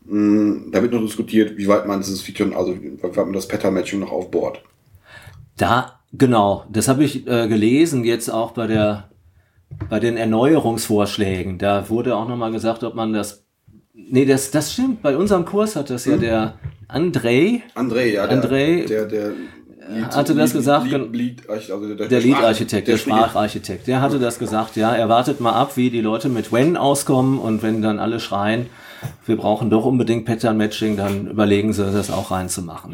mh, 0.05 0.71
da 0.71 0.81
wird 0.81 0.93
noch 0.93 1.01
diskutiert, 1.01 1.57
wie 1.57 1.67
weit 1.67 1.85
man 1.87 1.99
dieses 2.01 2.21
Feature, 2.21 2.55
also 2.55 2.75
wie 2.81 3.01
weit 3.03 3.15
man 3.15 3.33
das 3.33 3.47
Pattern-Matching 3.47 3.99
noch 3.99 4.11
aufbohrt. 4.11 4.63
Da, 5.57 5.99
genau, 6.13 6.65
das 6.71 6.87
habe 6.87 7.03
ich 7.03 7.27
äh, 7.27 7.47
gelesen, 7.47 8.03
jetzt 8.03 8.29
auch 8.29 8.51
bei 8.51 8.67
der 8.67 9.09
bei 9.89 9.99
den 10.01 10.17
Erneuerungsvorschlägen. 10.17 11.57
Da 11.57 11.89
wurde 11.89 12.15
auch 12.15 12.27
nochmal 12.27 12.51
gesagt, 12.51 12.83
ob 12.83 12.93
man 12.95 13.13
das. 13.13 13.45
Nee, 13.93 14.25
das, 14.25 14.51
das 14.51 14.73
stimmt. 14.73 15.01
Bei 15.01 15.15
unserem 15.15 15.45
Kurs 15.45 15.75
hat 15.75 15.89
das 15.89 16.05
ja 16.05 16.17
der 16.17 16.53
Andrei, 16.87 17.63
André, 17.75 18.05
ja, 18.13 18.27
der, 18.27 18.43
André, 18.43 18.87
der, 18.87 19.05
der 19.05 19.29
Lead- 19.89 20.15
hatte 20.15 20.35
das 20.35 20.53
Lead- 20.53 20.59
gesagt, 20.59 20.91
Lead, 20.91 21.15
Lead, 21.15 21.49
also 21.49 21.93
der, 21.95 22.07
der 22.07 22.19
Lead-Architekt, 22.19 22.87
der 22.89 22.97
Sprach- 22.97 23.29
Spracharchitekt, 23.29 23.87
der 23.87 24.01
hatte 24.01 24.19
das 24.19 24.39
gesagt, 24.39 24.75
ja, 24.75 24.93
er 24.93 25.07
wartet 25.07 25.39
mal 25.39 25.53
ab, 25.53 25.77
wie 25.77 25.89
die 25.89 26.01
Leute 26.01 26.27
mit 26.27 26.51
When 26.51 26.75
auskommen 26.75 27.39
und 27.39 27.63
wenn 27.63 27.81
dann 27.81 27.99
alle 27.99 28.19
schreien, 28.19 28.67
wir 29.25 29.37
brauchen 29.37 29.69
doch 29.69 29.85
unbedingt 29.85 30.25
Pattern-Matching, 30.25 30.97
dann 30.97 31.27
überlegen 31.27 31.73
sie, 31.73 31.83
das 31.91 32.09
auch 32.11 32.31
reinzumachen. 32.31 32.93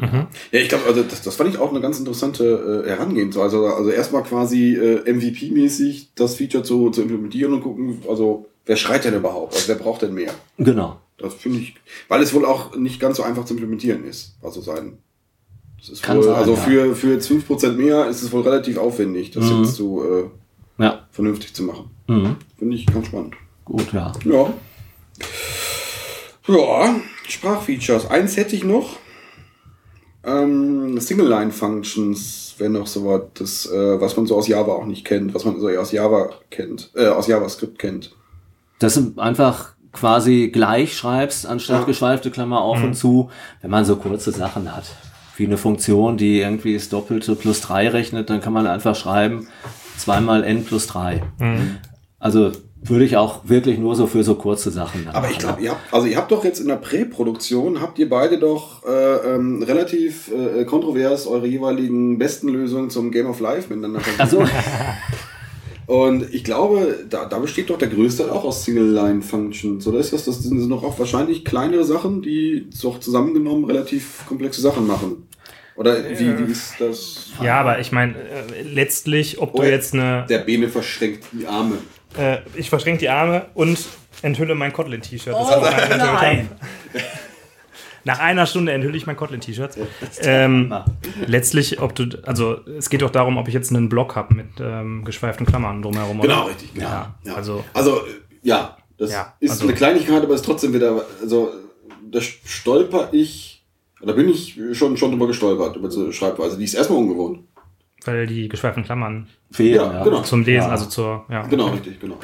Ja, 0.52 0.60
ich 0.60 0.68
glaube, 0.68 0.84
also 0.86 1.02
das, 1.02 1.22
das 1.22 1.36
fand 1.36 1.50
ich 1.50 1.58
auch 1.58 1.70
eine 1.70 1.80
ganz 1.80 1.98
interessante 1.98 2.84
äh, 2.86 2.88
Herangehensweise. 2.88 3.56
Also, 3.56 3.66
also 3.66 3.90
erstmal 3.90 4.22
quasi 4.22 4.74
äh, 4.74 5.10
MVP-mäßig 5.10 6.08
das 6.14 6.34
Feature 6.36 6.62
zu, 6.64 6.90
zu 6.90 7.02
implementieren 7.02 7.52
und 7.52 7.62
gucken, 7.62 8.02
also 8.08 8.46
wer 8.66 8.76
schreit 8.76 9.04
denn 9.04 9.14
überhaupt? 9.14 9.54
Also 9.54 9.68
wer 9.68 9.76
braucht 9.76 10.02
denn 10.02 10.14
mehr? 10.14 10.32
Genau. 10.58 10.96
Das 11.18 11.34
finde 11.34 11.58
ich, 11.58 11.74
weil 12.08 12.22
es 12.22 12.32
wohl 12.32 12.44
auch 12.44 12.76
nicht 12.76 13.00
ganz 13.00 13.16
so 13.16 13.22
einfach 13.24 13.44
zu 13.44 13.54
implementieren 13.54 14.04
ist. 14.04 14.36
Also 14.42 14.60
sein. 14.60 14.98
Das 15.78 15.88
ist 15.90 16.02
Kann 16.02 16.16
wohl, 16.16 16.24
sein, 16.24 16.34
also 16.34 16.52
ja. 16.54 16.58
für, 16.58 16.94
für 16.94 17.12
jetzt 17.14 17.30
5% 17.30 17.72
mehr 17.72 18.06
ist 18.08 18.22
es 18.22 18.32
wohl 18.32 18.42
relativ 18.42 18.78
aufwendig, 18.78 19.30
das 19.32 19.44
Mhm. 19.44 19.62
jetzt 19.64 19.74
so 19.76 20.04
äh, 20.04 20.24
Ja. 20.82 21.06
vernünftig 21.10 21.54
zu 21.54 21.62
machen. 21.64 21.90
Mhm. 22.08 22.36
Finde 22.58 22.76
ich 22.76 22.86
ganz 22.86 23.06
spannend. 23.06 23.34
Gut, 23.64 23.92
ja. 23.92 24.12
Ja. 24.24 24.52
Ja, 26.48 26.94
Sprachfeatures. 27.28 28.10
Eins 28.10 28.36
hätte 28.36 28.56
ich 28.56 28.64
noch. 28.64 28.96
Ähm, 30.24 30.98
Single-Line-Functions 30.98 32.54
wäre 32.58 32.70
noch 32.70 32.86
so 32.86 33.04
was, 33.06 33.22
das, 33.34 33.66
äh, 33.72 34.00
was 34.00 34.16
man 34.16 34.26
so 34.26 34.36
aus 34.36 34.48
Java 34.48 34.72
auch 34.72 34.84
nicht 34.86 35.04
kennt, 35.04 35.32
was 35.34 35.44
man 35.44 35.58
so 35.60 35.68
aus 35.68 35.92
Java 35.92 36.30
kennt, 36.50 36.90
äh, 36.94 37.06
aus 37.06 37.26
JavaScript 37.28 37.78
kennt. 37.78 38.14
dass 38.80 38.94
du 38.94 39.12
einfach 39.20 39.72
quasi 39.92 40.50
gleich 40.52 40.96
schreibst, 40.96 41.46
anstatt 41.46 41.80
Ja. 41.80 41.84
geschweifte 41.86 42.30
Klammer 42.30 42.60
auf 42.60 42.80
und 42.82 42.94
zu, 42.94 43.30
wenn 43.60 43.70
man 43.72 43.84
so 43.84 43.96
kurze 43.96 44.30
Sachen 44.30 44.74
hat. 44.76 44.84
Wie 45.36 45.46
eine 45.46 45.56
Funktion, 45.56 46.16
die 46.16 46.40
irgendwie 46.40 46.74
das 46.74 46.88
Doppelte 46.88 47.34
plus 47.34 47.60
drei 47.60 47.88
rechnet, 47.88 48.30
dann 48.30 48.40
kann 48.40 48.52
man 48.52 48.66
einfach 48.68 48.94
schreiben, 48.94 49.48
zweimal 49.96 50.44
n 50.44 50.64
plus 50.64 50.86
drei. 50.86 51.22
Also 52.20 52.52
würde 52.82 53.04
ich 53.04 53.16
auch 53.16 53.40
wirklich 53.44 53.78
nur 53.78 53.96
so 53.96 54.06
für 54.06 54.22
so 54.22 54.36
kurze 54.36 54.70
Sachen 54.70 55.04
dann 55.04 55.14
Aber 55.14 55.26
ich 55.28 55.36
machen, 55.36 55.46
glaube, 55.46 55.62
ihr 55.62 55.70
habt, 55.70 55.92
also 55.92 56.06
ihr 56.06 56.16
habt 56.16 56.30
doch 56.30 56.44
jetzt 56.44 56.60
in 56.60 56.68
der 56.68 56.76
Präproduktion, 56.76 57.80
habt 57.80 57.98
ihr 57.98 58.08
beide 58.08 58.38
doch 58.38 58.84
äh, 58.86 59.34
ähm, 59.34 59.62
relativ 59.62 60.30
äh, 60.30 60.64
kontrovers 60.64 61.26
eure 61.26 61.46
jeweiligen 61.46 62.18
besten 62.18 62.48
Lösungen 62.48 62.90
zum 62.90 63.10
Game 63.10 63.26
of 63.26 63.40
Life 63.40 63.68
miteinander 63.68 64.00
verglichen. 64.00 64.20
Also, 64.20 64.44
Und 65.88 66.34
ich 66.34 66.44
glaube, 66.44 67.06
da, 67.08 67.24
da 67.24 67.38
besteht 67.38 67.70
doch 67.70 67.78
der 67.78 67.88
größte 67.88 68.24
Teil 68.24 68.32
auch 68.32 68.44
aus 68.44 68.62
Single-Line-Functions, 68.66 69.86
oder 69.86 69.98
ist 69.98 70.12
das? 70.12 70.26
Das 70.26 70.42
sind 70.42 70.68
noch 70.68 70.84
auch 70.84 70.98
wahrscheinlich 70.98 71.46
kleinere 71.46 71.82
Sachen, 71.82 72.20
die 72.20 72.68
doch 72.82 73.00
zusammengenommen 73.00 73.64
relativ 73.64 74.26
komplexe 74.26 74.60
Sachen 74.60 74.86
machen. 74.86 75.26
Oder 75.76 75.96
wie, 76.10 76.38
wie 76.46 76.52
ist 76.52 76.74
das? 76.78 77.30
Ja, 77.42 77.60
aber 77.60 77.78
ich 77.78 77.90
meine, 77.90 78.16
äh, 78.16 78.62
letztlich, 78.62 79.40
ob 79.40 79.54
du 79.54 79.62
Oh 79.62 79.64
ja. 79.64 79.70
jetzt 79.70 79.94
eine. 79.94 80.26
Der 80.28 80.40
Bene 80.40 80.68
verschränkt 80.68 81.24
die 81.32 81.46
Arme. 81.46 81.78
Äh, 82.18 82.38
ich 82.54 82.68
verschränke 82.70 83.00
die 83.00 83.08
Arme 83.08 83.46
und 83.54 83.78
enthülle 84.22 84.54
mein 84.54 84.72
Kotlin-T-Shirt. 84.72 85.34
Oh, 85.34 85.48
nein. 85.60 86.48
Nach 88.04 88.20
einer 88.20 88.46
Stunde 88.46 88.72
enthülle 88.72 88.96
ich 88.96 89.06
mein 89.06 89.16
Kotlin-T-Shirt. 89.16 89.76
Ähm, 90.20 90.72
letztlich, 91.26 91.80
ob 91.80 91.94
du, 91.94 92.06
also 92.24 92.58
es 92.78 92.88
geht 92.88 93.02
doch 93.02 93.10
darum, 93.10 93.36
ob 93.36 93.48
ich 93.48 93.54
jetzt 93.54 93.70
einen 93.70 93.88
Block 93.88 94.16
habe 94.16 94.34
mit 94.34 94.46
ähm, 94.60 95.04
geschweiften 95.04 95.44
Klammern 95.44 95.82
drumherum. 95.82 96.20
Genau, 96.20 96.42
oder? 96.44 96.48
richtig. 96.50 96.70
Ja, 96.74 97.14
Ja. 97.24 97.34
also- 97.34 97.64
also 97.74 98.00
ja, 98.42 98.76
das 98.96 99.12
Ja, 99.12 99.34
ist 99.40 99.50
also- 99.50 99.64
eine 99.64 99.74
Kleinigkeit, 99.74 100.22
aber 100.22 100.34
ist 100.34 100.44
trotzdem 100.44 100.72
wieder, 100.72 101.04
also 101.20 101.52
da 102.10 102.20
stolper 102.20 103.08
ich, 103.12 103.62
da 104.00 104.12
bin 104.12 104.28
ich 104.28 104.58
schon, 104.72 104.96
schon 104.96 105.10
drüber 105.10 105.26
gestolpert, 105.26 105.76
über 105.76 105.88
diese 105.88 106.12
Schreibweise. 106.12 106.56
Die 106.56 106.64
ist 106.64 106.74
erstmal 106.74 107.00
ungewohnt. 107.00 107.40
Weil 108.04 108.26
die 108.26 108.48
geschweiften 108.48 108.84
Klammern 108.84 109.26
fehlen, 109.50 109.74
Ja, 109.76 110.04
genau. 110.04 110.22
zum 110.22 110.42
Lesen, 110.44 110.66
Ja. 110.66 110.68
also 110.68 110.86
zur, 110.86 111.24
ja. 111.28 111.42
Genau, 111.46 111.68
richtig, 111.68 111.98
genau. 112.00 112.16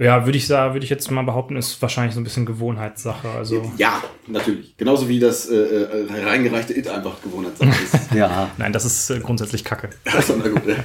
Ja, 0.00 0.24
würde 0.24 0.38
ich 0.38 0.46
sagen, 0.46 0.74
würde 0.74 0.84
ich 0.84 0.90
jetzt 0.90 1.10
mal 1.10 1.24
behaupten, 1.24 1.56
ist 1.56 1.82
wahrscheinlich 1.82 2.14
so 2.14 2.20
ein 2.20 2.24
bisschen 2.24 2.46
Gewohnheitssache. 2.46 3.28
Also, 3.30 3.72
Ja, 3.78 4.00
natürlich. 4.28 4.76
Genauso 4.76 5.08
wie 5.08 5.18
das 5.18 5.50
äh, 5.50 5.56
äh, 5.56 6.06
reingereichte 6.24 6.72
It 6.78 6.86
einfach 6.86 7.20
Gewohnheitssache 7.20 7.70
ist. 7.70 8.12
Ja, 8.14 8.48
nein, 8.58 8.72
das 8.72 8.84
ist 8.84 9.10
äh, 9.10 9.18
grundsätzlich 9.18 9.64
Kacke. 9.64 9.90
Also, 10.16 10.36
na 10.36 10.48
gut, 10.48 10.64
ja. 10.68 10.76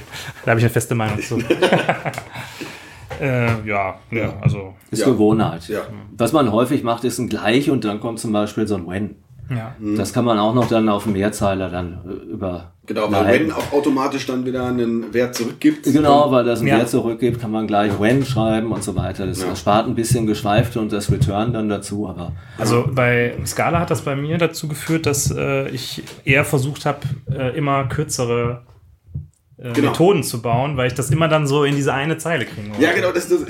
Da 0.44 0.50
habe 0.50 0.58
ich 0.58 0.64
eine 0.66 0.72
feste 0.72 0.96
Meinung 0.96 1.20
zu. 1.22 1.38
äh, 3.20 3.46
ja, 3.46 3.62
ja, 3.64 3.98
Ja. 4.10 4.34
also. 4.40 4.74
ist 4.90 5.00
Ja. 5.00 5.06
Gewohnheit. 5.06 5.68
Ja. 5.68 5.82
Was 6.16 6.32
man 6.32 6.50
häufig 6.50 6.82
macht, 6.82 7.04
ist 7.04 7.18
ein 7.18 7.28
Gleich 7.28 7.70
und 7.70 7.84
dann 7.84 8.00
kommt 8.00 8.18
zum 8.18 8.32
Beispiel 8.32 8.66
so 8.66 8.74
ein 8.74 8.86
When. 8.88 9.16
Ja. 9.50 9.74
Das 9.96 10.12
kann 10.12 10.24
man 10.24 10.38
auch 10.38 10.54
noch 10.54 10.68
dann 10.68 10.88
auf 10.88 11.04
dem 11.04 11.12
Mehrzeiler 11.12 11.68
dann 11.68 11.98
äh, 12.08 12.32
über. 12.32 12.72
Genau, 12.86 13.10
weil 13.10 13.40
wenn 13.40 13.52
auch 13.52 13.72
automatisch 13.72 14.26
dann 14.26 14.44
wieder 14.44 14.66
einen 14.66 15.12
Wert 15.14 15.34
zurückgibt. 15.34 15.84
Genau, 15.84 16.30
weil 16.30 16.44
das 16.44 16.60
ein 16.60 16.66
Ja. 16.66 16.78
Wert 16.78 16.90
zurückgibt, 16.90 17.40
kann 17.40 17.50
man 17.50 17.66
gleich 17.66 17.98
when 18.00 18.24
schreiben 18.24 18.72
und 18.72 18.82
so 18.84 18.94
weiter. 18.96 19.26
Das 19.26 19.42
Ja. 19.42 19.54
spart 19.56 19.86
ein 19.86 19.94
bisschen 19.94 20.26
Geschweifte 20.26 20.80
und 20.80 20.92
das 20.92 21.10
Return 21.10 21.52
dann 21.52 21.68
dazu, 21.68 22.08
aber 22.08 22.32
Also 22.58 22.84
bei 22.90 23.34
Scala 23.46 23.80
hat 23.80 23.90
das 23.90 24.02
bei 24.02 24.16
mir 24.16 24.38
dazu 24.38 24.68
geführt, 24.68 25.06
dass 25.06 25.30
äh, 25.30 25.68
ich 25.70 26.02
eher 26.24 26.44
versucht 26.44 26.84
habe, 26.86 27.00
äh, 27.30 27.56
immer 27.56 27.84
kürzere 27.88 28.62
äh, 29.58 29.72
Genau. 29.72 29.90
Methoden 29.90 30.22
zu 30.22 30.42
bauen, 30.42 30.76
weil 30.76 30.88
ich 30.88 30.94
das 30.94 31.10
immer 31.10 31.28
dann 31.28 31.46
so 31.46 31.64
in 31.64 31.76
diese 31.76 31.94
eine 31.94 32.18
Zeile 32.18 32.44
kriegen 32.44 32.70
wollte. 32.70 32.82
Ja, 32.82 32.92
genau, 32.92 33.12
das, 33.12 33.28
das, 33.28 33.40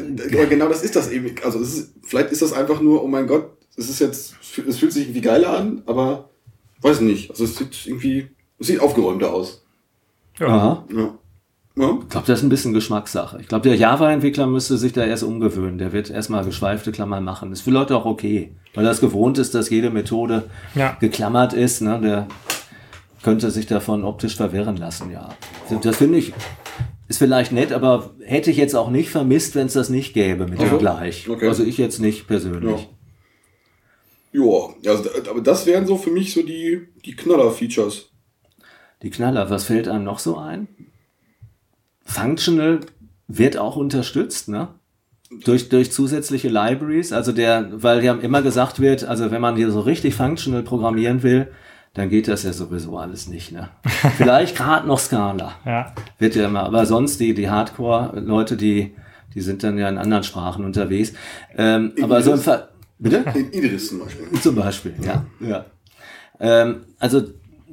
genau 0.49 0.69
das 0.69 0.83
ist 0.85 0.95
das 0.97 1.11
eben. 1.11 1.35
Also 1.45 1.59
ist, 1.61 1.95
vielleicht 2.03 2.31
ist 2.31 2.43
das 2.43 2.53
einfach 2.53 2.81
nur, 2.81 3.03
oh 3.03 3.09
mein 3.09 3.27
Gott, 3.27 3.47
es 3.77 3.89
ist 3.89 3.99
jetzt, 4.01 4.35
es 4.67 4.79
fühlt 4.79 4.93
sich 4.93 5.05
irgendwie 5.05 5.21
geiler 5.21 5.57
an, 5.57 5.83
aber 5.87 6.31
weiß 6.81 7.01
nicht. 7.01 7.31
Also 7.31 7.45
es 7.45 7.57
sieht 7.57 7.87
irgendwie, 7.87 8.29
es 8.59 8.69
sieht 8.69 8.81
aufgeräumter 8.81 9.33
aus. 9.33 9.65
Ja. 10.39 10.47
Aha. 10.49 10.85
Ja. 10.95 11.15
Ja. 11.77 11.99
Ich 12.03 12.09
glaube, 12.09 12.27
das 12.29 12.39
ist 12.39 12.45
ein 12.45 12.51
bisschen 12.51 12.73
Geschmackssache. 12.73 13.41
Ich 13.41 13.49
glaube, 13.49 13.69
der 13.69 13.77
Java-Entwickler 13.77 14.47
müsste 14.47 14.79
sich 14.79 14.93
da 14.93 15.05
erst 15.05 15.25
umgewöhnen. 15.25 15.79
Der 15.79 15.93
wird 15.93 16.09
erstmal 16.09 16.45
geschweifte 16.45 16.93
Klammern 16.93 17.25
machen. 17.25 17.51
Das 17.51 17.59
ist 17.61 17.65
für 17.65 17.73
Leute 17.73 17.97
auch 17.97 18.05
okay, 18.05 18.55
weil 18.75 18.85
das 18.85 19.01
gewohnt 19.01 19.39
ist, 19.39 19.57
dass 19.57 19.71
jede 19.71 19.91
Methode 19.91 20.45
Ja. 20.77 20.97
geklammert 21.01 21.53
ist. 21.53 21.81
Ne? 21.81 21.99
Der 22.01 22.29
könnte 23.25 23.51
sich 23.51 23.67
davon 23.67 24.05
optisch 24.05 24.37
verwirren 24.37 24.77
lassen, 24.77 25.11
ja. 25.11 25.31
Das 25.83 25.97
finde 25.97 26.19
ich, 26.19 26.33
ist 27.09 27.19
vielleicht 27.19 27.51
nett, 27.51 27.73
aber 27.73 28.11
hätte 28.25 28.53
ich 28.53 28.57
jetzt 28.57 28.77
auch 28.77 28.91
nicht 28.91 29.11
vermisst, 29.11 29.57
wenn 29.57 29.67
es 29.67 29.73
das 29.73 29.89
nicht 29.89 30.15
gäbe 30.15 30.47
mit 30.47 30.61
so. 30.61 30.67
dem 30.67 30.79
gleich. 30.79 31.29
Okay. 31.29 31.49
Also 31.49 31.65
ich 31.65 31.77
jetzt 31.79 31.99
nicht 31.99 32.29
persönlich. 32.29 32.89
Ja. 34.35 34.91
Also, 34.91 35.09
aber 35.31 35.41
das 35.41 35.65
wären 35.65 35.87
so 35.87 35.97
für 35.97 36.11
mich 36.11 36.35
so 36.35 36.43
die, 36.43 36.89
die 37.05 37.15
Knaller-Features. 37.15 38.11
Die 39.03 39.11
Knaller, 39.11 39.49
was 39.49 39.65
fällt 39.65 39.87
einem 39.87 40.05
noch 40.05 40.19
so 40.19 40.37
ein? 40.37 40.67
Functional 42.05 42.81
wird 43.29 43.57
auch 43.57 43.77
unterstützt, 43.77 44.49
ne? 44.49 44.69
Durch, 45.45 45.69
durch 45.69 45.91
zusätzliche 45.91 46.49
Libraries, 46.49 47.13
also 47.13 47.33
der, 47.33 47.83
weil 47.83 48.05
ja 48.05 48.15
immer 48.15 48.43
gesagt 48.43 48.79
wird, 48.81 49.05
also 49.05 49.31
wenn 49.31 49.41
man 49.41 49.57
hier 49.57 49.71
so 49.71 49.81
richtig 49.81 50.15
functional 50.15 50.63
programmieren 50.63 51.23
will, 51.23 51.49
dann 51.95 52.09
geht 52.09 52.29
das 52.29 52.43
ja 52.43 52.53
sowieso 52.53 52.99
alles 52.99 53.29
nicht, 53.29 53.53
ne? 53.53 53.69
Vielleicht 54.17 54.57
gerade 54.57 54.87
noch 54.87 54.99
Scala. 54.99 55.53
Ja. 55.65 55.95
Wird 56.19 56.35
ja 56.35 56.47
immer, 56.47 56.65
aber 56.65 56.87
sonst 56.87 57.21
die, 57.21 57.35
die 57.35 57.49
Hardcore-Leute, 57.49 58.57
die, 58.57 58.95
die 59.35 59.41
sind 59.41 59.63
dann 59.63 59.79
ja 59.79 59.89
in 59.89 59.99
anderen 59.99 60.25
Sprachen 60.25 60.65
unterwegs. 60.65 61.13
Ähm, 61.57 61.93
aber 62.01 62.23
so 62.23 62.33
im 62.33 62.41
Fall, 62.41 62.69
bitte? 63.05 63.25
In 63.35 63.53
Idris 63.53 63.89
zum 63.89 64.01
Beispiel. 64.01 64.41
Zum 64.41 64.55
Beispiel, 64.57 64.95
ja. 65.03 65.25
ja. 65.41 65.67
Ähm, 66.41 66.87
also 66.99 67.23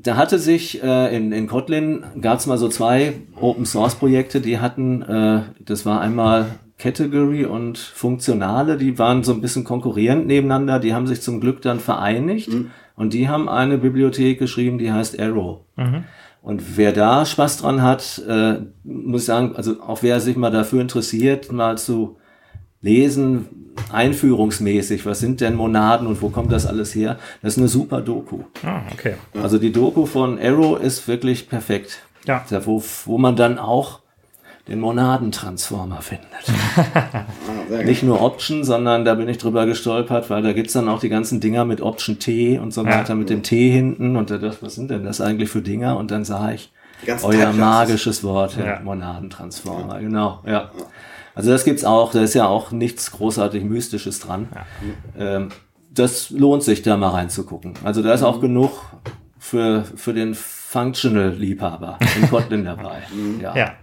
da 0.04 0.16
hatte 0.16 0.40
sich 0.40 0.82
äh, 0.84 1.16
in, 1.16 1.32
in 1.32 1.48
Kotlin 1.48 2.04
gab 2.22 2.40
es 2.40 2.48
mal 2.48 2.58
so 2.58 2.70
zwei 2.70 3.14
Open 3.40 3.66
Source 3.66 3.96
Projekte, 3.96 4.42
die 4.42 4.60
hatten, 4.60 5.02
äh, 5.02 5.42
das 5.60 5.86
war 5.86 6.02
einmal 6.02 6.60
Category 6.78 7.46
und 7.46 7.78
Funktionale, 7.78 8.78
die 8.78 8.98
waren 8.98 9.24
so 9.24 9.34
ein 9.34 9.42
bisschen 9.42 9.64
konkurrierend 9.64 10.26
nebeneinander, 10.26 10.80
die 10.80 10.94
haben 10.94 11.08
sich 11.08 11.22
zum 11.22 11.40
Glück 11.40 11.62
dann 11.62 11.80
vereinigt 11.80 12.50
und 12.96 13.14
die 13.14 13.30
haben 13.30 13.48
eine 13.50 13.78
Bibliothek 13.78 14.40
geschrieben, 14.40 14.80
die 14.80 14.92
heißt 14.92 15.20
Arrow. 15.20 15.60
Und 16.42 16.78
wer 16.78 16.92
da 16.92 17.24
Spaß 17.26 17.58
dran 17.58 17.84
hat, 17.84 18.24
äh, 18.28 18.62
muss 18.84 19.22
ich 19.22 19.28
sagen, 19.28 19.56
also 19.56 19.80
auch 19.82 20.02
wer 20.02 20.20
sich 20.20 20.36
mal 20.36 20.50
dafür 20.50 20.82
interessiert, 20.82 21.52
mal 21.52 21.78
zu 21.78 22.18
lesen, 22.82 23.74
einführungsmäßig, 23.92 25.06
was 25.06 25.20
sind 25.20 25.42
denn 25.42 25.56
Monaden 25.56 26.08
und 26.08 26.22
wo 26.22 26.30
kommt 26.30 26.52
das 26.52 26.66
alles 26.66 26.94
her? 26.96 27.18
Das 27.42 27.54
ist 27.54 27.58
eine 27.60 27.68
super 27.68 28.02
Doku. 28.02 28.40
Ah, 28.66 28.82
okay. 28.92 29.16
Also 29.42 29.58
die 29.58 29.72
Doku 29.72 30.06
von 30.06 30.40
Arrow 30.40 30.80
ist 30.80 31.08
wirklich 31.08 31.50
perfekt. 31.50 32.00
Ja. 32.26 32.44
Da, 32.50 32.66
wo, 32.66 32.84
wo 33.06 33.18
man 33.18 33.36
dann 33.36 33.58
auch 33.58 34.00
den 34.68 34.80
Monadentransformer 34.80 36.02
findet. 36.02 36.28
Ah. 37.74 37.84
Nicht 37.84 38.04
nur 38.04 38.22
Option, 38.22 38.66
sondern 38.66 39.06
da 39.06 39.14
bin 39.16 39.30
ich 39.30 39.38
drüber 39.38 39.66
gestolpert, 39.66 40.30
weil 40.30 40.42
da 40.44 40.52
gibt's 40.52 40.74
dann 40.74 40.90
auch 40.90 41.00
die 41.00 41.08
ganzen 41.08 41.40
Dinger 41.40 41.64
mit 41.64 41.80
Option 41.80 42.20
T 42.20 42.60
und 42.60 42.74
so 42.74 42.84
Ja. 42.84 43.00
weiter, 43.00 43.16
mit 43.16 43.30
dem 43.30 43.44
T 43.44 43.70
hinten. 43.72 44.18
Und 44.18 44.30
da 44.30 44.38
dachte 44.38 44.58
was 44.62 44.76
sind 44.76 44.92
denn 44.92 45.06
das 45.06 45.22
eigentlich 45.22 45.50
für 45.50 45.62
Dinger? 45.62 45.96
Und 45.98 46.12
dann 46.12 46.26
sah 46.26 46.52
ich, 46.52 46.72
euer 47.24 47.54
magisches 47.54 48.24
Wort, 48.26 48.58
ja. 48.58 48.66
Ja. 48.66 48.80
Monadentransformer, 48.84 50.00
genau, 50.02 50.40
ja. 50.46 50.70
Also 51.36 51.52
das 51.52 51.64
gibt's 51.64 51.84
auch, 51.86 52.12
da 52.12 52.22
ist 52.22 52.34
ja 52.34 52.48
auch 52.48 52.72
nichts 52.72 53.12
großartig 53.12 53.64
Mystisches 53.64 54.20
dran. 54.20 54.50
Ähm, 55.18 55.50
das 55.94 56.30
lohnt 56.30 56.64
sich 56.64 56.82
da 56.82 56.98
mal 56.98 57.10
reinzugucken. 57.10 57.74
Also 57.84 58.02
da 58.02 58.14
ist 58.14 58.24
auch 58.24 58.42
genug 58.42 58.72
für, 59.38 59.84
für 59.96 60.14
den 60.14 60.36
Functional-Liebhaber 60.36 62.00
in 62.16 62.30
Kotlin 62.30 62.66
dabei. 62.66 63.04
ja. 63.42 63.56
Ja. 63.56 63.74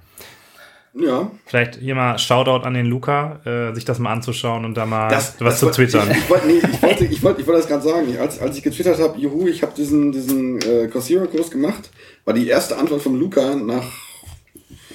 Ja. 0.94 1.30
Vielleicht 1.44 1.76
hier 1.76 1.94
mal 1.94 2.18
Shoutout 2.18 2.66
an 2.66 2.74
den 2.74 2.86
Luca, 2.86 3.40
äh, 3.44 3.74
sich 3.74 3.84
das 3.84 3.98
mal 3.98 4.12
anzuschauen 4.12 4.64
und 4.64 4.74
da 4.74 4.84
mal 4.84 5.10
was 5.10 5.36
das 5.36 5.60
zu 5.60 5.70
twittern. 5.70 6.10
Ich, 6.10 6.16
ich, 6.16 6.30
wollte, 6.30 6.46
nee, 6.46 6.54
ich, 6.54 6.62
wollte, 6.82 7.04
ich, 7.04 7.22
wollte, 7.22 7.40
ich 7.40 7.46
wollte 7.46 7.60
das 7.60 7.68
gerade 7.68 7.82
sagen. 7.82 8.18
Als, 8.18 8.40
als 8.40 8.56
ich 8.56 8.62
getwittert 8.62 8.98
habe, 8.98 9.18
juhu, 9.18 9.46
ich 9.46 9.62
habe 9.62 9.72
diesen, 9.76 10.10
diesen 10.12 10.60
äh, 10.62 10.88
Coursera-Kurs 10.88 11.50
gemacht, 11.50 11.90
war 12.24 12.34
die 12.34 12.48
erste 12.48 12.76
Antwort 12.78 13.02
von 13.02 13.18
Luca 13.18 13.54
nach, 13.54 13.86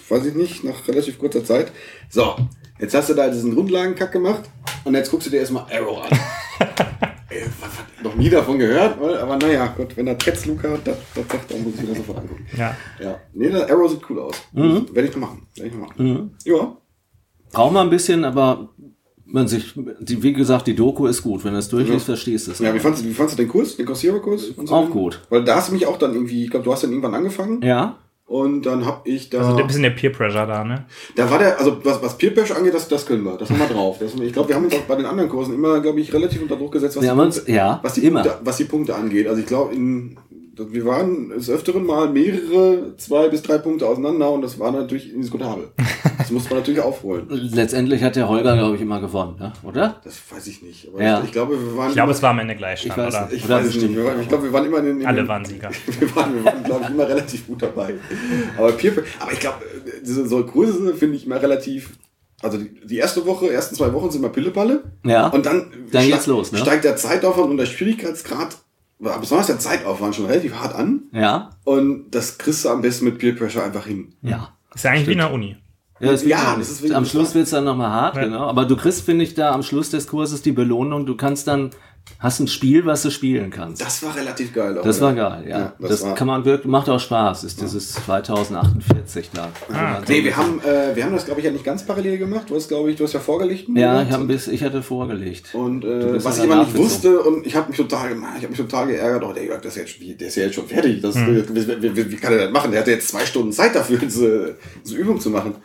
weiß 0.10 0.26
ich 0.26 0.36
nicht, 0.36 0.64
nach 0.64 0.88
relativ 0.88 1.20
kurzer 1.20 1.44
Zeit. 1.44 1.72
So, 2.10 2.36
jetzt 2.80 2.94
hast 2.94 3.10
du 3.10 3.14
da 3.14 3.30
diesen 3.30 3.54
Grundlagenkack 3.54 4.12
gemacht 4.12 4.44
und 4.84 4.94
jetzt 4.96 5.12
guckst 5.12 5.28
du 5.28 5.32
dir 5.32 5.40
erstmal 5.40 5.66
Arrow 5.72 6.02
an. 6.04 6.18
Ey, 7.30 7.46
noch 8.04 8.16
nie 8.16 8.30
davon 8.30 8.60
gehört, 8.60 9.02
aber 9.02 9.38
naja, 9.38 9.74
Gott, 9.76 9.98
wenn 9.98 10.06
er 10.08 10.18
jetzt 10.24 10.46
Luca 10.46 10.68
das, 10.84 10.98
das 11.16 11.28
sagt, 11.28 11.52
dann 11.52 11.64
muss 11.64 11.74
ich 11.76 11.82
mir 11.82 11.88
das 11.88 11.98
sofort 11.98 12.20
angucken. 12.20 12.46
Ja. 12.56 12.76
Ja, 13.02 13.20
nee, 13.34 13.50
der 13.50 13.70
Arrow 13.70 13.90
sieht 13.90 14.02
cool 14.10 14.20
aus. 14.20 14.36
Werde 14.54 15.08
ich 15.08 15.16
noch 15.16 15.22
machen. 15.22 15.48
Werde 15.56 15.70
ich 15.70 15.76
machen. 15.76 16.38
Ja. 16.44 16.78
Braucht 17.52 17.74
man 17.74 17.88
ein 17.88 17.90
bisschen, 17.90 18.24
aber 18.24 18.70
man 19.26 19.48
sich, 19.48 19.74
die, 20.00 20.22
wie 20.22 20.34
gesagt, 20.34 20.68
die 20.68 20.76
Doku 20.76 21.08
ist 21.08 21.24
gut. 21.24 21.44
Wenn 21.44 21.54
du 21.54 21.60
es 21.60 21.68
durchliest, 21.70 22.06
verstehst 22.06 22.48
du 22.48 22.52
es. 22.52 22.60
Ja, 22.60 22.74
wie 22.74 22.80
fandst, 22.80 23.04
du, 23.04 23.10
wie 23.10 23.14
fandst 23.14 23.38
du 23.38 23.42
den 23.42 23.50
Kurs, 23.50 23.76
den 23.76 23.86
Coursera-Kurs? 23.86 24.50
und 24.50 24.72
Auch 24.72 24.90
gut. 24.90 25.22
Weil 25.30 25.44
da 25.44 25.56
hast 25.56 25.70
du 25.70 25.74
mich 25.74 25.88
auch 25.88 25.98
dann 25.98 26.14
irgendwie, 26.14 26.44
ich 26.44 26.52
glaube, 26.52 26.64
du 26.64 26.72
hast 26.72 26.84
dann 26.84 26.92
irgendwann 26.92 27.16
angefangen 27.16 27.62
ja? 27.64 27.98
Und 28.34 28.64
dann 28.64 28.84
hab 28.84 29.06
ich 29.08 29.30
da, 29.30 29.38
Also 29.40 29.56
ein 29.58 29.68
bisschen 29.68 29.84
der 29.84 29.92
Peer 29.92 30.10
Pressure 30.12 30.48
da, 30.48 30.64
ne? 30.64 30.86
da 31.16 31.30
war 31.30 31.38
der, 31.38 31.60
also 31.60 31.78
was, 31.86 32.02
was 32.02 32.18
Peer 32.18 32.32
Pressure 32.32 32.58
angeht, 32.58 32.74
das, 32.74 32.88
das 32.88 33.06
können 33.06 33.24
wir, 33.24 33.38
das 33.38 33.50
haben 33.52 33.60
wir 33.60 33.68
drauf. 33.68 33.98
Das, 34.00 34.16
ich 34.16 34.34
glaube, 34.34 34.50
wir 34.50 34.56
haben 34.56 34.66
uns 34.66 34.74
auch 34.74 34.80
bei 34.88 34.96
den 34.96 35.06
anderen 35.06 35.30
Kursen 35.30 35.54
immer, 35.54 35.80
glaube 35.82 36.00
ich, 36.02 36.12
relativ 36.12 36.42
unter 36.42 36.56
Druck 36.56 36.72
gesetzt, 36.72 36.96
was, 36.96 37.04
Wir 37.04 37.08
die, 37.08 37.12
haben 37.12 37.20
uns- 37.20 37.36
Punkte, 37.36 37.52
ja, 37.52 37.80
was, 37.84 37.94
die 37.94 38.06
immer. 38.08 38.24
Punkte, 38.24 38.40
was 38.44 38.58
die 38.58 38.64
Punkte 38.64 38.96
angeht. 38.96 39.28
Also 39.28 39.40
ich 39.42 39.46
glaube, 39.48 39.76
in 39.76 40.18
wir 40.56 40.86
waren 40.86 41.30
des 41.30 41.50
Öfteren 41.50 41.86
mal 41.86 42.10
mehrere, 42.10 42.96
zwei 42.98 43.28
bis 43.30 43.42
drei 43.42 43.58
Punkte 43.58 43.88
auseinander 43.88 44.30
und 44.32 44.42
das 44.42 44.60
war 44.60 44.72
natürlich 44.72 45.14
indiskutabel. 45.14 45.70
Das 46.16 46.32
musste 46.32 46.52
man 46.52 46.60
natürlich 46.60 46.80
aufholen. 46.80 47.26
Letztendlich 47.30 48.02
hat 48.02 48.16
der 48.16 48.30
Holger, 48.30 48.56
glaube 48.56 48.76
ich, 48.76 48.82
immer 48.82 49.02
gewonnen, 49.02 49.36
ne? 49.40 49.52
oder? 49.64 50.00
Das 50.06 50.22
weiß 50.30 50.48
ich 50.48 50.62
nicht. 50.62 50.88
Aber 50.88 51.04
Ja. 51.04 51.20
ich, 51.20 51.26
ich 51.26 51.32
glaube, 51.34 51.60
wir 51.60 51.76
waren. 51.76 51.90
Ich 51.90 51.96
glaube, 51.96 52.12
es 52.14 52.22
war 52.22 52.30
am 52.30 52.40
Ende 52.40 52.56
Gleichstand, 52.56 52.94
Ich 52.98 53.04
weiß 53.04 53.14
oder? 53.14 53.30
Ich 53.34 53.44
Oder 53.46 53.56
weiß 53.58 53.66
es 53.66 53.76
nicht. 53.76 53.94
Wir 53.96 54.06
waren, 54.06 54.22
ich 54.22 54.28
glaube, 54.30 54.44
wir 54.46 54.54
waren 54.54 54.66
immer 54.66 54.78
in 54.78 54.86
den. 55.00 55.06
Alle 55.06 55.28
waren 55.28 55.44
Sieger. 55.44 55.70
Wir 56.00 56.16
waren, 56.16 56.36
wir 56.36 56.46
waren 56.46 56.64
glaube 56.64 56.84
ich, 56.86 56.90
immer 56.92 57.10
relativ 57.10 57.46
gut 57.48 57.62
dabei. 57.62 57.96
Aber 58.58 58.72
Peer 58.72 58.94
Aber 59.20 59.34
ich 59.34 59.40
glaube, 59.42 59.58
diese 60.06 60.26
so 60.26 60.46
Kurse 60.46 60.94
finde 60.94 61.18
ich 61.18 61.26
immer 61.26 61.42
relativ. 61.42 61.98
Also 62.42 62.58
die, 62.58 62.70
die 62.86 62.98
erste 62.98 63.26
Woche, 63.26 63.52
ersten 63.52 63.76
zwei 63.76 63.92
Wochen 63.92 64.10
sind 64.12 64.22
immer 64.22 64.32
Pillepalle. 64.32 64.84
Ja. 65.04 65.28
Und 65.28 65.46
dann, 65.46 65.72
Dann 65.72 66.04
steigt- 66.04 66.08
geht's 66.14 66.28
los, 66.28 66.52
ne? 66.54 66.60
steigt 66.60 66.86
der 66.86 66.96
Zeitaufwand 66.96 67.50
und 67.52 67.58
der 67.58 67.66
Schwierigkeitsgrad, 67.66 68.56
besonders 69.20 69.48
der 69.48 69.60
Zeitaufwand 69.60 70.16
schon 70.16 70.26
relativ 70.26 70.54
hart 70.56 70.76
an. 70.76 71.04
Ja? 71.12 71.50
Und 71.64 72.12
das 72.12 72.38
kriegst 72.38 72.66
du 72.66 72.70
am 72.70 72.82
besten 72.82 73.06
mit 73.06 73.18
Peer 73.20 73.36
Pressure 73.36 73.64
einfach 73.64 73.86
hin. 73.86 74.14
Ja. 74.22 74.50
Ist 74.74 74.84
ja 74.86 74.92
eigentlich 74.92 75.08
wie 75.08 75.12
in 75.14 75.18
der 75.20 75.32
Uni. 75.32 75.58
Ja, 76.00 76.12
das 76.12 76.24
Ja, 76.26 76.38
wird- 76.52 76.62
das 76.62 76.70
ist 76.70 76.82
wirklich 76.82 76.96
am. 76.98 77.06
Schluss 77.06 77.36
wird's 77.36 77.52
dann 77.52 77.64
nochmal 77.64 77.90
hart, 77.92 78.16
Ja. 78.18 78.24
genau. 78.26 78.48
Aber 78.50 78.66
du 78.66 78.76
kriegst, 78.76 79.02
finde 79.04 79.24
ich, 79.24 79.36
da 79.36 79.52
am 79.52 79.64
Schluss 79.64 79.90
des 79.92 80.08
Kurses 80.08 80.42
die 80.42 80.52
Belohnung. 80.52 81.06
Du 81.06 81.16
kannst 81.16 81.48
dann, 81.48 81.70
hast 82.20 82.40
ein 82.40 82.48
Spiel, 82.48 82.86
was 82.86 83.02
du 83.04 83.10
spielen 83.12 83.50
kannst. 83.50 83.82
Das, 83.82 84.00
Das 84.00 84.04
war 84.04 84.16
relativ 84.16 84.54
geil. 84.54 84.78
Auch, 84.78 84.86
war 84.86 85.14
ja. 85.16 85.30
geil, 85.30 85.44
ja. 85.50 85.60
Ja, 85.60 85.74
das 85.80 85.90
das 85.90 86.04
war- 86.04 86.16
kann 86.16 86.28
man 86.28 86.46
wirklich, 86.46 86.70
macht 86.72 86.88
auch 86.90 87.00
Spaß. 87.00 87.44
Ist 87.44 87.62
dieses 87.62 87.94
2048 87.94 89.30
da. 89.34 89.50
Ah, 89.70 89.94
man 90.00 90.06
so- 90.06 90.14
Nee, 90.14 90.24
wir 90.24 90.36
haben, 90.38 90.60
äh, 90.62 90.96
wir 90.96 91.04
haben 91.04 91.14
das, 91.14 91.26
glaube 91.26 91.40
ich, 91.42 91.46
ja 91.46 91.52
nicht 91.52 91.64
ganz 91.66 91.86
parallel 91.86 92.18
gemacht. 92.18 92.50
Du 92.50 92.56
hast, 92.56 92.68
glaube 92.68 92.92
ich, 92.92 92.96
du 92.98 93.04
hast 93.04 93.14
ja 93.14 93.20
vorgelegt. 93.20 93.68
ja, 93.76 94.02
ich, 94.02 94.12
hab 94.12 94.20
ein 94.22 94.28
bisschen, 94.28 94.54
ich 94.54 94.64
hatte 94.64 94.82
vorgelegt. 94.82 95.54
Und 95.54 95.84
äh, 95.84 96.24
was 96.24 96.38
ja 96.38 96.46
ich 96.46 96.52
aber 96.52 96.64
nicht 96.64 96.78
wusste, 96.78 97.20
und 97.22 97.46
ich 97.46 97.56
habe 97.56 97.68
mich 97.70 97.78
total, 97.78 98.12
ich 98.12 98.18
habe 98.18 98.48
mich 98.50 98.58
total 98.58 98.88
geärgert, 98.88 99.24
oh, 99.24 99.34
der 99.34 99.44
Jörg, 99.46 99.62
das 99.62 99.76
ist 99.76 99.82
jetzt, 99.82 100.00
wie- 100.00 100.16
der 100.16 100.28
ist 100.28 100.36
ja 100.36 100.44
jetzt 100.44 100.56
schon 100.56 100.68
fertig. 100.68 101.02
Das, 101.02 101.16
Hm. 101.16 101.46
wie, 101.54 101.68
wie, 101.82 101.96
wie, 101.96 102.12
wie 102.12 102.16
kann 102.16 102.34
er 102.34 102.40
das 102.46 102.52
machen? 102.52 102.72
Der 102.72 102.82
hatte 102.82 102.92
jetzt 102.92 103.08
zwei 103.10 103.26
Stunden 103.26 103.52
Zeit 103.52 103.76
dafür, 103.76 103.98
diese, 104.02 104.56
diese 104.86 104.96
Übung 104.98 105.20
zu 105.20 105.30
machen. 105.30 105.56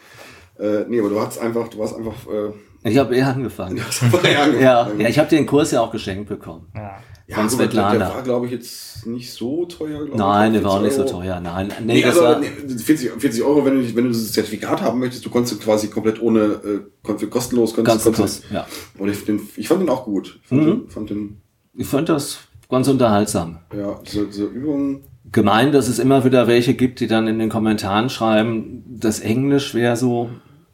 Äh, 0.58 0.84
nee, 0.88 0.98
aber 0.98 1.08
du 1.08 1.20
hast 1.20 1.38
einfach, 1.38 1.68
du 1.68 1.78
warst 1.78 1.94
einfach, 1.96 2.14
äh, 2.26 2.52
Ich 2.90 2.98
habe 2.98 3.14
eher 3.14 3.28
angefangen. 3.28 3.76
du 3.76 3.82
hast 3.82 4.02
einfach 4.02 4.18
angefangen. 4.24 4.60
Ja, 4.60 4.90
ja 4.98 5.08
ich 5.08 5.18
habe 5.18 5.28
den 5.28 5.46
Kurs 5.46 5.70
ja 5.70 5.80
auch 5.80 5.90
geschenkt 5.90 6.28
bekommen. 6.28 6.68
Ja. 6.74 6.98
Ja, 7.28 7.36
von 7.36 7.50
Svetlana. 7.50 7.98
der 7.98 8.08
war, 8.08 8.22
glaube 8.22 8.46
ich, 8.46 8.52
jetzt 8.52 9.06
nicht 9.06 9.30
so 9.30 9.66
teuer. 9.66 10.06
Nein, 10.14 10.54
der 10.54 10.64
war 10.64 10.72
auch 10.72 10.80
nicht 10.80 10.94
so 10.94 11.02
40 11.02 11.14
Euro. 11.14 11.22
teuer. 11.24 11.40
Nein, 11.40 11.68
nee, 11.80 11.94
Nee, 11.94 12.00
das 12.00 12.16
also 12.16 12.22
war, 12.22 12.40
nee, 12.40 12.46
40, 12.46 13.10
40 13.18 13.42
Euro, 13.42 13.66
wenn 13.66 13.74
du, 13.74 13.96
wenn 13.96 14.04
du 14.04 14.10
das 14.10 14.32
Zertifikat 14.32 14.80
haben 14.80 14.98
möchtest, 14.98 15.26
du 15.26 15.30
konntest 15.30 15.60
quasi 15.60 15.88
komplett 15.88 16.22
ohne, 16.22 16.40
äh, 16.40 17.26
kostenlos, 17.26 17.74
konntest, 17.74 17.84
ganz 17.96 18.04
konntest, 18.04 18.42
kurz. 18.44 18.50
Ja. 18.50 18.66
Und 18.96 19.10
ich, 19.10 19.26
den, 19.26 19.46
ich 19.56 19.68
fand 19.68 19.82
den 19.82 19.90
auch 19.90 20.04
gut. 20.04 20.40
Ich 20.42 20.48
fand, 20.48 20.66
den, 20.66 20.88
fand 20.88 21.10
den, 21.10 21.42
Ich 21.74 21.86
fand 21.86 22.08
das 22.08 22.38
ganz 22.70 22.88
unterhaltsam. 22.88 23.58
Ja, 23.76 24.00
so, 24.04 24.30
so 24.30 24.46
Übungen. 24.46 25.04
Gemein, 25.30 25.72
dass 25.72 25.88
es 25.88 25.98
immer 25.98 26.24
wieder 26.24 26.46
welche 26.46 26.72
gibt, 26.72 27.00
die 27.00 27.08
dann 27.08 27.28
in 27.28 27.38
den 27.38 27.50
Kommentaren 27.50 28.08
schreiben, 28.08 28.84
das 28.88 29.20
Englisch 29.20 29.74
wäre 29.74 29.98
so 29.98 30.30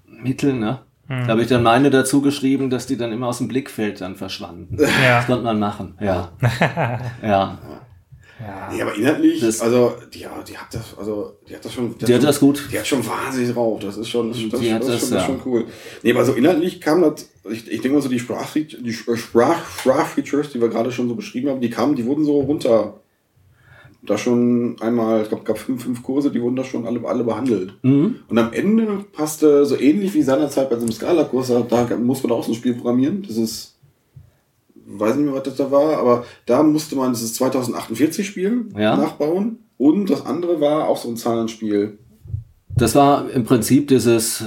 mittel, 0.06 0.52
ne? 0.52 0.82
Da 1.08 1.26
habe 1.28 1.42
ich 1.42 1.48
dann 1.48 1.62
meine 1.62 1.90
dazu 1.90 2.20
geschrieben, 2.22 2.70
dass 2.70 2.86
die 2.86 2.96
dann 2.96 3.12
immer 3.12 3.28
aus 3.28 3.38
dem 3.38 3.48
Blickfeld 3.48 4.00
dann 4.00 4.16
verschwanden. 4.16 4.76
Ja. 4.80 5.18
Das 5.18 5.26
konnte 5.26 5.44
man 5.44 5.58
machen, 5.58 5.96
ja. 6.00 6.32
ja. 7.22 7.58
Nee, 8.72 8.82
aber 8.82 8.94
inhaltlich, 8.94 9.40
Das- 9.40 9.60
also, 9.60 9.94
die, 10.12 10.20
ja, 10.20 10.30
die 10.46 10.58
hat 10.58 10.66
das, 10.74 10.96
also, 10.98 11.38
die 11.48 11.54
hat 11.54 11.64
das 11.64 11.72
schon. 11.72 11.96
Die 11.98 12.14
hat 12.14 12.22
das 12.24 12.40
gut. 12.40 12.68
Die 12.72 12.78
hat 12.78 12.86
schon 12.86 13.06
wahnsinnig 13.06 13.52
drauf. 13.52 13.78
Das 13.80 13.96
ist 13.96 14.08
schon, 14.08 14.30
das, 14.32 14.38
das, 14.50 14.60
Die 14.60 14.70
das, 14.70 14.80
das, 14.80 14.80
schon, 14.80 14.90
das 14.90 15.02
ist 15.04 15.12
ja. 15.12 15.20
schon 15.24 15.40
cool. 15.46 15.66
Nee, 16.02 16.12
aber 16.12 16.24
so 16.24 16.32
inhaltlich 16.32 16.80
kam 16.80 17.00
das, 17.02 17.28
ich, 17.50 17.70
ich 17.70 17.80
denke 17.80 17.90
mal 17.96 18.02
so, 18.02 18.08
die 18.08 18.18
Sprachfeatures, 18.18 18.82
die 18.82 18.92
Sprach, 18.92 19.64
Sprachfeatures, 19.78 20.50
die 20.52 20.60
wir 20.60 20.68
gerade 20.68 20.90
schon 20.90 21.08
so 21.08 21.14
beschrieben 21.14 21.48
haben, 21.50 21.60
die 21.60 21.70
kamen, 21.70 21.94
die 21.94 22.04
wurden 22.04 22.24
so 22.24 22.40
runter. 22.40 23.00
Da 24.06 24.18
schon 24.18 24.76
einmal, 24.80 25.22
ich 25.22 25.28
glaube, 25.28 25.44
gab 25.44 25.56
fünf, 25.58 25.82
fünf 25.84 26.02
Kurse, 26.02 26.30
die 26.30 26.42
wurden 26.42 26.56
da 26.56 26.64
schon 26.64 26.86
alle, 26.86 27.00
alle 27.06 27.24
behandelt. 27.24 27.72
Mhm. 27.82 28.16
Und 28.28 28.38
am 28.38 28.52
Ende 28.52 29.04
passte 29.12 29.64
so 29.64 29.78
ähnlich 29.78 30.12
wie 30.14 30.22
seinerzeit 30.22 30.68
bei 30.68 30.76
so 30.76 30.82
einem 30.82 30.92
Scala-Kurs, 30.92 31.52
da, 31.68 31.96
muss 31.96 32.22
man 32.22 32.32
auch 32.32 32.44
so 32.44 32.52
ein 32.52 32.54
Spiel 32.54 32.74
programmieren. 32.74 33.24
Das 33.26 33.36
ist, 33.38 33.76
weiß 34.86 35.16
nicht 35.16 35.24
mehr, 35.26 35.34
was 35.34 35.44
das 35.44 35.56
da 35.56 35.70
war, 35.70 35.96
aber 35.98 36.24
da 36.44 36.62
musste 36.62 36.96
man 36.96 37.12
dieses 37.14 37.34
2048 37.34 38.26
Spiel 38.26 38.66
Ja. 38.76 38.96
nachbauen. 38.96 39.60
Und 39.78 40.10
das 40.10 40.24
andere 40.26 40.60
war 40.60 40.88
auch 40.88 40.98
so 40.98 41.08
ein 41.08 41.16
Zahlenspiel. 41.16 41.98
Das 42.76 42.94
war 42.94 43.30
im 43.30 43.44
Prinzip 43.44 43.88
dieses 43.88 44.44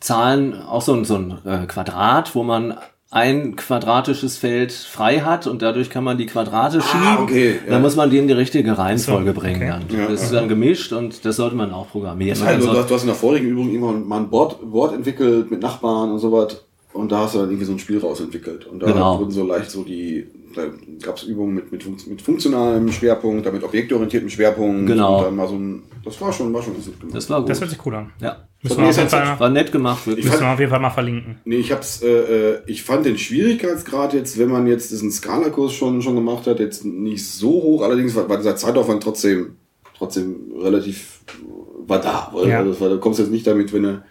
Zahlen, 0.00 0.54
auch 0.54 0.82
so 0.82 0.94
ein, 0.94 1.04
so 1.04 1.16
ein 1.16 1.38
äh, 1.44 1.66
Quadrat, 1.66 2.34
wo 2.34 2.42
man 2.42 2.74
ein 3.10 3.56
quadratisches 3.56 4.36
Feld 4.36 4.70
frei 4.70 5.20
hat 5.20 5.46
und 5.46 5.62
dadurch 5.62 5.88
kann 5.88 6.04
man 6.04 6.18
die 6.18 6.26
Quadrate 6.26 6.82
schieben. 6.82 7.18
okay, 7.22 7.52
ja. 7.64 7.72
Dann 7.72 7.82
muss 7.82 7.96
man 7.96 8.10
die 8.10 8.18
in 8.18 8.26
die 8.26 8.34
richtige 8.34 8.76
Reihenfolge 8.76 9.32
So, 9.32 9.40
bringen. 9.40 9.62
okay. 9.62 9.68
Dann. 9.88 9.98
Ja, 10.00 10.08
das 10.08 10.24
ist 10.24 10.32
dann 10.34 10.48
gemischt 10.48 10.92
und 10.92 11.24
das 11.24 11.36
sollte 11.36 11.56
man 11.56 11.72
auch 11.72 11.88
programmieren. 11.88 12.40
Also, 12.42 12.54
Also- 12.68 12.72
du, 12.72 12.78
hast, 12.78 12.90
du 12.90 12.94
hast 12.94 13.02
in 13.02 13.06
der 13.08 13.16
vorigen 13.16 13.46
Übung 13.48 13.74
immer 13.74 13.92
mal 13.92 14.18
ein 14.18 14.28
Board, 14.28 14.58
Board 14.70 14.92
entwickelt 14.94 15.50
mit 15.50 15.62
Nachbarn 15.62 16.12
und 16.12 16.18
sowas. 16.18 16.64
Und 16.98 17.12
da 17.12 17.20
hast 17.20 17.34
du 17.34 17.38
dann 17.38 17.48
irgendwie 17.48 17.64
so 17.66 17.72
ein 17.72 17.78
Spiel 17.78 17.98
rausentwickelt. 17.98 18.66
Und 18.66 18.80
da 18.82 18.86
Genau. 18.86 19.18
wurden 19.18 19.30
so 19.30 19.44
leicht 19.46 19.70
so 19.70 19.82
die, 19.84 20.26
da 20.54 20.64
gab 21.02 21.16
es 21.16 21.22
Übungen 21.24 21.54
mit, 21.54 21.70
mit, 21.72 22.06
mit 22.08 22.20
funktionalem 22.22 22.90
Schwerpunkt, 22.92 23.46
damit 23.46 23.62
objektorientiertem 23.62 24.28
Schwerpunkt. 24.28 24.86
Genau. 24.86 25.18
Und 25.18 25.24
dann 25.24 25.36
mal 25.36 25.48
so 25.48 25.54
ein, 25.54 25.82
das 26.04 26.20
war 26.20 26.32
schon, 26.32 26.52
war 26.52 26.62
schon 26.62 26.74
ganz 26.74 26.86
gut 26.86 27.00
gemacht. 27.00 27.16
das 27.16 27.30
war 27.30 27.40
gut. 27.40 27.50
Das 27.50 27.60
hört 27.60 27.70
sich 27.70 27.86
cool 27.86 27.94
an. 27.94 28.10
ja. 28.20 28.36
Müssen 28.60 28.78
wir, 28.78 28.88
auf 28.88 28.96
jeden 28.96 29.08
Fall, 29.08 29.38
War 29.38 29.50
nett 29.50 29.70
gemacht, 29.70 30.04
wirklich. 30.04 30.24
müssen 30.26 30.40
wir 30.40 30.52
auf 30.52 30.58
jeden 30.58 30.70
Fall 30.72 30.80
mal 30.80 30.90
verlinken. 30.90 31.36
Nee, 31.44 31.58
ich 31.58 31.70
hab's, 31.70 32.02
äh, 32.02 32.08
äh, 32.54 32.58
ich 32.66 32.82
fand 32.82 33.06
den 33.06 33.16
Schwierigkeitsgrad 33.16 34.14
jetzt, 34.14 34.36
wenn 34.36 34.48
man 34.48 34.66
jetzt 34.66 34.90
diesen 34.90 35.12
Skala-Kurs 35.12 35.72
schon, 35.74 36.02
schon 36.02 36.16
gemacht 36.16 36.48
hat, 36.48 36.58
jetzt 36.58 36.84
nicht 36.84 37.24
so 37.24 37.50
hoch, 37.50 37.82
allerdings 37.82 38.16
war, 38.16 38.28
war 38.28 38.36
dieser 38.36 38.56
Zeitaufwand 38.56 39.00
trotzdem, 39.00 39.52
trotzdem 39.96 40.50
relativ, 40.60 41.20
war 41.86 42.00
da. 42.00 42.30
Weil, 42.32 42.48
Ja. 42.48 42.58
also, 42.58 42.72
das 42.72 42.80
war, 42.80 42.88
du 42.88 42.98
kommst 42.98 43.20
jetzt 43.20 43.30
nicht 43.30 43.46
damit, 43.46 43.72
wenn 43.72 43.84
du 43.84 44.02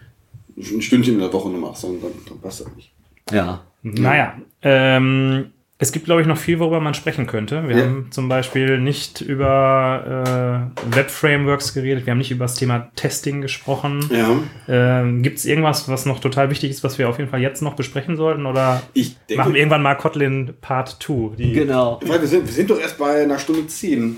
ein 0.58 0.82
Stündchen 0.82 1.14
in 1.14 1.20
der 1.20 1.32
Woche 1.32 1.48
nur 1.48 1.60
machst, 1.60 1.82
sondern 1.82 2.02
dann, 2.02 2.12
dann 2.28 2.40
passt 2.40 2.60
das 2.60 2.74
nicht. 2.76 2.92
Ja. 3.30 3.62
Naja, 3.82 4.34
ähm, 4.62 5.52
es 5.80 5.92
gibt, 5.92 6.06
glaube 6.06 6.20
ich, 6.20 6.26
noch 6.26 6.36
viel, 6.36 6.58
worüber 6.58 6.80
man 6.80 6.94
sprechen 6.94 7.28
könnte. 7.28 7.68
Wir 7.68 7.76
Ja. 7.76 7.84
haben 7.84 8.08
zum 8.10 8.28
Beispiel 8.28 8.78
nicht 8.80 9.20
über 9.20 10.72
äh, 10.90 10.96
Web-Frameworks 10.96 11.72
geredet, 11.74 12.04
wir 12.04 12.10
haben 12.10 12.18
nicht 12.18 12.32
über 12.32 12.46
das 12.46 12.56
Thema 12.56 12.90
Testing 12.96 13.40
gesprochen. 13.40 14.00
Ja. 14.10 14.40
Ähm, 14.68 15.22
gibt 15.22 15.38
es 15.38 15.44
irgendwas, 15.44 15.88
was 15.88 16.04
noch 16.06 16.18
total 16.18 16.50
wichtig 16.50 16.70
ist, 16.70 16.82
was 16.82 16.98
wir 16.98 17.08
auf 17.08 17.18
jeden 17.18 17.30
Fall 17.30 17.40
jetzt 17.40 17.62
noch 17.62 17.74
besprechen 17.76 18.16
sollten? 18.16 18.46
Oder 18.46 18.82
Ich 18.92 19.16
denke, 19.28 19.36
machen 19.42 19.54
wir 19.54 19.60
irgendwann 19.60 19.82
mal 19.82 19.94
Kotlin 19.94 20.54
Part 20.60 20.96
2? 21.00 21.36
Die 21.36 21.52
Genau. 21.52 22.00
Weil 22.04 22.20
wir, 22.20 22.28
sind, 22.28 22.46
wir 22.46 22.52
sind 22.52 22.70
doch 22.70 22.80
erst 22.80 22.98
bei 22.98 23.22
einer 23.22 23.38
Stunde 23.38 23.66
zehn. 23.68 24.16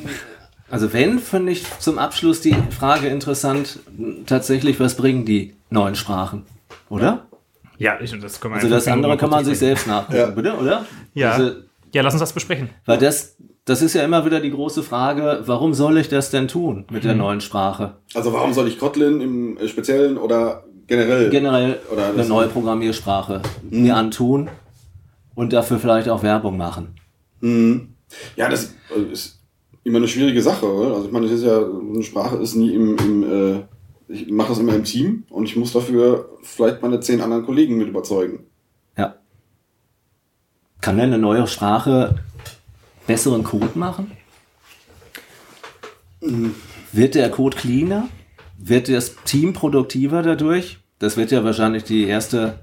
Also 0.71 0.93
wenn, 0.93 1.19
finde 1.19 1.53
ich 1.53 1.65
zum 1.81 1.99
Abschluss 1.99 2.41
die 2.41 2.55
Frage 2.71 3.09
interessant, 3.09 3.81
tatsächlich, 4.27 4.79
was 4.81 4.95
bringen 4.95 5.25
die 5.25 5.55
neuen 5.71 5.95
Sprachen? 5.97 6.45
Oder? 6.89 7.27
Ja, 7.79 7.99
ich, 8.01 8.11
das 8.21 8.41
können 8.41 8.55
wir 8.55 8.57
Also 8.59 8.69
das 8.69 8.87
andere 8.87 9.17
kann 9.17 9.31
man 9.31 9.45
sich 9.45 9.59
selbst 9.59 9.87
nachgucken, 9.87 10.19
Ja. 10.19 10.27
bitte, 10.31 10.55
oder? 10.57 10.85
Ja. 11.15 11.33
Also, 11.33 11.53
ja, 11.93 12.03
lass 12.03 12.15
uns 12.15 12.21
das 12.21 12.33
besprechen. 12.33 12.71
weil 12.87 12.99
das, 12.99 13.37
das 13.65 13.83
ist 13.83 13.95
ja 13.95 14.05
immer 14.05 14.25
wieder 14.25 14.39
die 14.41 14.51
große 14.51 14.83
Frage, 14.83 15.43
warum 15.47 15.75
soll 15.75 15.99
ich 15.99 16.09
das 16.09 16.31
denn 16.31 16.47
tun 16.47 16.85
mit 16.91 17.03
Mhm. 17.03 17.09
der 17.09 17.17
neuen 17.17 17.41
Sprache? 17.41 17.97
Also 18.15 18.33
warum 18.33 18.53
soll 18.53 18.69
ich 18.69 18.79
Kotlin 18.79 19.21
im 19.21 19.57
äh, 19.59 19.67
Speziellen 19.67 20.19
oder 20.19 20.65
generell? 20.87 21.31
Generell 21.31 21.79
Oder 21.93 22.09
eine 22.11 22.25
neue 22.27 22.47
Programmiersprache 22.49 23.43
mir 23.71 23.97
antun 23.97 24.49
und 25.35 25.53
dafür 25.53 25.79
vielleicht 25.81 26.09
auch 26.09 26.23
Werbung 26.23 26.57
machen. 26.57 26.95
Mhm. 27.41 27.95
Ja, 28.37 28.49
das 28.49 28.75
äh, 28.97 29.13
ist 29.13 29.40
immer 29.91 29.99
eine 29.99 30.09
schwierige 30.09 30.41
Sache. 30.41 30.67
Oder? 30.67 30.95
Also 30.95 31.07
ich 31.07 31.12
meine, 31.12 31.27
das 31.27 31.37
ist 31.37 31.45
ja, 31.45 31.59
eine 31.59 32.03
Sprache 32.03 32.37
ist 32.37 32.55
nie 32.55 32.75
im, 32.75 32.97
im 32.99 33.23
äh, 33.23 33.62
ich 34.09 34.29
mache 34.29 34.49
das 34.49 34.59
immer 34.59 34.75
im 34.75 34.85
Team 34.85 35.25
und 35.31 35.45
ich 35.45 35.57
muss 35.57 35.73
dafür 35.73 36.39
vielleicht 36.43 36.83
meine 36.83 37.01
zehn 37.01 37.21
anderen 37.21 37.45
Kollegen 37.45 37.77
mit 37.77 37.89
überzeugen. 37.89 38.47
Ja. 38.97 39.15
Kann 40.81 40.97
denn 40.97 41.12
eine 41.12 41.19
neue 41.19 41.47
Sprache 41.47 42.17
besseren 43.07 43.45
Code 43.45 43.79
machen? 43.79 44.11
Wird 46.93 47.15
der 47.15 47.31
Code 47.31 47.57
cleaner? 47.57 48.09
Wird 48.59 48.89
das 48.89 49.17
Team 49.25 49.53
produktiver 49.53 50.23
dadurch? 50.23 50.79
Das 50.99 51.17
wird 51.17 51.31
ja 51.31 51.45
wahrscheinlich 51.45 51.85
die 51.85 52.05
erste, 52.05 52.59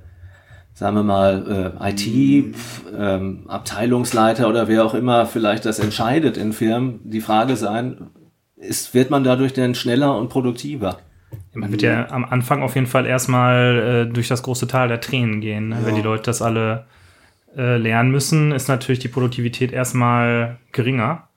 sagen 0.77 0.95
wir 0.95 1.03
mal, 1.03 1.73
äh, 1.81 1.89
IT, 1.89 2.53
ähm, 2.95 3.45
Abteilungsleiter 3.47 4.47
oder 4.47 4.67
wer 4.67 4.85
auch 4.85 4.93
immer 4.93 5.25
vielleicht 5.25 5.65
das 5.65 5.79
entscheidet 5.79 6.37
in 6.37 6.53
Firmen, 6.53 6.99
die 7.03 7.19
Frage 7.19 7.55
sein, 7.55 8.11
ist, 8.57 8.93
wird 8.93 9.09
man 9.09 9.23
dadurch 9.23 9.53
denn 9.53 9.73
schneller 9.73 10.15
und 10.15 10.29
produktiver? 10.29 10.99
Man 11.55 11.71
wird 11.71 11.81
ja 11.81 12.11
am 12.11 12.25
Anfang 12.25 12.61
auf 12.61 12.75
jeden 12.75 12.85
Fall 12.85 13.07
erstmal 13.07 14.05
äh, 14.07 14.13
durch 14.13 14.27
das 14.27 14.43
große 14.43 14.67
Tal 14.67 14.87
der 14.87 15.01
Tränen 15.01 15.41
gehen. 15.41 15.69
Ne? 15.69 15.79
Wenn 15.81 15.95
die 15.95 16.03
Leute 16.03 16.23
das 16.23 16.43
alle 16.43 16.85
äh, 17.57 17.77
lernen 17.77 18.11
müssen, 18.11 18.51
ist 18.51 18.67
natürlich 18.67 18.99
die 18.99 19.07
Produktivität 19.07 19.71
erstmal 19.71 20.57
geringer. 20.73 21.27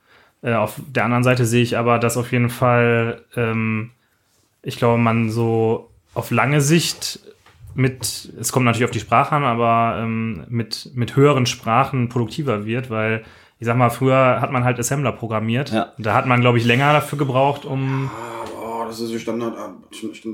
Äh, 0.43 0.53
auf 0.53 0.83
der 0.87 1.07
anderen 1.07 1.25
Seite 1.25 1.47
sehe 1.47 1.63
ich 1.63 1.79
aber, 1.79 1.99
dass 1.99 2.19
auf 2.19 2.31
jeden 2.31 2.51
Fall, 2.51 3.23
ähm, 3.37 3.93
ich 4.63 4.77
glaube, 4.77 4.99
man 4.99 5.31
so 5.31 5.89
auf 6.13 6.31
lange 6.31 6.61
Sicht 6.61 7.21
mit, 7.75 8.33
es 8.39 8.53
kommt 8.53 8.67
natürlich 8.67 8.85
auf 8.85 8.91
die 8.91 9.01
Sprache 9.01 9.35
an, 9.35 9.45
aber 9.45 10.01
ähm, 10.01 10.45
mit, 10.49 10.91
mit 10.95 11.17
höheren 11.17 11.47
Sprachen 11.47 12.09
produktiver 12.09 12.65
wird, 12.65 12.91
weil 12.91 13.23
ich 13.59 13.67
sag 13.67 13.77
mal, 13.77 13.91
früher 13.91 14.41
hat 14.41 14.53
man 14.53 14.65
halt 14.65 14.79
Assembler 14.79 15.13
programmiert. 15.13 15.71
Ja. 15.71 15.93
Da 15.99 16.15
hat 16.15 16.27
man, 16.27 16.41
glaube 16.41 16.57
ich, 16.59 16.65
länger 16.65 16.95
dafür 16.95 17.19
gebraucht, 17.19 17.67
um 17.67 18.11
Ah, 18.15 18.60
boah, 18.91 18.99
das 18.99 19.01
ist 19.01 19.13
ein 19.13 19.19
Standard, 19.21 19.55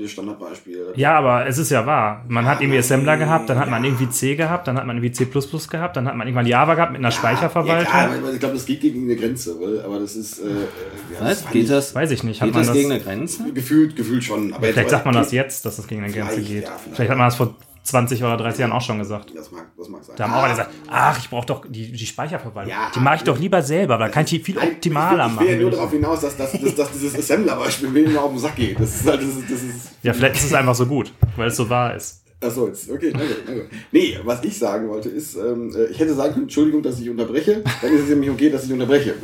das 0.01 0.11
Standardbeispiel. 0.11 0.93
Ja, 0.97 1.19
aber 1.19 1.47
es 1.47 1.59
ist 1.59 1.70
ja 1.70 1.85
wahr. 1.87 2.24
Man 2.28 2.47
hat 2.47 2.61
irgendwie 2.61 2.78
Assembler 2.78 3.16
gehabt, 3.16 3.49
dann 3.49 3.59
hat 3.59 3.69
man 3.69 3.85
irgendwie 3.85 4.09
C 4.09 4.35
gehabt, 4.35 4.66
dann 4.66 4.77
hat 4.77 4.87
man 4.87 4.97
irgendwie 4.97 5.12
C 5.12 5.27
gehabt, 5.27 5.97
dann 5.97 6.07
hat 6.07 6.16
man 6.16 6.27
irgendwann 6.27 6.47
Java 6.47 6.74
gehabt 6.74 6.93
mit 6.93 7.01
einer 7.01 7.11
Speicherverwaltung. 7.11 7.85
Ja, 7.85 8.07
klar, 8.07 8.19
aber 8.19 8.33
ich 8.33 8.41
glaube, 8.41 8.55
das 8.55 8.66
geht 8.66 8.81
gegen 8.81 9.05
eine 9.05 9.16
Grenze, 9.16 9.61
weil, 9.61 9.81
aber 9.81 10.01
das 10.01 10.16
ist. 10.16 10.39
Äh, 10.39 10.47
äh, 10.47 10.49
ja, 11.15 11.31
Was? 11.31 11.43
fand 11.43 11.53
Geht 11.53 11.70
das, 11.70 11.95
Weiß 11.95 12.11
ich 12.11 12.23
nicht. 12.23 12.41
Hat 12.41 12.47
geht 12.47 12.55
man 12.55 12.61
das 12.62 12.69
das, 12.69 12.77
gegen 12.77 12.91
eine 12.93 13.01
Grenze? 13.01 13.53
Gefühlt, 13.53 13.97
gefühlt 13.97 14.24
schon. 14.24 14.53
Aber 14.53 14.66
vielleicht 14.66 14.91
sagt 14.91 15.05
man 15.05 15.15
das 15.15 15.33
jetzt, 15.33 15.65
dass 15.65 15.78
es 15.78 15.87
gegen 15.87 16.05
eine 16.05 16.12
Grenze 16.12 16.41
geht. 16.41 16.65
ja, 16.65 16.70
vielleicht. 16.70 16.97
vielleicht 16.97 17.11
hat 17.11 17.19
man 17.19 17.27
das 17.27 17.37
vor 17.37 17.55
20 17.87 18.23
oder 18.25 18.37
30 18.37 18.61
Jahren 18.61 18.73
auch 18.73 18.81
schon 18.81 18.99
gesagt. 18.99 19.33
Das 19.35 19.51
mag, 19.53 19.67
das 19.77 19.89
mag 19.89 20.03
sein. 20.03 20.17
Da 20.17 20.25
haben 20.25 20.35
auch 20.35 20.43
alle 20.43 20.51
gesagt, 20.51 20.71
ach, 20.89 21.19
ich 21.19 21.31
brauche 21.31 21.47
doch 21.47 21.65
die, 21.69 21.93
die 21.93 22.07
Speicherverwaltung. 22.07 22.71
Ja. 22.71 22.91
die 22.95 23.01
mache 23.01 23.17
ich 23.17 23.23
doch 23.23 23.39
lieber 23.39 23.63
selber, 23.63 23.97
da 23.97 24.09
kann 24.09 24.25
ich 24.25 24.31
die 24.31 24.41
viel 24.41 24.59
optimaler 24.59 25.27
will, 25.27 25.33
ich 25.35 25.41
will 25.41 25.49
ja 25.49 25.57
nur 25.57 25.65
machen. 25.65 25.77
darauf 25.77 25.93
hinaus, 25.93 26.21
dass, 26.21 26.37
dass, 26.37 26.53
dass, 26.53 26.75
dass 26.75 26.93
dieses 26.93 27.17
Assembler-Beispiel 27.17 27.89
mir 27.89 28.05
immer 28.05 28.23
auf 28.23 28.31
den 28.31 28.39
Sack 28.39 28.57
geht. 28.57 28.81
Das 28.81 28.97
ist 28.97 29.07
halt, 29.07 29.21
das 29.21 29.29
ist, 29.29 29.51
das 29.51 29.63
ist 29.63 29.91
Ja, 30.03 30.13
vielleicht 30.13 30.37
ist 30.37 30.45
es 30.45 30.55
einfach 30.55 30.75
so 30.75 30.87
gut, 30.87 31.13
weil 31.37 31.49
es 31.49 31.57
so 31.57 31.69
wahr 31.71 31.95
ist. 31.95 32.23
Achso, 32.41 32.67
jetzt, 32.67 32.91
okay, 32.91 33.13
na 33.15 33.21
gut, 33.21 33.43
na 33.47 33.55
gut. 33.55 33.65
Nee, 33.93 34.19
was 34.25 34.45
ich 34.45 34.59
sagen 34.59 34.89
wollte 34.89 35.09
ist, 35.09 35.37
ähm, 35.37 35.75
äh, 35.75 35.87
ich 35.87 35.99
hätte 35.99 36.15
sagen 36.15 36.33
können, 36.33 36.45
Entschuldigung, 36.45 36.83
dass 36.83 37.01
ich 37.01 37.09
unterbreche, 37.09 37.63
dann 37.81 37.93
ist 37.95 38.03
es 38.03 38.09
nämlich 38.09 38.31
okay, 38.31 38.51
dass 38.51 38.65
ich 38.65 38.73
unterbreche. 38.73 39.15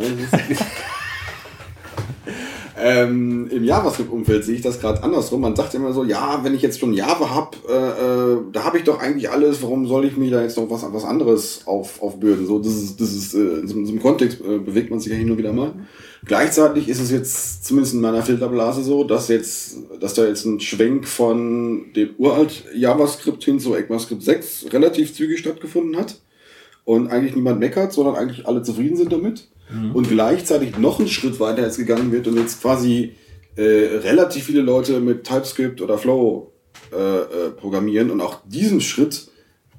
Ähm, 2.85 3.49
Im 3.51 3.63
JavaScript-Umfeld 3.63 4.45
sehe 4.45 4.57
ich 4.57 4.63
das 4.63 4.81
gerade 4.81 5.03
andersrum. 5.05 5.43
Man 5.43 5.55
sagt 5.55 5.75
immer 5.75 5.93
so, 5.93 6.03
ja, 6.03 6.41
wenn 6.43 6.55
ich 6.55 6.63
jetzt 6.63 6.81
schon 6.81 6.93
Java 6.93 7.31
habe, 7.31 7.57
äh, 7.69 7.73
äh, 7.73 8.39
da 8.53 8.65
habe 8.65 8.79
ich 8.79 8.85
doch 8.85 8.99
eigentlich 8.99 9.31
alles, 9.31 9.63
warum 9.63 9.87
soll 9.87 10.05
ich 10.05 10.17
mir 10.17 10.33
da 10.33 10.43
jetzt 10.43 10.57
noch 10.57 10.69
was, 10.69 10.85
was 10.93 11.05
anderes 11.05 11.63
auf, 11.67 12.03
aufbürden? 12.03 12.47
So, 12.47 12.59
das 12.59 12.75
ist, 12.75 13.01
das 13.01 13.13
ist, 13.13 13.35
äh, 13.35 13.61
in 13.61 13.69
so 13.69 13.77
einem 13.77 14.03
Kontext 14.03 14.41
äh, 14.41 14.59
bewegt 14.59 14.91
man 14.91 14.99
sich 14.99 15.13
ja 15.13 15.19
hin 15.19 15.31
und 15.31 15.39
wieder 15.39 15.53
mal. 15.53 15.75
Gleichzeitig 16.25 16.89
ist 16.89 17.01
es 17.01 17.11
jetzt 17.11 17.65
zumindest 17.65 17.95
in 17.95 18.01
meiner 18.01 18.23
Filterblase 18.23 18.83
so, 18.83 19.05
dass 19.05 19.29
jetzt, 19.29 19.77
dass 20.01 20.15
da 20.15 20.27
jetzt 20.27 20.45
ein 20.45 20.59
Schwenk 20.59 21.07
von 21.07 21.93
dem 21.95 22.11
uralt 22.19 22.65
JavaScript 22.75 23.45
hin 23.45 23.61
zu 23.61 23.75
ECMAScript 23.75 24.23
6 24.23 24.67
relativ 24.73 25.15
zügig 25.15 25.39
stattgefunden 25.39 25.97
hat 25.97 26.21
und 26.85 27.09
eigentlich 27.09 27.37
niemand 27.37 27.61
meckert, 27.61 27.93
sondern 27.93 28.17
eigentlich 28.17 28.47
alle 28.47 28.63
zufrieden 28.63 28.97
sind 28.97 29.13
damit. 29.13 29.49
Und 29.95 30.09
gleichzeitig 30.09 30.79
noch 30.79 30.99
einen 30.99 31.09
Schritt 31.09 31.41
weiter 31.41 31.63
jetzt 31.63 31.77
gegangen 31.77 32.13
wird 32.13 32.27
und 32.27 32.37
jetzt 32.37 32.61
quasi 32.61 33.15
äh, 33.57 33.63
relativ 33.63 34.45
viele 34.45 34.63
Leute 34.63 35.01
mit 35.01 35.25
TypeScript 35.25 35.81
oder 35.81 35.99
Flow 35.99 36.53
äh, 36.93 36.97
äh, 36.97 37.51
programmieren 37.51 38.11
und 38.11 38.21
auch 38.21 38.41
diesen 38.47 38.81
Schritt, 38.81 39.31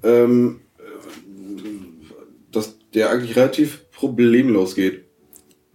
ähm, 0.04 0.62
äh, 0.78 0.82
dass 2.52 2.78
der 2.94 3.10
eigentlich 3.10 3.36
relativ 3.36 3.90
problemlos 3.92 4.76
geht. 4.76 5.06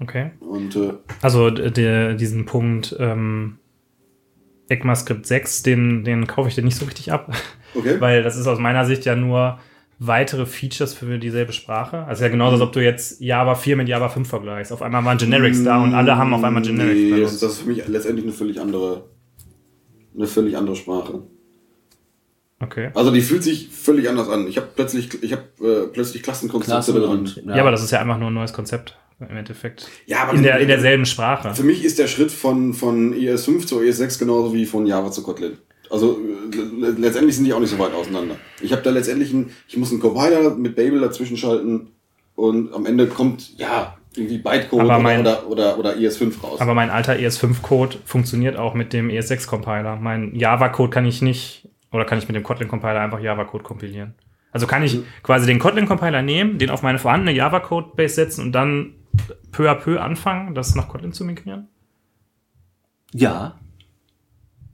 Okay. 0.01 0.31
Und 0.41 0.77
äh, 0.77 0.93
Also 1.23 1.51
der, 1.51 2.15
diesen 2.15 2.45
Punkt 2.45 2.97
ähm, 2.99 3.59
ECMAScript 4.69 5.27
6, 5.27 5.63
den, 5.63 6.05
den 6.05 6.27
kaufe 6.27 6.49
ich 6.49 6.55
dir 6.55 6.63
nicht 6.63 6.77
so 6.77 6.85
richtig 6.85 7.13
ab. 7.13 7.35
okay. 7.75 7.97
Weil 8.01 8.23
das 8.23 8.37
ist 8.37 8.47
aus 8.47 8.59
meiner 8.59 8.85
Sicht 8.85 9.05
ja 9.05 9.17
nur 9.17 9.59
weitere 10.01 10.47
Features 10.47 10.95
für 10.95 11.19
dieselbe 11.19 11.53
Sprache. 11.53 12.05
Also 12.05 12.23
ja 12.23 12.29
genauso, 12.31 12.53
als 12.55 12.63
ob 12.63 12.73
du 12.73 12.81
jetzt 12.83 13.21
Java 13.21 13.55
4 13.55 13.77
mit 13.77 13.89
Java 13.89 14.09
5 14.09 14.29
vergleichst. 14.29 14.73
Auf 14.73 14.83
einmal 14.83 15.05
waren 15.05 15.19
Generics 15.19 15.65
da 15.65 15.83
und 15.83 15.95
alle 15.95 16.17
haben 16.17 16.33
auf 16.35 16.45
einmal 16.45 16.63
Generics 16.63 16.95
Nee, 16.95 17.11
das, 17.11 17.19
benutzt. 17.19 17.43
das 17.43 17.53
ist 17.53 17.59
für 17.61 17.69
mich 17.69 17.87
letztendlich 17.89 18.25
eine 18.25 18.33
völlig 18.33 18.61
andere, 18.61 19.09
eine 20.17 20.27
völlig 20.27 20.57
andere 20.57 20.77
Sprache. 20.77 21.23
Okay. 22.61 22.91
Also 22.95 23.11
die 23.13 23.21
fühlt 23.21 23.43
sich 23.45 23.69
völlig 23.69 24.09
anders 24.09 24.29
an. 24.29 24.47
Ich 24.49 24.57
habe 24.57 24.69
plötzlich, 24.75 25.23
ich 25.23 25.33
habe 25.33 25.43
äh, 25.61 25.87
plötzlich 25.93 26.23
Klassenkonzepte 26.23 26.71
Klasse 26.73 26.93
drin. 26.93 27.05
und, 27.11 27.43
Ja. 27.47 27.61
aber 27.61 27.71
das 27.71 27.83
ist 27.83 27.91
ja 27.93 28.01
einfach 28.01 28.19
nur 28.19 28.31
ein 28.31 28.35
neues 28.35 28.53
Konzept 28.53 28.97
im 29.21 29.37
Endeffekt. 29.37 29.89
Ja, 30.07 30.23
aber 30.25 30.35
In, 30.35 30.43
der, 30.43 30.59
in 30.59 30.69
derselben 30.69 31.07
Sprache. 31.07 31.55
Für 31.55 31.63
mich 31.65 31.85
ist 31.85 31.99
der 31.99 32.07
Schritt 32.09 32.31
von, 32.33 32.73
von 32.75 33.15
ES5 33.15 33.67
zu 33.67 33.81
ES6 33.81 34.19
genauso 34.19 34.55
wie 34.55 34.65
von 34.67 34.87
Java 34.87 35.11
zu 35.11 35.23
Kotlin. 35.23 35.59
Also 35.91 36.19
le- 36.79 36.91
letztendlich 36.99 37.37
sind 37.37 37.45
die 37.45 37.53
auch 37.53 37.61
nicht 37.61 37.71
so 37.71 37.79
weit 37.79 37.93
auseinander. 37.95 38.37
Ich 38.61 38.73
habe 38.73 38.83
da 38.83 38.91
letztendlich 38.91 39.33
einen, 39.33 39.51
ich 39.67 39.77
muss 39.77 39.91
einen 39.91 40.01
Compiler 40.01 40.51
mit 40.55 40.77
Babel 40.77 41.01
dazwischen 41.01 41.37
schalten 41.37 41.89
und 42.35 42.73
am 42.75 42.87
Ende 42.87 43.07
kommt, 43.07 43.59
ja, 43.59 43.97
irgendwie 44.17 44.39
Bytecode 44.39 44.81
Aber 44.81 44.89
oder, 44.95 44.99
mein- 44.99 45.21
oder, 45.21 45.47
oder, 45.49 45.79
oder 45.79 45.95
ES5 45.95 46.41
raus. 46.43 46.61
Aber 46.61 46.75
mein 46.75 46.91
alter 46.91 47.15
ES5-Code 47.15 47.99
funktioniert 48.05 48.57
auch 48.57 48.75
mit 48.75 48.93
dem 48.93 49.09
ES6-Compiler. 49.11 49.97
Mein 49.97 50.35
Java-Code 50.35 50.91
kann 50.91 51.07
ich 51.07 51.23
nicht, 51.23 51.69
oder 51.93 52.05
kann 52.05 52.19
ich 52.19 52.27
mit 52.27 52.35
dem 52.37 52.43
Kotlin-Compiler 52.43 53.01
einfach 53.01 53.21
Java-Code 53.21 53.65
kompilieren. 53.65 54.15
Also 54.51 54.67
kann 54.67 54.83
ich 54.83 54.99
quasi 55.23 55.47
den 55.47 55.59
Kotlin-Compiler 55.59 56.23
nehmen, 56.23 56.59
den 56.59 56.71
auf 56.71 56.83
meine 56.83 56.99
vorhandene 56.99 57.33
Java-Code-Base 57.37 58.15
setzen 58.15 58.43
und 58.43 58.53
dann 58.53 58.95
peu 59.53 59.71
à 59.71 59.75
peu 59.75 60.01
anfangen, 60.01 60.55
das 60.55 60.75
nach 60.75 60.89
Kotlin 60.89 61.13
zu 61.13 61.25
migrieren? 61.25 61.69
Ja, 63.13 63.59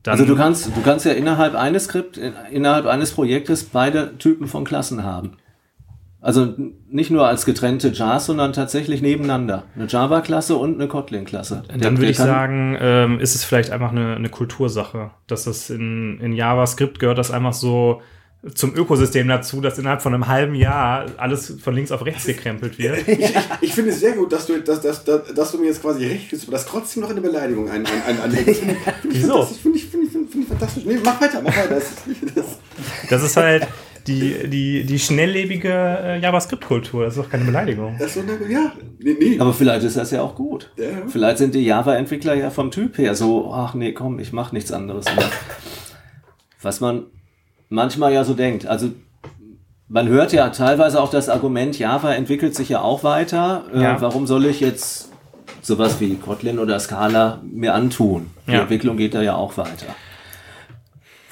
also 0.07 0.25
du 0.25 0.37
kannst, 0.37 0.67
du 0.69 0.81
kannst 0.83 1.07
ja 1.07 1.13
innerhalb 1.13 1.55
eines 1.55 1.85
Skript, 1.85 2.17
in- 2.17 2.33
innerhalb 2.51 2.87
eines 2.87 3.13
Projektes 3.13 3.65
beide 3.65 4.17
Typen 4.19 4.47
von 4.47 4.65
Klassen 4.65 5.03
haben. 5.05 5.33
Also 6.21 6.55
nicht 6.89 7.11
nur 7.11 7.27
als 7.29 7.45
getrennte 7.45 7.89
Jars, 7.89 8.25
sondern 8.27 8.55
tatsächlich 8.55 9.03
nebeneinander. 9.03 9.65
Eine 9.77 9.87
Java-Klasse 9.87 10.57
und 10.57 10.75
eine 10.77 10.89
Kotlin-Klasse. 10.89 11.65
Dann 11.69 11.81
der 11.81 11.91
würde 11.99 12.07
ich 12.11 12.17
sagen, 12.17 12.79
ähm, 12.81 13.21
ist 13.21 13.35
es 13.35 13.45
vielleicht 13.45 13.71
einfach 13.71 13.91
eine, 13.93 14.17
eine 14.17 14.31
Kultursache, 14.31 15.11
dass 15.27 15.45
das 15.45 15.69
in, 15.69 16.19
in 16.21 16.33
JavaScript 16.33 16.99
gehört, 16.99 17.19
das 17.19 17.31
einfach 17.31 17.53
so 17.53 18.01
zum 18.55 18.75
Ökosystem 18.75 19.27
dazu, 19.29 19.61
dass 19.63 19.79
innerhalb 19.79 20.03
von 20.03 20.13
einem 20.13 20.27
halben 20.29 20.55
Jahr 20.55 21.07
alles 21.17 21.59
von 21.63 21.75
links 21.75 21.93
auf 21.93 22.05
rechts 22.05 22.25
gekrempelt 22.27 22.79
wird. 22.79 23.07
ich, 23.09 23.19
ich, 23.21 23.35
ich 23.63 23.73
finde 23.75 23.91
es 23.91 24.01
sehr 24.01 24.13
gut, 24.13 24.33
dass 24.33 24.47
du, 24.47 24.59
dass, 24.61 24.81
dass, 24.83 25.03
dass, 25.05 25.33
dass 25.35 25.53
du 25.53 25.59
mir 25.59 25.67
jetzt 25.67 25.81
quasi 25.81 26.07
recht 26.07 26.29
gibst, 26.31 26.45
aber 26.47 26.53
das 26.53 26.67
trotzdem 26.67 27.03
noch 27.03 27.11
eine 27.11 27.23
Beleidigung 27.23 27.71
ein, 27.71 27.87
ein, 27.87 28.03
ein, 28.07 28.21
anlegst. 28.21 28.63
Wieso? 29.03 29.29
fantastisch. 29.29 29.59
Finde 29.63 29.79
ich, 29.79 29.87
fantastisch. 30.45 30.85
Nee, 30.85 30.99
mach 31.05 31.21
weiter, 31.21 31.41
mach 31.43 31.57
weiter. 31.57 31.75
Das, 31.77 31.91
ist- 32.07 32.37
das, 32.37 32.45
Das 33.11 33.23
ist 33.23 33.37
halt 33.37 33.67
die, 34.07 34.49
die, 34.49 34.85
die 34.85 34.99
schnelllebige 34.99 35.69
äh, 35.73 36.19
JavaScript-Kultur. 36.21 37.05
Das 37.05 37.17
ist 37.17 37.23
doch 37.25 37.31
keine 37.31 37.45
Beleidigung. 37.45 37.97
das 37.99 38.09
ist 38.09 38.15
so 38.15 38.21
eine, 38.21 38.53
ja, 38.53 38.73
nee, 38.99 39.17
nee. 39.19 39.41
Aber 39.41 39.55
vielleicht 39.55 39.85
ist 39.85 39.97
das 39.97 40.11
ja 40.11 40.21
auch 40.23 40.35
gut. 40.35 40.71
Ja. 40.77 40.85
Vielleicht 41.09 41.39
sind 41.39 41.55
die 41.55 41.65
Java-Entwickler 41.65 42.35
ja 42.35 42.51
vom 42.51 42.71
Typ 42.71 42.99
her 42.99 43.15
so, 43.15 43.53
ach 43.53 43.75
nee, 43.75 43.93
komm, 43.93 44.19
ich 44.19 44.33
mache 44.33 44.55
nichts 44.55 44.73
anderes 44.73 45.07
mehr. 45.07 45.25
Was 46.63 46.81
man 46.81 47.05
manchmal 47.69 48.13
ja 48.13 48.25
so 48.25 48.35
denkt. 48.35 48.67
Also 48.67 48.91
man 49.89 50.09
hört 50.09 50.33
ja 50.33 50.49
teilweise 50.51 51.01
auch 51.01 51.11
das 51.11 51.29
Argument, 51.29 51.79
Java 51.79 52.15
entwickelt 52.15 52.55
sich 52.55 52.69
ja 52.71 52.81
auch 52.81 53.05
weiter. 53.05 53.65
Äh, 53.75 53.83
Ja. 53.83 54.01
warum 54.01 54.27
soll 54.27 54.45
ich 54.47 54.61
jetzt 54.61 55.11
sowas 55.63 56.01
wie 56.01 56.17
Kotlin 56.17 56.59
oder 56.59 56.79
Scala 56.81 57.41
mir 57.45 57.75
antun? 57.75 58.31
Die 58.47 58.53
Ja. 58.53 58.61
Entwicklung 58.63 58.97
geht 58.97 59.15
da 59.15 59.23
ja 59.23 59.35
auch 59.35 59.57
weiter. 59.57 59.95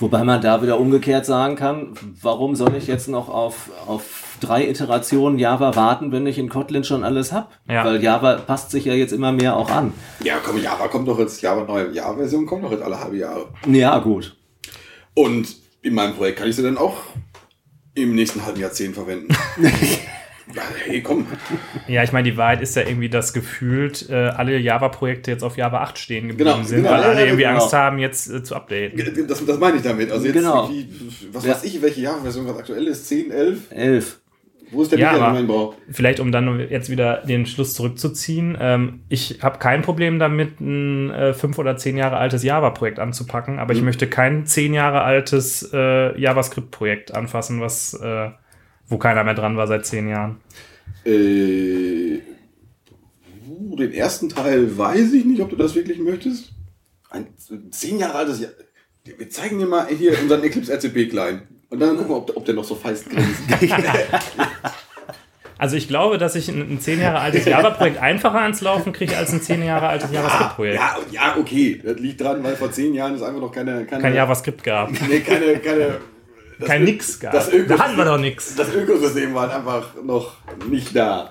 Wobei 0.02 0.24
man 0.24 0.40
da 0.40 0.60
wieder 0.62 0.80
umgekehrt 0.80 1.24
sagen 1.24 1.54
kann, 1.54 1.94
warum 2.20 2.56
soll 2.56 2.74
ich 2.74 2.88
jetzt 2.88 3.06
noch 3.06 3.28
auf, 3.28 3.70
auf 3.86 4.36
drei 4.40 4.68
Iterationen 4.68 5.38
Java 5.38 5.76
warten, 5.76 6.10
wenn 6.10 6.26
ich 6.26 6.38
in 6.38 6.48
Kotlin 6.48 6.82
schon 6.82 7.04
alles 7.04 7.32
hab? 7.32 7.52
Ja. 7.68 7.84
Weil 7.84 8.02
Java 8.02 8.34
passt 8.34 8.72
sich 8.72 8.84
ja 8.84 8.94
jetzt 8.94 9.12
immer 9.12 9.30
mehr 9.30 9.56
auch 9.56 9.70
an. 9.70 9.94
Ja, 10.24 10.38
komm, 10.44 10.60
Java 10.60 10.88
kommt 10.88 11.06
doch 11.06 11.20
jetzt, 11.20 11.40
Java 11.40 11.62
neue 11.62 11.92
Java-Version 11.92 12.46
kommt 12.46 12.64
doch 12.64 12.72
jetzt 12.72 12.82
alle 12.82 12.98
halbe 12.98 13.16
Jahre. 13.16 13.46
Ja, 13.68 13.96
gut. 14.00 14.36
Und 15.14 15.54
in 15.82 15.94
meinem 15.94 16.16
Projekt 16.16 16.40
kann 16.40 16.48
ich 16.48 16.56
sie 16.56 16.64
dann 16.64 16.78
auch 16.78 16.96
im 17.94 18.16
nächsten 18.16 18.44
halben 18.44 18.58
Jahrzehnt 18.58 18.96
verwenden. 18.96 19.32
ja, 20.54 20.62
hey, 20.86 21.00
komm. 21.02 21.26
Ja, 21.88 22.02
ich 22.02 22.12
meine, 22.12 22.30
die 22.30 22.36
Wahrheit 22.36 22.60
ist 22.62 22.76
ja 22.76 22.82
irgendwie, 22.82 23.08
dass 23.08 23.32
gefühlt 23.32 24.08
äh, 24.10 24.14
alle 24.14 24.58
Java-Projekte 24.58 25.30
jetzt 25.30 25.42
auf 25.42 25.56
Java 25.56 25.80
8 25.82 25.98
stehen 25.98 26.28
geblieben 26.28 26.50
Genau, 26.50 26.62
sind, 26.64 26.78
genau, 26.82 26.90
weil 26.90 27.00
ja, 27.00 27.06
alle 27.08 27.20
ja, 27.20 27.26
irgendwie 27.26 27.42
genau. 27.44 27.54
Angst 27.60 27.72
haben, 27.72 27.98
jetzt 27.98 28.30
äh, 28.30 28.42
zu 28.42 28.54
updaten. 28.54 29.26
Das, 29.28 29.44
das 29.44 29.58
meine 29.58 29.76
ich 29.78 29.82
damit. 29.82 30.10
Also 30.10 30.24
jetzt 30.26 30.34
Genau. 30.34 30.70
was 31.32 31.44
Ja. 31.44 31.52
weiß 31.52 31.64
ich, 31.64 31.80
welche 31.82 32.00
Java-Version 32.02 32.44
gerade 32.46 32.58
aktuell 32.58 32.86
ist, 32.86 33.06
10, 33.08 33.30
11? 33.30 33.58
Elf. 33.70 34.18
Wo 34.74 34.80
ist 34.80 34.90
der 34.90 34.98
Ja, 34.98 35.08
Michael 35.12 35.24
aber- 35.26 35.36
Weinbau? 35.36 35.74
Vielleicht, 35.90 36.18
um 36.18 36.32
dann 36.32 36.58
jetzt 36.70 36.88
wieder 36.88 37.18
den 37.18 37.44
Schluss 37.44 37.74
zurückzuziehen. 37.74 38.56
Ähm, 38.58 39.00
ich 39.10 39.40
habe 39.42 39.58
kein 39.58 39.82
Problem 39.82 40.18
damit, 40.18 40.60
ein 40.62 41.10
äh, 41.10 41.34
fünf 41.34 41.58
oder 41.58 41.76
zehn 41.76 41.98
Jahre 41.98 42.16
altes 42.16 42.42
Java-Projekt 42.42 42.98
anzupacken, 42.98 43.58
aber 43.58 43.74
Mhm. 43.74 43.78
ich 43.80 43.84
möchte 43.84 44.06
kein 44.06 44.46
zehn 44.46 44.72
Jahre 44.72 45.02
altes 45.02 45.68
äh, 45.74 46.18
JavaScript-Projekt 46.18 47.14
anfassen, 47.14 47.60
was, 47.60 47.92
äh, 47.94 48.30
wo 48.88 48.98
keiner 48.98 49.24
mehr 49.24 49.34
dran 49.34 49.56
war 49.56 49.66
seit 49.66 49.86
zehn 49.86 50.08
Jahren. 50.08 50.40
Äh, 51.04 52.18
uh, 53.48 53.76
den 53.76 53.92
ersten 53.92 54.28
Teil 54.28 54.76
weiß 54.76 55.12
ich 55.12 55.24
nicht, 55.24 55.40
ob 55.40 55.50
du 55.50 55.56
das 55.56 55.74
wirklich 55.74 55.98
möchtest. 55.98 56.52
Ein 57.10 57.26
zehn 57.70 57.98
Jahre 57.98 58.14
altes 58.18 58.40
Jahr. 58.40 58.50
Wir 59.04 59.28
zeigen 59.30 59.58
dir 59.58 59.66
mal 59.66 59.86
hier 59.88 60.18
unseren 60.20 60.42
Eclipse 60.44 60.72
RCP 60.72 61.08
klein. 61.10 61.42
Und 61.70 61.80
dann 61.80 61.96
gucken 61.96 62.10
wir, 62.10 62.16
ob, 62.18 62.26
der- 62.26 62.36
ob 62.36 62.44
der 62.44 62.54
noch 62.54 62.64
so 62.64 62.74
feist 62.74 63.08
grinst. 63.10 63.40
Also 65.58 65.76
ich 65.76 65.86
glaube, 65.86 66.18
dass 66.18 66.34
ich 66.34 66.48
ein, 66.48 66.80
zehn 66.80 67.00
Jahre 67.00 67.20
altes 67.20 67.44
Java-Projekt 67.44 68.02
einfacher 68.02 68.40
ans 68.40 68.60
Laufen 68.62 68.92
kriege 68.92 69.16
als 69.16 69.32
ein 69.32 69.40
zehn 69.40 69.62
Jahre 69.62 69.86
altes 69.86 70.10
JavaScript-Projekt. 70.10 70.74
ja, 70.74 70.96
ja, 71.12 71.36
okay. 71.38 71.80
Das 71.84 72.00
liegt 72.00 72.20
dran, 72.20 72.42
weil 72.42 72.56
vor 72.56 72.72
zehn 72.72 72.94
Jahren 72.94 73.14
es 73.14 73.22
einfach 73.22 73.40
noch 73.40 73.52
keine. 73.52 73.84
keine 73.86 74.02
Kein 74.02 74.14
JavaScript 74.16 74.64
gab. 74.64 74.90
Nee, 75.08 75.20
keine. 75.20 75.58
keine 75.60 75.98
Kein 76.66 76.84
Nix 76.84 77.20
gab. 77.20 77.32
Das 77.32 77.50
Da 77.68 77.78
hatten 77.78 77.96
wir 77.96 78.04
doch 78.04 78.18
nix. 78.18 78.54
das 78.56 78.74
Ökosystem 78.74 79.34
war 79.34 79.54
einfach 79.54 79.88
noch 80.04 80.36
nicht 80.68 80.94
da. 80.96 81.30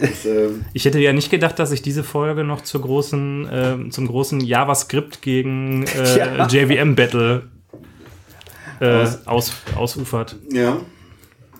Das, 0.00 0.24
ähm, 0.24 0.64
Ich 0.72 0.84
hätte 0.84 0.98
ja 0.98 1.12
nicht 1.12 1.30
gedacht, 1.30 1.58
dass 1.58 1.70
ich 1.72 1.80
diese 1.82 2.02
Folge 2.04 2.42
noch 2.44 2.60
zur 2.62 2.82
großen, 2.82 3.48
ähm, 3.52 3.90
zum 3.92 4.06
großen 4.08 4.40
JavaScript 4.40 5.22
gegen 5.22 5.84
äh, 5.86 6.18
Ja. 6.38 6.46
JVM-Battle 6.46 7.44
äh, 8.80 9.06
aus, 9.24 9.52
ausufert. 9.76 10.36
ja. 10.50 10.78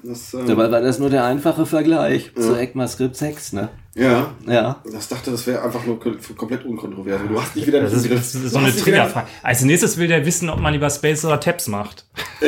Das, 0.02 0.34
ähm, 0.34 0.47
Dabei 0.47 0.70
war 0.70 0.80
das 0.80 0.98
nur 1.01 1.10
der 1.10 1.24
einfache 1.24 1.66
Vergleich 1.66 2.30
zu 2.36 2.55
ECMAScript 2.55 3.16
6, 3.16 3.55
ne? 3.55 3.70
Ja. 3.97 4.35
Ja. 4.47 4.82
Das 4.93 5.09
dachte, 5.09 5.31
das 5.32 5.47
wäre 5.47 5.62
einfach 5.62 5.85
nur 5.86 5.97
kom- 6.01 6.35
komplett 6.36 6.64
unkontrovers. 6.64 7.20
Du 7.28 7.40
hast 7.40 7.56
nicht 7.56 7.66
wieder 7.66 7.81
Das 7.81 7.93
ist, 7.93 8.10
das 8.10 8.35
ist 8.35 8.51
so 8.52 8.59
eine 8.59 8.74
Triggerfrage. 8.74 9.27
Als 9.43 9.62
nächstes 9.62 9.97
will 9.97 10.06
der 10.09 10.24
wissen, 10.24 10.48
ob 10.51 10.60
man 10.60 10.73
lieber 10.73 10.90
Space 10.90 11.24
oder 11.24 11.40
Tabs 11.40 11.66
macht. 11.68 12.06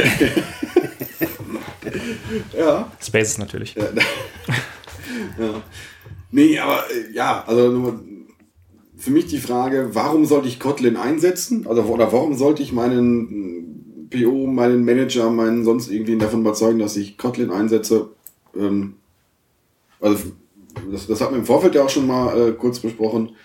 Ja. 2.56 2.90
Spaces 3.00 3.38
natürlich. 3.38 3.74
ja. 5.38 5.62
Nee, 6.30 6.58
aber 6.58 6.84
äh, 6.90 7.14
ja, 7.14 7.42
also 7.46 7.70
nur 7.70 8.00
für 8.96 9.10
mich 9.10 9.26
die 9.26 9.38
Frage, 9.38 9.90
warum 9.94 10.26
sollte 10.26 10.48
ich 10.48 10.60
Kotlin 10.60 10.96
einsetzen? 10.96 11.66
Also 11.66 11.82
oder 11.82 12.12
warum 12.12 12.34
sollte 12.36 12.62
ich 12.62 12.72
meinen 12.72 14.08
PO, 14.10 14.46
meinen 14.46 14.84
Manager, 14.84 15.30
meinen 15.30 15.64
sonst 15.64 15.88
irgendwen 15.88 16.18
davon 16.18 16.40
überzeugen, 16.40 16.78
dass 16.78 16.96
ich 16.96 17.16
Kotlin 17.16 17.50
einsetze? 17.50 18.10
Ähm, 18.56 18.94
also 20.00 20.18
das, 20.90 21.06
das 21.06 21.20
hat 21.20 21.30
man 21.30 21.40
im 21.40 21.46
Vorfeld 21.46 21.74
ja 21.74 21.84
auch 21.84 21.90
schon 21.90 22.06
mal 22.06 22.48
äh, 22.48 22.52
kurz 22.52 22.80
besprochen. 22.80 23.36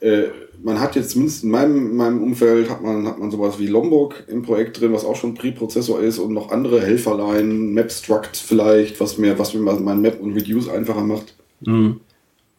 Äh, 0.00 0.28
man 0.62 0.80
hat 0.80 0.96
jetzt 0.96 1.10
zumindest 1.10 1.44
in 1.44 1.50
meinem, 1.50 1.90
in 1.90 1.96
meinem 1.96 2.22
Umfeld 2.22 2.70
hat 2.70 2.82
man, 2.82 3.06
hat 3.06 3.18
man 3.18 3.30
sowas 3.30 3.58
wie 3.58 3.66
Lombok 3.66 4.24
im 4.28 4.42
Projekt 4.42 4.80
drin, 4.80 4.92
was 4.92 5.04
auch 5.04 5.16
schon 5.16 5.34
Preprozessor 5.34 6.00
ist 6.00 6.18
und 6.18 6.32
noch 6.32 6.50
andere 6.50 6.80
Helferlein, 6.80 7.72
MapStruct 7.74 8.36
vielleicht, 8.36 9.00
was 9.00 9.18
mir, 9.18 9.38
was 9.38 9.54
mir 9.54 9.60
mein 9.60 10.00
Map 10.00 10.20
und 10.20 10.34
Reduce 10.34 10.68
einfacher 10.68 11.04
macht. 11.04 11.34
Mhm. 11.60 12.00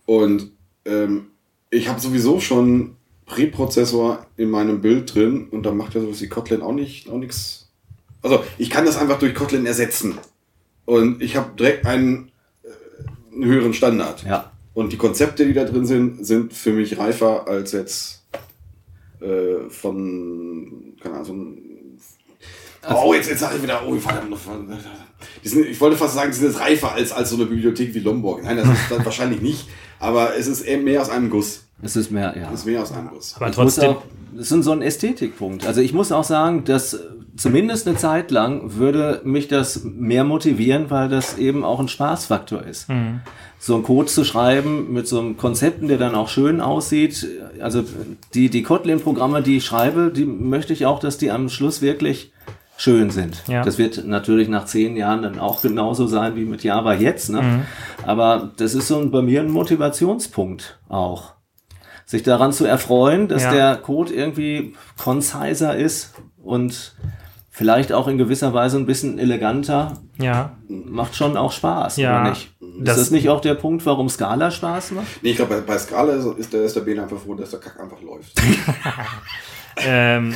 Und 0.05 0.51
ähm, 0.85 1.27
ich 1.69 1.89
habe 1.89 1.99
sowieso 1.99 2.39
schon 2.39 2.95
Preprozessor 3.25 4.25
in 4.37 4.49
meinem 4.49 4.81
Bild 4.81 5.13
drin 5.15 5.47
und 5.49 5.65
da 5.65 5.71
macht 5.71 5.95
ja 5.95 6.01
sowas 6.01 6.21
wie 6.21 6.27
Kotlin 6.27 6.61
auch 6.61 6.73
nicht 6.73 7.09
auch 7.09 7.17
nichts. 7.17 7.69
Also 8.21 8.43
ich 8.57 8.69
kann 8.69 8.85
das 8.85 8.97
einfach 8.97 9.19
durch 9.19 9.33
Kotlin 9.33 9.65
ersetzen. 9.65 10.17
Und 10.85 11.21
ich 11.21 11.35
habe 11.35 11.51
direkt 11.57 11.85
einen, 11.85 12.30
einen 13.41 13.51
höheren 13.51 13.73
Standard. 13.73 14.23
Ja. 14.23 14.51
Und 14.73 14.93
die 14.93 14.97
Konzepte, 14.97 15.45
die 15.45 15.53
da 15.53 15.65
drin 15.65 15.85
sind, 15.85 16.25
sind 16.25 16.53
für 16.53 16.71
mich 16.71 16.97
reifer 16.97 17.47
als 17.47 17.73
jetzt 17.73 18.23
äh, 19.19 19.69
von, 19.69 20.93
keine 21.01 21.15
Ahnung, 21.15 21.25
so 21.25 21.33
ein 21.33 21.71
oh, 22.89 23.13
jetzt, 23.13 23.29
jetzt 23.29 23.39
sage 23.39 23.57
ich 23.57 23.63
wieder, 23.63 23.81
oh, 23.85 23.95
verdammt. 23.95 24.35
Sind, 25.43 25.67
ich 25.67 25.79
wollte 25.79 25.97
fast 25.97 26.15
sagen, 26.15 26.31
die 26.31 26.37
sind 26.37 26.47
jetzt 26.47 26.59
reifer 26.59 26.93
als, 26.93 27.11
als 27.11 27.29
so 27.29 27.35
eine 27.35 27.45
Bibliothek 27.45 27.93
wie 27.93 27.99
Lombok. 27.99 28.43
Nein, 28.43 28.57
das 28.57 28.67
ist 28.67 28.89
dann 28.89 29.05
wahrscheinlich 29.05 29.41
nicht. 29.41 29.67
Aber 29.99 30.35
es 30.35 30.47
ist 30.47 30.61
eher 30.61 30.79
mehr 30.79 31.01
aus 31.01 31.09
einem 31.09 31.29
Guss. 31.29 31.63
Es 31.83 31.95
ist 31.95 32.11
mehr, 32.11 32.35
ja. 32.37 32.51
Es 32.51 32.61
ist 32.61 32.65
mehr 32.65 32.81
aus 32.81 32.91
einem 32.91 33.09
Guss. 33.09 33.35
Aber 33.35 33.51
trotzdem, 33.51 33.91
auch, 33.91 34.03
das 34.33 34.51
ist 34.51 34.63
so 34.63 34.71
ein 34.71 34.81
Ästhetikpunkt. 34.81 35.65
Also 35.65 35.81
ich 35.81 35.93
muss 35.93 36.11
auch 36.11 36.23
sagen, 36.23 36.63
dass 36.63 36.99
zumindest 37.41 37.87
eine 37.87 37.97
Zeit 37.97 38.31
lang 38.31 38.75
würde 38.75 39.21
mich 39.23 39.47
das 39.47 39.83
mehr 39.83 40.23
motivieren, 40.23 40.89
weil 40.89 41.09
das 41.09 41.37
eben 41.37 41.63
auch 41.63 41.79
ein 41.79 41.87
Spaßfaktor 41.87 42.63
ist. 42.63 42.87
So 43.59 43.75
einen 43.75 43.83
Code 43.83 44.07
zu 44.07 44.23
schreiben 44.23 44.91
mit 44.93 45.07
so 45.07 45.19
einem 45.19 45.37
Konzepten, 45.37 45.87
der 45.87 45.97
dann 45.97 46.15
auch 46.15 46.29
schön 46.29 46.61
aussieht. 46.61 47.27
Also 47.61 47.83
die, 48.33 48.49
die 48.49 48.63
Kotlin-Programme, 48.63 49.41
die 49.41 49.57
ich 49.57 49.65
schreibe, 49.65 50.11
die 50.15 50.25
möchte 50.25 50.73
ich 50.73 50.85
auch, 50.85 50.99
dass 50.99 51.17
die 51.17 51.31
am 51.31 51.49
Schluss 51.49 51.81
wirklich 51.81 52.31
schön 52.77 53.11
sind. 53.11 53.43
Ja. 53.47 53.63
Das 53.63 53.77
wird 53.77 54.05
natürlich 54.07 54.47
nach 54.47 54.65
zehn 54.65 54.95
Jahren 54.95 55.21
dann 55.21 55.37
auch 55.39 55.61
genauso 55.61 56.07
sein 56.07 56.35
wie 56.35 56.45
mit 56.45 56.63
Java 56.63 56.93
jetzt. 56.95 57.29
Ne? 57.29 57.65
Aber 58.05 58.51
das 58.57 58.73
ist 58.73 58.87
so 58.87 58.97
ein, 58.99 59.11
bei 59.11 59.21
mir 59.21 59.41
ein 59.41 59.51
Motivationspunkt 59.51 60.79
auch 60.89 61.33
sich 62.07 62.23
daran 62.23 62.51
zu 62.51 62.65
erfreuen, 62.65 63.27
dass 63.27 63.43
Ja. 63.43 63.53
der 63.53 63.75
Code 63.77 64.13
irgendwie 64.13 64.73
conciser 64.97 65.75
ist 65.77 66.13
und 66.43 66.93
vielleicht 67.53 67.91
auch 67.93 68.07
in 68.07 68.17
gewisser 68.17 68.53
Weise 68.53 68.77
ein 68.77 68.85
bisschen 68.85 69.19
eleganter, 69.19 69.99
ja, 70.17 70.55
macht 70.67 71.15
schon 71.15 71.35
auch 71.37 71.51
Spaß, 71.51 71.97
Ja, 71.97 72.21
oder 72.21 72.29
nicht? 72.31 72.51
das- 72.79 72.95
ist 72.97 73.01
das 73.07 73.11
nicht 73.11 73.29
auch 73.29 73.41
der 73.41 73.55
Punkt, 73.55 73.85
warum 73.85 74.07
Scala 74.09 74.49
Spaß 74.49 74.91
macht? 74.91 75.21
Nee, 75.21 75.31
ich 75.31 75.35
glaube, 75.35 75.55
bei, 75.55 75.61
bei 75.61 75.77
Scala 75.77 76.13
ist, 76.13 76.25
ist, 76.39 76.53
der, 76.53 76.63
ist 76.63 76.75
der 76.75 76.81
Bene 76.81 77.03
einfach 77.03 77.19
froh, 77.19 77.35
dass 77.35 77.51
der 77.51 77.59
Kack 77.59 77.79
einfach 77.79 78.01
läuft. 78.01 78.33
ähm, 79.77 80.35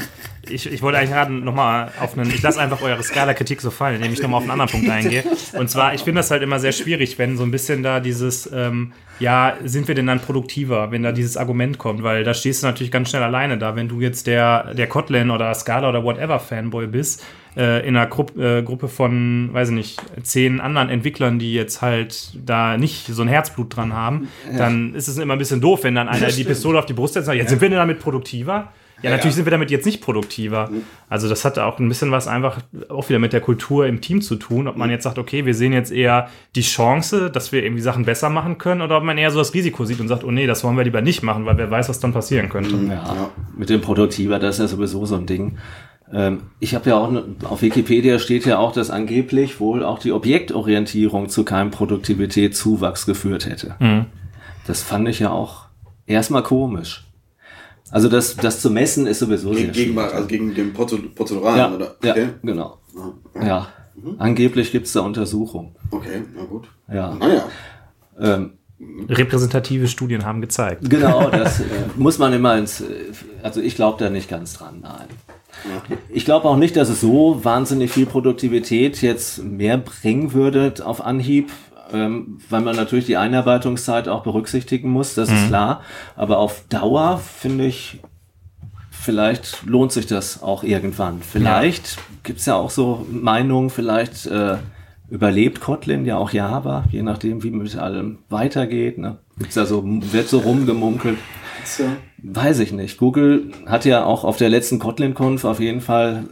ich, 0.50 0.72
ich 0.72 0.82
wollte 0.82 0.98
eigentlich 0.98 1.12
gerade 1.12 1.34
nochmal 1.34 1.92
auf 2.00 2.18
einen, 2.18 2.30
ich 2.30 2.42
lasse 2.42 2.60
einfach 2.60 2.82
eure 2.82 3.02
Skala-Kritik 3.02 3.62
so 3.62 3.72
fallen, 3.72 3.96
indem 3.96 4.14
ich 4.14 4.22
nochmal 4.22 4.38
auf 4.38 4.44
einen 4.44 4.52
anderen 4.52 4.72
Punkt 4.72 4.90
eingehe. 4.90 5.24
Und 5.54 5.70
zwar, 5.70 5.94
ich 5.94 6.02
finde 6.02 6.20
das 6.20 6.32
halt 6.32 6.44
immer 6.44 6.60
sehr 6.60 6.72
schwierig, 6.72 7.18
wenn 7.18 7.38
so 7.38 7.44
ein 7.44 7.52
bisschen 7.52 7.84
da 7.84 8.00
dieses, 8.00 8.50
ähm, 8.54 8.94
ja, 9.20 9.56
sind 9.64 9.88
wir 9.88 9.96
denn 9.96 10.08
dann 10.08 10.20
produktiver, 10.20 10.92
wenn 10.92 11.04
da 11.04 11.12
dieses 11.12 11.38
Argument 11.38 11.78
kommt, 11.78 12.04
weil 12.04 12.24
da 12.24 12.34
stehst 12.34 12.64
du 12.64 12.68
natürlich 12.68 12.92
ganz 12.92 13.10
schnell 13.10 13.24
alleine 13.24 13.58
da, 13.58 13.76
wenn 13.76 13.88
du 13.88 14.02
jetzt 14.02 14.28
der, 14.28 14.74
der 14.74 14.88
Kotlin 14.88 15.32
oder 15.32 15.54
Scala 15.54 15.90
oder 15.90 16.04
whatever 16.04 16.40
Fanboy 16.40 16.88
bist, 16.88 17.26
äh, 17.58 17.88
in 17.88 17.96
einer 17.96 18.08
Grupp, 18.08 18.38
äh, 18.38 18.62
Gruppe 18.62 18.90
von, 18.90 19.50
weiß 19.54 19.70
ich 19.70 19.76
nicht, 19.76 20.02
zehn 20.24 20.60
anderen 20.60 20.90
Entwicklern, 20.90 21.40
die 21.40 21.54
jetzt 21.54 21.82
halt 21.82 22.34
da 22.46 22.78
nicht 22.78 23.08
so 23.08 23.22
ein 23.22 23.30
Herzblut 23.30 23.76
dran 23.76 23.94
haben, 23.94 24.28
dann 24.58 24.94
ist 24.94 25.08
es 25.08 25.18
immer 25.18 25.34
ein 25.34 25.40
bisschen 25.40 25.62
doof, 25.62 25.84
wenn 25.84 25.96
dann 25.96 26.10
einer 26.10 26.28
die 26.28 26.44
Pistole 26.44 26.78
auf 26.78 26.86
die 26.86 26.94
Brust 26.94 27.14
setzt 27.14 27.24
und 27.24 27.28
sagt, 27.28 27.38
jetzt 27.38 27.50
sind 27.50 27.62
wir 27.62 27.70
denn 27.70 27.78
damit 27.78 28.00
produktiver? 28.00 28.74
Ja, 29.06 29.12
Ja, 29.12 29.18
natürlich 29.18 29.34
ja. 29.34 29.38
sind 29.38 29.46
wir 29.46 29.52
damit 29.52 29.72
jetzt 29.72 29.86
nicht 29.86 30.02
produktiver. 30.02 30.70
Also 31.10 31.30
das 31.30 31.46
hat 31.46 31.60
auch 31.60 31.80
ein 31.80 31.88
bisschen 31.88 32.12
was 32.12 32.28
einfach 32.28 32.60
auch 32.90 33.08
wieder 33.10 33.20
mit 33.20 33.34
der 33.34 33.42
Kultur 33.42 33.88
im 33.88 34.02
Team 34.02 34.22
zu 34.22 34.36
tun. 34.36 34.68
Ob 34.68 34.78
man 34.78 34.90
jetzt 34.90 35.04
sagt, 35.04 35.18
okay, 35.18 35.46
wir 35.46 35.54
sehen 35.54 35.74
jetzt 35.74 35.92
eher 35.92 36.30
die 36.56 36.62
Chance, 36.62 37.30
dass 37.30 37.52
wir 37.52 37.64
irgendwie 37.64 37.82
Sachen 37.82 38.06
besser 38.06 38.30
machen 38.30 38.58
können, 38.58 38.82
oder 38.82 38.98
ob 38.98 39.04
man 39.04 39.18
eher 39.18 39.32
so 39.32 39.40
das 39.40 39.54
Risiko 39.54 39.86
sieht 39.86 40.00
und 40.00 40.08
sagt, 40.08 40.24
oh 40.24 40.32
nee, 40.32 40.48
das 40.48 40.64
wollen 40.64 40.76
wir 40.76 40.84
lieber 40.84 41.02
nicht 41.02 41.24
machen, 41.24 41.46
weil 41.46 41.58
wer 41.58 41.70
weiß, 41.70 41.90
was 41.90 42.00
dann 42.00 42.14
passieren 42.14 42.50
könnte. 42.50 42.76
Ja, 42.90 43.30
mit 43.56 43.70
dem 43.70 43.82
Produktiver, 43.82 44.40
das 44.40 44.56
ist 44.56 44.62
ja 44.62 44.68
sowieso 44.68 45.06
so 45.06 45.16
ein 45.16 45.26
Ding. 45.26 45.58
Ähm, 46.12 46.42
ich 46.60 46.76
habe 46.76 46.90
ja 46.90 46.98
auch, 46.98 47.12
ne, 47.12 47.24
auf 47.44 47.62
Wikipedia 47.62 48.20
steht 48.20 48.46
ja 48.46 48.58
auch, 48.60 48.72
dass 48.72 48.90
angeblich 48.90 49.60
wohl 49.60 49.84
auch 49.84 50.00
die 50.00 50.12
Objektorientierung 50.12 51.30
zu 51.30 51.44
keinem 51.44 51.72
Produktivitätszuwachs 51.72 53.06
geführt 53.06 53.46
hätte. 53.46 53.76
Mhm. 53.80 54.06
Das 54.68 54.82
fand 54.82 55.08
ich 55.08 55.20
ja 55.20 55.32
auch 55.32 55.66
erstmal 56.06 56.44
komisch. 56.44 57.05
Also 57.96 58.10
das, 58.10 58.36
das 58.36 58.60
zu 58.62 58.70
messen 58.70 59.08
ist 59.08 59.20
sowieso 59.20 59.52
Gegen, 59.52 59.72
gegen, 59.72 59.98
also 59.98 60.28
gegen 60.28 60.54
den 60.54 60.74
Prozeduralen, 60.74 61.58
ja, 61.58 61.74
oder? 61.74 61.96
ja, 62.04 62.12
Okay. 62.12 62.28
genau. 62.44 62.78
Ja, 63.42 63.68
angeblich 64.18 64.72
gibt's 64.74 64.92
da 64.92 65.00
Untersuchungen. 65.00 65.76
okay, 65.92 66.24
na 66.36 66.44
gut. 66.44 66.68
Ja, 66.92 67.16
Naja. 67.16 67.44
ähm, 68.20 68.52
Repräsentative 69.08 69.88
Studien 69.88 70.26
haben 70.26 70.42
gezeigt. 70.42 70.90
Genau, 70.90 71.30
das 71.32 71.62
äh, 71.62 71.64
muss 71.96 72.18
man 72.20 72.34
immer 72.34 72.58
ins. 72.58 72.82
äh, 72.82 72.86
Also 73.44 73.62
ich 73.62 73.76
glaube 73.76 74.04
da 74.04 74.10
nicht 74.10 74.30
ganz 74.30 74.54
dran, 74.54 74.80
nein. 74.82 75.08
Ich 76.10 76.26
glaube 76.26 76.50
auch 76.50 76.58
nicht, 76.58 76.76
dass 76.76 76.90
es 76.90 77.00
so 77.00 77.46
wahnsinnig 77.46 77.92
viel 77.92 78.06
Produktivität 78.06 79.02
jetzt 79.02 79.42
mehr 79.42 79.78
bringen 79.78 80.34
würde 80.34 80.74
auf 80.84 81.00
Anhieb, 81.04 81.50
ähm, 81.96 82.40
weil 82.50 82.62
man 82.62 82.76
natürlich 82.76 83.06
die 83.06 83.18
Einarbeitungszeit 83.18 84.08
auch 84.08 84.24
berücksichtigen 84.24 84.90
muss, 84.90 85.16
das 85.16 85.32
ist 85.32 85.48
klar. 85.48 85.82
Aber 86.16 86.38
auf 86.40 86.66
Dauer 86.70 87.18
finde 87.18 87.66
ich, 87.66 88.00
vielleicht 88.90 89.66
lohnt 89.66 89.92
sich 89.92 90.06
das 90.06 90.44
auch 90.44 90.64
irgendwann. 90.64 91.22
Vielleicht 91.22 91.98
gibt's 92.24 92.46
ja 92.46 92.56
auch 92.56 92.70
so 92.70 93.06
Meinungen, 93.10 93.70
vielleicht 93.70 94.26
äh, 94.26 94.58
überlebt 95.10 95.62
Kotlin 95.62 96.06
ja 96.06 96.18
auch 96.18 96.32
Java, 96.32 96.86
je 96.92 97.04
nachdem, 97.04 97.44
wie 97.44 97.52
mit 97.52 97.76
allem 97.78 98.20
weitergeht. 98.30 98.98
Ne? 98.98 99.18
Gibt's 99.38 99.56
ja 99.56 99.66
so, 99.66 99.84
wird 99.86 100.28
so 100.28 100.40
rumgemunkelt. 100.40 101.18
So. 101.64 101.84
Weiß 102.22 102.60
ich 102.60 102.72
nicht. 102.72 102.98
Google 102.98 103.52
hat 103.66 103.86
ja 103.86 104.04
auch 104.06 104.24
auf 104.24 104.38
der 104.38 104.50
letzten 104.50 104.80
Kotlin-Conf 104.80 105.46
auf 105.46 105.60
jeden 105.60 105.82
Fall 105.82 106.26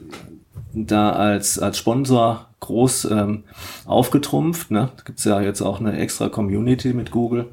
da 0.74 1.12
als, 1.12 1.60
als 1.60 1.78
Sponsor 1.78 2.48
groß 2.60 3.06
ähm, 3.06 3.44
aufgetrumpft. 3.86 4.72
Ne? 4.72 4.90
Da 4.96 5.04
gibt's 5.04 5.24
ja 5.26 5.42
jetzt 5.42 5.62
auch 5.62 5.80
eine 5.80 5.98
extra 5.98 6.30
Community 6.30 6.94
mit 6.94 7.12
Google. 7.12 7.48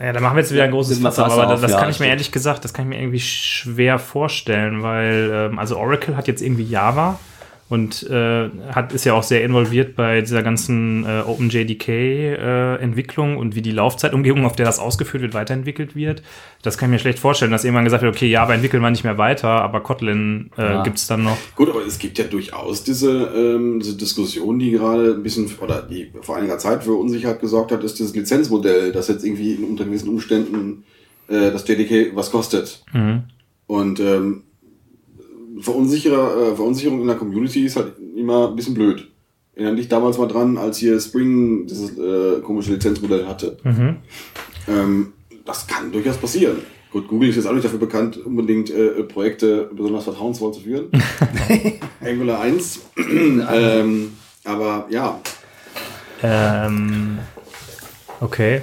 Ja, 0.00 0.12
da 0.12 0.20
machen 0.20 0.36
wir 0.36 0.40
jetzt 0.40 0.52
wieder 0.52 0.64
ein 0.64 0.70
großes 0.70 0.98
Fass 0.98 1.18
aber 1.18 1.48
auf, 1.48 1.60
das 1.60 1.70
ja, 1.70 1.78
kann 1.78 1.90
ich 1.90 2.00
mir 2.00 2.06
ehrlich 2.06 2.32
gesagt, 2.32 2.64
das 2.64 2.72
kann 2.72 2.86
ich 2.86 2.96
mir 2.96 3.02
irgendwie 3.02 3.20
schwer 3.20 3.98
vorstellen, 3.98 4.82
weil 4.82 5.30
ähm, 5.32 5.58
also 5.58 5.76
Oracle 5.76 6.16
hat 6.16 6.26
jetzt 6.26 6.40
irgendwie 6.40 6.64
Java 6.64 7.18
und 7.68 8.04
äh, 8.04 8.48
hat 8.72 8.92
ist 8.92 9.04
ja 9.04 9.14
auch 9.14 9.24
sehr 9.24 9.42
involviert 9.42 9.96
bei 9.96 10.20
dieser 10.20 10.42
ganzen 10.44 11.04
äh, 11.04 11.22
OpenJDK 11.26 11.88
äh, 11.88 12.76
Entwicklung 12.76 13.36
und 13.38 13.56
wie 13.56 13.62
die 13.62 13.72
Laufzeitumgebung, 13.72 14.46
auf 14.46 14.54
der 14.54 14.66
das 14.66 14.78
ausgeführt 14.78 15.22
wird, 15.22 15.34
weiterentwickelt 15.34 15.96
wird. 15.96 16.22
Das 16.62 16.78
kann 16.78 16.90
ich 16.90 16.92
mir 16.92 16.98
schlecht 17.00 17.18
vorstellen, 17.18 17.50
dass 17.50 17.64
irgendwann 17.64 17.84
gesagt 17.84 18.02
wird, 18.04 18.14
okay, 18.14 18.28
Java 18.28 18.54
entwickeln 18.54 18.82
wir 18.82 18.90
nicht 18.90 19.02
mehr 19.02 19.18
weiter, 19.18 19.48
aber 19.48 19.80
Kotlin 19.80 20.50
äh, 20.56 20.62
Ja. 20.62 20.82
gibt's 20.84 21.08
dann 21.08 21.24
noch. 21.24 21.36
Gut, 21.56 21.68
aber 21.68 21.84
es 21.84 21.98
gibt 21.98 22.18
ja 22.18 22.24
durchaus 22.24 22.84
diese, 22.84 23.10
ähm, 23.34 23.80
diese 23.80 23.96
Diskussion, 23.96 24.58
die 24.60 24.70
gerade 24.70 25.14
ein 25.14 25.22
bisschen, 25.24 25.50
oder 25.60 25.82
die 25.82 26.12
vor 26.22 26.36
einiger 26.36 26.58
Zeit 26.58 26.84
für 26.84 26.94
Unsicherheit 26.94 27.40
gesorgt 27.40 27.72
hat, 27.72 27.82
ist 27.82 27.98
dieses 27.98 28.14
Lizenzmodell, 28.14 28.92
das 28.92 29.08
jetzt 29.08 29.24
irgendwie 29.24 29.54
in 29.54 29.64
unter 29.64 29.84
gewissen 29.84 30.08
Umständen 30.08 30.84
äh, 31.28 31.50
das 31.50 31.66
JDK 31.66 32.14
was 32.14 32.30
kostet. 32.30 32.84
Mhm. 32.92 33.24
Und 33.66 33.98
ähm, 33.98 34.42
Verunsicherer, 35.60 36.52
äh, 36.52 36.56
Verunsicherung 36.56 37.00
in 37.00 37.06
der 37.06 37.16
Community 37.16 37.64
ist 37.64 37.76
halt 37.76 37.92
immer 38.16 38.48
ein 38.48 38.56
bisschen 38.56 38.74
blöd. 38.74 39.08
Erinnere 39.54 39.76
dich 39.76 39.88
damals 39.88 40.18
mal 40.18 40.28
dran, 40.28 40.58
als 40.58 40.78
hier 40.78 41.00
Spring 41.00 41.66
dieses 41.66 41.96
äh, 41.98 42.40
komische 42.42 42.72
Lizenzmodell 42.72 43.26
hatte. 43.26 43.56
Mhm. 43.64 43.96
Ähm, 44.68 45.12
das 45.44 45.66
kann 45.66 45.92
durchaus 45.92 46.18
passieren. 46.18 46.58
Gut, 46.92 47.08
Google 47.08 47.28
ist 47.30 47.36
jetzt 47.36 47.46
auch 47.46 47.52
nicht 47.52 47.64
dafür 47.64 47.78
bekannt, 47.78 48.18
unbedingt 48.18 48.70
äh, 48.70 49.02
Projekte 49.02 49.70
besonders 49.74 50.04
vertrauensvoll 50.04 50.52
zu 50.52 50.60
führen. 50.60 50.90
Angular 52.00 52.40
1. 52.40 52.80
ähm, 53.50 54.12
aber 54.44 54.86
ja, 54.90 55.20
Ähm, 56.22 57.18
okay. 58.20 58.62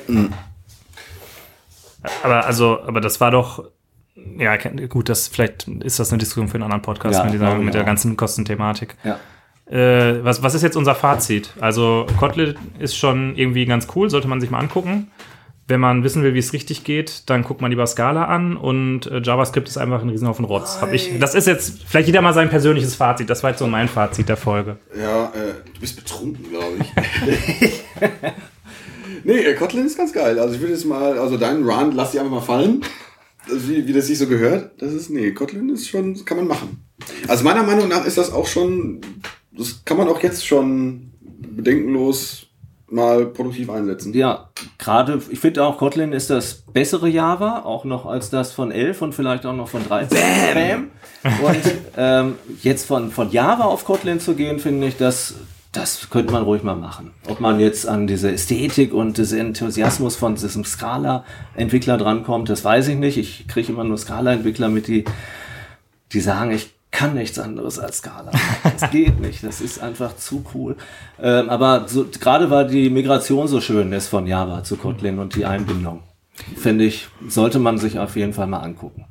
Aber 2.24 2.46
also, 2.46 2.82
aber 2.82 3.02
das 3.02 3.20
war 3.22 3.32
doch. 3.32 3.66
Ja, 4.38 4.58
gut, 4.88 5.10
das 5.10 5.28
vielleicht 5.28 5.68
ist 5.68 6.00
das 6.00 6.12
eine 6.12 6.20
Diskussion 6.20 6.48
für 6.48 6.56
einen 6.56 6.64
anderen 6.64 6.82
Podcast 6.82 7.20
Ja, 7.20 7.24
mit, 7.26 7.34
dieser, 7.34 7.58
ich 7.58 7.64
mit 7.64 7.74
der 7.74 7.84
ganzen 7.84 8.18
Kostenthematik. 8.18 8.96
Ja. 9.04 9.20
Äh, 9.66 10.24
was, 10.24 10.44
was 10.44 10.56
ist 10.56 10.62
jetzt 10.62 10.76
unser 10.76 10.96
Fazit? 10.96 11.54
Also 11.60 12.06
Kotlin 12.20 12.56
ist 12.80 12.98
schon 12.98 13.36
irgendwie 13.36 13.66
ganz 13.66 13.88
cool, 13.96 14.10
sollte 14.10 14.28
man 14.28 14.42
sich 14.42 14.50
mal 14.50 14.60
angucken. 14.60 15.12
Wenn 15.66 15.80
man 15.80 16.04
wissen 16.04 16.24
will, 16.24 16.34
wie 16.34 16.40
es 16.40 16.52
richtig 16.52 16.84
geht, 16.84 17.30
dann 17.30 17.44
guckt 17.44 17.62
man 17.62 17.72
lieber 17.72 17.88
Scala 17.88 18.26
an 18.26 18.58
und 18.58 19.06
äh, 19.08 19.22
JavaScript 19.24 19.70
ist 19.70 19.78
einfach 19.78 20.02
ein 20.02 20.10
Riesenhaufen 20.10 20.44
Rotz. 20.44 20.80
Hab 20.82 20.92
ich, 20.92 21.18
das 21.20 21.36
ist 21.36 21.48
jetzt 21.48 21.84
vielleicht 21.86 22.08
jeder 22.08 22.22
mal 22.22 22.34
sein 22.34 22.50
persönliches 22.50 22.96
Fazit. 22.96 23.30
Das 23.30 23.44
war 23.44 23.52
jetzt 23.52 23.60
so 23.60 23.68
mein 23.68 23.88
Fazit 23.88 24.28
der 24.28 24.36
Folge. 24.36 24.76
ja, 25.00 25.28
äh, 25.28 25.54
du 25.74 25.80
bist 25.80 25.96
betrunken, 25.96 26.50
glaube 26.50 26.80
ich. 26.82 27.82
nee, 29.24 29.38
äh, 29.38 29.54
Kotlin 29.54 29.86
ist 29.86 29.98
ganz 29.98 30.12
geil. 30.12 30.38
Also 30.38 30.56
ich 30.56 30.60
würde 30.60 30.74
jetzt 30.74 30.86
mal, 30.86 31.18
also 31.18 31.38
deinen 31.38 31.64
Run, 31.64 31.94
lass 31.94 32.12
dich 32.12 32.20
einfach 32.20 32.34
mal 32.34 32.42
fallen. 32.42 32.84
Das, 33.48 33.68
wie, 33.68 33.88
wie 33.88 33.94
das 33.94 34.08
sich 34.08 34.18
so 34.18 34.28
gehört. 34.28 34.82
Das 34.82 34.94
ist, 34.94 35.10
nee, 35.10 35.32
Kotlin 35.32 35.70
ist 35.70 35.88
schon, 35.88 36.24
kann 36.26 36.38
man 36.38 36.48
machen. 36.48 36.86
Also 37.28 37.44
meiner 37.44 37.64
Meinung 37.64 37.88
nach 37.90 38.06
ist 38.06 38.18
das 38.18 38.32
auch 38.32 38.48
schon, 38.48 39.02
das 39.52 39.84
kann 39.86 39.98
man 39.98 40.08
auch 40.08 40.22
jetzt 40.22 40.46
schon 40.46 41.12
bedenkenlos 41.22 42.48
mal 42.94 43.26
produktiv 43.26 43.70
einsetzen. 43.70 44.14
Ja, 44.14 44.50
gerade, 44.78 45.20
ich 45.30 45.40
finde 45.40 45.64
auch 45.64 45.78
Kotlin 45.78 46.14
ist 46.14 46.30
das 46.30 46.64
bessere 46.72 47.10
Java, 47.10 47.64
auch 47.64 47.86
noch 47.86 48.06
als 48.06 48.30
das 48.30 48.54
von 48.54 48.72
11 48.72 49.02
und 49.02 49.16
vielleicht 49.16 49.46
auch 49.46 49.56
noch 49.56 49.68
von 49.68 49.84
13. 49.86 50.18
Bam! 50.54 50.92
Und 51.44 51.74
ähm, 51.98 52.36
jetzt 52.62 52.86
von, 52.86 53.12
von 53.12 53.32
Java 53.32 53.64
auf 53.64 53.84
Kotlin 53.84 54.20
zu 54.20 54.36
gehen, 54.36 54.60
finde 54.60 54.88
ich, 54.88 54.98
das, 54.98 55.34
das 55.74 56.10
könnte 56.12 56.32
man 56.32 56.44
ruhig 56.44 56.64
mal 56.64 56.76
machen. 56.76 57.12
Ob 57.28 57.40
man 57.40 57.60
jetzt 57.60 57.88
an 57.88 58.06
diese 58.06 58.32
Ästhetik 58.32 58.94
und 58.94 59.18
diesen 59.18 59.40
Enthusiasmus 59.40 60.16
von 60.16 60.36
diesem 60.36 60.64
Scala-Entwickler 60.64 61.98
drankommt, 61.98 62.48
das 62.50 62.64
weiß 62.64 62.88
ich 62.90 62.98
nicht. 62.98 63.18
Ich 63.18 63.48
kriege 63.48 63.72
immer 63.72 63.84
nur 63.84 63.98
Scala-Entwickler 63.98 64.70
mit, 64.70 64.88
die, 64.88 65.04
die 66.12 66.20
sagen, 66.20 66.52
ich 66.52 66.74
kann 66.92 67.16
nichts 67.16 67.40
anderes 67.40 67.80
als 67.80 67.98
Scala. 67.98 68.32
Das 68.64 68.92
geht 68.92 69.20
nicht. 69.20 69.44
Das 69.44 69.62
ist 69.62 69.82
einfach 69.82 70.16
zu 70.16 70.46
cool. 70.54 70.76
Ähm, 71.20 71.50
aber 71.50 71.88
so, 71.88 72.06
gerade 72.20 72.52
war 72.52 72.66
die 72.66 72.92
Migration 72.92 73.48
so 73.48 73.60
schön 73.60 73.92
ist 73.94 74.08
von 74.08 74.28
Java 74.28 74.64
zu 74.64 74.78
Kotlin 74.78 75.18
und 75.18 75.36
die 75.36 75.46
Einbindung. 75.46 76.04
Finde 76.56 76.86
ich, 76.86 77.08
sollte 77.28 77.58
man 77.58 77.80
sich 77.80 77.98
auf 77.98 78.16
jeden 78.16 78.34
Fall 78.34 78.48
mal 78.48 78.60
angucken. 78.60 79.06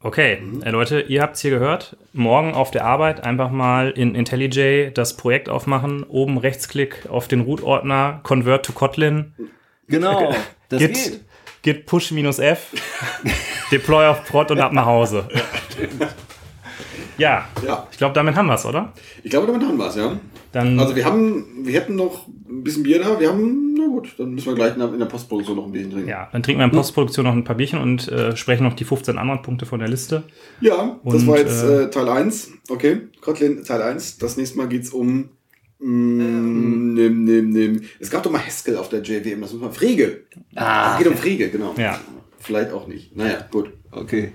Okay, 0.00 0.38
äh, 0.62 0.70
Leute, 0.70 1.00
ihr 1.00 1.22
habt's 1.22 1.40
hier 1.40 1.50
gehört. 1.50 1.96
Morgen 2.12 2.54
auf 2.54 2.70
der 2.70 2.84
Arbeit 2.84 3.24
einfach 3.24 3.50
mal 3.50 3.90
in 3.90 4.14
IntelliJ 4.14 4.90
das 4.92 5.16
Projekt 5.16 5.48
aufmachen, 5.48 6.04
oben 6.04 6.38
Rechtsklick 6.38 7.06
auf 7.08 7.26
den 7.26 7.40
Root-Ordner, 7.40 8.20
Convert 8.22 8.64
to 8.64 8.72
Kotlin, 8.72 9.34
Genau. 9.88 10.34
Das 10.68 10.78
git, 10.80 10.94
geht. 10.94 11.24
git 11.62 11.86
push 11.86 12.12
minus 12.12 12.38
F, 12.38 12.68
deploy 13.72 14.06
auf 14.06 14.24
Prod 14.24 14.52
und 14.52 14.60
ab 14.60 14.72
nach 14.72 14.86
Hause. 14.86 15.28
Ja, 17.18 17.46
Ja. 17.66 17.86
ich 17.90 17.98
glaube, 17.98 18.14
damit 18.14 18.34
haben 18.36 18.46
wir's, 18.46 18.64
oder? 18.64 18.92
Ich 19.22 19.30
glaube, 19.30 19.46
damit 19.48 19.62
haben 19.66 19.76
wir 19.76 19.88
es, 19.88 19.96
ja. 19.96 20.18
Dann 20.52 20.78
Also 20.80 20.96
wir 20.96 21.04
haben, 21.04 21.44
wir 21.64 21.74
hätten 21.74 21.94
noch 21.96 22.26
ein 22.48 22.64
bisschen 22.64 22.82
Bier 22.84 23.00
da. 23.00 23.20
Wir 23.20 23.28
haben, 23.28 23.74
na 23.74 23.86
gut, 23.86 24.14
dann 24.18 24.30
müssen 24.34 24.46
wir 24.46 24.54
gleich 24.54 24.72
in 24.74 24.78
der, 24.78 24.88
der 24.88 25.04
Postproduktion 25.04 25.56
noch 25.56 25.66
ein 25.66 25.72
bisschen 25.72 25.90
trinken. 25.90 26.08
Ja, 26.08 26.28
dann 26.32 26.42
trinken 26.42 26.60
wir 26.60 26.64
in 26.64 26.70
Postproduktion 26.70 27.26
noch 27.26 27.32
ein 27.34 27.44
paar 27.44 27.56
Bierchen 27.56 27.80
und 27.80 28.08
äh, 28.08 28.34
sprechen 28.36 28.62
noch 28.64 28.72
die 28.74 28.84
15 28.84 29.18
anderen 29.18 29.42
Punkte 29.42 29.66
von 29.66 29.78
der 29.78 29.88
Liste. 29.88 30.22
Ja, 30.60 30.98
das 31.04 31.14
Und, 31.14 31.26
war 31.26 31.36
jetzt 31.38 31.62
äh, 31.64 31.82
äh, 31.84 31.90
Teil 31.90 32.08
1. 32.08 32.50
Okay, 32.70 33.00
Kotlin 33.20 33.62
Teil 33.64 33.82
1. 33.82 34.18
Das 34.18 34.36
nächste 34.38 34.56
Mal 34.56 34.68
geht's 34.68 34.90
um. 34.90 35.28
Mm, 35.80 36.94
nimm, 36.94 37.24
nimm, 37.24 37.50
nimm. 37.50 37.82
Es 38.00 38.10
gab 38.10 38.22
doch 38.22 38.30
mal 38.30 38.44
Haskell 38.44 38.76
auf 38.76 38.88
der 38.88 39.02
JWM, 39.02 39.40
das 39.42 39.52
muss 39.52 39.60
man. 39.60 39.72
Frege. 39.72 40.24
Ah, 40.54 40.92
Es 40.92 40.98
geht 40.98 41.08
um 41.08 41.16
Frege, 41.16 41.50
genau. 41.50 41.74
Ja. 41.76 42.00
Vielleicht 42.38 42.72
auch 42.72 42.86
nicht. 42.86 43.14
Naja, 43.16 43.46
gut. 43.50 43.70
okay. 43.90 44.32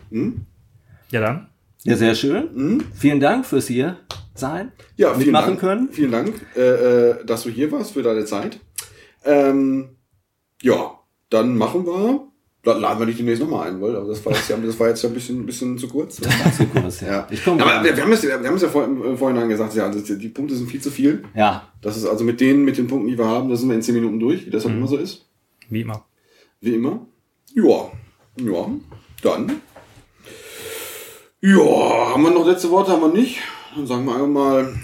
Ja, 1.10 1.22
dann. 1.22 1.48
Ja, 1.84 1.98
sehr 1.98 2.16
schön. 2.16 2.84
Vielen 2.96 3.20
Dank 3.20 3.46
fürs 3.46 3.68
hier 3.68 3.98
sein. 4.36 4.72
Ja, 4.96 5.14
vielen 5.14 5.34
Dank. 5.34 5.60
können. 5.60 5.90
Vielen 5.92 6.12
Dank, 6.12 6.34
äh, 6.56 6.62
äh, 6.62 7.26
dass 7.26 7.44
du 7.44 7.50
hier 7.50 7.72
warst 7.72 7.92
für 7.94 8.04
deine 8.04 8.26
Zeit. 8.26 8.60
Ähm, 9.26 9.90
ja, 10.62 11.00
dann 11.30 11.58
machen 11.58 11.86
wir. 11.86 12.28
la- 12.64 12.78
Laden 12.78 13.00
wir 13.00 13.06
dich 13.08 13.18
demnächst 13.18 13.42
nochmal 13.44 13.68
ein, 13.68 13.82
weil 13.82 13.96
aber 13.96 14.08
das 14.08 14.26
war 14.26 14.32
jetzt 14.34 14.50
ja, 14.50 14.56
das 14.58 14.80
war 14.80 14.88
jetzt 14.88 15.04
ja 15.04 15.10
ein 15.10 15.14
bisschen, 15.14 15.42
ein 15.42 15.46
bisschen 15.46 15.78
zu 15.78 15.88
kurz. 15.90 16.16
Zu 16.16 16.66
kurz, 16.74 17.02
ja. 17.02 17.08
Ja. 17.12 17.28
Ich 17.30 17.44
komme. 17.44 17.62
Aber 17.62 17.84
wir, 17.84 17.96
wir, 17.96 18.04
haben 18.04 18.12
es, 18.14 18.24
wir 18.24 18.34
haben 18.34 18.56
es 18.56 18.62
ja 18.62 18.70
vor, 18.70 18.86
im 18.86 19.18
Vorhinein 19.18 19.50
gesagt, 19.50 19.76
ja, 19.76 19.86
also 19.86 20.16
die 20.16 20.30
Punkte 20.30 20.56
sind 20.56 20.70
viel 20.70 20.82
zu 20.82 20.90
viel. 20.90 21.24
ja, 21.36 21.68
Das 21.82 21.98
ist 21.98 22.06
also 22.06 22.24
mit 22.24 22.40
denen, 22.40 22.64
mit 22.64 22.78
den 22.78 22.88
Punkten, 22.88 23.10
die 23.10 23.18
wir 23.18 23.28
haben, 23.28 23.50
da 23.50 23.56
sind 23.58 23.68
wir 23.70 23.76
in 23.76 23.82
10 23.82 23.96
Minuten 23.96 24.20
durch, 24.20 24.46
wie 24.46 24.50
das 24.52 24.64
halt 24.66 24.76
immer 24.76 24.88
so 24.88 24.96
ist. 24.98 25.26
Wie 25.70 25.82
immer. 25.82 26.06
Wie 26.62 26.76
immer. 26.76 27.06
Ja. 27.56 27.92
Ja. 28.42 28.68
Dann. 29.22 29.52
Ja, 31.46 32.14
haben 32.14 32.24
wir 32.24 32.32
noch 32.32 32.48
letzte 32.48 32.72
Worte? 32.72 32.94
Haben 32.94 33.02
wir 33.02 33.20
nicht. 33.20 33.40
Dann 33.76 33.86
sagen 33.86 34.06
wir 34.06 34.16
einmal 34.16 34.76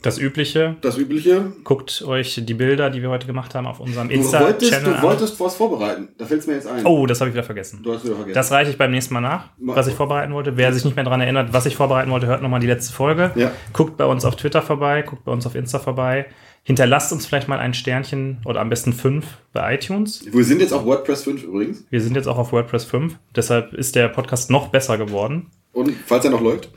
Das 0.00 0.18
Übliche. 0.18 0.76
das 0.80 0.96
Übliche. 0.96 1.52
Guckt 1.62 2.02
euch 2.06 2.40
die 2.42 2.54
Bilder, 2.54 2.88
die 2.88 3.02
wir 3.02 3.10
heute 3.10 3.26
gemacht 3.26 3.54
haben, 3.54 3.66
auf 3.66 3.80
unserem 3.80 4.08
Du 4.08 4.14
wolltest, 4.14 4.32
Insta-Channel 4.72 4.94
du 4.96 5.02
wolltest 5.02 5.38
was 5.38 5.56
vorbereiten. 5.56 6.08
Da 6.16 6.24
fällt 6.24 6.40
es 6.40 6.46
mir 6.46 6.54
jetzt 6.54 6.68
ein. 6.68 6.86
Oh, 6.86 7.04
das 7.04 7.20
habe 7.20 7.28
ich 7.28 7.34
wieder 7.34 7.44
vergessen. 7.44 7.80
Du 7.82 7.92
hast 7.92 8.02
wieder 8.02 8.14
vergessen. 8.14 8.34
Das 8.34 8.50
reiche 8.50 8.70
ich 8.70 8.78
beim 8.78 8.92
nächsten 8.92 9.12
Mal 9.12 9.20
nach, 9.20 9.50
was 9.58 9.88
ich 9.88 9.94
vorbereiten 9.94 10.32
wollte. 10.32 10.56
Wer 10.56 10.72
sich 10.72 10.86
nicht 10.86 10.96
mehr 10.96 11.04
daran 11.04 11.20
erinnert, 11.20 11.52
was 11.52 11.66
ich 11.66 11.76
vorbereiten 11.76 12.10
wollte, 12.10 12.28
hört 12.28 12.40
nochmal 12.40 12.60
die 12.60 12.66
letzte 12.66 12.94
Folge. 12.94 13.32
Ja. 13.34 13.50
Guckt 13.74 13.98
bei 13.98 14.06
uns 14.06 14.24
auf 14.24 14.36
Twitter 14.36 14.62
vorbei, 14.62 15.02
guckt 15.02 15.26
bei 15.26 15.32
uns 15.32 15.44
auf 15.44 15.54
Insta 15.54 15.80
vorbei. 15.80 16.24
Hinterlasst 16.62 17.12
uns 17.12 17.26
vielleicht 17.26 17.48
mal 17.48 17.58
ein 17.58 17.74
Sternchen 17.74 18.38
oder 18.46 18.62
am 18.62 18.70
besten 18.70 18.94
fünf 18.94 19.26
bei 19.52 19.74
iTunes. 19.74 20.24
Wir 20.32 20.44
sind 20.44 20.62
jetzt 20.62 20.72
auf 20.72 20.86
WordPress 20.86 21.24
5 21.24 21.42
übrigens. 21.42 21.84
Wir 21.90 22.00
sind 22.00 22.16
jetzt 22.16 22.26
auch 22.26 22.38
auf 22.38 22.52
WordPress 22.52 22.84
5, 22.84 23.16
deshalb 23.36 23.74
ist 23.74 23.96
der 23.96 24.08
Podcast 24.08 24.50
noch 24.50 24.68
besser 24.68 24.96
geworden. 24.96 25.50
Und 25.72 25.94
falls 26.06 26.24
er 26.24 26.30
noch 26.30 26.40
läuft, 26.40 26.68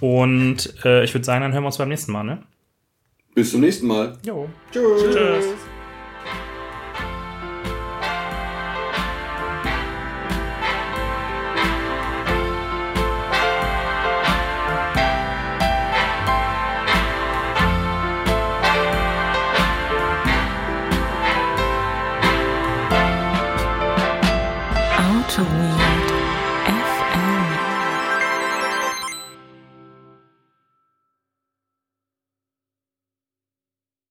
Und 0.00 0.74
äh, 0.84 1.04
ich 1.04 1.14
würde 1.14 1.24
sagen, 1.24 1.42
dann 1.42 1.52
hören 1.52 1.62
wir 1.62 1.66
uns 1.68 1.78
beim 1.78 1.88
nächsten 1.88 2.12
Mal, 2.12 2.24
ne? 2.24 2.42
bis 3.34 3.52
zum 3.52 3.60
nächsten 3.60 3.86
Mal. 3.86 4.18
Jo. 4.24 4.48
Tschüss. 4.72 5.02
Tschüss. 5.02 5.44